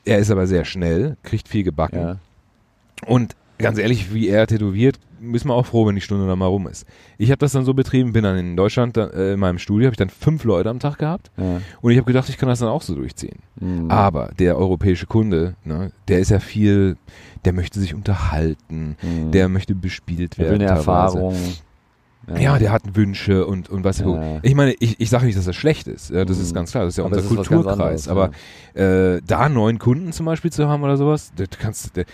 Er 0.06 0.20
ist 0.20 0.32
aber 0.32 0.48
sehr 0.48 0.64
schnell, 0.66 1.18
kriegt 1.24 1.48
viel 1.50 1.64
gebacken. 1.64 2.00
ja. 2.00 2.18
Und 3.06 3.36
ganz 3.60 3.78
ehrlich, 3.78 4.14
wie 4.14 4.28
er 4.30 4.48
tätowiert, 4.48 5.00
ist 5.34 5.44
man 5.46 5.56
auch 5.58 5.66
froh, 5.66 5.86
wenn 5.86 5.96
die 5.96 6.02
Stunde 6.02 6.26
dann 6.28 6.40
mal 6.40 6.46
rum 6.48 6.68
ist. 6.68 6.86
Ich 7.18 7.30
habe 7.30 7.40
das 7.40 7.52
dann 7.52 7.66
so 7.66 7.74
betrieben, 7.74 8.14
bin 8.14 8.24
dann 8.24 8.38
in 8.38 8.56
Deutschland, 8.56 8.96
äh, 8.98 9.34
in 9.34 9.40
meinem 9.40 9.58
Studio, 9.60 9.86
habe 9.88 9.94
ich 9.94 9.98
dann 9.98 10.10
fünf 10.10 10.44
Leute 10.46 10.70
am 10.70 10.80
Tag 10.80 10.98
gehabt. 10.98 11.30
ja. 11.38 11.60
Und 11.82 11.92
ich 11.92 11.98
habe 11.98 12.08
gedacht, 12.08 12.30
ich 12.30 12.38
kann 12.38 12.48
das 12.50 12.60
dann 12.60 12.70
auch 12.70 12.82
so 12.82 12.96
durchziehen. 12.96 13.40
Mhm. 13.60 13.92
Aber 13.92 14.32
der 14.40 14.58
europäische 14.58 15.06
Kunde, 15.06 15.56
ne, 15.66 15.92
der 16.08 16.20
ist 16.20 16.32
ja 16.32 16.40
viel, 16.40 16.96
der 17.46 17.54
möchte 17.54 17.80
sich 17.80 17.94
unterhalten, 17.94 18.96
Mhm. 19.02 19.32
der 19.32 19.50
möchte 19.50 19.76
bespielt 19.76 20.38
Der 20.38 20.46
will 20.52 20.60
werden. 20.60 20.68
eine 20.70 20.84
teilweise. 20.84 21.20
Erfahrung. 22.28 22.44
Ja, 22.44 22.60
der 22.60 22.72
hat 22.72 22.96
Wünsche 22.96 23.46
und, 23.48 23.70
und 23.70 23.84
was. 23.84 24.00
Ja. 24.00 24.40
Ich 24.44 24.54
meine, 24.54 24.74
ich, 24.80 25.00
ich 25.00 25.10
sage 25.10 25.26
nicht, 25.26 25.38
dass 25.38 25.46
das 25.46 25.56
schlecht 25.56 25.88
ist. 25.88 26.10
Ja, 26.12 26.26
das 26.26 26.38
ist 26.38 26.52
Mhm. 26.52 26.56
ganz 26.56 26.72
klar. 26.72 26.84
Das 26.86 26.94
ist 26.94 26.98
ja 26.98 27.06
Aber 27.06 27.16
unser 27.18 27.30
ist 27.30 27.36
Kulturkreis. 27.36 28.08
anderes, 28.08 28.08
Aber 28.08 28.32
äh, 28.76 29.22
da 29.26 29.50
neun 29.50 29.80
Kunden 29.80 30.12
zum 30.12 30.26
Beispiel 30.28 30.52
zu 30.52 30.68
haben 30.68 30.84
oder 30.84 30.98
sowas, 30.98 31.32
der, 31.38 31.48
kannst, 31.48 31.96
der, 31.96 32.06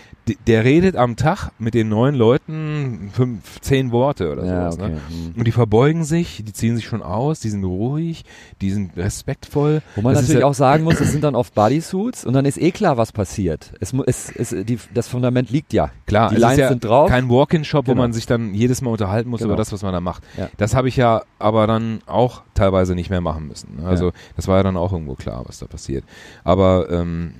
der 0.46 0.64
redet 0.64 0.96
am 0.96 1.16
Tag 1.16 1.50
mit 1.58 1.74
den 1.74 1.88
neun 1.88 2.14
Leuten 2.14 3.10
fünf, 3.12 3.60
zehn 3.60 3.90
Worte 3.92 4.32
oder 4.32 4.44
ja, 4.46 4.72
sowas. 4.72 4.84
okay. 4.88 4.94
Ne? 4.94 5.00
Mhm. 5.34 5.38
Und 5.38 5.46
die 5.46 5.52
verbeugen 5.52 6.04
sich, 6.04 6.42
die 6.44 6.52
ziehen 6.52 6.76
sich 6.76 6.86
schon 6.86 7.02
aus, 7.02 7.40
die 7.40 7.50
sind 7.50 7.64
ruhig, 7.64 8.24
die 8.60 8.70
sind 8.70 8.96
respektvoll. 8.96 9.82
Wo 9.96 10.02
man 10.02 10.14
Das 10.14 10.22
ist 10.22 10.28
natürlich 10.28 10.40
ja- 10.42 10.46
auch 10.48 10.54
sagen 10.54 10.84
muss, 10.84 11.00
es 11.00 11.12
sind 11.12 11.24
dann 11.24 11.34
oft 11.34 11.54
Bodysuits 11.54 12.24
und 12.24 12.32
dann 12.32 12.44
ist 12.46 12.58
eh 12.58 12.70
klar, 12.70 12.96
was 12.96 13.12
passiert. 13.12 13.72
Es, 13.80 13.92
es, 14.06 14.30
es, 14.34 14.64
die, 14.64 14.78
das 14.94 15.08
Fundament 15.08 15.50
liegt 15.50 15.72
ja. 15.72 15.90
Klar, 16.06 16.30
Die 16.30 16.36
es 16.36 16.40
Lines 16.40 16.54
ist 16.54 16.60
ja 16.62 16.68
sind 16.70 16.84
drauf. 16.84 17.10
kein 17.10 17.28
Walk-in-Shop, 17.28 17.86
wo 17.86 17.92
Genau. 17.92 18.02
man 18.02 18.12
sich 18.12 18.26
dann 18.26 18.54
jedes 18.54 18.80
Mal 18.82 18.90
unterhalten 18.92 19.28
muss 19.28 19.40
Genau. 19.40 19.50
über 19.52 19.56
das, 19.56 19.72
was 19.72 19.82
man 19.82 19.92
da 19.92 20.00
macht. 20.06 20.22
Ja. 20.38 20.48
Das 20.56 20.74
habe 20.74 20.88
ich 20.88 20.96
ja 20.96 21.22
aber 21.38 21.66
dann 21.66 22.00
auch 22.06 22.42
teilweise 22.54 22.94
nicht 22.94 23.10
mehr 23.10 23.20
machen 23.20 23.48
müssen. 23.48 23.84
Also 23.84 24.06
Ja. 24.06 24.12
das 24.36 24.48
war 24.48 24.56
ja 24.56 24.62
dann 24.62 24.76
auch 24.78 24.92
irgendwo 24.92 25.14
klar, 25.14 25.42
was 25.46 25.58
da 25.58 25.66
passiert. 25.66 26.04
Aber 26.44 26.88
ähm, 26.90 27.34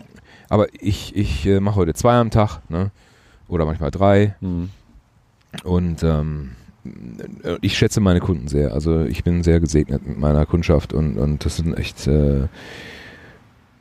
aber 0.48 0.66
ich 0.78 1.16
ich 1.16 1.46
äh, 1.46 1.60
mache 1.60 1.76
heute 1.76 1.94
zwei 1.94 2.14
am 2.14 2.30
Tag, 2.30 2.60
ne? 2.68 2.90
Oder 3.48 3.64
manchmal 3.64 3.90
drei. 3.90 4.34
Mhm. 4.40 4.70
Und 5.64 6.02
ähm, 6.02 6.52
ich 7.62 7.76
schätze 7.76 8.00
meine 8.00 8.20
Kunden 8.20 8.46
sehr. 8.48 8.72
Also 8.74 9.04
ich 9.04 9.24
bin 9.24 9.42
sehr 9.42 9.58
gesegnet 9.60 10.06
mit 10.06 10.18
meiner 10.18 10.46
Kundschaft 10.46 10.92
und 10.92 11.16
und 11.18 11.44
das 11.44 11.56
sind 11.56 11.76
echt 11.78 12.06
äh, 12.06 12.48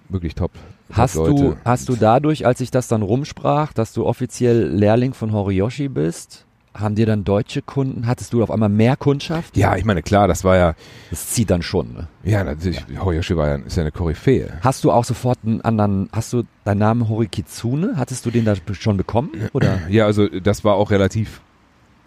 wirklich 0.10 0.36
top. 0.36 0.52
Hast 0.92 1.16
du, 1.16 1.56
hast 1.66 1.90
du 1.90 1.96
dadurch, 1.96 2.46
als 2.46 2.60
sich 2.60 2.70
das 2.70 2.88
dann 2.88 3.02
rumsprach, 3.02 3.74
dass 3.74 3.92
du 3.92 4.06
offiziell 4.06 4.68
Lehrling 4.70 5.16
von 5.16 5.32
Horiyoshi 5.34 5.88
bist, 5.90 6.45
haben 6.76 6.96
dir 6.96 7.06
dann 7.06 7.24
deutsche 7.24 7.62
Kunden, 7.62 8.06
hattest 8.08 8.34
du 8.34 8.44
auf 8.44 8.52
einmal 8.52 8.70
mehr 8.70 8.96
Kundschaft? 8.96 9.58
Ja, 9.58 9.76
ich 9.76 9.86
meine, 9.86 10.04
klar, 10.04 10.28
das 10.28 10.44
war 10.44 10.58
ja, 10.58 10.76
Das 11.10 11.30
zieht 11.30 11.50
dann 11.50 11.62
schon. 11.62 11.94
Ne? 11.94 12.08
ja, 12.24 12.44
natürlich, 12.44 12.84
Horiyoshi 13.00 13.36
war 13.38 13.48
ja, 13.48 13.56
ist 13.56 13.78
ja 13.78 13.82
eine 13.84 13.92
Koryphäe. 13.92 14.60
Hast 14.62 14.84
du 14.84 14.92
auch 14.92 15.06
sofort 15.06 15.40
einen 15.46 15.62
anderen, 15.62 16.10
hast 16.12 16.34
du 16.34 16.44
deinen 16.64 16.80
Namen 16.80 17.10
Horikitsune? 17.10 17.94
Hattest 17.96 18.26
du 18.26 18.32
den 18.32 18.46
da 18.46 18.56
schon 18.74 18.98
bekommen? 18.98 19.32
Oder? 19.54 19.80
Ja, 19.90 20.06
also 20.06 20.28
das 20.28 20.64
war 20.64 20.76
auch 20.76 20.92
relativ 20.92 21.42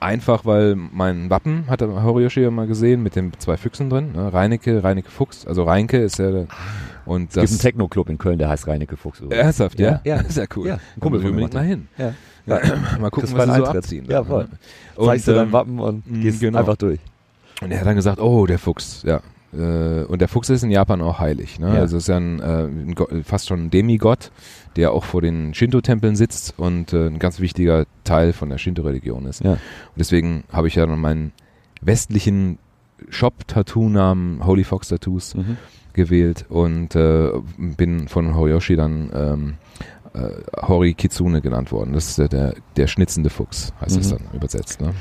einfach, 0.01 0.45
weil 0.45 0.77
mein 0.77 1.31
Wappen 1.31 1.64
hat 1.69 1.81
der 1.81 2.03
Horiyoshi 2.03 2.41
ja 2.41 2.51
mal 2.51 2.66
gesehen 2.66 3.03
mit 3.03 3.16
den 3.16 3.33
zwei 3.39 3.57
Füchsen 3.57 3.91
drin. 3.91 4.12
Ne? 4.12 4.33
Reinecke, 4.33 4.85
Reinecke 4.85 5.11
Fuchs. 5.11 5.47
Also 5.47 5.64
Reinke 5.64 5.99
ist 5.99 6.19
ja 6.19 6.31
der, 6.31 6.47
und 7.05 7.29
Es 7.31 7.35
gibt 7.35 7.39
einen 7.39 7.47
das 7.49 7.59
Techno-Club 7.59 8.09
in 8.11 8.19
Köln, 8.19 8.39
der 8.39 8.49
heißt 8.49 8.66
Reinecke 8.66 8.97
Fuchs. 8.97 9.21
ernsthaft, 9.29 9.81
ja? 9.81 10.01
Ja, 10.05 10.16
ja. 10.16 10.21
Ist 10.29 10.37
ja 10.37 10.45
cool. 10.57 10.69
Ja, 10.69 10.79
Kumpel 11.01 11.25
unbedingt 11.25 11.55
mal 11.55 11.64
hin. 11.64 11.89
Ja. 11.97 12.14
Mal 13.01 13.11
gucken, 13.11 13.30
was 13.36 13.46
sie 13.49 13.57
so 13.57 13.64
abziehen. 13.66 14.07
Ja, 14.09 14.24
voll. 14.24 14.44
ne? 14.44 15.05
Zeigst 15.05 15.28
du 15.28 15.32
Und, 15.32 15.36
dein 15.36 15.46
ähm, 15.46 15.53
Wappen 15.53 15.78
und 15.80 16.11
mh, 16.11 16.22
gehst 16.22 16.40
genau. 16.40 16.59
einfach 16.61 16.76
durch. 16.76 17.01
Und 17.62 17.70
er 17.70 17.80
hat 17.80 17.86
dann 17.86 17.96
gesagt, 17.96 18.20
oh, 18.20 18.46
der 18.46 18.59
Fuchs, 18.59 19.03
ja. 19.05 19.20
Äh, 19.53 20.05
Und 20.05 20.20
der 20.20 20.28
Fuchs 20.28 20.51
ist 20.51 20.62
in 20.62 20.70
Japan 20.70 21.01
auch 21.01 21.18
heilig. 21.18 21.59
Ne? 21.59 21.68
Ja. 21.74 21.80
Also 21.80 21.96
ist 21.96 22.09
ja 22.09 22.18
ein, 22.18 22.38
äh, 22.40 22.64
ein 22.64 23.24
fast 23.24 23.49
schon 23.49 23.64
ein 23.64 23.70
Demigott, 23.70 24.30
der 24.76 24.92
auch 24.92 25.05
vor 25.05 25.22
den 25.22 25.55
Shinto-Tempeln 25.55 26.16
sitzt 26.16 26.55
und 26.59 26.92
äh, 26.92 27.07
ein 27.07 27.18
ganz 27.18 27.40
wichtiger 27.40 27.86
Teil 28.05 28.32
von 28.34 28.51
der 28.51 28.59
Shinto-Religion 28.59 29.24
ist. 29.26 29.42
Ja. 29.42 29.53
Und 29.53 29.59
deswegen 29.96 30.44
habe 30.53 30.68
ich 30.68 30.74
ja 30.74 30.84
dann 30.86 31.01
meinen 31.01 31.32
westlichen 31.80 32.59
Shop-Tattoo-Namen 33.09 34.44
Holy 34.44 34.64
Fox 34.64 34.88
Tattoos 34.88 35.34
Mhm. 35.34 35.57
gewählt 35.92 36.44
und 36.49 36.94
äh, 36.94 37.30
bin 37.57 38.09
von 38.09 38.34
Horiyoshi 38.36 38.76
dann 38.76 39.11
ähm, 39.14 39.55
äh, 40.19 40.66
Hori 40.66 40.95
Kitsune 40.95 41.41
genannt 41.41 41.73
worden. 41.73 41.93
Das 41.93 42.09
ist 42.09 42.19
der, 42.19 42.29
der, 42.29 42.55
der 42.77 42.87
schnitzende 42.87 43.31
Fuchs, 43.31 43.73
heißt 43.81 43.97
das 43.97 44.12
Mhm. 44.12 44.16
dann 44.19 44.35
übersetzt. 44.35 44.81
Ne? 44.81 44.93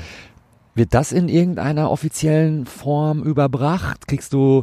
Wird 0.74 0.94
das 0.94 1.12
in 1.12 1.28
irgendeiner 1.28 1.90
offiziellen 1.90 2.64
Form 2.66 3.22
überbracht? 3.22 4.06
Kriegst 4.06 4.32
du, 4.32 4.62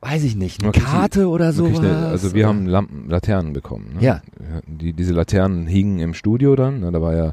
weiß 0.00 0.22
ich 0.22 0.36
nicht, 0.36 0.62
eine 0.62 0.70
Man 0.70 0.80
Karte 0.80 1.28
oder 1.28 1.46
Man 1.52 1.64
kriegt 1.64 1.76
sowas? 1.78 1.90
eine- 1.90 2.06
Also 2.06 2.34
wir 2.34 2.44
Oder? 2.44 2.48
haben 2.48 2.66
Lampen, 2.66 3.08
Laternen 3.10 3.52
bekommen. 3.52 3.94
Ne? 3.98 4.02
Ja. 4.04 4.20
Die, 4.68 4.92
diese 4.92 5.12
Laternen 5.14 5.66
hingen 5.66 5.98
im 5.98 6.14
Studio 6.14 6.54
dann. 6.54 6.80
Ne? 6.80 6.92
Da 6.92 7.02
war 7.02 7.16
ja 7.16 7.32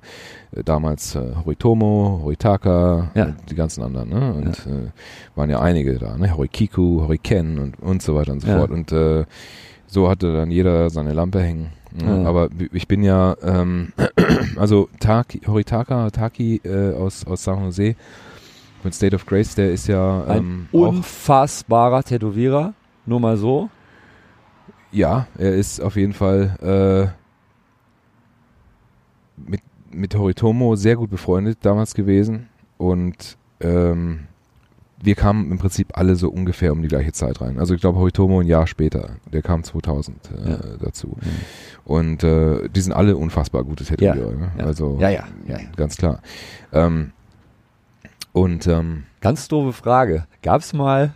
äh, 0.55 0.63
damals 0.63 1.13
äh, 1.13 1.35
Horitomo, 1.45 2.21
Horitaka, 2.23 3.11
Ja. 3.13 3.25
und 3.25 3.35
die 3.51 3.55
ganzen 3.55 3.83
anderen. 3.83 4.09
Ne? 4.09 4.33
Und 4.33 4.47
äh, 4.65 4.89
waren 5.35 5.51
ja 5.51 5.59
einige 5.61 5.99
da. 5.99 6.17
Ne? 6.17 6.35
Horikiku, 6.35 7.01
Horiken 7.01 7.59
und, 7.59 7.79
und 7.79 8.01
so 8.01 8.15
weiter 8.15 8.31
und 8.31 8.39
so 8.41 8.47
Ja. 8.47 8.57
fort. 8.57 8.71
Und 8.71 8.91
äh, 8.91 9.25
so 9.85 10.09
hatte 10.09 10.33
dann 10.33 10.49
jeder 10.49 10.89
seine 10.89 11.13
Lampe 11.13 11.39
hängen. 11.41 11.69
Ja. 12.01 12.25
Aber 12.25 12.49
ich 12.71 12.87
bin 12.87 13.03
ja, 13.03 13.35
ähm, 13.41 13.93
also 14.57 14.89
Taki, 14.99 15.41
Horitaka, 15.45 16.09
Taki 16.09 16.61
äh, 16.63 16.93
aus, 16.93 17.25
aus 17.25 17.43
San 17.43 17.63
Jose 17.63 17.95
mit 18.83 18.93
State 18.93 19.15
of 19.15 19.25
Grace, 19.25 19.55
der 19.55 19.71
ist 19.71 19.87
ja 19.87 20.23
Ein 20.25 20.37
ähm, 20.37 20.67
auch 20.71 20.89
unfassbarer 20.89 22.03
Tätowierer, 22.03 22.73
nur 23.05 23.19
mal 23.19 23.37
so. 23.37 23.69
Ja, 24.91 25.27
er 25.37 25.55
ist 25.55 25.81
auf 25.81 25.95
jeden 25.95 26.13
Fall 26.13 26.55
äh, 26.61 27.07
mit, 29.49 29.61
mit 29.91 30.15
Horitomo 30.15 30.75
sehr 30.75 30.95
gut 30.95 31.09
befreundet 31.09 31.59
damals 31.61 31.95
gewesen 31.95 32.47
und 32.77 33.37
ähm, 33.59 34.27
wir 35.05 35.15
kamen 35.15 35.51
im 35.51 35.57
Prinzip 35.57 35.97
alle 35.97 36.15
so 36.15 36.29
ungefähr 36.29 36.71
um 36.73 36.81
die 36.81 36.87
gleiche 36.87 37.11
Zeit 37.11 37.39
rein. 37.41 37.59
Also 37.59 37.73
ich 37.73 37.81
glaube 37.81 37.99
Horitomo 37.99 38.39
ein 38.41 38.47
Jahr 38.47 38.67
später, 38.67 39.11
der 39.31 39.41
kam 39.41 39.63
2000 39.63 40.17
äh, 40.45 40.49
Ja. 40.49 40.57
dazu. 40.79 41.15
Und 41.85 42.23
äh, 42.23 42.67
die 42.69 42.81
sind 42.81 42.93
alle 42.93 43.15
unfassbar 43.15 43.63
gute 43.63 43.83
Tätowierer. 43.85 44.31
Ja, 44.31 44.37
ne? 44.37 44.51
ja. 44.57 44.65
Also 44.65 44.97
Ja, 44.99 45.09
ja, 45.09 45.23
ja, 45.47 45.57
ganz 45.75 45.97
klar. 45.97 46.21
Ähm, 46.73 47.11
und 48.33 48.67
ähm, 48.67 49.03
Ganz 49.21 49.47
doofe 49.47 49.73
Frage. 49.73 50.25
Gab 50.41 50.61
es 50.61 50.73
mal 50.73 51.13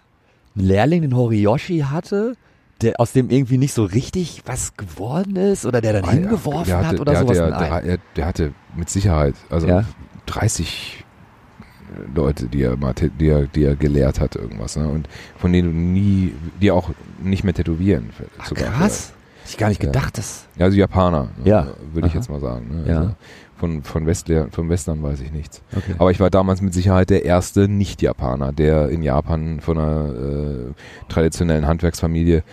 einen 0.56 0.66
Lehrling, 0.68 1.02
den 1.02 1.16
Horiyoshi 1.16 1.80
hatte, 1.80 2.36
der 2.82 2.94
aus 3.00 3.12
dem 3.12 3.30
irgendwie 3.30 3.58
nicht 3.58 3.74
so 3.74 3.84
richtig 3.84 4.44
was 4.46 4.78
geworden 4.78 5.36
ist 5.36 5.66
oder 5.66 5.82
der 5.82 5.94
dann 5.94 6.06
Ah, 6.06 6.12
hingeworfen 6.12 6.66
der 6.68 6.78
hatte, 6.78 6.88
hat 6.88 7.00
oder 7.02 7.12
der 7.12 7.22
sowas? 7.22 7.40
Hatte, 7.40 7.66
ja, 7.66 7.82
der, 7.82 7.98
der 8.16 8.26
hatte 8.26 8.54
mit 8.76 8.90
Sicherheit, 8.90 9.36
also 9.50 9.68
Ja. 9.68 9.84
30 10.28 11.04
Leute, 12.14 12.48
die 12.48 12.64
er, 12.64 12.78
mal, 12.78 12.94
die 12.94 13.28
er, 13.28 13.48
die 13.48 13.64
er 13.64 13.76
gelehrt 13.76 14.20
hat, 14.20 14.36
irgendwas. 14.36 14.76
Ne? 14.76 14.88
Und 14.88 15.08
von 15.38 15.52
denen 15.52 15.72
du 15.72 15.78
nie, 15.78 16.34
die 16.62 16.72
auch 16.72 16.90
nicht 17.22 17.44
mehr 17.44 17.54
tätowieren. 17.54 18.10
Ach, 18.38 18.54
krass. 18.54 19.14
Hätte 19.42 19.52
ich 19.52 19.58
gar 19.58 19.70
nicht 19.70 19.82
gedacht, 19.82 20.18
dass. 20.18 20.46
Ja, 20.58 20.66
also 20.66 20.78
Japaner, 20.78 21.30
ne? 21.44 21.50
Ja. 21.50 21.68
würde 21.94 22.08
ich 22.08 22.14
Aha. 22.14 22.20
jetzt 22.20 22.30
mal 22.30 22.40
sagen. 22.40 22.68
Ne? 22.70 22.92
Ja. 22.92 22.98
Also 23.00 23.16
von, 23.60 23.84
von, 23.84 24.06
Westler, 24.06 24.48
von 24.52 24.70
Western 24.70 25.04
weiß 25.04 25.20
ich 25.22 25.32
nichts. 25.32 25.62
Okay. 25.76 25.96
Aber 25.98 26.12
ich 26.12 26.20
war 26.20 26.30
damals 26.30 26.62
mit 26.62 26.74
Sicherheit 26.74 27.10
der 27.10 27.26
erste 27.26 27.68
Nicht-Japaner, 27.68 28.54
der 28.54 28.90
in 28.90 29.04
Japan 29.04 29.60
von 29.60 29.78
einer 29.78 30.14
äh, 30.14 31.10
traditionellen 31.10 31.68
Handwerksfamilie 31.68 32.44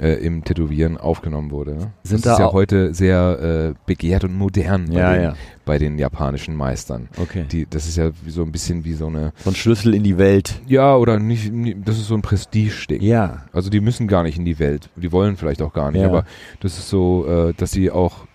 äh, 0.00 0.12
im 0.24 0.44
Tätowieren 0.44 0.98
aufgenommen 0.98 1.50
wurde. 1.50 1.74
Ne? 1.74 1.92
Sind 2.04 2.24
das 2.24 2.24
da 2.24 2.32
ist 2.34 2.38
ja 2.38 2.52
heute 2.52 2.94
sehr 2.94 3.72
äh, 3.72 3.74
begehrt 3.86 4.24
und 4.24 4.36
modern 4.36 4.90
Ja, 4.92 5.12
den, 5.14 5.22
ja. 5.22 5.34
Bei 5.66 5.76
den 5.76 5.98
japanischen 5.98 6.54
Meistern. 6.56 7.08
Okay. 7.20 7.44
Die, 7.52 7.66
das 7.68 7.86
ist 7.86 7.96
ja 7.96 8.10
so 8.26 8.42
ein 8.42 8.52
bisschen 8.52 8.84
wie 8.84 8.94
so 8.94 9.08
eine, 9.08 9.32
so 9.44 9.50
ein 9.50 9.56
Schlüssel 9.56 9.92
in 9.94 10.02
die 10.04 10.16
Welt. 10.16 10.62
ja, 10.66 10.96
oder 10.96 11.18
nicht, 11.18 11.52
das 11.84 11.98
ist 11.98 12.06
so 12.06 12.14
ein 12.14 12.22
Prestige-Ding. 12.22 13.02
Ja. 13.02 13.42
Also 13.52 13.68
die 13.68 13.80
müssen 13.80 14.08
gar 14.08 14.22
nicht 14.22 14.38
in 14.38 14.46
die 14.46 14.58
Welt, 14.58 14.88
die 14.96 15.12
wollen 15.12 15.36
vielleicht 15.36 15.60
auch 15.60 15.74
gar 15.74 15.90
nicht, 15.90 16.00
Ja. 16.00 16.08
aber 16.08 16.24
das 16.60 16.78
ist 16.78 16.88
so, 16.88 17.26
äh, 17.26 17.52
dass 17.52 17.72
sie 17.72 17.90
auch 17.90 18.26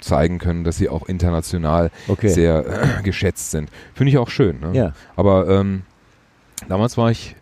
zeigen 0.00 0.38
können, 0.38 0.64
dass 0.64 0.78
sie 0.78 0.88
auch 0.88 1.06
international 1.06 1.90
Okay. 2.08 2.28
sehr 2.28 2.64
äh, 2.98 3.02
geschätzt 3.02 3.50
sind. 3.50 3.68
Finde 3.94 4.10
ich 4.10 4.18
auch 4.18 4.30
schön. 4.30 4.58
Ne? 4.60 4.70
ja. 4.72 4.92
Aber 5.14 5.48
ähm, 5.48 5.82
damals 6.68 6.96
war 6.96 7.10
ich 7.10 7.36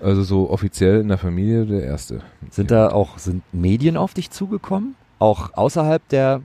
also 0.00 0.22
so 0.22 0.48
offiziell 0.50 1.00
in 1.00 1.08
der 1.08 1.18
Familie 1.18 1.66
der 1.66 1.82
Erste. 1.82 2.20
Sind 2.50 2.70
da 2.70 2.90
auch 2.90 3.18
sind 3.18 3.42
Medien 3.52 3.96
auf 3.96 4.14
dich 4.14 4.30
zugekommen? 4.30 4.94
Auch 5.18 5.54
außerhalb 5.54 6.06
der 6.10 6.40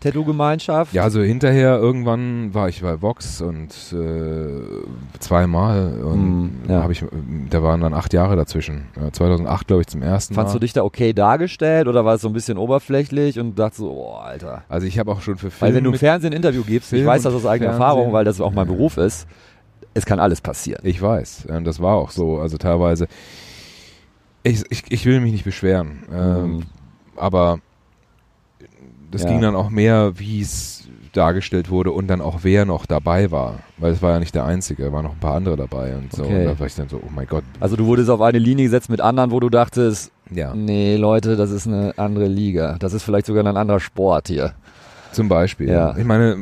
Tattoo-Gemeinschaft? 0.00 0.92
Ja, 0.92 1.02
also 1.02 1.20
hinterher 1.22 1.76
irgendwann 1.78 2.54
war 2.54 2.68
ich 2.68 2.82
bei 2.82 3.02
Vox 3.02 3.40
und 3.40 3.70
äh, 3.92 5.18
zweimal 5.18 6.00
und 6.02 6.12
Hm, 6.14 6.50
ja. 6.70 6.82
habe 6.82 6.92
ich, 6.92 7.04
da 7.50 7.62
waren 7.62 7.80
dann 7.80 7.94
acht 7.94 8.12
Jahre 8.12 8.36
dazwischen. 8.36 8.86
Ja, 9.00 9.12
2008 9.12 9.66
glaube 9.66 9.82
ich 9.82 9.88
zum 9.88 10.02
ersten 10.02 10.34
Fandst 10.34 10.54
du 10.54 10.58
Mal. 10.58 10.60
dich 10.60 10.72
da 10.72 10.84
okay 10.84 11.12
dargestellt 11.12 11.88
oder 11.88 12.04
war 12.04 12.14
es 12.14 12.20
so 12.20 12.28
ein 12.28 12.32
bisschen 12.32 12.58
oberflächlich 12.58 13.40
und 13.40 13.58
dachtest 13.58 13.78
so, 13.80 13.90
oh, 13.90 14.14
Alter. 14.16 14.62
Also 14.68 14.86
ich 14.86 14.98
habe 14.98 15.10
auch 15.10 15.20
schon 15.20 15.36
für 15.36 15.50
Film 15.50 15.68
Weil 15.68 15.74
wenn 15.74 15.84
du 15.84 15.92
Fernsehen 15.94 16.32
ein 16.32 16.36
Interview 16.36 16.62
gibst, 16.62 16.92
ich 16.92 16.98
Film 16.98 17.06
weiß 17.08 17.22
das 17.22 17.32
und 17.34 17.40
aus 17.40 17.46
eigener 17.46 17.70
Fernsehen. 17.70 17.82
Erfahrung, 17.82 18.12
weil 18.12 18.24
das 18.24 18.40
auch 18.40 18.52
mein 18.52 18.66
Beruf 18.68 18.96
ist, 18.98 19.26
es 19.94 20.06
kann 20.06 20.20
alles 20.20 20.40
passieren. 20.40 20.80
Ich 20.84 21.02
weiß, 21.02 21.46
ähm, 21.50 21.64
das 21.64 21.80
war 21.80 21.96
auch 21.96 22.10
so. 22.10 22.38
Also 22.38 22.56
teilweise. 22.56 23.08
Ich, 24.44 24.62
ich, 24.70 24.84
ich 24.90 25.04
will 25.06 25.20
mich 25.20 25.32
nicht 25.32 25.44
beschweren, 25.44 26.04
ähm, 26.14 26.42
Mhm. 26.58 26.62
aber 27.16 27.58
das 29.10 29.22
Ja. 29.22 29.28
ging 29.30 29.40
dann 29.40 29.56
auch 29.56 29.70
mehr, 29.70 30.18
wie 30.18 30.40
es 30.40 30.84
dargestellt 31.12 31.70
wurde 31.70 31.90
und 31.90 32.06
dann 32.08 32.20
auch 32.20 32.40
wer 32.42 32.64
noch 32.66 32.84
dabei 32.86 33.30
war, 33.30 33.60
weil 33.78 33.92
es 33.92 34.02
war 34.02 34.12
ja 34.12 34.18
nicht 34.20 34.34
der 34.34 34.44
einzige, 34.44 34.86
es 34.86 34.92
waren 34.92 35.04
noch 35.04 35.14
ein 35.14 35.18
paar 35.20 35.34
andere 35.36 35.56
dabei 35.56 35.96
und 35.96 36.12
so. 36.12 36.24
Okay. 36.24 36.40
Und 36.40 36.44
da 36.44 36.58
war 36.60 36.66
ich 36.66 36.74
dann 36.74 36.88
so, 36.88 36.98
oh 36.98 37.10
mein 37.14 37.26
Gott, 37.26 37.44
Also 37.60 37.76
du 37.76 37.86
wurdest 37.86 38.10
auf 38.10 38.20
eine 38.20 38.38
Linie 38.38 38.64
gesetzt 38.66 38.90
mit 38.90 39.00
anderen, 39.00 39.30
wo 39.30 39.40
du 39.40 39.48
dachtest, 39.48 40.12
ja, 40.30 40.54
nee, 40.54 40.96
Leute, 40.96 41.36
das 41.36 41.50
ist 41.50 41.66
eine 41.66 41.94
andere 41.96 42.26
Liga. 42.26 42.76
Das 42.78 42.92
ist 42.92 43.02
vielleicht 43.02 43.24
sogar 43.26 43.42
ein 43.44 43.56
anderer 43.56 43.80
Sport 43.80 44.28
hier. 44.28 44.52
zum 45.12 45.28
Beispiel. 45.28 45.68
Ja. 45.70 45.96
Ich 45.96 46.04
meine, 46.04 46.36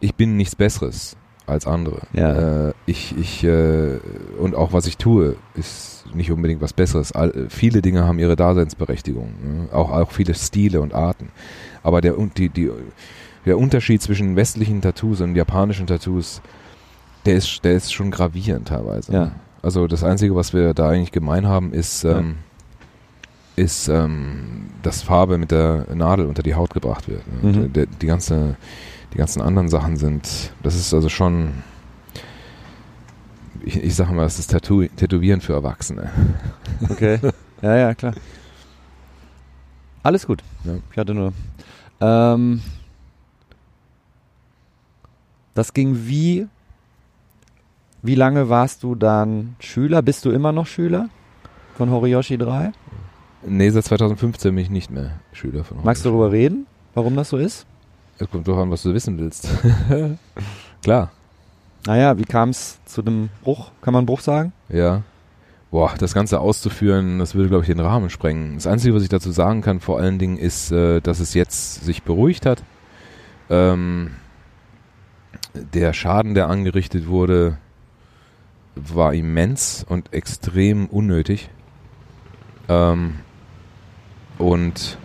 ich 0.00 0.14
bin 0.14 0.36
nichts 0.36 0.56
Besseres 0.56 1.16
als 1.46 1.66
andere. 1.66 2.00
Ja. 2.12 2.68
Äh, 2.68 2.72
ich, 2.86 3.14
ich, 3.18 3.44
äh, 3.44 3.98
und 4.38 4.54
auch 4.54 4.72
was 4.72 4.86
ich 4.86 4.96
tue, 4.96 5.36
ist 5.54 6.04
nicht 6.14 6.30
unbedingt 6.30 6.60
was 6.60 6.72
Besseres. 6.72 7.12
All, 7.12 7.30
äh, 7.30 7.46
viele 7.48 7.82
Dinge 7.82 8.04
haben 8.04 8.18
ihre 8.18 8.36
Daseinsberechtigung. 8.36 9.28
Ne? 9.42 9.68
Auch, 9.72 9.90
auch 9.90 10.10
viele 10.10 10.34
Stile 10.34 10.80
und 10.80 10.94
Arten. 10.94 11.30
Aber 11.82 12.00
der, 12.00 12.14
die, 12.36 12.48
die, 12.48 12.70
der 13.44 13.58
Unterschied 13.58 14.02
zwischen 14.02 14.36
westlichen 14.36 14.80
Tattoos 14.80 15.20
und 15.20 15.34
japanischen 15.34 15.86
Tattoos, 15.86 16.40
der 17.26 17.36
ist, 17.36 17.64
der 17.64 17.74
ist 17.74 17.92
schon 17.92 18.10
gravierend 18.10 18.68
teilweise. 18.68 19.12
Ja. 19.12 19.32
Also 19.62 19.86
das 19.86 20.02
Einzige, 20.02 20.34
was 20.34 20.52
wir 20.52 20.74
da 20.74 20.88
eigentlich 20.88 21.12
gemein 21.12 21.46
haben, 21.46 21.72
ist, 21.72 22.04
ähm, 22.04 22.36
ist, 23.54 23.88
ähm, 23.88 24.70
dass 24.82 25.02
Farbe 25.02 25.38
mit 25.38 25.50
der 25.50 25.86
Nadel 25.94 26.26
unter 26.26 26.42
die 26.42 26.54
Haut 26.54 26.74
gebracht 26.74 27.08
wird. 27.08 27.22
Ne? 27.26 27.52
Mhm. 27.52 27.62
Und 27.64 27.76
Der, 27.76 27.86
die, 27.86 28.06
ganze, 28.06 28.56
die 29.12 29.18
ganzen 29.18 29.42
anderen 29.42 29.68
Sachen 29.68 29.96
sind, 29.96 30.52
das 30.62 30.74
ist 30.74 30.92
also 30.94 31.08
schon, 31.08 31.52
ich, 33.64 33.76
ich 33.82 33.94
sage 33.94 34.12
mal, 34.12 34.22
das 34.22 34.38
ist 34.38 34.50
Tattoo, 34.50 34.86
Tätowieren 34.96 35.40
für 35.40 35.52
Erwachsene. 35.52 36.10
Okay. 36.88 37.18
ja, 37.62 37.76
ja, 37.76 37.94
klar. 37.94 38.14
Alles 40.02 40.26
gut. 40.26 40.42
Ja. 40.64 40.72
Ich 40.90 40.98
hatte 40.98 41.14
nur. 41.14 41.32
Ähm, 42.00 42.60
das 45.54 45.72
ging 45.72 46.06
wie? 46.06 46.48
Wie 48.02 48.16
lange 48.16 48.48
warst 48.48 48.82
du 48.82 48.96
dann 48.96 49.54
Schüler? 49.60 50.02
Bist 50.02 50.24
du 50.24 50.30
immer 50.30 50.50
noch 50.50 50.66
Schüler 50.66 51.08
von 51.76 51.90
Horiyoshi 51.90 52.36
3? 52.36 52.72
Nee, 53.46 53.70
seit 53.70 53.84
2015 53.84 54.54
bin 54.54 54.64
ich 54.64 54.70
nicht 54.70 54.90
mehr 54.90 55.20
Schüler 55.32 55.62
von 55.62 55.78
Magst 55.84 56.04
du 56.04 56.08
darüber 56.08 56.32
reden, 56.32 56.66
warum 56.94 57.14
das 57.14 57.28
so 57.28 57.36
ist? 57.36 57.66
Es 58.18 58.30
kommt 58.30 58.46
doch 58.46 58.58
an, 58.58 58.70
was 58.70 58.82
du 58.82 58.94
wissen 58.94 59.18
willst. 59.18 59.48
Klar, 60.82 61.10
Naja, 61.86 62.16
wie 62.18 62.24
kam 62.24 62.50
es 62.50 62.78
zu 62.84 63.02
dem 63.02 63.28
Bruch? 63.42 63.70
Kann 63.80 63.92
man 63.92 64.00
einen 64.00 64.06
Bruch 64.06 64.20
sagen? 64.20 64.52
ja. 64.68 65.02
Boah, 65.70 65.94
das 65.98 66.12
Ganze 66.12 66.38
auszuführen, 66.38 67.18
das 67.18 67.34
würde, 67.34 67.48
glaube 67.48 67.62
ich, 67.64 67.68
den 67.68 67.80
Rahmen 67.80 68.10
sprengen. 68.10 68.56
Das 68.56 68.66
Einzige, 68.66 68.94
was 68.94 69.02
ich 69.04 69.08
dazu 69.08 69.32
sagen 69.32 69.62
kann, 69.62 69.80
vor 69.80 69.98
allen 69.98 70.18
Dingen, 70.18 70.36
ist, 70.36 70.70
äh, 70.70 71.00
dass 71.00 71.18
es 71.18 71.32
jetzt 71.32 71.82
sich 71.82 72.02
beruhigt 72.02 72.44
hat. 72.44 72.62
Ähm, 73.48 74.10
der 75.54 75.94
Schaden, 75.94 76.34
der 76.34 76.50
angerichtet 76.50 77.06
wurde, 77.06 77.56
war 78.74 79.14
immens 79.14 79.82
und 79.88 80.12
extrem 80.12 80.88
unnötig. 80.88 81.48
Ähm, 82.68 83.20
und 84.36 84.98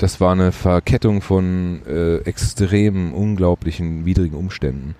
das 0.00 0.20
war 0.20 0.32
eine 0.32 0.50
Verkettung 0.50 1.20
von 1.20 1.82
äh, 1.86 2.16
extrem 2.18 3.12
unglaublichen, 3.12 4.06
widrigen 4.06 4.36
Umständen, 4.36 4.94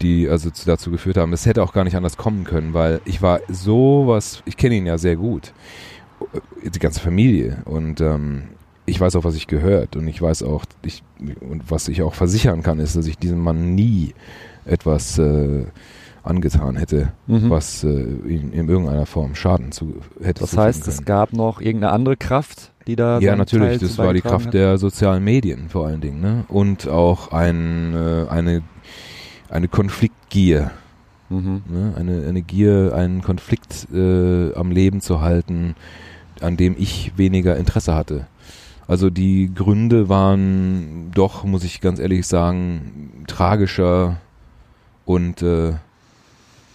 die 0.00 0.28
also 0.28 0.50
zu, 0.50 0.66
dazu 0.66 0.90
geführt 0.90 1.16
haben. 1.16 1.32
Es 1.32 1.46
hätte 1.46 1.62
auch 1.62 1.72
gar 1.72 1.84
nicht 1.84 1.96
anders 1.96 2.16
kommen 2.16 2.44
können, 2.44 2.74
weil 2.74 3.00
ich 3.04 3.22
war 3.22 3.40
sowas, 3.48 4.42
ich 4.44 4.56
kenne 4.56 4.74
ihn 4.74 4.86
ja 4.86 4.98
sehr 4.98 5.16
gut, 5.16 5.52
die 6.62 6.78
ganze 6.78 7.00
Familie 7.00 7.62
und 7.64 8.00
ähm, 8.00 8.42
ich 8.84 9.00
weiß 9.00 9.14
auch, 9.16 9.24
was 9.24 9.36
ich 9.36 9.46
gehört 9.46 9.94
und 9.94 10.08
ich 10.08 10.20
weiß 10.20 10.42
auch, 10.42 10.64
ich, 10.84 11.04
und 11.40 11.70
was 11.70 11.86
ich 11.86 12.02
auch 12.02 12.14
versichern 12.14 12.62
kann, 12.64 12.80
ist, 12.80 12.96
dass 12.96 13.06
ich 13.06 13.16
diesem 13.18 13.38
Mann 13.38 13.76
nie 13.76 14.12
etwas 14.64 15.18
äh, 15.18 15.66
angetan 16.24 16.76
hätte, 16.76 17.12
Mhm. 17.26 17.50
was 17.50 17.84
äh, 17.84 17.88
ihm 17.88 18.52
in 18.52 18.68
irgendeiner 18.68 19.06
Form 19.06 19.34
Schaden 19.36 19.70
zu 19.72 19.96
hätte 20.20 20.40
Das 20.40 20.56
heißt, 20.56 20.88
es 20.88 21.04
gab 21.04 21.32
noch 21.32 21.60
irgendeine 21.60 21.92
andere 21.92 22.16
Kraft, 22.16 22.71
die 22.86 22.96
da. 22.96 23.18
Ja, 23.18 23.36
natürlich. 23.36 23.78
Teil 23.78 23.80
Das 23.88 23.98
war 23.98 24.14
die 24.14 24.20
Kraft 24.20 24.46
hat? 24.46 24.54
der 24.54 24.78
sozialen 24.78 25.24
Medien 25.24 25.68
vor 25.68 25.86
allen 25.86 26.00
Dingen. 26.00 26.20
Ne? 26.20 26.44
Und 26.48 26.88
auch 26.88 27.32
ein, 27.32 27.94
äh, 27.94 28.28
eine, 28.28 28.62
eine 29.48 29.68
Konfliktgier. 29.68 30.70
Mhm. 31.28 31.62
Ne? 31.68 31.94
Eine, 31.96 32.26
eine 32.26 32.42
Gier, 32.42 32.92
einen 32.94 33.22
Konflikt 33.22 33.88
äh, 33.92 34.54
am 34.54 34.70
Leben 34.70 35.00
zu 35.00 35.20
halten, 35.20 35.74
an 36.40 36.56
dem 36.56 36.74
ich 36.78 37.12
weniger 37.16 37.56
Interesse 37.56 37.94
hatte. 37.94 38.26
Also 38.86 39.10
die 39.10 39.52
Gründe 39.54 40.08
waren 40.08 41.10
doch, 41.14 41.44
muss 41.44 41.64
ich 41.64 41.80
ganz 41.80 41.98
ehrlich 41.98 42.26
sagen, 42.26 43.24
tragischer 43.26 44.18
und 45.04 45.42
äh, 45.42 45.72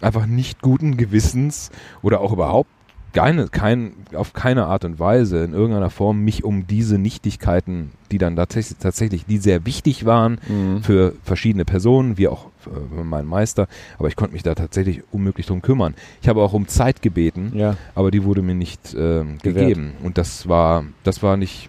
einfach 0.00 0.26
nicht 0.26 0.62
guten 0.62 0.96
Gewissens 0.96 1.70
oder 2.02 2.20
auch 2.20 2.32
überhaupt 2.32 2.70
keine, 3.12 3.48
kein, 3.48 3.92
auf 4.14 4.32
keine 4.32 4.66
Art 4.66 4.84
und 4.84 4.98
Weise 4.98 5.42
in 5.42 5.52
irgendeiner 5.54 5.90
Form 5.90 6.20
mich 6.20 6.44
um 6.44 6.66
diese 6.66 6.98
Nichtigkeiten, 6.98 7.92
die 8.12 8.18
dann 8.18 8.36
tatsächlich, 8.36 8.78
tatsächlich 8.78 9.24
die 9.26 9.38
sehr 9.38 9.64
wichtig 9.66 10.04
waren 10.04 10.38
Mhm. 10.48 10.82
für 10.82 11.14
verschiedene 11.24 11.64
Personen, 11.64 12.18
wie 12.18 12.28
auch 12.28 12.46
für 12.58 13.04
meinen 13.04 13.26
Meister, 13.28 13.66
aber 13.98 14.08
ich 14.08 14.16
konnte 14.16 14.34
mich 14.34 14.42
da 14.42 14.54
tatsächlich 14.54 15.02
unmöglich 15.10 15.46
drum 15.46 15.62
kümmern. 15.62 15.94
Ich 16.22 16.28
habe 16.28 16.42
auch 16.42 16.52
um 16.52 16.68
Zeit 16.68 17.00
gebeten, 17.02 17.52
Ja. 17.54 17.76
aber 17.94 18.10
die 18.10 18.24
wurde 18.24 18.42
mir 18.42 18.54
nicht 18.54 18.92
Gewährt. 18.92 19.42
gegeben. 19.42 19.92
Und 20.02 20.18
das 20.18 20.48
war, 20.48 20.84
das 21.04 21.22
war 21.22 21.36
nicht 21.36 21.68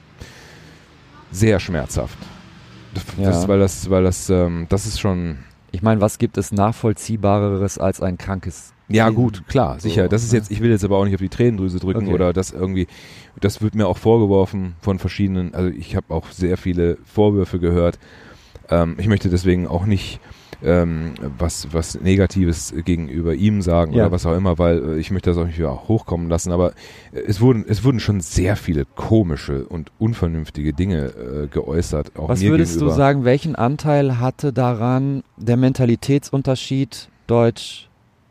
sehr 1.32 1.60
schmerzhaft. 1.60 2.18
Das, 2.94 3.04
Ja. 3.18 3.26
das, 3.30 3.48
weil 3.48 3.60
das, 3.60 3.90
weil 3.90 4.04
das, 4.04 4.30
ähm, 4.30 4.66
das 4.70 4.86
ist 4.88 5.00
schon. 5.00 5.38
Ich 5.72 5.84
meine, 5.84 6.02
was 6.02 6.18
gibt 6.18 6.38
es 6.38 6.52
nachvollziehbareres 6.52 7.78
als 7.78 8.02
ein 8.02 8.18
krankes 8.18 8.74
Ja 8.90 9.10
gut, 9.10 9.48
klar, 9.48 9.80
sicher. 9.80 10.04
So, 10.04 10.10
das 10.10 10.24
ist 10.24 10.32
ne? 10.32 10.40
jetzt, 10.40 10.52
ich 10.52 10.62
will 10.62 10.72
jetzt 10.72 10.84
aber 10.84 10.98
auch 10.98 11.06
nicht 11.06 11.14
auf 11.14 11.22
die 11.22 11.30
Tränendrüse 11.30 11.80
drücken 11.80 12.06
Okay. 12.06 12.14
oder 12.14 12.34
das 12.34 12.52
irgendwie. 12.52 12.88
Das 13.40 13.62
wird 13.62 13.76
mir 13.76 13.88
auch 13.88 13.98
vorgeworfen 13.98 14.76
von 14.82 15.00
verschiedenen. 15.00 15.54
Also 15.54 15.70
ich 15.70 15.96
habe 15.96 16.14
auch 16.14 16.28
sehr 16.32 16.58
viele 16.58 16.98
Vorwürfe 17.06 17.60
gehört. 17.60 18.00
Ähm, 18.70 18.96
ich 18.98 19.08
möchte 19.08 19.30
deswegen 19.30 19.68
auch 19.68 19.86
nicht 19.86 20.20
ähm, 20.62 21.14
was, 21.38 21.70
was 21.72 22.02
Negatives 22.02 22.74
gegenüber 22.84 23.34
ihm 23.34 23.62
sagen 23.62 23.94
Ja. 23.94 24.04
oder 24.04 24.12
was 24.12 24.26
auch 24.26 24.36
immer, 24.36 24.58
weil 24.60 24.96
äh, 24.96 25.00
ich 25.00 25.10
möchte 25.10 25.30
das 25.30 25.38
auch 25.38 25.46
nicht 25.46 25.58
wieder 25.58 25.88
hochkommen 25.88 26.28
lassen, 26.30 26.52
aber 26.52 26.72
äh, 27.14 27.20
es 27.26 27.40
wurden, 27.40 27.64
es 27.66 27.86
wurden 27.86 28.02
schon 28.02 28.20
sehr 28.20 28.58
viele 28.58 28.84
komische 28.84 29.66
und 29.66 29.92
unvernünftige 30.00 30.74
Dinge 30.74 31.06
äh, 31.06 31.48
geäußert, 31.48 32.18
auch 32.20 32.28
Was 32.28 32.42
mir 32.42 32.50
würdest 32.50 32.74
gegenüber. 32.74 32.92
du 32.92 32.98
sagen, 32.98 33.24
welchen 33.24 33.56
Anteil 33.56 34.20
hatte 34.20 34.52
daran 34.52 35.24
der 35.38 35.56
Mentalitätsunterschied 35.56 37.08
Deutsch, 37.28 37.89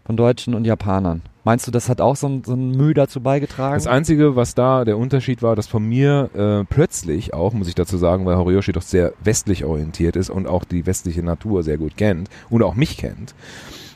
von 0.08 0.16
Deutschen 0.16 0.54
und 0.54 0.64
Japanern? 0.64 1.20
Meinst 1.44 1.66
du, 1.66 1.70
das 1.70 1.90
hat 1.90 2.00
auch 2.00 2.16
so 2.16 2.26
ein, 2.26 2.42
so 2.42 2.54
ein 2.54 2.70
Mühe 2.70 2.94
dazu 2.94 3.20
beigetragen? 3.20 3.74
Das 3.74 3.86
Einzige, 3.86 4.36
was 4.36 4.54
da 4.54 4.86
der 4.86 4.96
Unterschied 4.96 5.42
war, 5.42 5.54
dass 5.54 5.66
von 5.66 5.86
mir 5.86 6.30
äh, 6.34 6.64
plötzlich 6.64 7.34
auch, 7.34 7.52
muss 7.52 7.68
ich 7.68 7.74
dazu 7.74 7.98
sagen, 7.98 8.24
weil 8.24 8.36
Horiyoshi 8.36 8.72
doch 8.72 8.80
sehr 8.80 9.12
westlich 9.22 9.66
orientiert 9.66 10.16
ist 10.16 10.30
und 10.30 10.46
auch 10.46 10.64
die 10.64 10.86
westliche 10.86 11.22
Natur 11.22 11.62
sehr 11.62 11.76
gut 11.76 11.98
kennt 11.98 12.30
und 12.48 12.62
auch 12.62 12.74
mich 12.74 12.96
kennt 12.96 13.34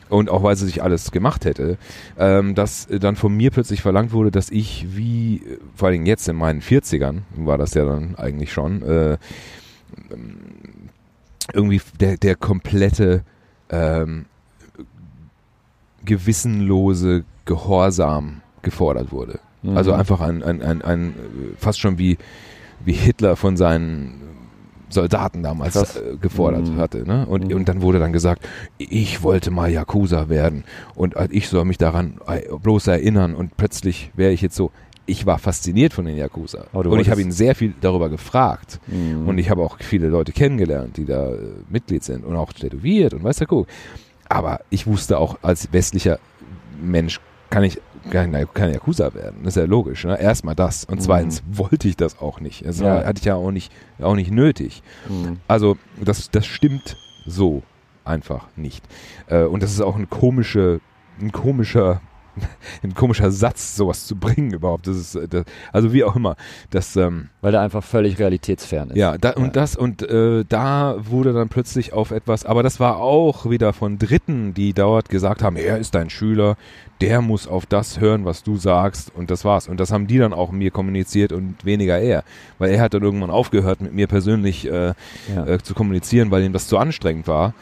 und 0.07 0.29
auch 0.29 0.43
weil 0.43 0.55
sie 0.55 0.67
sich 0.67 0.83
alles 0.83 1.09
gemacht 1.09 1.45
hätte, 1.45 1.79
ähm, 2.19 2.53
dass 2.53 2.87
dann 2.87 3.15
von 3.15 3.35
mir 3.35 3.49
plötzlich 3.49 3.81
verlangt 3.81 4.11
wurde, 4.11 4.29
dass 4.29 4.51
ich 4.51 4.95
wie, 4.95 5.37
äh, 5.37 5.57
vor 5.73 5.87
allen 5.87 5.93
Dingen 5.93 6.05
jetzt 6.05 6.29
in 6.29 6.35
meinen 6.35 6.61
40ern, 6.61 7.21
war 7.35 7.57
das 7.57 7.73
ja 7.73 7.85
dann 7.85 8.13
eigentlich 8.17 8.53
schon, 8.53 8.83
äh, 8.83 9.17
ähm, 10.11 10.37
irgendwie 11.53 11.81
der, 11.99 12.17
der 12.17 12.35
komplette 12.35 13.23
ähm, 13.71 14.25
gewissenlose 16.05 17.23
Gehorsam 17.45 18.41
gefordert 18.61 19.11
wurde. 19.11 19.39
Mhm. 19.61 19.77
Also 19.77 19.93
einfach 19.93 20.21
ein, 20.21 20.43
ein, 20.43 20.61
ein, 20.61 20.81
ein 20.81 21.13
fast 21.57 21.79
schon 21.79 21.97
wie, 21.97 22.17
wie 22.85 22.93
Hitler 22.93 23.35
von 23.35 23.57
seinen 23.57 24.21
Soldaten 24.89 25.41
damals 25.41 25.73
Krass. 25.73 25.95
äh, 25.97 26.17
gefordert 26.17 26.67
Mhm. 26.69 26.77
hatte. 26.77 27.03
Ne? 27.07 27.25
Und, 27.25 27.49
Mhm. 27.49 27.55
und 27.55 27.67
dann 27.69 27.81
wurde 27.81 27.99
dann 27.99 28.13
gesagt, 28.13 28.47
ich 28.77 29.23
wollte 29.23 29.49
mal 29.51 29.69
Yakuza 29.71 30.29
werden 30.29 30.63
und 30.95 31.15
ich 31.31 31.49
soll 31.49 31.65
mich 31.65 31.77
daran 31.77 32.19
äh, 32.27 32.41
bloß 32.61 32.87
erinnern 32.87 33.33
und 33.35 33.57
plötzlich 33.57 34.11
wäre 34.15 34.31
ich 34.31 34.41
jetzt 34.41 34.55
so. 34.55 34.71
Ich 35.05 35.25
war 35.25 35.37
fasziniert 35.37 35.91
von 35.91 36.05
den 36.05 36.15
Yakuza. 36.15 36.67
Du 36.71 36.79
Und 36.79 36.99
ich 37.01 37.09
habe 37.09 37.21
ihn 37.21 37.33
sehr 37.33 37.55
viel 37.55 37.73
darüber 37.81 38.07
gefragt. 38.07 38.79
Mhm. 38.87 39.27
Und 39.27 39.37
ich 39.37 39.49
habe 39.49 39.61
auch 39.61 39.77
viele 39.81 40.07
Leute 40.07 40.31
kennengelernt, 40.31 40.95
die 40.95 41.03
da 41.03 41.29
äh, 41.33 41.39
Mitglied 41.69 42.05
sind 42.05 42.23
und 42.23 42.37
auch 42.37 42.53
tätowiert 42.53 43.13
und 43.13 43.21
weiß 43.21 43.35
der 43.37 43.47
Kuh. 43.47 43.65
Aber 44.33 44.61
ich 44.69 44.87
wusste 44.87 45.17
auch 45.19 45.37
als 45.41 45.71
westlicher 45.71 46.19
Mensch 46.81 47.19
kann 47.49 47.63
ich 47.63 47.79
kein, 48.09 48.31
kein 48.53 48.73
Yakuza 48.73 49.13
werden. 49.13 49.41
Das 49.43 49.55
ist 49.55 49.61
ja 49.61 49.67
logisch. 49.67 50.03
Ne? 50.05 50.19
Erstmal 50.19 50.55
das. 50.55 50.85
Und 50.85 50.95
Mhm. 50.99 51.01
zweitens 51.03 51.43
wollte 51.51 51.87
ich 51.87 51.95
das 51.95 52.19
auch 52.19 52.39
nicht. 52.39 52.65
Das 52.65 52.79
Ja. 52.79 53.03
hatte 53.05 53.19
ich 53.19 53.25
ja 53.25 53.35
auch 53.35 53.51
nicht, 53.51 53.71
auch 54.01 54.15
nicht 54.15 54.31
nötig. 54.31 54.81
Mhm. 55.07 55.39
Also 55.47 55.77
das, 56.01 56.31
das 56.31 56.45
stimmt 56.47 56.97
so 57.27 57.61
einfach 58.05 58.47
nicht. 58.55 58.83
Äh, 59.27 59.43
und 59.43 59.61
das 59.61 59.71
ist 59.71 59.81
auch 59.81 59.95
ein 59.95 60.09
komische, 60.09 60.81
ein 61.21 61.31
komischer, 61.31 62.01
ein 62.83 62.93
komischer 62.93 63.31
Satz, 63.31 63.75
sowas 63.75 64.05
zu 64.07 64.15
bringen 64.15 64.51
überhaupt. 64.53 64.87
Das 64.87 64.97
ist, 64.97 65.15
äh, 65.15 65.27
das, 65.27 65.45
also 65.71 65.93
wie 65.93 66.03
auch 66.03 66.15
immer. 66.15 66.35
Das, 66.71 66.95
ähm, 66.95 67.29
Weil 67.41 67.51
der 67.51 67.61
einfach 67.61 67.83
völlig 67.83 68.19
realitätsfern 68.19 68.89
ist. 68.91 68.97
ja, 68.97 69.17
da, 69.17 69.31
Ja. 69.31 69.37
und 69.37 69.55
das 69.55 69.75
und 69.75 70.01
äh, 70.01 70.43
da 70.47 70.95
wurde 70.99 71.33
dann 71.33 71.49
plötzlich 71.49 71.93
auf 71.93 72.11
etwas, 72.11 72.45
aber 72.45 72.63
das 72.63 72.79
war 72.79 72.97
auch 72.97 73.49
wieder 73.49 73.73
von 73.73 73.97
Dritten, 73.99 74.53
die 74.53 74.73
dort 74.73 75.09
gesagt 75.09 75.43
haben, 75.43 75.55
er 75.55 75.77
ist 75.77 75.95
dein 75.95 76.09
Schüler, 76.09 76.57
der 77.01 77.21
muss 77.21 77.47
auf 77.47 77.65
das 77.65 77.99
hören, 77.99 78.23
was 78.25 78.43
du 78.43 78.55
sagst 78.57 79.11
und 79.13 79.29
das 79.29 79.43
war's. 79.45 79.67
Und 79.67 79.79
das 79.79 79.91
haben 79.91 80.07
die 80.07 80.17
dann 80.17 80.33
auch 80.33 80.51
mir 80.51 80.71
kommuniziert 80.71 81.31
und 81.33 81.63
weniger 81.65 81.99
er, 81.99 82.23
weil 82.59 82.71
er 82.71 82.81
hat 82.81 82.93
dann 82.93 83.03
irgendwann 83.03 83.29
aufgehört, 83.29 83.81
mit 83.81 83.93
mir 83.93 84.07
persönlich 84.07 84.65
äh, 84.69 84.93
Ja. 85.35 85.45
äh, 85.45 85.59
zu 85.61 85.73
kommunizieren, 85.73 86.31
weil 86.31 86.43
ihm 86.43 86.53
das 86.53 86.67
zu 86.67 86.77
anstrengend 86.77 87.27
war. 87.27 87.53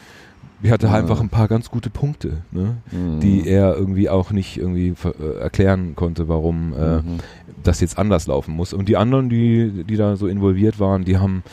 Die 0.64 0.72
hatte 0.72 0.88
Ja. 0.88 0.93
einfach 0.93 1.20
ein 1.22 1.30
paar 1.30 1.47
ganz 1.47 1.72
gute 1.72 1.89
Punkte, 1.89 2.43
ne? 2.51 2.78
Mhm. 2.91 3.20
die 3.20 3.47
er 3.47 3.76
irgendwie 3.76 4.09
auch 4.09 4.32
nicht 4.32 4.57
irgendwie 4.57 4.93
ver- 4.95 5.16
äh, 5.20 5.39
erklären 5.39 5.95
konnte, 5.95 6.28
warum 6.28 6.74
äh, 6.74 6.97
Mhm. 6.97 7.18
das 7.64 7.80
jetzt 7.82 7.97
anders 7.97 8.28
laufen 8.28 8.53
muss. 8.53 8.74
Und 8.74 8.88
die 8.88 8.97
anderen, 8.97 9.30
die, 9.30 9.84
die 9.84 9.95
da 9.97 10.16
so 10.16 10.28
involviert 10.28 10.80
waren, 10.80 11.03
die 11.03 11.18
haben, 11.18 11.43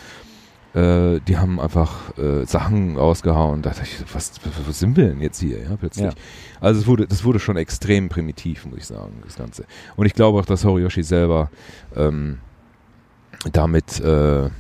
äh, 0.75 1.21
die 1.27 1.39
haben 1.39 1.59
einfach 1.59 2.17
äh, 2.19 2.45
Sachen 2.45 2.97
rausgehauen. 2.99 3.63
Da 3.63 3.71
dachte 3.71 3.85
ich, 3.85 4.03
was, 4.15 4.33
was, 4.45 4.53
was 4.69 4.79
sind 4.79 4.97
wir 4.97 5.09
denn 5.09 5.23
jetzt 5.23 5.41
hier, 5.41 5.63
ja, 5.63 5.77
plötzlich. 5.77 6.05
Ja. 6.07 6.13
Also 6.61 6.81
es 6.81 6.87
wurde, 6.87 7.07
das 7.07 7.25
wurde 7.25 7.39
schon 7.39 7.57
extrem 7.57 8.09
primitiv, 8.11 8.67
muss 8.67 8.79
ich 8.79 8.87
sagen, 8.87 9.15
das 9.25 9.37
Ganze. 9.37 9.65
Und 9.97 10.05
ich 10.07 10.13
glaube 10.15 10.39
auch, 10.39 10.45
dass 10.47 10.65
Horiyoshi 10.65 11.03
selber 11.03 11.51
ähm, 11.97 12.39
damit 13.53 14.01
äh, 14.01 14.51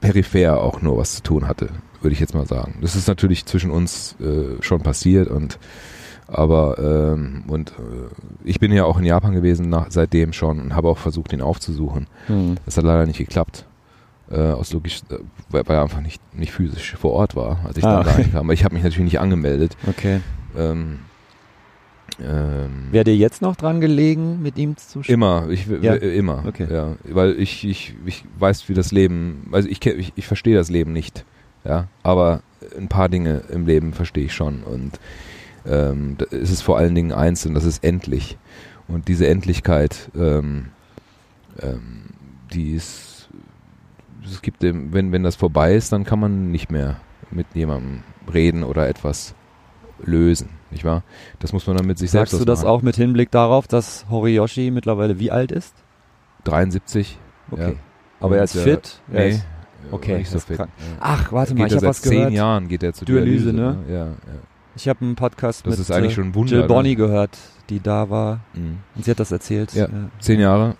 peripher 0.00 0.60
auch 0.60 0.82
nur 0.82 0.98
was 0.98 1.14
zu 1.16 1.22
tun 1.22 1.46
hatte, 1.46 1.70
würde 2.02 2.14
ich 2.14 2.20
jetzt 2.20 2.34
mal 2.34 2.46
sagen. 2.46 2.78
Das 2.80 2.94
ist 2.96 3.08
natürlich 3.08 3.44
zwischen 3.46 3.70
uns 3.70 4.16
äh, 4.20 4.62
schon 4.62 4.80
passiert 4.82 5.28
und 5.28 5.58
aber 6.28 6.78
ähm, 7.12 7.44
und 7.48 7.70
äh, 7.70 7.72
ich 8.44 8.58
bin 8.58 8.72
ja 8.72 8.84
auch 8.84 8.98
in 8.98 9.04
Japan 9.04 9.32
gewesen 9.34 9.68
nach, 9.68 9.86
seitdem 9.90 10.32
schon 10.32 10.60
und 10.60 10.74
habe 10.74 10.88
auch 10.88 10.98
versucht, 10.98 11.32
ihn 11.32 11.42
aufzusuchen. 11.42 12.06
Mhm. 12.28 12.56
Das 12.64 12.76
hat 12.76 12.84
leider 12.84 13.06
nicht 13.06 13.18
geklappt. 13.18 13.66
Äh, 14.30 14.38
aus 14.52 14.72
logisch, 14.72 15.00
äh, 15.10 15.16
weil, 15.50 15.62
er 15.66 15.82
einfach 15.82 16.00
nicht, 16.00 16.22
nicht 16.34 16.52
physisch 16.52 16.94
vor 16.96 17.12
Ort 17.12 17.36
war, 17.36 17.58
als 17.66 17.76
ich 17.76 17.84
Ah, 17.84 17.96
dann 17.96 18.04
da 18.04 18.10
okay. 18.12 18.22
reinkam. 18.22 18.46
Aber 18.46 18.52
ich 18.54 18.64
habe 18.64 18.74
mich 18.74 18.82
natürlich 18.82 19.04
nicht 19.04 19.20
angemeldet. 19.20 19.76
Okay. 19.86 20.20
Ähm, 20.56 21.00
ähm, 22.22 22.88
Wäre 22.90 23.04
dir 23.04 23.16
jetzt 23.16 23.42
noch 23.42 23.56
dran 23.56 23.80
gelegen, 23.80 24.40
mit 24.42 24.56
ihm 24.58 24.76
zu 24.76 25.02
sprechen? 25.02 25.12
Immer, 25.14 25.48
ich, 25.50 25.66
Ja. 25.66 25.94
immer, 25.94 26.44
Okay. 26.46 26.66
ja, 26.70 26.96
weil 27.04 27.38
ich, 27.38 27.66
ich, 27.66 27.94
ich 28.06 28.24
weiß, 28.38 28.68
wie 28.68 28.74
das 28.74 28.92
Leben, 28.92 29.48
also 29.52 29.68
ich, 29.68 29.84
ich, 29.84 30.12
ich 30.14 30.26
verstehe 30.26 30.54
das 30.54 30.70
Leben 30.70 30.92
nicht, 30.92 31.24
ja, 31.64 31.88
aber 32.02 32.42
ein 32.78 32.88
paar 32.88 33.08
Dinge 33.08 33.42
im 33.50 33.66
Leben 33.66 33.92
verstehe 33.92 34.24
ich 34.24 34.34
schon 34.34 34.62
und 34.62 34.98
ähm, 35.66 36.16
da 36.18 36.24
ist 36.36 36.50
es 36.50 36.62
vor 36.62 36.76
allen 36.78 36.94
Dingen 36.94 37.12
eins 37.12 37.46
und 37.46 37.54
das 37.54 37.64
ist 37.64 37.84
endlich 37.84 38.36
und 38.88 39.08
diese 39.08 39.26
Endlichkeit, 39.28 40.10
ähm, 40.16 40.70
ähm, 41.60 42.04
die 42.52 42.72
ist, 42.72 43.28
es 44.24 44.42
gibt, 44.42 44.62
wenn, 44.62 44.92
wenn 45.12 45.22
das 45.22 45.36
vorbei 45.36 45.74
ist, 45.74 45.92
dann 45.92 46.04
kann 46.04 46.18
man 46.20 46.50
nicht 46.50 46.70
mehr 46.70 46.96
mit 47.30 47.46
jemandem 47.54 48.02
reden 48.32 48.62
oder 48.64 48.88
etwas 48.88 49.34
lösen, 50.04 50.48
nicht 50.70 50.84
wahr? 50.84 51.02
Das 51.38 51.52
muss 51.52 51.66
man 51.66 51.76
dann 51.76 51.86
mit 51.86 51.98
sich 51.98 52.10
Sagst 52.10 52.32
selbst 52.32 52.40
du 52.40 52.44
das 52.44 52.64
auch 52.64 52.82
mit 52.82 52.96
Hinblick 52.96 53.30
darauf, 53.30 53.66
dass 53.68 54.06
Horiyoshi 54.10 54.70
mittlerweile 54.70 55.18
wie 55.18 55.30
alt 55.30 55.52
ist? 55.52 55.74
73. 56.44 57.18
Okay. 57.50 57.62
Ja. 57.62 57.72
Aber 58.20 58.36
er 58.36 58.44
ist 58.44 58.56
äh, 58.56 58.62
fit? 58.62 59.00
Er 59.12 59.20
Nee. 59.20 59.28
ist- 59.30 59.46
okay, 59.90 60.18
Nicht 60.18 60.30
so 60.30 60.38
fit. 60.38 60.58
Ja. 60.58 60.68
Ach, 61.00 61.32
warte 61.32 61.54
mal, 61.54 61.66
ich 61.66 61.72
habe 61.72 61.80
seit 61.80 61.88
was 61.90 62.02
zehn 62.02 62.12
gehört. 62.18 62.32
Jahren 62.32 62.68
geht 62.68 62.82
er 62.82 62.92
zur 62.92 63.06
Dialyse, 63.06 63.52
Dialyse, 63.52 63.52
ne? 63.52 63.76
Ja, 63.88 63.94
ja. 64.06 64.12
Ich 64.74 64.88
habe 64.88 65.02
einen 65.04 65.16
Podcast 65.16 65.66
Das 65.66 65.78
mit 65.78 65.90
äh, 65.90 66.34
Wunder. 66.34 66.50
Jill 66.52 66.60
ne? 66.62 66.66
Bonny 66.66 66.94
gehört, 66.94 67.36
die 67.68 67.80
da 67.80 68.08
war 68.08 68.40
Mhm. 68.54 68.78
und 68.94 69.04
sie 69.04 69.10
hat 69.10 69.20
das 69.20 69.30
erzählt. 69.32 69.72
Ja. 69.74 69.86
Zehn 70.20 70.40
Jahre, 70.40 70.76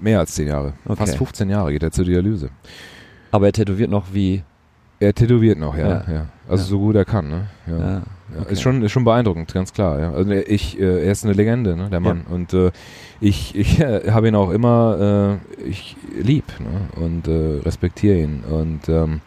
mehr 0.00 0.18
als 0.18 0.34
zehn 0.34 0.48
Jahre, 0.48 0.72
Okay. 0.84 0.96
fast 0.96 1.16
15 1.16 1.48
Jahre 1.50 1.72
geht 1.72 1.82
er 1.82 1.90
zur 1.92 2.04
Dialyse. 2.04 2.50
Aber 3.30 3.46
er 3.46 3.52
tätowiert 3.52 3.90
noch 3.90 4.06
wie. 4.12 4.42
Er 5.00 5.12
tätowiert 5.14 5.58
noch, 5.58 5.76
ja, 5.76 5.86
ja. 5.88 6.04
Ja. 6.12 6.26
Also 6.48 6.64
Ja. 6.64 6.68
so 6.70 6.78
gut 6.78 6.96
er 6.96 7.04
kann, 7.04 7.28
ne? 7.28 7.46
Ja. 7.66 8.02
Ja, 8.30 8.36
Ja, 8.36 8.42
okay. 8.42 8.52
Ist 8.52 8.62
schon 8.62 8.82
ist 8.82 8.92
schon 8.92 9.04
beeindruckend, 9.04 9.52
ganz 9.52 9.72
klar. 9.72 10.00
Ja. 10.00 10.12
Also 10.12 10.30
ich, 10.30 10.78
äh, 10.78 11.04
er 11.04 11.12
ist 11.12 11.24
eine 11.24 11.34
Legende, 11.34 11.76
ne, 11.76 11.90
der 11.90 12.00
Mann. 12.00 12.22
Und 12.28 12.52
äh, 12.54 12.70
ich, 13.20 13.54
ich 13.54 13.80
äh, 13.80 14.10
habe 14.10 14.28
ihn 14.28 14.34
auch 14.34 14.50
immer, 14.50 15.40
äh, 15.58 15.68
ich 15.68 15.96
lieb 16.18 16.44
ne, 16.58 17.02
und 17.02 17.28
äh, 17.28 17.60
respektiere 17.62 18.18
ihn. 18.18 18.42
Und 18.44 18.88
ähm, 18.88 19.20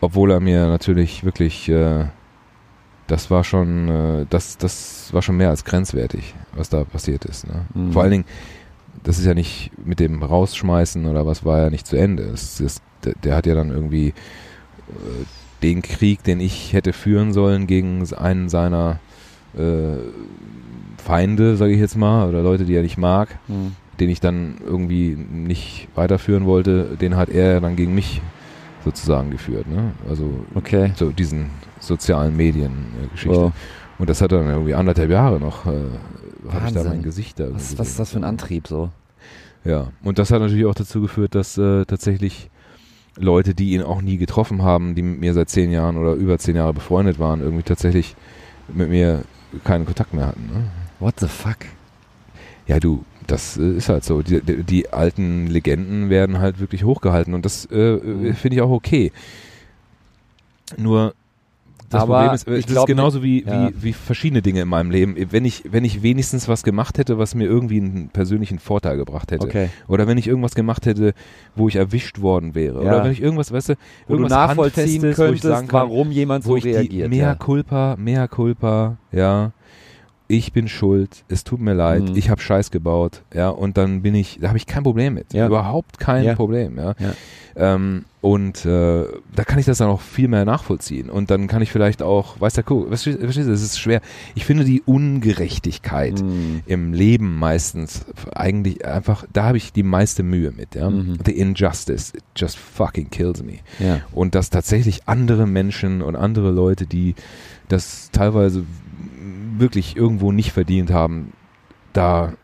obwohl 0.00 0.30
er 0.30 0.40
mir 0.40 0.66
natürlich 0.66 1.24
wirklich, 1.24 1.68
äh, 1.68 2.06
das 3.06 3.30
war 3.30 3.44
schon, 3.44 4.26
das, 4.30 4.56
das 4.56 5.12
war 5.12 5.20
schon 5.22 5.36
mehr 5.36 5.50
als 5.50 5.64
grenzwertig, 5.64 6.34
was 6.54 6.70
da 6.70 6.84
passiert 6.84 7.24
ist. 7.24 7.46
Ne? 7.46 7.66
Mhm. 7.74 7.92
Vor 7.92 8.02
allen 8.02 8.10
Dingen, 8.10 8.24
das 9.02 9.18
ist 9.18 9.26
ja 9.26 9.34
nicht 9.34 9.70
mit 9.84 10.00
dem 10.00 10.22
Rausschmeißen 10.22 11.04
oder 11.06 11.26
was 11.26 11.44
war 11.44 11.58
ja 11.60 11.70
nicht 11.70 11.86
zu 11.86 11.96
Ende. 11.96 12.22
Es 12.24 12.60
ist, 12.60 12.82
der, 13.04 13.14
der 13.22 13.36
hat 13.36 13.46
ja 13.46 13.54
dann 13.54 13.70
irgendwie 13.70 14.14
den 15.62 15.82
Krieg, 15.82 16.22
den 16.24 16.40
ich 16.40 16.72
hätte 16.72 16.92
führen 16.92 17.32
sollen 17.32 17.66
gegen 17.66 18.04
einen 18.14 18.48
seiner 18.48 18.98
äh, 19.56 19.96
Feinde, 20.98 21.56
sage 21.56 21.72
ich 21.72 21.80
jetzt 21.80 21.96
mal, 21.96 22.28
oder 22.28 22.42
Leute, 22.42 22.64
die 22.64 22.74
er 22.74 22.82
nicht 22.82 22.98
mag, 22.98 23.28
Hm. 23.48 23.72
den 24.00 24.08
ich 24.10 24.20
dann 24.20 24.56
irgendwie 24.64 25.16
nicht 25.16 25.88
weiterführen 25.94 26.46
wollte, 26.46 26.96
den 27.00 27.16
hat 27.16 27.28
er 27.28 27.60
dann 27.60 27.76
gegen 27.76 27.94
mich 27.94 28.20
sozusagen 28.84 29.30
geführt. 29.30 29.66
Ne? 29.68 29.92
Also 30.08 30.30
Okay. 30.54 30.92
so 30.96 31.10
diesen 31.10 31.50
sozialen 31.80 32.36
Medien-Geschichte. 32.36 33.36
Wow. 33.36 33.52
Und 33.98 34.08
das 34.10 34.20
hat 34.20 34.32
dann 34.32 34.48
irgendwie 34.48 34.74
anderthalb 34.74 35.10
Jahre 35.10 35.38
noch, 35.38 35.66
äh, 35.66 35.70
habe 36.50 36.66
ich 36.66 36.72
da 36.72 36.82
mein 36.84 37.02
Gesicht 37.02 37.38
da. 37.38 37.52
Was, 37.52 37.78
was 37.78 37.88
ist 37.90 37.98
das 37.98 38.10
für 38.12 38.18
ein 38.18 38.24
Antrieb 38.24 38.66
so? 38.66 38.90
Ja, 39.64 39.88
und 40.02 40.18
das 40.18 40.32
hat 40.32 40.40
natürlich 40.40 40.66
auch 40.66 40.74
dazu 40.74 41.00
geführt, 41.00 41.36
dass 41.36 41.56
äh, 41.58 41.84
tatsächlich 41.84 42.50
Leute, 43.16 43.54
die 43.54 43.72
ihn 43.72 43.82
auch 43.82 44.00
nie 44.02 44.16
getroffen 44.16 44.62
haben, 44.62 44.94
die 44.94 45.02
mit 45.02 45.20
mir 45.20 45.34
seit 45.34 45.50
zehn 45.50 45.70
Jahren 45.70 45.96
oder 45.96 46.14
über 46.14 46.38
zehn 46.38 46.56
Jahre 46.56 46.72
befreundet 46.72 47.18
waren, 47.18 47.40
irgendwie 47.40 47.62
tatsächlich 47.62 48.16
mit 48.72 48.88
mir 48.88 49.24
keinen 49.64 49.84
Kontakt 49.84 50.14
mehr 50.14 50.26
hatten. 50.26 50.46
Ne? 50.46 50.64
What 50.98 51.20
the 51.20 51.28
fuck? 51.28 51.58
Ja, 52.66 52.80
du, 52.80 53.04
das 53.26 53.56
äh, 53.58 53.76
ist 53.76 53.88
halt 53.88 54.04
so. 54.04 54.22
Die, 54.22 54.40
die, 54.40 54.62
die 54.62 54.88
alten 54.92 55.46
Legenden 55.46 56.08
werden 56.10 56.38
halt 56.38 56.58
wirklich 56.60 56.84
hochgehalten 56.84 57.34
und 57.34 57.44
das 57.44 57.66
äh, 57.66 57.96
Mhm. 57.96 58.26
äh, 58.26 58.32
finde 58.34 58.56
ich 58.56 58.62
auch 58.62 58.70
okay. 58.70 59.12
Nur 60.78 61.14
das 61.92 62.02
Aber 62.02 62.14
Problem 62.14 62.34
ist, 62.34 62.48
äh, 62.48 62.56
ich 62.56 62.64
das 62.64 62.70
ist 62.70 62.74
glaub, 62.74 62.86
genauso 62.86 63.22
wie, 63.22 63.44
ja. 63.44 63.68
wie, 63.68 63.82
wie 63.82 63.92
verschiedene 63.92 64.42
Dinge 64.42 64.62
in 64.62 64.68
meinem 64.68 64.90
Leben. 64.90 65.16
Wenn 65.30 65.44
ich, 65.44 65.64
wenn 65.70 65.84
ich 65.84 66.02
wenigstens 66.02 66.48
was 66.48 66.62
gemacht 66.62 66.98
hätte, 66.98 67.18
was 67.18 67.34
mir 67.34 67.44
irgendwie 67.44 67.80
einen 67.80 68.08
persönlichen 68.08 68.58
Vorteil 68.58 68.96
gebracht 68.96 69.30
hätte. 69.30 69.46
Okay. 69.46 69.68
Oder 69.88 70.06
wenn 70.06 70.18
ich 70.18 70.26
irgendwas 70.26 70.54
gemacht 70.54 70.86
hätte, 70.86 71.14
wo 71.54 71.68
ich 71.68 71.76
erwischt 71.76 72.20
worden 72.20 72.54
wäre. 72.54 72.84
Ja. 72.84 72.90
Oder 72.90 73.04
wenn 73.04 73.12
ich 73.12 73.22
irgendwas, 73.22 73.52
weißt 73.52 73.70
du, 73.70 73.72
Wo 73.74 73.78
du 74.06 74.12
irgendwas 74.14 74.48
nachvollziehen 74.48 75.02
wo 75.02 75.06
ich 75.06 75.16
könntest, 75.16 75.42
sagen 75.44 75.68
kann, 75.68 75.88
warum 75.88 76.10
jemand 76.10 76.44
so 76.44 76.50
wo 76.50 76.56
ich 76.56 76.64
die 76.64 76.70
reagiert. 76.70 77.10
mehr 77.10 77.26
ja. 77.28 77.34
Culpa, 77.34 77.96
mehr 77.98 78.28
Culpa, 78.28 78.96
ja. 79.12 79.52
Ich 80.28 80.52
bin 80.52 80.66
schuld, 80.68 81.24
es 81.28 81.44
tut 81.44 81.60
mir 81.60 81.74
leid, 81.74 82.04
Mhm. 82.10 82.16
ich 82.16 82.30
habe 82.30 82.40
Scheiß 82.40 82.70
gebaut, 82.70 83.22
ja, 83.34 83.48
und 83.50 83.76
dann 83.76 84.00
bin 84.02 84.14
ich, 84.14 84.38
da 84.40 84.48
habe 84.48 84.56
ich 84.56 84.66
kein 84.66 84.82
Problem 84.82 85.14
mit, 85.14 85.32
Ja. 85.34 85.46
überhaupt 85.46 85.98
kein 85.98 86.24
Ja. 86.24 86.34
Problem, 86.34 86.78
ja. 86.78 86.94
Ja. 86.98 87.12
Ähm, 87.54 88.06
und 88.22 88.64
äh, 88.64 89.04
da 89.34 89.44
kann 89.44 89.58
ich 89.58 89.66
das 89.66 89.76
dann 89.78 89.88
auch 89.88 90.00
viel 90.00 90.28
mehr 90.28 90.46
nachvollziehen 90.46 91.10
und 91.10 91.30
dann 91.30 91.48
kann 91.48 91.60
ich 91.60 91.70
vielleicht 91.70 92.00
auch, 92.02 92.40
weißt 92.40 92.58
du, 92.58 92.62
guck, 92.62 92.88
verstehst 92.88 93.18
du, 93.20 93.26
es 93.52 93.62
ist 93.62 93.78
schwer. 93.78 94.00
Ich 94.34 94.46
finde 94.46 94.64
die 94.64 94.80
Ungerechtigkeit 94.86 96.18
Hm. 96.20 96.62
im 96.66 96.92
Leben 96.94 97.38
meistens 97.38 98.04
eigentlich 98.34 98.86
einfach, 98.86 99.24
da 99.32 99.44
habe 99.44 99.56
ich 99.58 99.72
die 99.72 99.82
meiste 99.82 100.22
Mühe 100.22 100.50
mit, 100.52 100.74
ja. 100.74 100.88
Mhm. 100.88 101.18
The 101.24 101.32
injustice, 101.32 102.14
it 102.14 102.22
just 102.36 102.56
fucking 102.58 103.10
kills 103.10 103.42
me 103.42 103.58
Ja. 103.78 104.00
und 104.12 104.34
dass 104.34 104.50
tatsächlich 104.50 105.02
andere 105.06 105.46
Menschen 105.46 106.00
und 106.02 106.16
andere 106.16 106.50
Leute, 106.52 106.86
die 106.86 107.14
das 107.68 108.10
teilweise 108.12 108.64
wirklich 109.62 109.96
irgendwo 109.96 110.30
nicht 110.30 110.52
verdient 110.52 110.90
haben, 110.92 111.32
da 111.94 112.34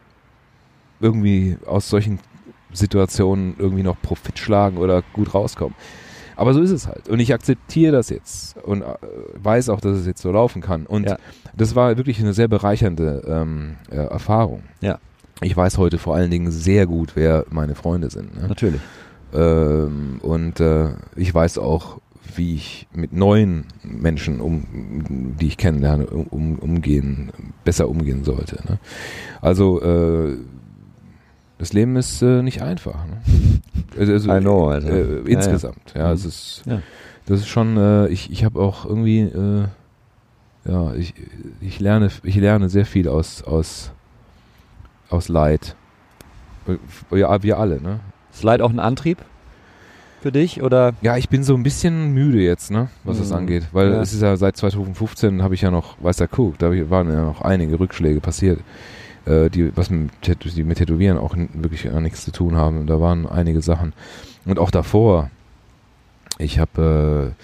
irgendwie 1.00 1.58
aus 1.66 1.90
solchen 1.90 2.18
Situationen 2.72 3.54
irgendwie 3.58 3.82
noch 3.82 4.00
Profit 4.00 4.38
schlagen 4.38 4.78
oder 4.78 5.02
gut 5.12 5.34
rauskommen. 5.34 5.74
Aber 6.36 6.54
so 6.54 6.60
ist 6.60 6.70
es 6.70 6.86
halt. 6.86 7.08
Und 7.08 7.18
ich 7.18 7.34
akzeptiere 7.34 7.92
das 7.92 8.10
jetzt 8.10 8.56
und 8.58 8.82
äh, 8.82 8.94
weiß 9.42 9.68
auch, 9.70 9.80
dass 9.80 9.96
es 9.98 10.06
jetzt 10.06 10.22
so 10.22 10.30
laufen 10.30 10.62
kann. 10.62 10.86
Und 10.86 11.08
Ja. 11.08 11.18
das 11.56 11.74
war 11.74 11.96
wirklich 11.96 12.20
eine 12.20 12.32
sehr 12.32 12.46
bereichernde 12.48 13.22
ähm, 13.26 13.74
äh, 13.90 13.96
Erfahrung. 13.96 14.62
Ja. 14.80 14.98
Ich 15.42 15.56
weiß 15.56 15.78
heute 15.78 15.98
vor 15.98 16.14
allen 16.14 16.30
Dingen 16.30 16.50
sehr 16.52 16.86
gut, 16.86 17.12
wer 17.16 17.44
meine 17.50 17.74
Freunde 17.74 18.10
sind. 18.10 18.40
Ne? 18.40 18.46
Natürlich. 18.48 18.80
Ähm, 19.34 20.20
und 20.22 20.60
äh, 20.60 20.90
ich 21.16 21.34
weiß 21.34 21.58
auch, 21.58 22.00
wie 22.36 22.54
ich 22.54 22.86
mit 22.92 23.12
neuen 23.12 23.64
Menschen, 23.82 24.40
um, 24.40 25.34
die 25.40 25.46
ich 25.48 25.56
kennenlerne, 25.56 26.06
um, 26.06 26.26
um, 26.28 26.58
umgehen, 26.58 27.30
besser 27.64 27.88
umgehen 27.88 28.24
sollte. 28.24 28.56
Ne? 28.68 28.78
Also 29.40 29.80
äh, 29.82 30.36
das 31.58 31.72
Leben 31.72 31.96
ist 31.96 32.22
äh, 32.22 32.42
nicht 32.42 32.62
einfach. 32.62 33.04
Ne? 33.06 33.20
Also, 33.98 34.12
also, 34.12 34.32
I 34.36 34.40
know, 34.40 34.68
Alter. 34.68 34.90
Äh, 34.90 34.98
Ja, 35.00 35.20
ja. 35.20 35.36
insgesamt, 35.38 35.94
ja, 35.96 36.08
Mhm. 36.08 36.14
es 36.14 36.24
ist, 36.24 36.62
Ja. 36.66 36.82
das 37.26 37.40
ist 37.40 37.48
schon. 37.48 37.76
Äh, 37.76 38.08
ich 38.08 38.30
ich 38.30 38.44
habe 38.44 38.60
auch 38.60 38.84
irgendwie, 38.84 39.20
äh, 39.20 39.64
ja, 40.64 40.94
ich 40.94 41.14
ich 41.60 41.80
lerne 41.80 42.10
ich 42.22 42.36
lerne 42.36 42.68
sehr 42.68 42.86
viel 42.86 43.08
aus 43.08 43.42
aus 43.42 43.90
aus 45.10 45.28
Leid. 45.28 45.74
Ja, 47.10 47.42
wir 47.42 47.58
alle, 47.58 47.80
ne? 47.80 48.00
Ist 48.32 48.42
Leid 48.44 48.60
auch 48.60 48.70
ein 48.70 48.78
Antrieb 48.78 49.18
für 50.20 50.32
dich 50.32 50.62
oder? 50.62 50.94
Ja, 51.02 51.16
ich 51.16 51.28
bin 51.28 51.44
so 51.44 51.54
ein 51.54 51.62
bisschen 51.62 52.12
müde 52.12 52.40
jetzt, 52.40 52.70
ne, 52.70 52.88
was 53.04 53.18
das 53.18 53.30
Mhm. 53.30 53.36
angeht. 53.36 53.68
Weil 53.72 53.92
Ja. 53.92 54.02
es 54.02 54.12
ist 54.12 54.22
ja 54.22 54.36
seit 54.36 54.56
2015 54.56 55.42
habe 55.42 55.54
ich 55.54 55.62
ja 55.62 55.70
noch, 55.70 55.96
weiß 56.02 56.16
der 56.16 56.28
Kuh, 56.28 56.52
da 56.58 56.70
waren 56.90 57.10
ja 57.12 57.22
noch 57.24 57.42
einige 57.42 57.78
Rückschläge 57.78 58.20
passiert, 58.20 58.60
äh, 59.26 59.48
die 59.50 59.76
was 59.76 59.90
mit, 59.90 60.10
die 60.56 60.64
mit 60.64 60.78
Tätowieren 60.78 61.18
auch 61.18 61.36
wirklich 61.54 61.84
gar 61.84 62.00
nichts 62.00 62.24
zu 62.24 62.32
tun 62.32 62.56
haben. 62.56 62.78
Und 62.78 62.86
da 62.88 63.00
waren 63.00 63.26
einige 63.26 63.60
Sachen. 63.62 63.92
Und 64.44 64.58
auch 64.58 64.70
davor 64.70 65.30
ich 66.40 66.58
habe 66.60 67.34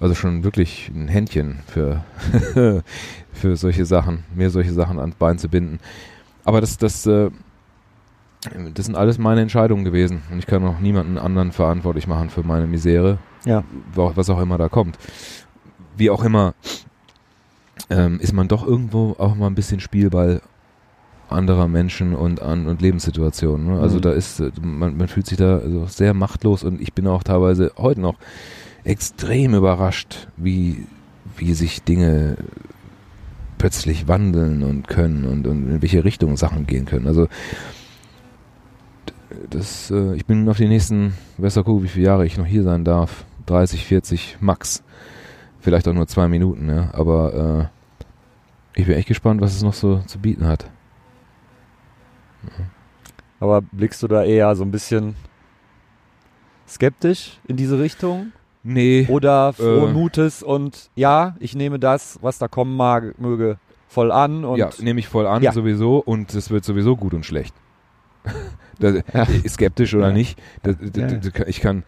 äh, 0.00 0.02
also 0.02 0.14
schon 0.14 0.44
wirklich 0.44 0.90
ein 0.94 1.08
Händchen 1.08 1.58
für, 1.66 2.04
für 3.32 3.56
solche 3.56 3.84
Sachen, 3.84 4.22
mir 4.34 4.50
solche 4.50 4.72
Sachen 4.72 4.98
ans 5.00 5.16
Bein 5.16 5.38
zu 5.38 5.48
binden. 5.48 5.80
Aber 6.44 6.60
das, 6.60 6.78
das, 6.78 7.06
äh, 7.06 7.30
das 8.74 8.86
sind 8.86 8.94
alles 8.96 9.18
meine 9.18 9.40
Entscheidungen 9.40 9.84
gewesen 9.84 10.22
und 10.30 10.38
ich 10.38 10.46
kann 10.46 10.64
auch 10.64 10.78
niemanden 10.80 11.18
anderen 11.18 11.52
verantwortlich 11.52 12.06
machen 12.06 12.30
für 12.30 12.42
meine 12.42 12.66
Misere, 12.66 13.18
Ja. 13.44 13.64
was 13.94 14.30
auch 14.30 14.40
immer 14.40 14.58
da 14.58 14.68
kommt. 14.68 14.98
Wie 15.96 16.10
auch 16.10 16.24
immer, 16.24 16.54
ähm, 17.90 18.18
ist 18.20 18.32
man 18.32 18.48
doch 18.48 18.66
irgendwo 18.66 19.14
auch 19.18 19.34
mal 19.34 19.46
ein 19.46 19.54
bisschen 19.54 19.80
Spielball 19.80 20.40
anderer 21.28 21.68
Menschen 21.68 22.14
und 22.14 22.42
an 22.42 22.66
und 22.66 22.82
Lebenssituationen. 22.82 23.66
Ne? 23.74 23.80
Also 23.80 23.96
Mhm. 23.96 24.02
da 24.02 24.12
ist, 24.12 24.40
äh, 24.40 24.50
man, 24.60 24.96
man 24.96 25.08
fühlt 25.08 25.26
sich 25.26 25.38
da 25.38 25.58
also 25.58 25.86
sehr 25.86 26.14
machtlos 26.14 26.62
und 26.64 26.80
ich 26.80 26.92
bin 26.92 27.06
auch 27.06 27.22
teilweise 27.22 27.72
heute 27.76 28.00
noch 28.00 28.16
extrem 28.84 29.54
überrascht, 29.54 30.28
wie, 30.36 30.86
wie 31.36 31.54
sich 31.54 31.82
Dinge 31.82 32.36
plötzlich 33.58 34.06
wandeln 34.08 34.62
und 34.62 34.88
können 34.88 35.24
und, 35.24 35.46
und 35.46 35.68
in 35.70 35.82
welche 35.82 36.04
Richtung 36.04 36.36
Sachen 36.36 36.66
gehen 36.66 36.84
können. 36.84 37.06
Also 37.06 37.28
das, 39.50 39.90
äh, 39.90 40.14
ich 40.14 40.26
bin 40.26 40.48
auf 40.48 40.56
die 40.56 40.68
nächsten, 40.68 41.14
der 41.38 41.50
Kuh, 41.64 41.82
wie 41.82 41.88
viele 41.88 42.06
Jahre 42.06 42.26
ich 42.26 42.38
noch 42.38 42.46
hier 42.46 42.62
sein 42.62 42.84
darf. 42.84 43.24
30, 43.46 43.84
40 43.84 44.38
max. 44.40 44.82
Vielleicht 45.60 45.86
auch 45.88 45.92
nur 45.92 46.06
zwei 46.06 46.28
Minuten, 46.28 46.68
ja. 46.68 46.90
Aber 46.92 47.70
äh, 48.74 48.80
ich 48.80 48.86
bin 48.86 48.96
echt 48.96 49.08
gespannt, 49.08 49.40
was 49.40 49.54
es 49.54 49.62
noch 49.62 49.74
so 49.74 49.98
zu 50.06 50.18
bieten 50.18 50.46
hat. 50.46 50.70
Aber 53.40 53.60
blickst 53.62 54.02
du 54.02 54.08
da 54.08 54.24
eher 54.24 54.54
so 54.56 54.64
ein 54.64 54.70
bisschen 54.70 55.14
skeptisch 56.68 57.38
in 57.46 57.56
diese 57.56 57.78
Richtung? 57.78 58.32
Nee. 58.62 59.06
Oder 59.10 59.52
frohen 59.52 59.90
Äh. 59.90 59.92
Mutes 59.92 60.42
und 60.42 60.90
ja, 60.94 61.36
ich 61.38 61.54
nehme 61.54 61.78
das, 61.78 62.18
was 62.22 62.38
da 62.38 62.48
kommen 62.48 62.76
mag, 62.76 63.18
möge, 63.20 63.58
voll 63.88 64.10
an 64.10 64.44
und 64.44 64.56
ja, 64.58 64.70
nehme 64.80 65.00
ich 65.00 65.08
voll 65.08 65.26
an, 65.26 65.42
Ja. 65.42 65.52
sowieso. 65.52 65.98
Und 65.98 66.34
es 66.34 66.50
wird 66.50 66.64
sowieso 66.64 66.96
gut 66.96 67.12
und 67.14 67.26
schlecht. 67.26 67.54
das, 68.78 69.02
Ja. 69.12 69.26
Skeptisch 69.48 69.94
oder 69.94 70.08
Ja. 70.08 70.12
nicht. 70.12 70.40
Das, 70.62 70.76
das, 70.80 71.30
ich 71.46 71.60
kann, 71.60 71.84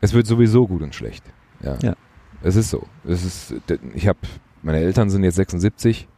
es 0.00 0.12
wird 0.14 0.26
sowieso 0.26 0.66
gut 0.66 0.82
und 0.82 0.94
schlecht. 0.94 1.24
Ja. 1.62 1.76
Ja. 1.82 1.94
Es 2.42 2.56
ist 2.56 2.70
so. 2.70 2.84
Es 3.06 3.24
ist, 3.24 3.54
ich 3.94 4.08
habe, 4.08 4.18
meine 4.62 4.78
Eltern 4.78 5.10
sind 5.10 5.24
jetzt 5.24 5.36
76. 5.36 6.08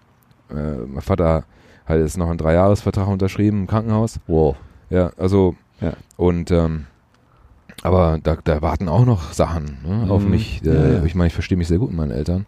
Äh, 0.51 0.55
mein 0.55 1.01
Vater 1.03 1.45
hat 1.87 1.99
jetzt 1.99 2.17
noch 2.17 2.29
einen 2.29 2.39
Dreijahresvertrag 2.39 3.09
unterschrieben 3.09 3.63
im 3.63 3.67
Krankenhaus. 3.67 4.21
wow. 4.27 4.57
Ja, 4.91 5.11
also 5.17 5.57
Ja. 5.81 5.95
und 6.17 6.51
ähm, 6.51 6.87
aber 7.83 8.21
da, 8.23 8.37
da 8.45 8.63
warten 8.63 8.89
auch 8.89 9.05
noch 9.07 9.33
Sachen 9.33 9.79
ne, 9.85 10.11
auf 10.11 10.23
Mhm. 10.23 10.31
mich. 10.31 10.63
Äh, 10.65 10.97
Ja. 10.99 11.05
Ich 11.05 11.15
meine, 11.15 11.29
ich 11.29 11.35
verstehe 11.35 11.59
mich 11.59 11.67
sehr 11.67 11.79
gut 11.79 11.89
mit 11.89 11.97
meinen 11.97 12.11
Eltern, 12.13 12.47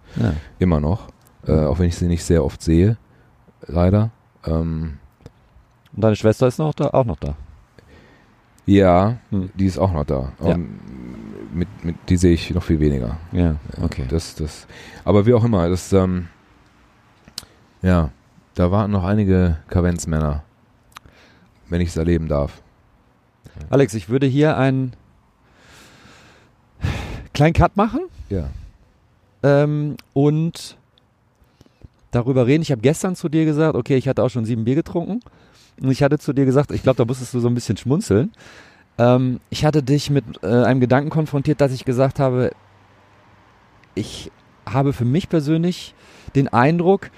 immer 0.61 0.79
noch, 0.81 1.09
äh, 1.47 1.53
auch 1.53 1.79
wenn 1.79 1.87
ich 1.87 1.97
sie 1.97 2.07
nicht 2.07 2.23
sehr 2.23 2.45
oft 2.45 2.63
sehe, 2.63 2.97
leider. 3.67 4.11
Ähm, 4.47 4.99
Und 5.95 6.03
deine 6.03 6.17
Schwester 6.17 6.47
ist 6.49 6.59
noch 6.59 6.75
da, 6.75 6.89
auch 6.89 7.05
noch 7.05 7.19
da. 7.19 7.35
ja, 8.67 9.17
Hm. 9.31 9.51
die 9.55 9.67
ist 9.67 9.79
auch 9.79 9.93
noch 9.93 10.05
da. 10.05 10.33
Ja. 10.43 10.53
Ähm, 10.53 10.79
mit, 11.53 11.69
mit, 11.85 11.97
die 12.09 12.17
sehe 12.17 12.33
ich 12.33 12.51
noch 12.51 12.63
viel 12.65 12.81
weniger. 12.81 13.17
Ja, 13.33 13.57
Ja, 13.77 13.85
okay. 13.85 14.07
Das, 14.09 14.35
das, 14.35 14.67
aber 15.05 15.25
wie 15.27 15.35
auch 15.35 15.45
immer, 15.45 15.69
das, 15.69 15.93
ähm, 15.93 16.29
ja, 17.83 18.11
da 18.55 18.71
warten 18.71 18.93
noch 18.93 19.05
einige 19.05 19.59
Kavenzmänner, 19.69 20.43
wenn 21.69 21.81
ich 21.81 21.89
es 21.91 21.97
erleben 21.97 22.27
darf. 22.29 22.61
Alex, 23.71 23.95
ich 23.95 24.09
würde 24.09 24.27
hier 24.27 24.57
einen 24.57 24.95
kleinen 27.35 27.53
Cut 27.53 27.77
machen 27.77 28.01
Ja. 28.31 28.49
ähm, 29.45 29.97
und 30.13 30.77
darüber 32.11 32.47
reden. 32.47 32.63
Ich 32.63 32.71
habe 32.73 32.81
gestern 32.83 33.15
zu 33.17 33.29
dir 33.29 33.45
gesagt, 33.45 33.77
okay, 33.77 33.97
ich 33.97 34.09
hatte 34.09 34.23
auch 34.23 34.29
schon 34.31 34.45
sieben 34.45 34.65
Bier 34.65 34.75
getrunken. 34.77 35.21
Und 35.81 35.91
ich 35.91 36.03
hatte 36.03 36.19
zu 36.19 36.33
dir 36.33 36.45
gesagt, 36.45 36.71
ich 36.71 36.83
glaube, 36.83 36.97
da 36.97 37.05
musstest 37.05 37.35
du 37.35 37.41
so 37.41 37.49
ein 37.49 37.55
bisschen 37.55 37.77
schmunzeln. 37.77 38.33
Ähm, 38.99 39.41
ich 39.51 39.65
hatte 39.65 39.83
dich 39.83 40.11
mit 40.11 40.25
äh, 40.43 40.47
einem 40.47 40.81
Gedanken 40.81 41.11
konfrontiert, 41.11 41.61
dass 41.61 41.73
ich 41.73 41.85
gesagt 41.85 42.21
habe, 42.21 42.53
ich 43.95 44.31
habe 44.67 44.93
für 44.93 45.05
mich 45.05 45.29
persönlich 45.29 45.95
den 46.35 46.49
Eindruck, 46.49 47.11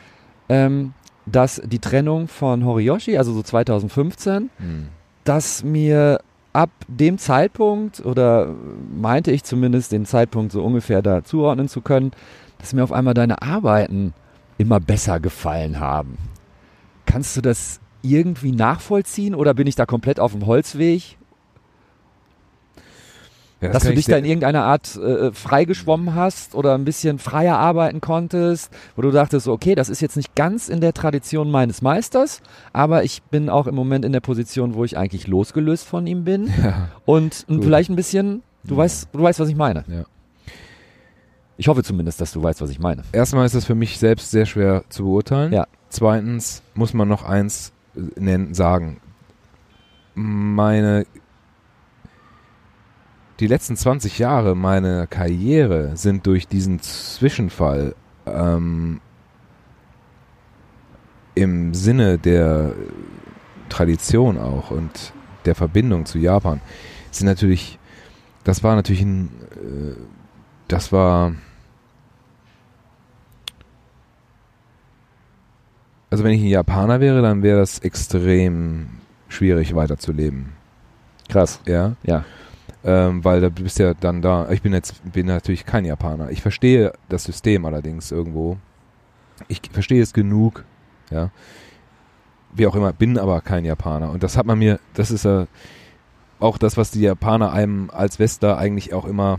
ähm, 0.49 0.95
dass 1.27 1.61
die 1.65 1.79
Trennung 1.79 2.29
von 2.29 2.65
Horiyoshi, 2.65 3.19
also 3.19 3.33
so 3.33 3.43
2015, 3.43 4.51
Hm. 4.59 4.89
dass 5.25 5.65
mir 5.65 6.21
ab 6.53 6.71
dem 6.89 7.19
Zeitpunkt, 7.19 8.05
oder 8.05 8.55
meinte 8.97 9.31
ich 9.31 9.45
zumindest 9.45 9.93
den 9.93 10.07
Zeitpunkt 10.07 10.53
so 10.53 10.63
ungefähr 10.65 11.03
da 11.03 11.23
zuordnen 11.25 11.69
zu 11.69 11.83
können, 11.83 12.13
dass 12.59 12.73
mir 12.73 12.83
auf 12.83 12.93
einmal 12.93 13.13
deine 13.13 13.43
Arbeiten 13.43 14.15
immer 14.57 14.81
besser 14.81 15.21
gefallen 15.21 15.81
haben. 15.81 16.17
Kannst 17.05 17.37
du 17.37 17.43
das 17.43 17.81
irgendwie 18.11 18.53
nachvollziehen 18.53 19.35
oder 19.35 19.55
bin 19.55 19.67
ich 19.67 19.75
da 19.75 19.87
komplett 19.87 20.21
auf 20.21 20.33
dem 20.33 20.47
Holzweg? 20.47 21.17
Ja, 23.63 23.69
das 23.69 23.73
dass 23.73 23.83
du 23.85 23.89
ich 23.91 23.95
dich 23.97 24.07
da 24.07 24.19
in 24.19 24.27
irgendeiner 24.27 24.65
Art 24.65 24.97
äh, 24.97 25.33
freigeschwommen 25.33 26.15
hast 26.15 26.55
oder 26.55 26.75
ein 26.75 26.85
bisschen 26.85 27.19
freier 27.19 27.57
arbeiten 27.57 28.03
konntest, 28.03 28.71
wo 28.97 29.03
du 29.03 29.11
dachtest, 29.11 29.49
okay, 29.49 29.75
das 29.75 29.89
ist 29.89 30.01
jetzt 30.03 30.15
nicht 30.17 30.35
ganz 30.35 30.69
in 30.69 30.83
der 30.83 30.93
Tradition 30.93 31.51
meines 31.51 31.81
Meisters, 31.81 32.43
aber 32.75 33.03
ich 33.05 33.23
bin 33.23 33.49
auch 33.49 33.67
im 33.67 33.75
Moment 33.75 34.05
in 34.05 34.13
der 34.13 34.21
Position, 34.21 34.75
wo 34.75 34.85
ich 34.85 34.99
eigentlich 34.99 35.27
losgelöst 35.27 35.87
von 35.87 36.07
ihm 36.07 36.25
bin 36.25 36.51
Ja. 36.63 36.89
und 37.07 37.47
Gut. 37.49 37.65
vielleicht 37.65 37.89
ein 37.89 37.97
bisschen, 37.97 38.43
du 38.65 38.75
Ja. 38.75 38.79
weißt, 38.81 39.09
du 39.15 39.23
weißt, 39.23 39.41
was 39.41 39.49
ich 39.49 39.57
meine. 39.57 39.85
Ich 41.57 41.69
hoffe 41.69 41.83
zumindest, 41.83 42.21
dass 42.21 42.33
du 42.33 42.43
weißt, 42.43 42.61
was 42.61 42.69
ich 42.69 42.79
meine. 42.79 43.05
Erstmal 43.13 43.47
ist 43.47 43.55
das 43.55 43.65
für 43.65 43.75
mich 43.75 43.99
selbst 43.99 44.31
sehr 44.31 44.45
schwer 44.45 44.85
zu 44.91 45.05
beurteilen. 45.05 45.65
Zweitens 45.89 46.61
muss 46.75 46.93
man 46.93 47.09
noch 47.09 47.25
eins 47.25 47.71
äh, 47.71 47.73
nennen, 48.17 48.55
sagen. 48.55 49.01
Meine 50.15 51.05
die 53.41 53.47
letzten 53.47 53.77
20 53.77 54.19
Jahre 54.19 54.55
meiner 54.55 55.07
Karriere 55.07 55.97
sind 55.97 56.27
durch 56.27 56.49
diesen 56.49 56.81
Zwischenfall 56.81 57.95
ähm, 58.27 59.01
im 61.35 61.75
Sinne 61.75 62.17
der 62.17 62.73
Tradition 63.69 64.39
auch 64.39 64.71
und 64.71 65.13
der 65.45 65.55
Verbindung 65.55 66.07
zu 66.07 66.19
Japan 66.19 66.63
sind 67.11 67.27
natürlich, 67.27 67.79
das 68.45 68.63
war 68.63 68.75
natürlich 68.75 69.03
ein, 69.03 69.29
äh, 69.53 70.01
das 70.69 70.93
war 70.93 71.35
Also 76.11 76.25
wenn 76.25 76.33
ich 76.33 76.41
ein 76.43 76.47
Japaner 76.49 77.01
wäre, 77.01 77.23
dann 77.23 77.43
wäre 77.43 77.59
das 77.59 77.79
extrem 77.81 78.89
schwierig 79.29 79.75
weiterzuleben. 79.75 80.51
Krass. 81.29 81.61
Ja. 81.67 81.97
Ja. 82.05 82.25
Ähm, 82.85 83.25
weil 83.25 83.41
da 83.41 83.49
bist 83.49 83.79
ja 83.81 83.95
dann 83.95 84.23
da. 84.23 84.49
Ich 84.51 84.63
bin 84.63 84.73
jetzt 84.73 84.95
bin 85.13 85.27
natürlich 85.27 85.67
kein 85.67 85.85
Japaner. 85.85 86.31
Ich 86.31 86.43
verstehe 86.43 86.93
das 87.09 87.25
System 87.25 87.65
allerdings 87.65 88.13
irgendwo. 88.13 88.59
Ich 89.49 89.61
verstehe 89.73 90.01
es 90.03 90.13
genug. 90.13 90.65
Ja. 91.11 91.31
Wie 92.55 92.67
auch 92.67 92.77
immer, 92.77 92.93
bin 92.93 93.19
aber 93.19 93.41
kein 93.41 93.65
Japaner. 93.65 94.11
Und 94.11 94.23
das 94.23 94.37
hat 94.37 94.47
man 94.47 94.59
mir, 94.59 94.79
das 94.95 95.11
ist 95.11 95.25
ja 95.25 95.47
auch 96.39 96.59
das, 96.59 96.77
was 96.77 96.91
die 96.93 97.01
Japaner 97.01 97.53
einem 97.53 97.91
als 97.93 98.19
Wester 98.21 98.57
eigentlich 98.57 98.95
auch 98.95 99.05
immer 99.05 99.39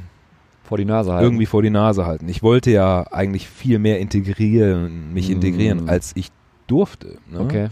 Vor 0.63 0.77
die 0.77 0.85
Nase 0.85 1.13
halten. 1.13 1.23
irgendwie 1.25 1.45
vor 1.45 1.61
die 1.63 1.69
Nase 1.69 2.05
halten. 2.05 2.27
Ich 2.27 2.43
wollte 2.43 2.69
ja 2.71 3.05
eigentlich 3.11 3.47
viel 3.47 3.79
mehr 3.79 3.99
integrieren, 3.99 5.13
mich 5.13 5.29
Mm. 5.29 5.33
integrieren, 5.33 5.89
als 5.89 6.11
ich 6.15 6.31
durfte. 6.67 7.17
Ne? 7.29 7.39
Okay. 7.39 7.67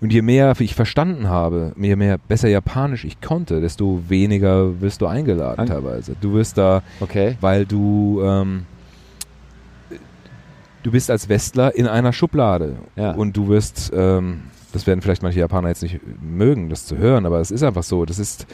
Und 0.00 0.12
je 0.12 0.22
mehr 0.22 0.52
ich 0.58 0.74
verstanden 0.74 1.28
habe, 1.28 1.72
je 1.76 1.94
mehr 1.94 2.18
besser 2.18 2.48
Japanisch 2.48 3.04
ich 3.04 3.20
konnte, 3.20 3.60
desto 3.60 4.02
weniger 4.08 4.80
wirst 4.80 5.00
du 5.00 5.06
eingeladen 5.06 5.60
An- 5.60 5.66
teilweise. 5.68 6.16
Du 6.20 6.32
wirst 6.34 6.58
da, 6.58 6.82
Okay. 7.00 7.36
weil 7.40 7.66
du 7.66 8.20
ähm, 8.24 8.66
du 10.82 10.90
bist 10.90 11.10
als 11.10 11.28
Westler 11.28 11.74
in 11.74 11.86
einer 11.86 12.12
Schublade 12.12 12.76
Ja. 12.96 13.12
und 13.12 13.36
du 13.36 13.48
wirst, 13.48 13.92
ähm, 13.94 14.42
das 14.72 14.86
werden 14.86 15.00
vielleicht 15.02 15.22
manche 15.22 15.38
Japaner 15.38 15.68
jetzt 15.68 15.82
nicht 15.82 16.00
mögen, 16.22 16.68
das 16.68 16.86
zu 16.86 16.96
hören, 16.98 17.26
aber 17.26 17.40
es 17.40 17.50
ist 17.50 17.62
einfach 17.62 17.82
so. 17.84 18.04
Das 18.04 18.18
ist, 18.18 18.46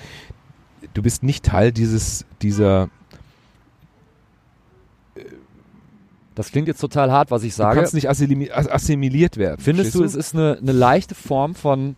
du 0.95 1.03
bist 1.03 1.23
nicht 1.23 1.45
Teil 1.45 1.73
dieses 1.73 2.27
dieser 2.43 2.89
Das 6.39 6.53
klingt 6.53 6.69
jetzt 6.69 6.81
total 6.81 7.11
hart, 7.11 7.31
was 7.31 7.43
ich 7.43 7.51
Du 7.53 7.57
sage. 7.59 7.77
kannst 7.81 7.95
nicht 7.95 8.09
assimili- 8.09 8.51
as- 8.53 8.69
assimiliert 8.69 9.37
werden. 9.37 9.61
Findest 9.61 9.95
du, 9.95 9.99
verstehst 9.99 10.17
es 10.21 10.27
ist 10.29 10.35
eine, 10.35 10.57
eine 10.63 10.73
leichte 10.73 11.15
Form 11.15 11.55
von 11.57 11.97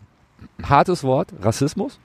hartes 0.62 1.04
Wort, 1.04 1.32
Rassismus? 1.42 1.98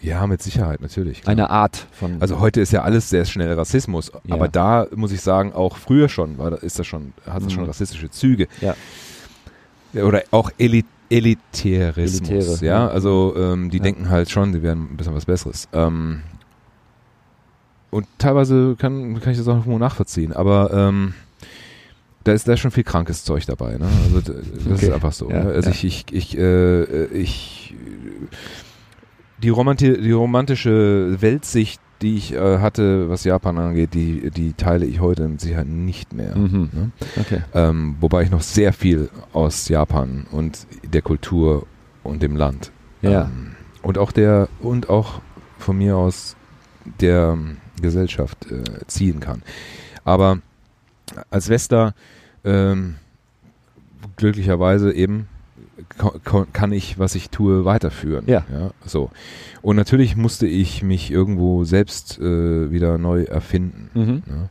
Ja, 0.00 0.24
mit 0.28 0.40
Sicherheit, 0.40 0.80
natürlich. 0.80 1.22
klar. 1.22 1.32
Eine 1.32 1.50
Art 1.50 1.88
von. 1.90 2.18
Also 2.22 2.38
heute 2.38 2.60
ist 2.60 2.70
ja 2.72 2.82
alles 2.82 3.10
sehr 3.10 3.24
schnell 3.24 3.52
Rassismus, 3.54 4.12
Ja. 4.24 4.34
aber 4.36 4.46
da 4.46 4.86
muss 4.94 5.10
ich 5.10 5.20
sagen, 5.20 5.52
auch 5.52 5.76
früher 5.76 6.08
schon, 6.08 6.38
war, 6.38 6.52
da- 6.52 6.56
ist 6.58 6.78
das 6.78 6.86
schon, 6.86 7.12
hat 7.26 7.38
das 7.38 7.44
Mhm. 7.46 7.50
schon 7.50 7.64
rassistische 7.64 8.08
Züge. 8.08 8.46
Ja. 8.60 8.74
Oder 10.00 10.22
auch 10.30 10.50
Eli 10.58 10.84
Elitärismus. 11.10 12.28
Elitäre, 12.30 12.56
ja, 12.66 12.84
ja. 12.84 12.88
also 12.88 13.34
ähm, 13.36 13.70
die 13.70 13.80
denken 13.80 14.10
halt 14.10 14.30
schon, 14.30 14.52
sie 14.52 14.62
wären 14.62 14.92
ein 14.92 14.96
bisschen 14.96 15.14
was 15.14 15.24
Besseres. 15.24 15.66
Ähm, 15.72 16.22
und 17.90 18.06
teilweise 18.18 18.76
kann, 18.78 19.20
kann 19.20 19.32
ich 19.32 19.38
das 19.38 19.48
auch 19.48 19.56
irgendwo 19.58 19.78
nachvollziehen, 19.78 20.32
aber 20.32 20.70
ähm, 20.72 21.14
da 22.24 22.32
ist 22.32 22.46
da 22.46 22.52
ist 22.52 22.60
schon 22.60 22.70
viel 22.70 22.84
krankes 22.84 23.24
Zeug 23.24 23.46
dabei. 23.46 23.78
Ne? 23.78 23.86
Also 24.04 24.20
das 24.20 24.36
Okay. 24.66 24.86
ist 24.86 24.92
einfach 24.92 25.12
so. 25.12 25.30
Ja, 25.30 25.44
ne? 25.44 25.50
Also 25.52 25.70
ja. 25.70 25.74
ich, 25.74 25.84
ich, 25.84 26.04
ich, 26.12 26.38
äh, 26.38 27.04
ich 27.06 27.74
die, 29.42 29.48
Romanti 29.50 30.00
die 30.00 30.12
romantische 30.12 31.16
Weltsicht, 31.20 31.80
die 32.02 32.16
ich 32.16 32.32
äh, 32.34 32.58
hatte, 32.58 33.08
was 33.08 33.24
Japan 33.24 33.58
angeht, 33.58 33.94
die, 33.94 34.30
die 34.30 34.52
teile 34.52 34.84
ich 34.86 35.00
heute 35.00 35.26
mit 35.28 35.40
Sicherheit 35.40 35.66
nicht 35.68 36.12
mehr. 36.12 36.36
Mhm. 36.36 36.68
Ne? 36.72 36.90
Okay. 37.18 37.40
Ähm, 37.54 37.96
wobei 38.00 38.22
ich 38.22 38.30
noch 38.30 38.42
sehr 38.42 38.72
viel 38.72 39.08
aus 39.32 39.68
Japan 39.68 40.26
und 40.30 40.66
der 40.84 41.02
Kultur 41.02 41.66
und 42.02 42.22
dem 42.22 42.36
Land 42.36 42.72
Ja. 43.00 43.22
ähm, 43.22 43.52
und 43.82 43.96
auch 43.98 44.12
der 44.12 44.48
und 44.60 44.88
auch 44.90 45.20
von 45.58 45.78
mir 45.78 45.96
aus 45.96 46.36
der 47.00 47.36
Gesellschaft 47.82 48.50
äh, 48.50 48.62
ziehen 48.86 49.20
kann. 49.20 49.42
Aber 50.04 50.38
als 51.30 51.48
Wester 51.48 51.94
ähm, 52.44 52.96
glücklicherweise 54.16 54.92
eben 54.92 55.28
kann 56.52 56.72
ich, 56.72 56.98
was 56.98 57.14
ich 57.14 57.30
tue, 57.30 57.64
weiterführen. 57.64 58.24
Ja. 58.26 58.44
so. 58.84 59.10
Und 59.62 59.76
natürlich 59.76 60.16
musste 60.16 60.46
ich 60.46 60.82
mich 60.82 61.10
irgendwo 61.10 61.64
selbst 61.64 62.18
äh, 62.18 62.70
wieder 62.70 62.98
neu 62.98 63.22
erfinden. 63.22 63.90
Mhm. 63.94 64.22
Ja. 64.26 64.48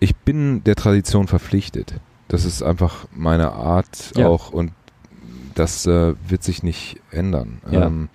Ich 0.00 0.16
bin 0.16 0.64
der 0.64 0.76
Tradition 0.76 1.26
verpflichtet. 1.26 1.94
Das 2.28 2.44
ist 2.44 2.62
einfach 2.62 3.06
meine 3.12 3.52
Art 3.52 4.12
Ja. 4.16 4.28
auch 4.28 4.50
und 4.50 4.72
das 5.54 5.86
äh, 5.86 6.14
wird 6.28 6.42
sich 6.42 6.62
nicht 6.62 7.00
ändern. 7.10 7.60
Ja. 7.70 7.86
Ähm, 7.86 8.08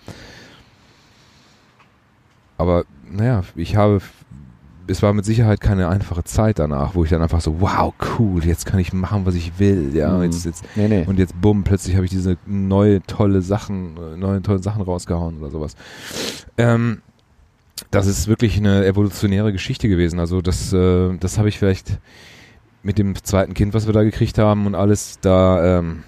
aber 2.58 2.86
naja, 3.12 3.44
ich 3.56 3.76
habe, 3.76 4.02
es 4.88 5.02
war 5.02 5.14
mit 5.14 5.26
Sicherheit 5.26 5.62
keine 5.62 5.88
einfache 5.90 6.24
Zeit 6.24 6.60
danach, 6.60 6.96
wo 6.96 7.04
ich 7.04 7.10
dann 7.10 7.22
einfach 7.22 7.42
so, 7.42 7.62
wow, 7.62 7.94
cool, 8.20 8.44
jetzt 8.44 8.66
kann 8.66 8.80
ich 8.80 8.94
machen, 8.94 9.26
was 9.26 9.36
ich 9.36 9.60
will. 9.60 9.92
Ja, 9.94 10.18
Mhm. 10.18 10.24
jetzt, 10.24 10.46
jetzt, 10.46 10.64
Nee, 10.76 10.88
nee. 10.88 11.06
und 11.08 11.20
jetzt 11.20 11.40
bumm, 11.40 11.64
plötzlich 11.64 11.96
habe 11.96 12.06
ich 12.06 12.12
diese 12.12 12.38
neue 12.46 13.02
tolle 13.04 13.42
Sachen, 13.42 13.94
neue 14.20 14.42
tolle 14.42 14.60
Sachen 14.62 14.82
rausgehauen 14.82 15.40
oder 15.40 15.52
sowas. 15.52 15.76
Ähm, 16.58 17.02
das 17.90 18.08
ist 18.08 18.28
wirklich 18.28 18.58
eine 18.58 18.86
evolutionäre 18.86 19.52
Geschichte 19.52 19.90
gewesen. 19.90 20.20
Also 20.20 20.42
das, 20.42 20.72
äh, 20.74 21.18
das 21.18 21.38
habe 21.38 21.50
ich 21.50 21.58
vielleicht 21.58 22.00
mit 22.84 22.98
dem 22.98 23.16
zweiten 23.24 23.54
Kind, 23.54 23.74
was 23.74 23.86
wir 23.86 23.94
da 23.94 24.04
gekriegt 24.04 24.38
haben 24.38 24.66
und 24.66 24.76
alles, 24.76 25.20
da, 25.22 25.80
ähm, 25.80 26.04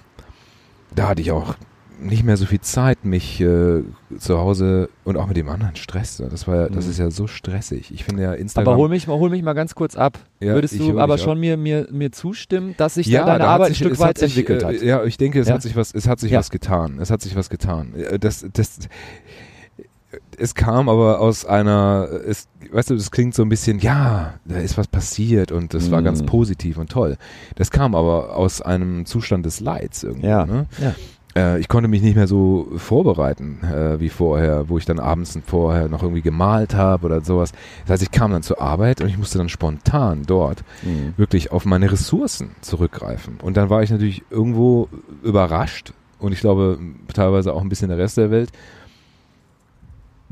da 0.94 1.08
hatte 1.08 1.20
ich 1.22 1.30
auch 1.32 1.54
nicht 2.00 2.24
mehr 2.24 2.36
so 2.36 2.44
viel 2.46 2.60
Zeit, 2.60 3.04
mich 3.04 3.40
äh, 3.40 3.82
zu 4.18 4.38
Hause 4.38 4.88
und 5.04 5.16
auch 5.16 5.26
mit 5.26 5.36
dem 5.36 5.48
anderen 5.48 5.76
Stress. 5.76 6.18
ne? 6.18 6.28
Das 6.28 6.46
war 6.48 6.56
ja, 6.56 6.68
das 6.68 6.84
Mhm. 6.86 6.90
ist 6.90 6.98
ja 6.98 7.10
so 7.10 7.26
stressig. 7.26 7.92
Ich 7.94 8.04
finde 8.04 8.22
ja 8.24 8.32
Instagram. 8.34 8.68
aber 8.72 8.76
hol 8.76 8.88
mich, 8.88 9.06
mal- 9.06 9.18
hol 9.18 9.30
mich 9.30 9.42
mal 9.42 9.52
ganz 9.54 9.74
kurz 9.74 9.96
ab. 9.96 10.18
Ja, 10.40 10.54
Würdest 10.54 10.78
du 10.78 10.98
aber 10.98 11.18
schon 11.18 11.32
ab. 11.32 11.38
mir, 11.38 11.56
mir, 11.56 11.88
mir 11.90 12.10
zustimmen, 12.12 12.74
dass 12.76 12.94
sich 12.94 13.06
ja, 13.06 13.20
da 13.20 13.26
deine 13.26 13.38
da 13.38 13.44
hat 13.44 13.50
Arbeit 13.54 13.66
ein 13.66 13.70
sich- 13.70 13.78
Stück 13.78 13.92
es 13.92 13.98
weit 14.00 14.08
hat 14.08 14.18
sich, 14.18 14.30
entwickelt 14.36 14.62
äh, 14.62 14.66
hat? 14.66 14.82
Ja, 14.82 15.04
ich 15.04 15.16
denke, 15.16 15.40
es 15.40 15.48
Ja. 15.48 15.54
hat 15.54 15.62
sich 15.62 15.76
was, 15.76 15.92
es 15.94 16.06
hat 16.08 16.20
sich 16.20 16.32
was 16.32 16.50
getan. 16.50 16.98
Es 17.00 17.10
hat 17.10 17.22
sich 17.22 17.36
was 17.36 17.48
getan. 17.48 17.94
Äh, 17.94 18.18
Das, 18.18 18.44
das, 18.52 18.78
es 20.36 20.54
kam 20.54 20.88
aber 20.88 21.20
aus 21.20 21.44
einer, 21.44 22.08
es, 22.26 22.48
weißt 22.72 22.90
du, 22.90 22.94
das 22.96 23.10
klingt 23.10 23.34
so 23.34 23.42
ein 23.42 23.48
bisschen, 23.48 23.78
ja, 23.78 24.34
da 24.44 24.56
ist 24.58 24.76
was 24.78 24.88
passiert 24.88 25.52
und 25.52 25.74
das 25.74 25.90
war 25.90 26.00
Mhm. 26.00 26.04
ganz 26.06 26.22
positiv 26.24 26.78
und 26.78 26.90
toll. 26.90 27.16
Das 27.56 27.70
kam 27.70 27.94
aber 27.94 28.36
aus 28.36 28.60
einem 28.62 29.06
Zustand 29.06 29.46
des 29.46 29.60
Leids 29.60 30.02
irgendwie. 30.02 30.26
Ja. 30.26 30.46
Ne? 30.46 30.66
Ja. 30.80 30.94
Äh, 31.36 31.58
ich 31.58 31.68
konnte 31.68 31.88
mich 31.88 32.02
nicht 32.02 32.16
mehr 32.16 32.26
so 32.26 32.68
vorbereiten 32.76 33.58
äh, 33.64 33.98
wie 34.00 34.08
vorher, 34.08 34.68
wo 34.68 34.78
ich 34.78 34.84
dann 34.84 34.98
abends 35.00 35.38
vorher 35.46 35.88
noch 35.88 36.02
irgendwie 36.02 36.22
gemalt 36.22 36.74
habe 36.74 37.06
oder 37.06 37.20
sowas. 37.20 37.52
Das 37.82 37.94
heißt, 37.94 38.02
ich 38.02 38.10
kam 38.10 38.30
dann 38.30 38.42
zur 38.42 38.60
Arbeit 38.60 39.00
und 39.00 39.08
ich 39.08 39.18
musste 39.18 39.38
dann 39.38 39.48
spontan 39.48 40.22
dort 40.26 40.62
Mhm. 40.84 41.14
wirklich 41.16 41.50
auf 41.52 41.64
meine 41.64 41.90
Ressourcen 41.90 42.50
zurückgreifen. 42.60 43.38
Und 43.42 43.56
dann 43.56 43.70
war 43.70 43.82
ich 43.82 43.90
natürlich 43.90 44.22
irgendwo 44.30 44.88
überrascht 45.22 45.92
und 46.18 46.32
ich 46.32 46.40
glaube 46.40 46.78
teilweise 47.12 47.52
auch 47.52 47.62
ein 47.62 47.68
bisschen 47.68 47.88
der 47.88 47.98
Rest 47.98 48.16
der 48.16 48.30
Welt, 48.30 48.50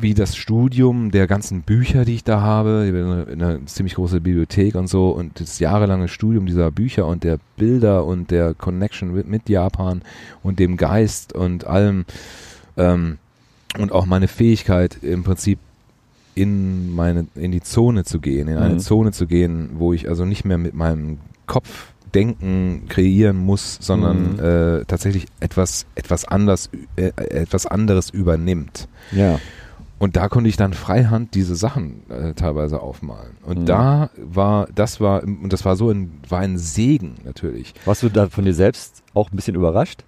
wie 0.03 0.15
das 0.15 0.37
Studium 0.37 1.11
der 1.11 1.27
ganzen 1.27 1.63
Bücher, 1.63 2.05
die 2.05 2.15
ich 2.17 2.25
da 2.25 2.41
habe, 2.41 2.85
ich 2.87 2.93
habe 2.95 3.27
eine, 3.37 3.47
eine 3.47 3.65
ziemlich 3.67 3.95
große 3.95 4.21
Bibliothek 4.21 4.75
und 4.75 4.89
so 4.89 5.11
und 5.11 5.41
das 5.41 5.59
jahrelange 5.59 6.09
Studium 6.09 6.47
dieser 6.47 6.71
Bücher 6.71 7.07
und 7.07 7.25
der 7.25 7.39
Bilder 7.57 8.05
und 8.05 8.31
der 8.31 8.55
Connection 8.55 9.15
mit, 9.15 9.29
mit 9.29 9.49
Japan 9.49 10.03
und 10.43 10.59
dem 10.59 10.77
Geist 10.77 11.33
und 11.35 11.67
allem 11.67 12.05
ähm, 12.77 13.19
und 13.79 13.93
auch 13.93 14.05
meine 14.07 14.29
Fähigkeit 14.29 14.99
im 15.03 15.23
Prinzip 15.25 15.59
in 16.35 16.95
meine 16.95 17.27
in 17.35 17.53
die 17.53 17.61
Zone 17.63 18.05
zu 18.05 18.19
gehen, 18.19 18.49
in 18.49 18.57
eine 18.59 18.75
Mhm. 18.75 18.79
Zone 18.81 19.13
zu 19.13 19.27
gehen, 19.27 19.71
wo 19.75 19.93
ich 19.93 20.09
also 20.09 20.25
nicht 20.25 20.45
mehr 20.45 20.59
mit 20.59 20.75
meinem 20.75 21.19
Kopf 21.47 21.93
denken, 22.15 22.85
kreieren 22.89 23.37
muss, 23.39 23.79
sondern 23.81 24.35
Mhm. 24.35 24.39
äh, 24.41 24.85
tatsächlich 24.87 25.27
etwas 25.41 25.87
etwas 25.95 26.25
anders 26.27 26.71
äh, 26.97 27.13
etwas 27.17 27.67
anderes 27.67 28.11
übernimmt. 28.11 28.89
ja. 29.13 29.39
Und 30.03 30.17
da 30.17 30.29
konnte 30.29 30.49
ich 30.49 30.57
dann 30.57 30.73
freihand 30.75 31.33
diese 31.37 31.55
Sachen 31.55 32.03
äh, 32.11 32.35
teilweise 32.35 32.81
aufmalen. 32.81 33.37
Und 33.47 33.61
Mhm. 33.61 33.67
da 33.67 34.11
war, 34.17 34.67
das 34.75 35.01
war, 35.01 35.23
und 35.23 35.53
das 35.53 35.65
war 35.65 35.77
so 35.77 35.91
ein, 35.91 36.19
war 36.29 36.41
ein 36.41 36.59
Segen 36.59 37.15
natürlich. 37.23 37.73
Warst 37.85 38.03
du 38.03 38.09
da 38.09 38.29
von 38.29 38.45
dir 38.45 38.53
selbst 38.53 39.05
auch 39.15 39.31
ein 39.31 39.37
bisschen 39.37 39.55
überrascht? 39.55 40.03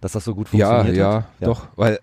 Dass 0.00 0.10
das 0.12 0.24
so 0.24 0.34
gut 0.34 0.48
Ja, 0.52 0.70
funktioniert 0.78 0.96
ja, 0.96 1.14
hat? 1.14 1.24
doch, 1.40 1.68
weil 1.76 2.00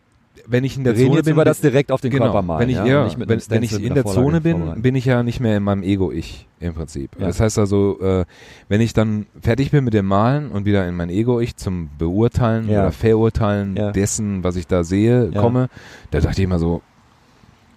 wenn 0.48 0.64
ich 0.64 0.78
in 0.78 0.84
der 0.84 0.94
reden 0.94 1.06
Zone 1.08 1.16
jetzt 1.18 1.26
bin, 1.26 1.34
über 1.34 1.46
das 1.46 1.62
direkt 1.62 1.92
auf 1.92 2.02
den 2.02 2.12
genau, 2.12 2.26
Körper 2.26 2.42
malen. 2.42 2.62
wenn 2.62 2.70
ich, 2.70 2.76
ja, 2.78 2.86
ja, 2.86 3.10
wenn, 3.18 3.30
einem 3.30 3.42
wenn 3.50 3.64
ich 3.64 3.74
in 3.74 3.94
der 3.94 4.04
Vorlage 4.04 4.26
Zone 4.26 4.42
bin, 4.42 4.82
bin 4.82 4.96
ich 4.96 5.06
ja 5.06 5.24
nicht 5.24 5.40
mehr 5.40 5.58
in 5.58 5.64
meinem 5.64 5.84
Ego-Ich 5.84 6.48
im 6.60 6.74
Prinzip. 6.74 7.12
Ja. 7.20 7.28
Das 7.28 7.40
heißt 7.40 7.58
also, 7.60 8.00
äh, 8.02 8.26
wenn 8.70 8.82
ich 8.82 8.94
dann 8.94 9.26
fertig 9.42 9.72
bin 9.72 9.84
mit 9.84 9.94
dem 9.94 10.06
Malen 10.06 10.52
und 10.52 10.66
wieder 10.66 10.88
in 10.88 10.96
mein 10.96 11.10
Ego-Ich 11.10 11.56
zum 11.58 11.90
Beurteilen 11.98 12.70
Ja. 12.70 12.82
oder 12.82 12.92
Verurteilen 12.92 13.76
dessen, 13.94 14.44
was 14.44 14.56
ich 14.56 14.68
da 14.68 14.84
sehe, 14.84 15.32
komme, 15.32 15.70
da 16.12 16.20
dachte 16.20 16.40
ich 16.42 16.46
immer 16.46 16.60
so, 16.60 16.82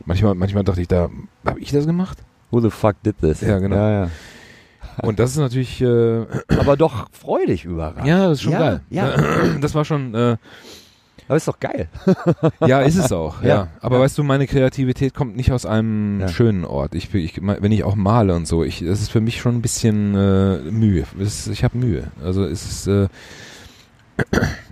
manchmal, 0.05 0.35
manchmal 0.35 0.65
dachte 0.65 0.81
ich 0.81 0.89
da, 0.89 1.09
habe 1.45 1.61
ich 1.61 1.71
das 1.71 1.87
gemacht? 1.87 2.19
Who 2.51 2.61
the 2.61 2.71
fuck 2.71 2.97
did 3.03 3.19
this? 3.21 3.41
Ja, 3.43 3.59
genau. 3.59 4.09
Und 5.03 5.19
das 5.19 5.31
ist 5.31 5.37
natürlich, 5.37 5.81
äh, 5.81 6.25
Aber 6.59 6.77
doch 6.77 7.09
freudig 7.13 7.65
überrascht. 7.65 8.07
ja, 8.07 8.29
das 8.29 8.39
ist 8.39 8.43
schon 8.43 8.53
geil. 8.53 8.81
ja. 8.91 9.15
Das 9.61 9.75
war 9.75 9.85
schon, 9.85 10.15
äh, 10.15 10.37
Aber 11.29 11.37
ist 11.37 11.47
doch 11.47 11.61
geil. 11.61 11.89
ja, 12.67 12.81
ist 12.81 12.97
es 12.97 13.13
auch, 13.13 13.43
ja. 13.43 13.49
Ja, 13.49 13.69
Aber 13.81 13.97
ja. 13.97 14.03
weißt 14.03 14.17
du, 14.19 14.25
meine 14.25 14.47
Kreativität 14.47 15.15
kommt 15.15 15.37
nicht 15.37 15.53
aus 15.53 15.67
einem 15.67 16.21
Ja. 16.21 16.29
schönen 16.29 16.65
Ort. 16.65 16.95
Ich, 16.95 17.15
ich, 17.15 17.41
wenn 17.43 17.71
ich 17.71 17.85
auch 17.85 17.95
male 17.97 18.35
und 18.35 18.47
so, 18.49 18.65
ich, 18.65 18.81
das 18.85 19.01
ist 19.03 19.11
für 19.11 19.21
mich 19.21 19.41
schon 19.41 19.57
ein 19.57 19.63
bisschen 19.63 20.15
äh, 20.15 20.59
Mühe. 20.71 21.05
Ist, 21.19 21.47
ich 21.49 21.63
habe 21.65 21.77
Mühe. 21.79 22.11
Also 22.25 22.45
es 22.45 22.65
ist 22.65 22.87
äh, 22.89 23.09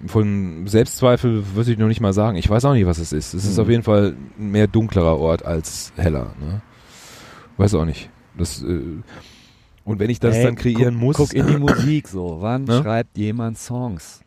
von 0.07 0.67
Selbstzweifel 0.67 1.55
würde 1.55 1.73
ich 1.73 1.79
noch 1.79 1.89
nicht 1.89 2.01
mal 2.01 2.13
sagen. 2.13 2.37
Ich 2.37 2.49
weiß 2.49 2.65
auch 2.65 2.73
nicht, 2.75 2.87
was 2.87 2.99
es 2.99 3.13
ist. 3.13 3.35
Es 3.35 3.45
ist 3.45 3.57
Mhm. 3.57 3.63
auf 3.63 3.69
jeden 3.69 3.83
Fall 3.83 4.15
ein 4.39 4.51
mehr 4.51 4.67
dunklerer 4.67 5.19
Ort 5.19 5.45
als 5.45 5.93
heller. 5.97 6.33
Ne? 6.41 6.63
Weiß 7.57 7.75
auch 7.75 7.85
nicht. 7.85 8.11
Das, 8.37 8.63
äh, 8.63 8.81
und 9.85 9.99
wenn 10.01 10.11
ich 10.11 10.21
das 10.21 10.37
Ey, 10.37 10.45
dann 10.45 10.57
kreieren 10.57 10.95
guck, 10.95 11.03
muss, 11.03 11.17
Guck 11.17 11.33
in 11.35 11.47
die 11.47 11.57
Musik 11.59 12.09
so. 12.09 12.39
Wann 12.41 12.65
Ne? 12.65 12.81
schreibt 12.83 13.17
jemand 13.19 13.59
Songs? 13.59 14.21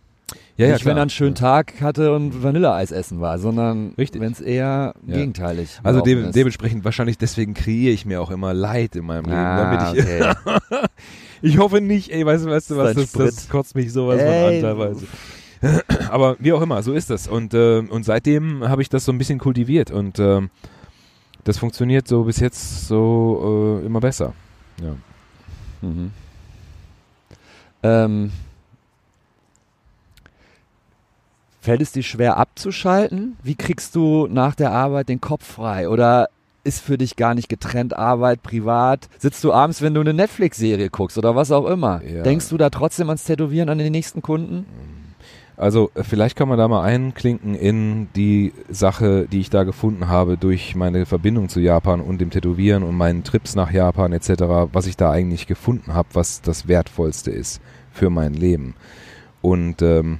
Ja, 0.59 0.67
ja, 0.67 0.73
nicht, 0.73 0.85
wenn 0.85 0.91
klar. 0.91 0.97
er 0.97 1.01
einen 1.03 1.09
schönen 1.09 1.35
Tag 1.35 1.81
hatte 1.81 2.13
und 2.13 2.43
Vanilleeis 2.43 2.91
essen 2.91 3.21
war, 3.21 3.39
sondern 3.39 3.93
wenn 3.95 4.31
es 4.31 4.41
eher 4.41 4.93
Ja. 5.05 5.15
gegenteilig 5.15 5.79
Also 5.83 6.01
de 6.01 6.27
ist. 6.27 6.35
dementsprechend 6.35 6.83
wahrscheinlich 6.83 7.17
deswegen 7.17 7.53
kreiere 7.53 7.93
ich 7.93 8.05
mir 8.05 8.21
auch 8.21 8.29
immer 8.29 8.53
Leid 8.53 8.95
in 8.95 9.05
meinem 9.05 9.25
Leben, 9.25 9.37
ah, 9.37 9.91
damit 9.91 9.97
ich 9.97 10.03
okay. 10.05 10.87
Ich 11.41 11.57
hoffe 11.57 11.79
nicht, 11.79 12.11
ey, 12.11 12.25
weißt 12.25 12.45
du, 12.45 12.49
weißt 12.49 12.71
du 12.71 12.77
was, 12.77 12.93
das, 12.95 13.11
das 13.13 13.47
kotzt 13.49 13.73
mich 13.73 13.93
sowas 13.93 14.19
von 14.19 14.27
Ey. 14.29 14.57
an 14.57 14.61
teilweise. 14.61 15.07
Aber 16.11 16.35
wie 16.39 16.51
auch 16.51 16.61
immer, 16.61 16.83
so 16.83 16.91
ist 16.93 17.09
das. 17.09 17.29
Und, 17.29 17.53
ähm, 17.53 17.89
und 17.89 18.03
seitdem 18.03 18.67
habe 18.67 18.81
ich 18.81 18.89
das 18.89 19.05
so 19.05 19.13
ein 19.13 19.17
bisschen 19.17 19.39
kultiviert 19.39 19.89
und 19.91 20.19
ähm, 20.19 20.49
das 21.45 21.57
funktioniert 21.57 22.07
so 22.09 22.23
bis 22.25 22.41
jetzt 22.41 22.87
so 22.87 23.79
äh, 23.81 23.85
immer 23.85 24.01
besser. 24.01 24.33
Ja. 24.83 24.95
Mhm. 25.87 26.11
Ähm, 27.83 28.31
fällt 31.69 31.81
es 31.81 31.91
dir 31.91 32.01
schwer 32.01 32.37
abzuschalten? 32.37 33.37
Wie 33.43 33.53
kriegst 33.53 33.93
du 33.93 34.25
nach 34.25 34.55
der 34.55 34.71
Arbeit 34.71 35.07
den 35.07 35.21
Kopf 35.21 35.45
frei? 35.45 35.87
Oder 35.87 36.29
ist 36.63 36.81
für 36.81 36.97
dich 36.97 37.15
gar 37.15 37.35
nicht 37.35 37.47
getrennt 37.47 37.95
Arbeit, 37.95 38.41
privat? 38.41 39.07
Sitzt 39.19 39.43
du 39.43 39.53
abends, 39.53 39.83
wenn 39.83 39.93
du 39.93 40.01
eine 40.01 40.15
Netflix-Serie 40.15 40.89
guckst 40.89 41.19
oder 41.19 41.35
was 41.35 41.51
auch 41.51 41.67
immer? 41.67 42.01
Ja. 42.03 42.23
Denkst 42.23 42.49
du 42.49 42.57
da 42.57 42.71
trotzdem 42.71 43.07
ans 43.09 43.23
Tätowieren 43.23 43.69
an 43.69 43.77
den 43.77 43.91
nächsten 43.91 44.23
Kunden? 44.23 44.65
Also 45.57 45.91
äh, 45.93 46.03
vielleicht 46.03 46.35
kann 46.35 46.49
man 46.49 46.57
da 46.57 46.67
mal 46.67 46.81
einklinken 46.81 47.53
in 47.53 48.07
die 48.15 48.51
Sache, 48.67 49.27
die 49.31 49.39
ich 49.39 49.51
da 49.51 49.61
gefunden 49.61 50.07
habe 50.07 50.37
durch 50.37 50.75
meine 50.75 51.05
Verbindung 51.05 51.49
zu 51.49 51.59
Japan 51.59 52.01
und 52.01 52.19
dem 52.19 52.31
Tätowieren 52.31 52.81
und 52.81 52.95
meinen 52.95 53.23
Trips 53.23 53.53
nach 53.53 53.69
Japan 53.69 54.11
etc., 54.11 54.31
was 54.73 54.87
ich 54.87 54.97
da 54.97 55.11
eigentlich 55.11 55.45
gefunden 55.45 55.93
habe, 55.93 56.09
was 56.13 56.41
das 56.41 56.67
Wertvollste 56.67 57.29
ist 57.29 57.61
für 57.91 58.09
mein 58.09 58.33
Leben. 58.33 58.73
Und 59.41 59.83
ähm, 59.83 60.19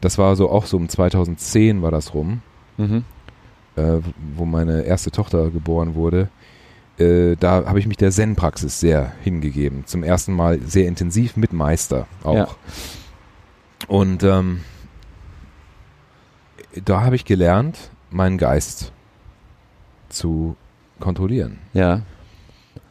das 0.00 0.18
war 0.18 0.36
so 0.36 0.50
auch 0.50 0.66
so 0.66 0.76
um 0.76 0.88
2010 0.88 1.82
war 1.82 1.90
das 1.90 2.14
rum, 2.14 2.42
Mhm. 2.78 3.04
äh, 3.76 3.98
wo 4.36 4.44
meine 4.44 4.82
erste 4.82 5.10
Tochter 5.10 5.50
geboren 5.50 5.94
wurde. 5.94 6.28
äh, 6.98 7.36
da 7.40 7.64
habe 7.66 7.78
ich 7.78 7.86
mich 7.86 7.96
der 7.96 8.10
Zen-Praxis 8.10 8.78
sehr 8.80 9.12
hingegeben. 9.22 9.86
Zum 9.86 10.02
ersten 10.02 10.34
Mal 10.34 10.60
sehr 10.60 10.86
intensiv 10.86 11.36
mit 11.36 11.52
Meister 11.54 12.06
auch. 12.24 12.34
Ja. 12.34 12.48
Und 13.88 14.22
ähm, 14.22 14.60
da 16.84 17.02
habe 17.02 17.16
ich 17.16 17.24
gelernt, 17.24 17.90
meinen 18.10 18.36
Geist 18.38 18.92
zu 20.08 20.56
kontrollieren. 20.98 21.58
Ja. 21.72 22.02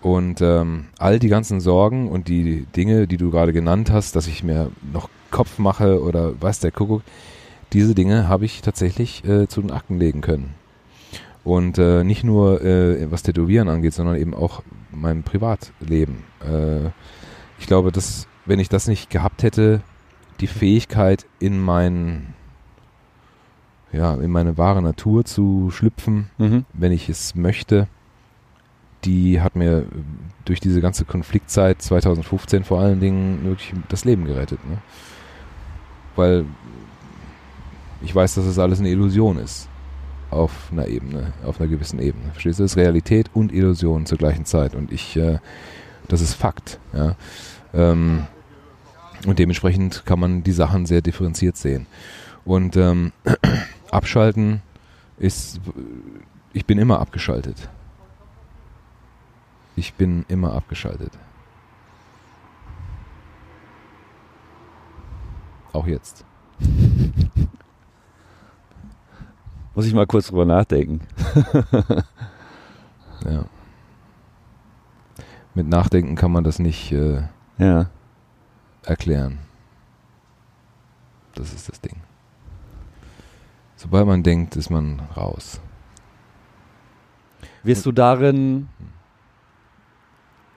Und 0.01 0.41
ähm, 0.41 0.87
all 0.97 1.19
die 1.19 1.27
ganzen 1.29 1.59
Sorgen 1.59 2.09
und 2.09 2.27
die 2.27 2.65
Dinge, 2.75 3.05
die 3.07 3.17
du 3.17 3.29
gerade 3.31 3.53
genannt 3.53 3.91
hast, 3.91 4.15
dass 4.15 4.27
ich 4.27 4.43
mir 4.43 4.71
noch 4.93 5.09
Kopf 5.31 5.57
mache 5.59 6.01
oder 6.01 6.39
weiß 6.41 6.59
der 6.59 6.71
Kuckuck, 6.71 7.01
diese 7.73 7.93
Dinge 7.95 8.27
habe 8.27 8.45
ich 8.45 8.61
tatsächlich 8.61 9.23
äh, 9.25 9.47
zu 9.47 9.61
den 9.61 9.71
Akten 9.71 9.99
legen 9.99 10.21
können. 10.21 10.55
Und 11.43 11.77
äh, 11.77 12.03
nicht 12.03 12.23
nur 12.23 12.61
äh, 12.61 13.09
was 13.11 13.23
Tätowieren 13.23 13.69
angeht, 13.69 13.93
sondern 13.93 14.15
eben 14.15 14.33
auch 14.33 14.61
mein 14.91 15.23
Privatleben. 15.23 16.23
Äh, 16.41 16.87
ich 17.59 17.67
glaube, 17.67 17.91
dass 17.91 18.27
wenn 18.45 18.59
ich 18.59 18.69
das 18.69 18.87
nicht 18.87 19.09
gehabt 19.09 19.43
hätte, 19.43 19.81
die 20.39 20.47
Fähigkeit 20.47 21.25
in 21.39 21.59
mein 21.59 22.33
ja, 23.91 24.13
in 24.15 24.29
meine 24.31 24.57
wahre 24.57 24.81
Natur 24.81 25.25
zu 25.25 25.71
schlüpfen, 25.71 26.29
Mhm. 26.37 26.65
wenn 26.73 26.91
ich 26.91 27.09
es 27.09 27.33
möchte, 27.33 27.87
die 29.03 29.41
hat 29.41 29.55
mir 29.55 29.85
durch 30.45 30.59
diese 30.59 30.81
ganze 30.81 31.05
Konfliktzeit 31.05 31.81
2015 31.81 32.63
vor 32.63 32.79
allen 32.79 32.99
Dingen 32.99 33.43
wirklich 33.45 33.73
das 33.87 34.05
Leben 34.05 34.25
gerettet. 34.25 34.59
Ne? 34.69 34.77
Weil 36.15 36.45
ich 38.01 38.13
weiß, 38.13 38.35
dass 38.35 38.45
es 38.45 38.59
alles 38.59 38.79
eine 38.79 38.89
Illusion 38.89 39.37
ist. 39.37 39.67
Auf 40.31 40.69
einer 40.71 40.87
Ebene, 40.87 41.33
auf 41.43 41.59
einer 41.59 41.69
gewissen 41.69 41.99
Ebene. 41.99 42.31
Verstehst 42.31 42.59
du? 42.59 42.63
Es 42.63 42.71
ist 42.71 42.77
Realität 42.77 43.31
und 43.33 43.51
Illusion 43.51 44.05
zur 44.05 44.19
gleichen 44.19 44.45
Zeit. 44.45 44.75
Und 44.75 44.91
ich, 44.91 45.17
äh, 45.17 45.39
das 46.07 46.21
ist 46.21 46.35
Fakt. 46.35 46.79
Ja? 46.93 47.15
Ähm, 47.73 48.27
und 49.25 49.39
dementsprechend 49.39 50.05
kann 50.05 50.19
man 50.19 50.43
die 50.43 50.51
Sachen 50.51 50.85
sehr 50.85 51.01
differenziert 51.01 51.57
sehen. 51.57 51.87
Und 52.45 52.77
ähm, 52.77 53.11
abschalten 53.91 54.61
ist, 55.17 55.59
ich 56.53 56.65
bin 56.65 56.77
immer 56.77 56.99
abgeschaltet. 56.99 57.69
Ich 59.75 59.93
bin 59.93 60.25
immer 60.27 60.53
abgeschaltet. 60.53 61.11
Auch 65.73 65.87
jetzt. 65.87 66.25
Muss 69.75 69.85
ich 69.85 69.93
mal 69.93 70.07
kurz 70.07 70.27
drüber 70.27 70.45
nachdenken. 70.45 71.01
Ja. 73.25 73.43
Mit 75.53 75.67
Nachdenken 75.67 76.15
kann 76.15 76.31
man 76.31 76.45
das 76.45 76.57
nicht 76.57 76.93
äh, 76.93 77.23
Ja. 77.57 77.87
erklären. 78.85 79.39
Das 81.35 81.53
ist 81.53 81.67
das 81.67 81.81
Ding. 81.81 81.97
Sobald 83.75 84.07
man 84.07 84.23
denkt, 84.23 84.55
ist 84.55 84.69
man 84.69 85.01
raus. 85.17 85.59
Wirst 87.63 87.85
du 87.85 87.91
darin 87.91 88.69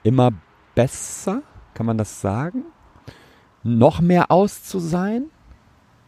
immer 0.03 0.31
besser? 0.73 1.41
Kann 1.73 1.85
man 1.85 1.97
das 1.97 2.21
sagen? 2.21 2.63
Noch 3.63 4.01
mehr 4.01 4.31
aus 4.31 4.63
zu 4.63 4.79
sein? 4.79 5.23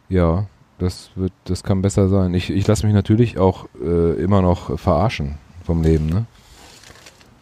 Ja, 0.08 0.46
das 0.78 1.10
wird, 1.14 1.32
das 1.44 1.62
kann 1.62 1.82
besser 1.82 2.08
sein. 2.08 2.34
Ich, 2.34 2.50
ich 2.50 2.66
lasse 2.66 2.86
mich 2.86 2.94
natürlich 2.94 3.38
auch 3.38 3.66
äh, 3.82 4.12
immer 4.22 4.42
noch 4.42 4.78
verarschen 4.78 5.38
vom 5.64 5.82
Leben, 5.82 6.06
ne? 6.06 6.26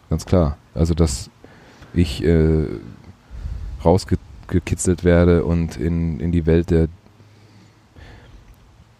Ganz 0.09 0.25
klar. 0.25 0.57
Also 0.73 0.93
dass 0.93 1.29
ich 1.93 2.23
äh, 2.23 2.65
rausgekitzelt 3.83 5.03
werde 5.03 5.43
und 5.43 5.77
in, 5.77 6.19
in 6.19 6.31
die 6.31 6.45
Welt 6.45 6.69
der 6.69 6.87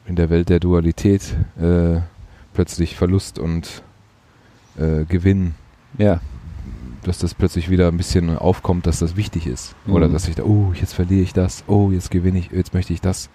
in 0.05 0.15
der 0.15 0.29
Welt 0.29 0.49
der 0.49 0.59
Dualität 0.59 1.35
äh, 1.59 1.99
plötzlich 2.53 2.95
Verlust 2.95 3.39
und 3.39 3.81
äh, 4.77 5.05
Gewinn, 5.05 5.55
Ja. 5.97 6.19
Dass 7.07 7.17
das 7.19 7.33
plötzlich 7.33 7.69
wieder 7.69 7.87
ein 7.87 7.97
bisschen 7.97 8.37
aufkommt, 8.37 8.85
dass 8.87 8.99
das 8.99 9.15
wichtig 9.15 9.47
ist. 9.47 9.75
Oder 9.87 10.07
Mhm. 10.09 10.13
dass 10.13 10.27
ich 10.27 10.35
da, 10.35 10.43
oh, 10.43 10.73
jetzt 10.79 10.93
verliere 10.93 11.21
ich 11.21 11.33
das, 11.33 11.63
oh, 11.67 11.91
jetzt 11.91 12.11
gewinne 12.11 12.39
ich, 12.39 12.51
jetzt 12.51 12.73
möchte 12.73 12.93
ich 12.93 13.01
das. 13.01 13.29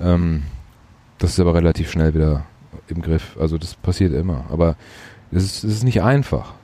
Ähm, 0.00 0.42
das 1.18 1.30
ist 1.32 1.40
aber 1.40 1.54
relativ 1.54 1.90
schnell 1.90 2.14
wieder 2.14 2.44
im 2.88 3.00
Griff. 3.02 3.36
Also 3.38 3.58
das 3.58 3.74
passiert 3.76 4.12
immer. 4.12 4.44
Aber 4.50 4.76
es 5.30 5.44
ist, 5.44 5.64
es 5.64 5.74
ist 5.76 5.84
nicht 5.84 6.02
einfach. 6.02 6.54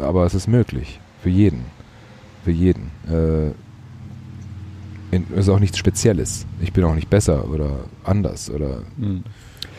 Aber 0.00 0.24
es 0.26 0.34
ist 0.34 0.46
möglich. 0.48 1.00
Für 1.22 1.30
jeden. 1.30 1.62
Für 2.44 2.50
jeden. 2.50 2.90
Äh, 3.08 3.52
es 5.32 5.40
ist 5.40 5.48
auch 5.48 5.58
nichts 5.58 5.76
Spezielles. 5.78 6.46
Ich 6.60 6.72
bin 6.72 6.84
auch 6.84 6.94
nicht 6.94 7.10
besser 7.10 7.48
oder 7.50 7.80
anders 8.04 8.48
oder 8.50 8.82
Mhm. 8.96 9.24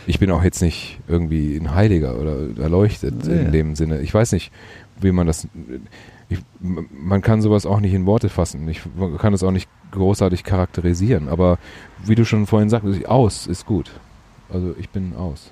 ich 0.06 0.20
bin 0.20 0.30
auch 0.32 0.44
jetzt 0.44 0.62
nicht 0.62 1.00
irgendwie 1.08 1.56
ein 1.58 1.74
Heiliger 1.74 2.20
oder 2.20 2.36
erleuchtet 2.62 3.26
Ja. 3.26 3.34
in 3.34 3.52
dem 3.52 3.76
Sinne. 3.76 4.02
Ich 4.02 4.14
weiß 4.14 4.34
nicht, 4.34 4.52
wie 5.02 5.12
man 5.12 5.28
das. 5.28 5.48
Ich, 6.30 6.40
man 6.60 7.22
kann 7.22 7.42
sowas 7.42 7.66
auch 7.66 7.80
nicht 7.80 7.94
in 7.94 8.06
Worte 8.06 8.30
fassen. 8.30 8.68
Ich 8.70 8.82
man 8.96 9.18
kann 9.18 9.34
es 9.34 9.44
auch 9.44 9.52
nicht 9.52 9.70
großartig 9.92 10.44
charakterisieren. 10.44 11.28
Aber 11.28 11.58
wie 12.04 12.16
du 12.16 12.26
schon 12.26 12.48
vorhin 12.48 12.70
sagtest, 12.70 13.06
aus 13.06 13.48
ist 13.48 13.66
gut. 13.66 13.92
Also 14.52 14.74
ich 14.80 14.90
bin 14.90 15.16
aus. 15.16 15.52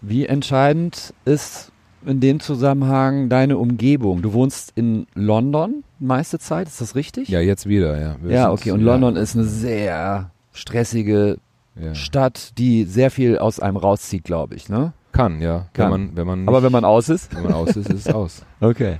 Wie 0.00 0.26
entscheidend 0.26 1.14
ist 1.24 1.72
in 2.04 2.20
dem 2.20 2.40
Zusammenhang 2.40 3.28
deine 3.28 3.58
Umgebung? 3.58 4.22
Du 4.22 4.32
wohnst 4.32 4.72
in 4.76 5.06
London 5.14 5.82
meiste 5.98 6.38
Zeit, 6.38 6.68
ist 6.68 6.80
das 6.80 6.94
richtig? 6.94 7.28
Ja, 7.28 7.40
jetzt 7.40 7.66
wieder, 7.66 8.00
ja. 8.00 8.16
Wir 8.22 8.34
Ja, 8.34 8.52
okay. 8.52 8.70
Und 8.70 8.80
ja, 8.80 8.86
London 8.86 9.16
ist 9.16 9.34
eine 9.34 9.44
sehr 9.44 10.30
stressige 10.52 11.38
ja. 11.80 11.94
Stadt, 11.94 12.52
die 12.58 12.84
sehr 12.84 13.10
viel 13.10 13.38
aus 13.38 13.60
einem 13.60 13.76
rauszieht, 13.76 14.24
glaube 14.24 14.54
ich, 14.54 14.68
ne? 14.68 14.92
Kann, 15.16 15.40
ja. 15.40 15.66
Kann. 15.72 15.84
Wenn 15.84 15.90
man, 15.90 16.16
wenn 16.16 16.26
man 16.26 16.38
nicht, 16.40 16.48
Aber 16.48 16.62
wenn 16.62 16.72
man 16.72 16.84
aus 16.84 17.08
ist? 17.08 17.34
wenn 17.34 17.44
man 17.44 17.54
aus 17.54 17.70
ist, 17.76 17.88
ist 17.90 18.06
es 18.06 18.14
aus. 18.14 18.44
Okay. 18.60 18.98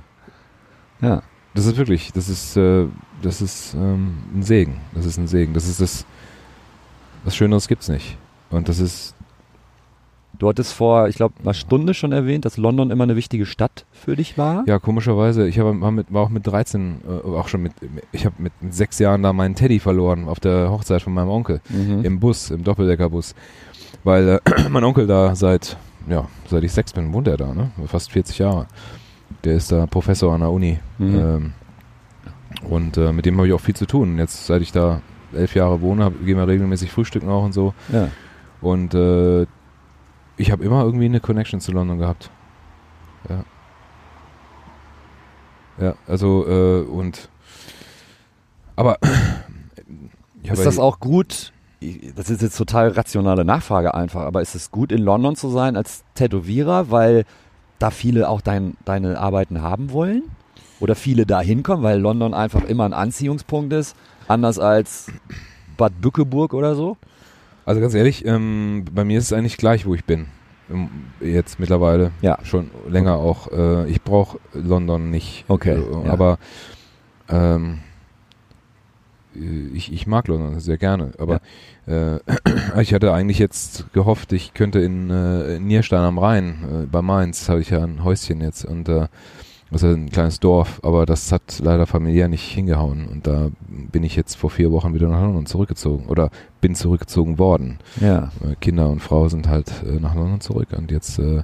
Ja. 1.01 1.21
Das 1.53 1.65
ist 1.65 1.77
wirklich, 1.77 2.11
das 2.11 2.29
ist, 2.29 2.57
äh, 2.57 2.85
das 3.21 3.41
ist 3.41 3.73
ähm, 3.73 4.17
ein 4.35 4.43
Segen. 4.43 4.77
Das 4.93 5.05
ist 5.05 5.17
ein 5.17 5.27
Segen. 5.27 5.53
Das 5.53 5.67
ist 5.67 5.81
das, 5.81 6.05
was 7.23 7.35
Schöneres 7.35 7.67
gibt's 7.67 7.87
nicht. 7.89 8.17
Und 8.49 8.69
das 8.69 8.79
ist, 8.79 9.15
Du 10.39 10.47
hattest 10.47 10.73
vor, 10.73 11.07
ich 11.07 11.15
glaube, 11.15 11.33
einer 11.41 11.55
Stunde 11.55 11.95
schon 11.95 12.11
erwähnt, 12.11 12.45
dass 12.45 12.57
London 12.57 12.91
immer 12.91 13.05
eine 13.05 13.15
wichtige 13.15 13.47
Stadt 13.47 13.85
für 13.91 14.15
dich 14.15 14.37
war. 14.37 14.63
ja, 14.67 14.77
komischerweise, 14.77 15.47
ich 15.47 15.57
hab, 15.57 15.65
war, 15.65 15.91
mit, 15.91 16.13
war 16.13 16.21
auch 16.21 16.29
mit 16.29 16.45
13, 16.45 17.01
äh, 17.07 17.27
auch 17.27 17.47
schon 17.47 17.63
mit, 17.63 17.73
ich 18.11 18.25
habe 18.25 18.35
mit 18.37 18.53
sechs 18.69 18.99
Jahren 18.99 19.23
da 19.23 19.33
meinen 19.33 19.55
Teddy 19.55 19.79
verloren 19.79 20.27
auf 20.27 20.39
der 20.39 20.69
Hochzeit 20.69 21.01
von 21.01 21.13
meinem 21.13 21.29
Onkel. 21.29 21.59
Mhm. 21.69 22.03
Im 22.03 22.19
Bus, 22.19 22.51
im 22.51 22.63
Doppeldeckerbus. 22.63 23.33
Weil 24.03 24.29
äh, 24.29 24.39
mein 24.69 24.83
Onkel 24.83 25.07
da 25.07 25.35
seit, 25.35 25.75
ja, 26.07 26.27
seit 26.47 26.63
ich 26.63 26.71
sechs 26.71 26.93
bin, 26.93 27.13
wohnt 27.13 27.27
er 27.27 27.37
da, 27.37 27.53
ne? 27.53 27.71
Fast 27.85 28.11
40 28.11 28.39
Jahre. 28.39 28.67
Der 29.43 29.55
ist 29.55 29.71
da 29.71 29.85
Professor 29.85 30.33
an 30.33 30.41
der 30.41 30.51
Uni. 30.51 30.79
Mhm. 30.97 31.15
Ähm, 31.15 31.53
und 32.69 32.97
äh, 32.97 33.11
mit 33.11 33.25
dem 33.25 33.37
habe 33.37 33.47
ich 33.47 33.53
auch 33.53 33.61
viel 33.61 33.75
zu 33.75 33.85
tun. 33.85 34.17
Jetzt, 34.17 34.45
seit 34.47 34.61
ich 34.61 34.71
da 34.71 35.01
elf 35.33 35.55
Jahre 35.55 35.81
wohne, 35.81 36.05
hab, 36.05 36.13
gehen 36.25 36.37
wir 36.37 36.47
regelmäßig 36.47 36.91
frühstücken 36.91 37.29
auch 37.29 37.43
und 37.43 37.53
so. 37.53 37.73
Ja. 37.89 38.09
Und 38.61 38.93
äh, 38.93 39.45
ich 40.37 40.51
habe 40.51 40.63
immer 40.63 40.83
irgendwie 40.83 41.05
eine 41.05 41.19
Connection 41.19 41.59
zu 41.59 41.71
London 41.71 41.99
gehabt. 41.99 42.31
Ja. 43.29 43.43
Ja, 45.79 45.95
also 46.07 46.47
äh, 46.47 46.81
und 46.81 47.29
aber 48.75 48.97
Ist 50.43 50.65
das 50.65 50.79
auch 50.79 50.99
gut? 50.99 51.51
Das 52.15 52.29
ist 52.29 52.41
jetzt 52.41 52.57
total 52.57 52.89
rationale 52.89 53.45
Nachfrage 53.45 53.93
einfach, 53.93 54.21
aber 54.21 54.41
ist 54.41 54.55
es 54.55 54.71
gut 54.71 54.91
in 54.91 55.01
London 55.01 55.35
zu 55.35 55.49
sein 55.49 55.75
als 55.75 56.03
Tätowierer, 56.15 56.89
weil 56.89 57.25
da 57.79 57.91
viele 57.91 58.29
auch 58.29 58.41
dein, 58.41 58.75
deine 58.85 59.19
Arbeiten 59.19 59.61
haben 59.61 59.91
wollen? 59.91 60.23
Oder 60.79 60.95
viele 60.95 61.25
da 61.25 61.41
hinkommen, 61.41 61.83
weil 61.83 61.99
London 61.99 62.33
einfach 62.33 62.63
immer 62.63 62.85
ein 62.85 62.93
Anziehungspunkt 62.93 63.73
ist, 63.73 63.95
anders 64.27 64.59
als 64.59 65.11
Bad 65.75 66.01
Bückeburg 66.01 66.53
oder 66.53 66.75
so? 66.75 66.97
Also 67.65 67.81
ganz 67.81 67.93
ehrlich, 67.93 68.25
ähm, 68.25 68.85
bei 68.93 69.03
mir 69.03 69.17
ist 69.19 69.25
es 69.25 69.33
eigentlich 69.33 69.57
gleich, 69.57 69.85
wo 69.85 69.93
ich 69.93 70.05
bin. 70.05 70.27
Ähm, 70.71 70.89
Jetzt 71.19 71.59
mittlerweile. 71.59 72.11
Ja. 72.21 72.37
Schon 72.43 72.69
länger 72.87 73.15
auch. 73.15 73.51
Äh, 73.51 73.89
ich 73.89 74.01
brauche 74.01 74.39
London 74.53 75.09
nicht. 75.09 75.45
Okay, 75.47 75.75
Äh, 75.75 76.05
ja. 76.05 76.13
Aber 76.13 76.37
ähm, 77.29 77.73
äh, 77.73 77.86
ich, 79.73 79.91
ich 79.91 80.07
mag 80.07 80.27
London 80.27 80.59
sehr 80.59 80.77
gerne. 80.77 81.11
Aber 81.17 81.39
äh, 81.85 82.19
ich 82.81 82.93
hatte 82.93 83.13
eigentlich 83.13 83.39
jetzt 83.39 83.91
gehofft, 83.93 84.33
ich 84.33 84.53
könnte 84.53 84.79
in, 84.79 85.09
äh, 85.09 85.55
in 85.55 85.67
Nierstein 85.67 86.01
am 86.01 86.17
Rhein, 86.17 86.55
äh, 86.63 86.85
bei 86.85 87.01
Mainz, 87.01 87.49
habe 87.49 87.61
ich 87.61 87.69
ja 87.69 87.83
ein 87.83 88.03
Häuschen 88.03 88.41
jetzt. 88.41 88.65
Und 88.65 88.89
äh, 88.89 89.07
das 89.69 89.83
ist 89.83 89.95
ein 89.95 90.09
kleines 90.09 90.39
Dorf, 90.39 90.79
aber 90.83 91.05
das 91.05 91.31
hat 91.31 91.59
leider 91.59 91.85
familiär 91.85 92.29
nicht 92.29 92.49
hingehauen. 92.49 93.07
Und 93.07 93.27
da 93.27 93.49
bin 93.67 94.03
ich 94.03 94.15
jetzt 94.15 94.35
vor 94.35 94.49
vier 94.49 94.71
Wochen 94.71 94.93
wieder 94.93 95.09
nach 95.09 95.21
London 95.21 95.45
zurückgezogen. 95.45 96.05
Oder 96.07 96.29
bin 96.61 96.73
zurückgezogen 96.75 97.37
worden. 97.37 97.79
Ja. 97.99 98.31
Äh, 98.43 98.55
Kinder 98.61 98.89
und 98.89 99.01
Frau 99.01 99.27
sind 99.27 99.47
halt 99.47 99.71
äh, 99.83 99.99
nach 99.99 100.15
London 100.15 100.41
zurück 100.41 100.69
und 100.75 100.91
jetzt 100.91 101.19
äh, 101.19 101.43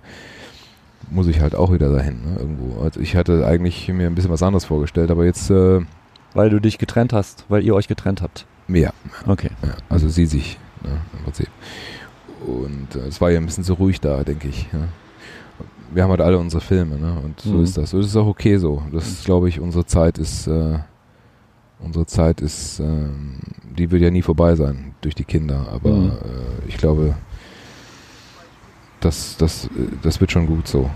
muss 1.11 1.27
ich 1.27 1.41
halt 1.41 1.53
auch 1.55 1.71
wieder 1.71 1.91
dahin, 1.91 2.21
ne, 2.23 2.37
irgendwo. 2.39 2.81
Also 2.81 2.99
ich 2.99 3.15
hatte 3.15 3.45
eigentlich 3.45 3.87
mir 3.89 4.07
ein 4.07 4.15
bisschen 4.15 4.31
was 4.31 4.41
anderes 4.41 4.65
vorgestellt, 4.65 5.11
aber 5.11 5.25
jetzt 5.25 5.49
äh, 5.49 5.81
Weil 6.34 6.49
du 6.49 6.60
dich 6.60 6.77
getrennt 6.77 7.14
hast, 7.14 7.45
weil 7.49 7.64
ihr 7.64 7.76
euch 7.76 7.88
getrennt 7.88 8.22
habt. 8.22 8.45
mehr. 8.68 8.93
Okay. 9.27 9.51
Ja, 9.61 9.76
also 9.89 10.10
sie 10.10 10.26
sich, 10.26 10.57
ne, 10.84 10.97
im 11.18 11.23
Prinzip. 11.26 11.49
Und 12.45 12.95
äh, 12.95 13.07
es 13.07 13.22
war 13.22 13.30
ja 13.31 13.39
ein 13.39 13.45
bisschen 13.45 13.64
so 13.64 13.76
ruhig 13.76 14.01
da, 14.01 14.23
denke 14.23 14.47
ich. 14.47 14.68
Ja. 14.73 14.88
Wir 15.93 16.03
haben 16.03 16.10
halt 16.10 16.22
alle 16.22 16.39
unsere 16.39 16.61
Filme, 16.61 16.97
ne? 16.97 17.14
Und 17.23 17.39
so 17.41 17.53
Mhm. 17.53 17.64
ist 17.64 17.77
das. 17.77 17.91
So 17.91 17.99
ist 17.99 18.07
es 18.07 18.15
auch 18.15 18.26
okay 18.26 18.57
so. 18.57 18.81
Das 18.91 19.07
ist, 19.07 19.26
glaube 19.26 19.47
ich, 19.47 19.60
unsere 19.60 19.85
Zeit 19.85 20.18
ist, 20.18 20.47
äh, 20.47 20.80
unsere 21.80 22.05
Zeit 22.07 22.41
ist, 22.41 22.80
ähm, 22.80 23.38
die 23.77 23.91
wird 23.91 24.01
ja 24.01 24.10
nie 24.10 24.23
vorbei 24.23 24.55
sein 24.55 24.95
durch 25.01 25.14
die 25.15 25.26
Kinder. 25.26 25.68
Aber 25.72 25.91
Mhm. 25.91 26.10
äh, 26.11 26.68
ich 26.68 26.77
glaube, 26.77 27.15
das, 29.01 29.38
das, 29.38 29.65
äh, 29.65 29.69
das 30.01 30.19
wird 30.19 30.31
schon 30.31 30.47
gut 30.47 30.68
so. 30.68 30.89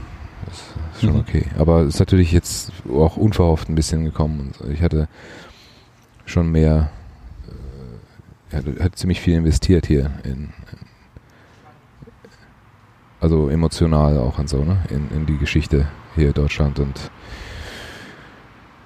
Das 0.98 1.04
ist 1.04 1.10
schon 1.10 1.16
Mhm. 1.16 1.20
okay. 1.22 1.46
Aber 1.58 1.82
es 1.82 1.96
ist 1.96 2.00
natürlich 2.00 2.32
jetzt 2.32 2.72
auch 2.92 3.18
unverhofft 3.18 3.70
ein 3.70 3.76
bisschen 3.76 4.04
gekommen. 4.04 4.52
Und 4.60 4.72
ich 4.72 4.82
hatte 4.82 5.08
schon 6.26 6.50
mehr 6.50 6.90
er 8.50 8.60
hat, 8.60 8.80
hat 8.80 8.96
ziemlich 8.98 9.20
viel 9.20 9.36
investiert 9.36 9.86
hier 9.88 10.12
in, 10.24 10.50
also 13.20 13.50
emotional 13.50 14.18
auch 14.18 14.40
und 14.40 14.50
so, 14.50 14.64
ne? 14.64 14.78
In, 14.90 15.10
in 15.16 15.26
die 15.26 15.38
Geschichte 15.38 15.88
hier 16.16 16.28
in 16.28 16.34
Deutschland 16.34 16.80
und 16.80 17.12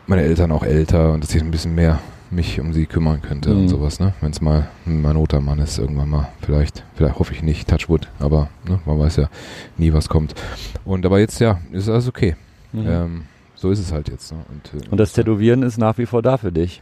meine 0.08 0.24
Eltern 0.24 0.52
auch 0.52 0.64
älter 0.64 1.14
und 1.14 1.24
dass 1.24 1.34
ich 1.36 1.42
ein 1.42 1.52
bisschen 1.52 1.76
mehr 1.76 2.00
mich 2.32 2.60
um 2.60 2.74
sie 2.74 2.86
kümmern 2.86 3.22
könnte 3.22 3.50
Mhm. 3.52 3.62
und 3.62 3.68
sowas, 3.68 4.00
ne? 4.00 4.14
Wenn 4.22 4.32
es 4.32 4.42
mal 4.42 4.68
mein 4.86 5.14
Notermann 5.16 5.60
ist, 5.60 5.78
irgendwann 5.78 6.10
mal, 6.10 6.30
vielleicht, 6.42 6.84
vielleicht 6.96 7.20
hoffe 7.20 7.34
ich 7.34 7.44
nicht, 7.44 7.68
Touchwood, 7.70 8.08
aber 8.20 8.50
ne, 8.68 8.80
man 8.86 8.98
weiß 9.00 9.18
ja 9.18 9.30
nie, 9.78 9.92
was 9.94 10.08
kommt. 10.10 10.34
Und 10.86 11.06
aber 11.06 11.20
jetzt 11.20 11.40
ja, 11.40 11.60
ist 11.72 11.90
alles 11.90 12.08
okay. 12.08 12.36
Mhm. 12.74 12.86
Ähm, 12.88 13.22
so 13.56 13.70
ist 13.70 13.80
es 13.80 13.92
halt 13.92 14.10
jetzt. 14.10 14.32
Ne? 14.32 14.40
Und, 14.50 14.82
äh, 14.82 14.90
Und 14.90 14.98
das 15.00 15.14
Tätowieren 15.14 15.62
ist 15.64 15.78
nach 15.78 15.98
wie 15.98 16.06
vor 16.06 16.22
da 16.22 16.38
für 16.38 16.52
dich. 16.52 16.82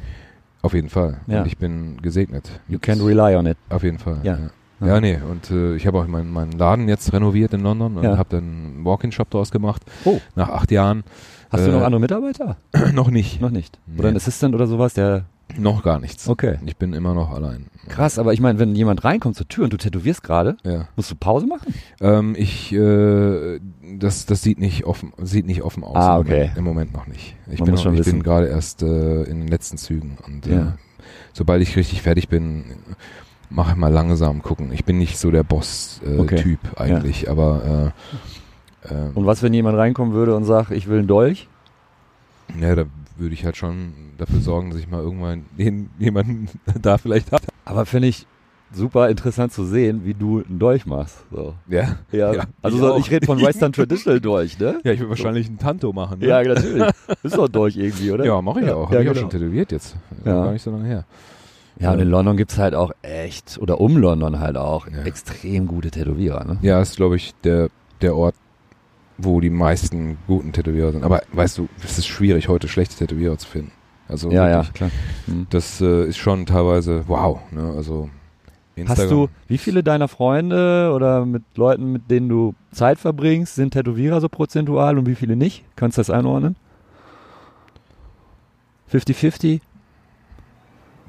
auf 0.61 0.73
jeden 0.73 0.89
Fall. 0.89 1.17
Ja. 1.27 1.41
Und 1.41 1.47
ich 1.47 1.57
bin 1.57 2.01
gesegnet. 2.01 2.59
You 2.67 2.79
can 2.79 3.01
rely 3.01 3.35
on 3.35 3.45
it. 3.45 3.57
Auf 3.69 3.83
jeden 3.83 3.97
Fall. 3.97 4.17
Ja. 4.23 4.37
Ja, 4.81 4.87
ja 4.87 5.01
nee. 5.01 5.17
Und 5.29 5.49
äh, 5.51 5.75
ich 5.75 5.87
habe 5.87 5.99
auch 5.99 6.07
meinen 6.07 6.31
meinen 6.31 6.51
Laden 6.53 6.87
jetzt 6.89 7.11
renoviert 7.11 7.53
in 7.53 7.61
London 7.61 7.97
und 7.97 8.03
Ja. 8.03 8.17
habe 8.17 8.29
dann 8.29 8.43
einen 8.43 8.85
Walk-in-Shop 8.85 9.29
draus 9.29 9.51
gemacht. 9.51 9.81
Oh. 10.05 10.19
Nach 10.35 10.49
acht 10.49 10.69
Jahren. 10.71 11.03
Hast 11.49 11.65
du 11.65 11.71
Äh, 11.71 11.73
noch 11.73 11.81
andere 11.81 11.99
Mitarbeiter? 11.99 12.57
noch 12.93 13.09
nicht. 13.09 13.41
Noch 13.41 13.49
nicht. 13.51 13.79
Nee. 13.87 13.99
Oder 13.99 14.09
ein 14.09 14.15
Assistant 14.15 14.53
oder 14.53 14.67
sowas, 14.67 14.93
der. 14.93 15.25
Noch 15.57 15.83
gar 15.83 15.99
nichts. 15.99 16.27
Okay. 16.29 16.57
Ich 16.65 16.77
bin 16.77 16.93
immer 16.93 17.13
noch 17.13 17.31
allein. 17.31 17.67
Krass, 17.87 18.19
aber 18.19 18.33
ich 18.33 18.39
meine, 18.39 18.59
wenn 18.59 18.75
jemand 18.75 19.03
reinkommt 19.03 19.35
zur 19.35 19.47
Tür 19.47 19.63
und 19.65 19.73
du 19.73 19.77
tätowierst 19.77 20.23
gerade, 20.23 20.57
Ja. 20.63 20.87
musst 20.95 21.09
du 21.11 21.15
Pause 21.15 21.47
machen? 21.47 21.73
Ähm, 21.99 22.35
ich, 22.37 22.71
äh, 22.71 23.59
das, 23.97 24.25
das 24.27 24.41
sieht 24.43 24.59
nicht 24.59 24.85
offen, 24.85 25.11
sieht 25.17 25.45
nicht 25.47 25.63
offen 25.63 25.83
aus. 25.83 25.95
Ah, 25.95 26.15
im 26.15 26.21
okay. 26.21 26.31
Moment, 26.37 26.57
Im 26.57 26.63
Moment 26.63 26.93
noch 26.93 27.07
nicht. 27.07 27.35
Ich 27.51 27.59
Man 27.59 27.65
bin, 27.65 27.75
noch, 27.75 27.93
ich 27.93 28.05
bin 28.05 28.21
gerade 28.23 28.47
erst 28.47 28.83
äh, 28.83 29.23
in 29.23 29.39
den 29.39 29.47
letzten 29.47 29.77
Zügen 29.77 30.17
und 30.25 30.45
äh, 30.47 30.53
Ja. 30.53 30.77
sobald 31.33 31.61
ich 31.63 31.75
richtig 31.75 32.03
fertig 32.03 32.29
bin, 32.29 32.65
mache 33.49 33.71
ich 33.71 33.77
mal 33.77 33.91
langsam 33.91 34.43
gucken. 34.43 34.71
Ich 34.71 34.85
bin 34.85 34.99
nicht 34.99 35.17
so 35.17 35.31
der 35.31 35.43
Boss-Typ 35.43 36.07
äh, 36.07 36.19
Okay. 36.21 36.35
Typ 36.35 36.59
eigentlich, 36.79 37.29
aber 37.29 37.91
äh, 38.87 38.93
äh, 38.93 39.09
Und 39.15 39.25
was, 39.25 39.41
wenn 39.41 39.53
jemand 39.53 39.77
reinkommen 39.77 40.13
würde 40.13 40.35
und 40.35 40.43
sagt, 40.45 40.69
ich 40.71 40.87
will 40.87 40.99
einen 40.99 41.07
Dolch? 41.07 41.47
Ja, 42.59 42.75
da 42.75 42.85
würde 43.19 43.33
ich 43.33 43.45
halt 43.45 43.57
schon 43.57 43.93
dafür 44.17 44.39
sorgen, 44.39 44.69
dass 44.71 44.79
ich 44.79 44.89
mal 44.89 45.01
irgendwann 45.01 45.45
den, 45.57 45.89
jemanden 45.99 46.47
da 46.81 46.97
vielleicht 46.97 47.31
habe. 47.31 47.43
Aber 47.65 47.85
finde 47.85 48.07
ich 48.07 48.25
super 48.71 49.09
interessant 49.09 49.51
zu 49.51 49.65
sehen, 49.65 50.01
wie 50.05 50.13
du 50.13 50.43
einen 50.47 50.59
Dolch 50.59 50.85
machst. 50.85 51.17
So. 51.31 51.55
Ja? 51.67 51.97
Ja, 52.11 52.33
Ja, 52.33 52.43
also 52.61 52.77
ich 52.77 52.83
so, 52.83 52.93
auch. 52.93 52.99
ich 52.99 53.09
rede 53.11 53.25
von 53.25 53.41
Western 53.41 53.73
Traditional 53.73 54.21
Dolch, 54.21 54.59
ne? 54.59 54.79
Ja, 54.83 54.91
ich 54.91 54.99
würde 54.99 55.09
wahrscheinlich 55.09 55.47
einen 55.47 55.57
Tanto 55.57 55.91
machen. 55.91 56.19
Ne? 56.19 56.27
Ja, 56.27 56.43
natürlich. 56.43 56.83
Ist 57.23 57.35
doch 57.35 57.45
ein 57.47 57.51
Dolch 57.51 57.75
irgendwie, 57.77 58.11
oder? 58.11 58.25
ja 58.25 58.39
mache 58.41 58.59
ich 58.61 58.67
Ja, 58.67 58.75
auch. 58.75 58.85
Habe 58.85 58.95
ja, 58.95 59.01
ich 59.01 59.09
auch 59.09 59.13
genau. 59.13 59.21
schon 59.31 59.39
tätowiert 59.39 59.71
jetzt. 59.71 59.95
Ja. 60.23 60.43
Gar 60.43 60.51
nicht 60.53 60.61
so 60.61 60.69
lange 60.71 60.85
her. 60.85 61.05
Ja, 61.79 61.93
und 61.93 61.99
in 61.99 62.09
London 62.09 62.35
gibt's 62.37 62.57
halt 62.57 62.75
auch 62.75 62.91
echt, 63.01 63.57
oder 63.61 63.79
um 63.79 63.97
London 63.97 64.39
halt 64.39 64.57
auch, 64.57 64.85
Ja. 64.87 65.03
extrem 65.03 65.65
gute 65.65 65.89
Tätowierer, 65.89 66.43
ne? 66.45 66.57
Ja, 66.61 66.81
ist, 66.81 66.97
glaube 66.97 67.15
ich, 67.15 67.33
der, 67.43 67.69
der 68.01 68.15
Ort, 68.15 68.35
wo 69.21 69.39
die 69.41 69.49
meisten 69.49 70.17
guten 70.27 70.51
Tätowierer 70.51 70.91
sind. 70.91 71.03
Aber 71.03 71.21
weißt 71.33 71.57
du, 71.57 71.67
es 71.83 71.97
ist 71.97 72.07
schwierig, 72.07 72.47
heute 72.47 72.67
schlechte 72.67 72.95
Tätowierer 72.95 73.37
zu 73.37 73.47
finden. 73.47 73.71
Also 74.07 74.31
Ja, 74.31 74.47
ja, 74.49 74.57
wirklich, 74.57 74.73
klar. 74.73 74.91
Hm. 75.25 75.47
das 75.49 75.81
äh, 75.81 76.05
ist 76.05 76.17
schon 76.17 76.45
teilweise 76.45 77.03
wow. 77.07 77.39
Ne? 77.51 77.73
Also 77.75 78.09
Hast 78.87 79.11
du, 79.11 79.27
wie 79.47 79.57
viele 79.57 79.83
deiner 79.83 80.07
Freunde 80.07 80.93
oder 80.95 81.25
mit 81.25 81.43
Leuten, 81.55 81.91
mit 81.91 82.09
denen 82.09 82.29
du 82.29 82.55
Zeit 82.71 82.97
verbringst, 82.97 83.55
sind 83.55 83.71
Tätowierer 83.71 84.21
so 84.21 84.29
prozentual 84.29 84.97
und 84.97 85.05
wie 85.05 85.15
viele 85.15 85.35
nicht? 85.35 85.65
Kannst 85.75 85.97
du 85.97 85.99
das 85.99 86.09
einordnen? 86.09 86.55
50-50? 88.91 89.59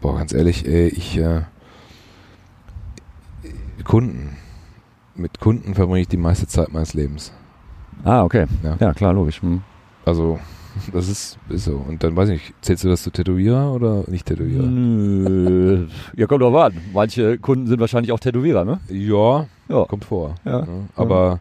Boah, 0.00 0.18
ganz 0.18 0.32
ehrlich, 0.32 0.66
ey, 0.66 0.88
ich 0.88 1.18
äh, 1.18 1.42
Kunden. 3.84 4.36
Mit 5.14 5.40
Kunden 5.40 5.74
verbringe 5.74 6.00
ich 6.00 6.08
die 6.08 6.16
meiste 6.16 6.46
Zeit 6.46 6.72
meines 6.72 6.94
Lebens. 6.94 7.32
Ah, 8.04 8.24
okay. 8.24 8.46
Ja. 8.62 8.76
Ja, 8.80 8.92
klar, 8.94 9.12
logisch. 9.12 9.42
Hm. 9.42 9.62
Also, 10.04 10.38
das 10.92 11.08
ist, 11.08 11.38
ist 11.48 11.64
so. 11.64 11.76
Und 11.76 12.02
dann 12.02 12.16
weiß 12.16 12.28
ich 12.30 12.34
nicht, 12.40 12.54
zählst 12.64 12.84
du 12.84 12.88
das 12.88 13.02
zu 13.02 13.10
Tätowierer 13.10 13.72
oder 13.72 14.04
nicht 14.08 14.26
Tätowierer? 14.26 14.66
Nö. 14.66 15.86
Ja, 16.16 16.26
kommt 16.26 16.42
drauf 16.42 16.54
an. 16.54 16.72
Manche 16.92 17.38
Kunden 17.38 17.66
sind 17.66 17.80
wahrscheinlich 17.80 18.12
auch 18.12 18.20
Tätowierer, 18.20 18.64
ne? 18.64 18.80
Ja, 18.88 19.46
Ja. 19.68 19.84
kommt 19.84 20.04
vor. 20.04 20.34
Ja. 20.44 20.60
Ne? 20.62 20.88
Aber 20.96 21.40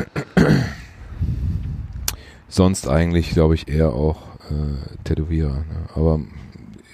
sonst 2.49 2.89
eigentlich, 2.89 3.31
glaube 3.31 3.55
ich, 3.55 3.69
eher 3.69 3.93
auch 3.93 4.23
äh, 4.51 5.03
Tätowierer. 5.05 5.55
Ne? 5.57 5.89
Aber 5.95 6.21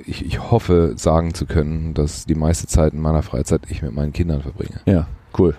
ich, 0.06 0.24
ich 0.24 0.50
hoffe, 0.50 0.94
sagen 0.96 1.34
zu 1.34 1.46
können, 1.46 1.94
dass 1.94 2.26
die 2.26 2.34
meiste 2.34 2.66
Zeit 2.66 2.92
in 2.92 3.00
meiner 3.00 3.22
Freizeit 3.22 3.62
ich 3.68 3.82
mit 3.82 3.92
meinen 3.94 4.12
Kindern 4.12 4.42
verbringe. 4.42 4.80
Ja, 4.86 5.06
cool. 5.38 5.54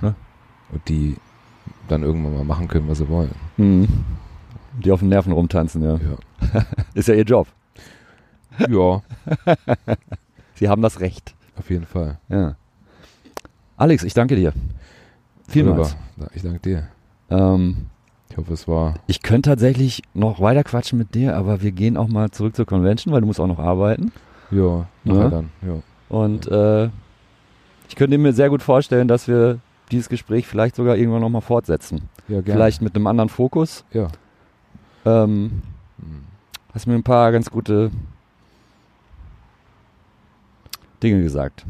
Und 0.00 0.88
die 0.88 1.16
dann 1.88 2.02
irgendwann 2.02 2.34
mal 2.34 2.44
machen 2.44 2.68
können, 2.68 2.88
was 2.88 2.98
sie 2.98 3.08
wollen. 3.08 3.30
Mhm. 3.56 3.88
Die 4.84 4.92
auf 4.92 5.00
den 5.00 5.08
Nerven 5.08 5.32
rumtanzen, 5.32 5.82
ja. 5.82 5.94
Ja. 5.96 6.64
Ist 6.94 7.08
ja 7.08 7.14
ihr 7.14 7.24
Job. 7.24 7.48
ja, 8.68 9.02
Sie 10.54 10.68
haben 10.68 10.82
das 10.82 11.00
Recht. 11.00 11.34
auf 11.56 11.70
jeden 11.70 11.86
Fall. 11.86 12.18
Ja. 12.28 12.56
Alex, 13.76 14.02
ich 14.04 14.14
danke 14.14 14.36
dir. 14.36 14.52
Vielmals. 15.48 15.96
Wunderbar. 16.16 16.34
Ich 16.36 16.42
danke 16.42 16.58
dir. 16.60 16.88
Ähm, 17.30 17.86
Ich 18.30 18.36
hoffe, 18.36 18.52
es 18.52 18.66
war. 18.68 18.94
ich 19.06 19.22
könnte 19.22 19.50
tatsächlich 19.50 20.02
noch 20.14 20.40
weiter 20.40 20.64
quatschen 20.64 20.98
mit 20.98 21.14
dir, 21.14 21.36
aber 21.36 21.62
wir 21.62 21.70
gehen 21.72 21.96
auch 21.96 22.08
mal 22.08 22.30
zurück 22.30 22.56
zur 22.56 22.66
Convention, 22.66 23.12
weil 23.14 23.20
du 23.20 23.26
musst 23.26 23.40
auch 23.40 23.46
noch 23.46 23.58
arbeiten. 23.60 24.12
Ja, 24.50 24.86
nachher 25.04 25.22
Ja. 25.22 25.28
dann. 25.28 25.50
Ja. 25.62 25.74
Und 26.08 26.46
äh, 26.48 26.86
ich 27.88 27.96
könnte 27.96 28.18
mir 28.18 28.32
sehr 28.32 28.50
gut 28.50 28.62
vorstellen, 28.62 29.08
dass 29.08 29.28
wir 29.28 29.58
dieses 29.88 30.08
Gespräch 30.08 30.46
vielleicht 30.46 30.76
sogar 30.76 30.96
irgendwann 30.96 31.20
nochmal 31.20 31.42
fortsetzen. 31.42 32.08
ja, 32.28 32.40
gerne. 32.40 32.52
Vielleicht 32.58 32.82
mit 32.82 32.94
einem 32.94 33.06
anderen 33.06 33.28
Fokus. 33.28 33.84
Ja. 33.92 34.08
Ähm, 35.04 35.62
Hm. 36.00 36.24
hast 36.74 36.86
mir 36.86 36.94
ein 36.94 37.02
paar 37.02 37.32
ganz 37.32 37.50
gute 37.50 37.90
Dinge 41.02 41.22
gesagt. 41.22 41.64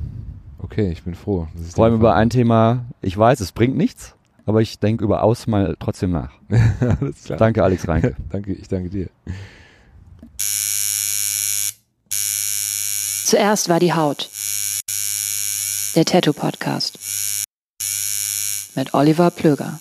Okay, 0.60 0.90
ich 0.90 1.02
bin 1.04 1.14
froh. 1.14 1.46
Vor 1.74 1.84
allem 1.84 1.94
über 1.94 2.14
ein 2.14 2.30
Thema, 2.30 2.84
ich 3.00 3.16
weiß, 3.16 3.40
es 3.40 3.52
bringt 3.52 3.76
nichts, 3.76 4.14
aber 4.44 4.60
ich 4.60 4.78
denke 4.80 5.04
über 5.04 5.22
Aus 5.22 5.46
mal 5.46 5.76
trotzdem 5.78 6.10
nach. 6.10 6.32
Alles 7.00 7.24
klar. 7.24 7.38
Danke, 7.38 7.62
Alex 7.62 7.86
Reinke. 7.86 8.16
danke, 8.30 8.52
ich 8.52 8.68
danke 8.68 8.90
dir. 8.90 9.08
Zuerst 13.24 13.68
war 13.68 13.78
die 13.80 13.92
Haut. 13.92 14.28
Der 15.94 16.04
Tattoo 16.04 16.32
Podcast. 16.32 16.98
Mit 18.78 18.94
Oliver 18.94 19.32
Plöger. 19.32 19.80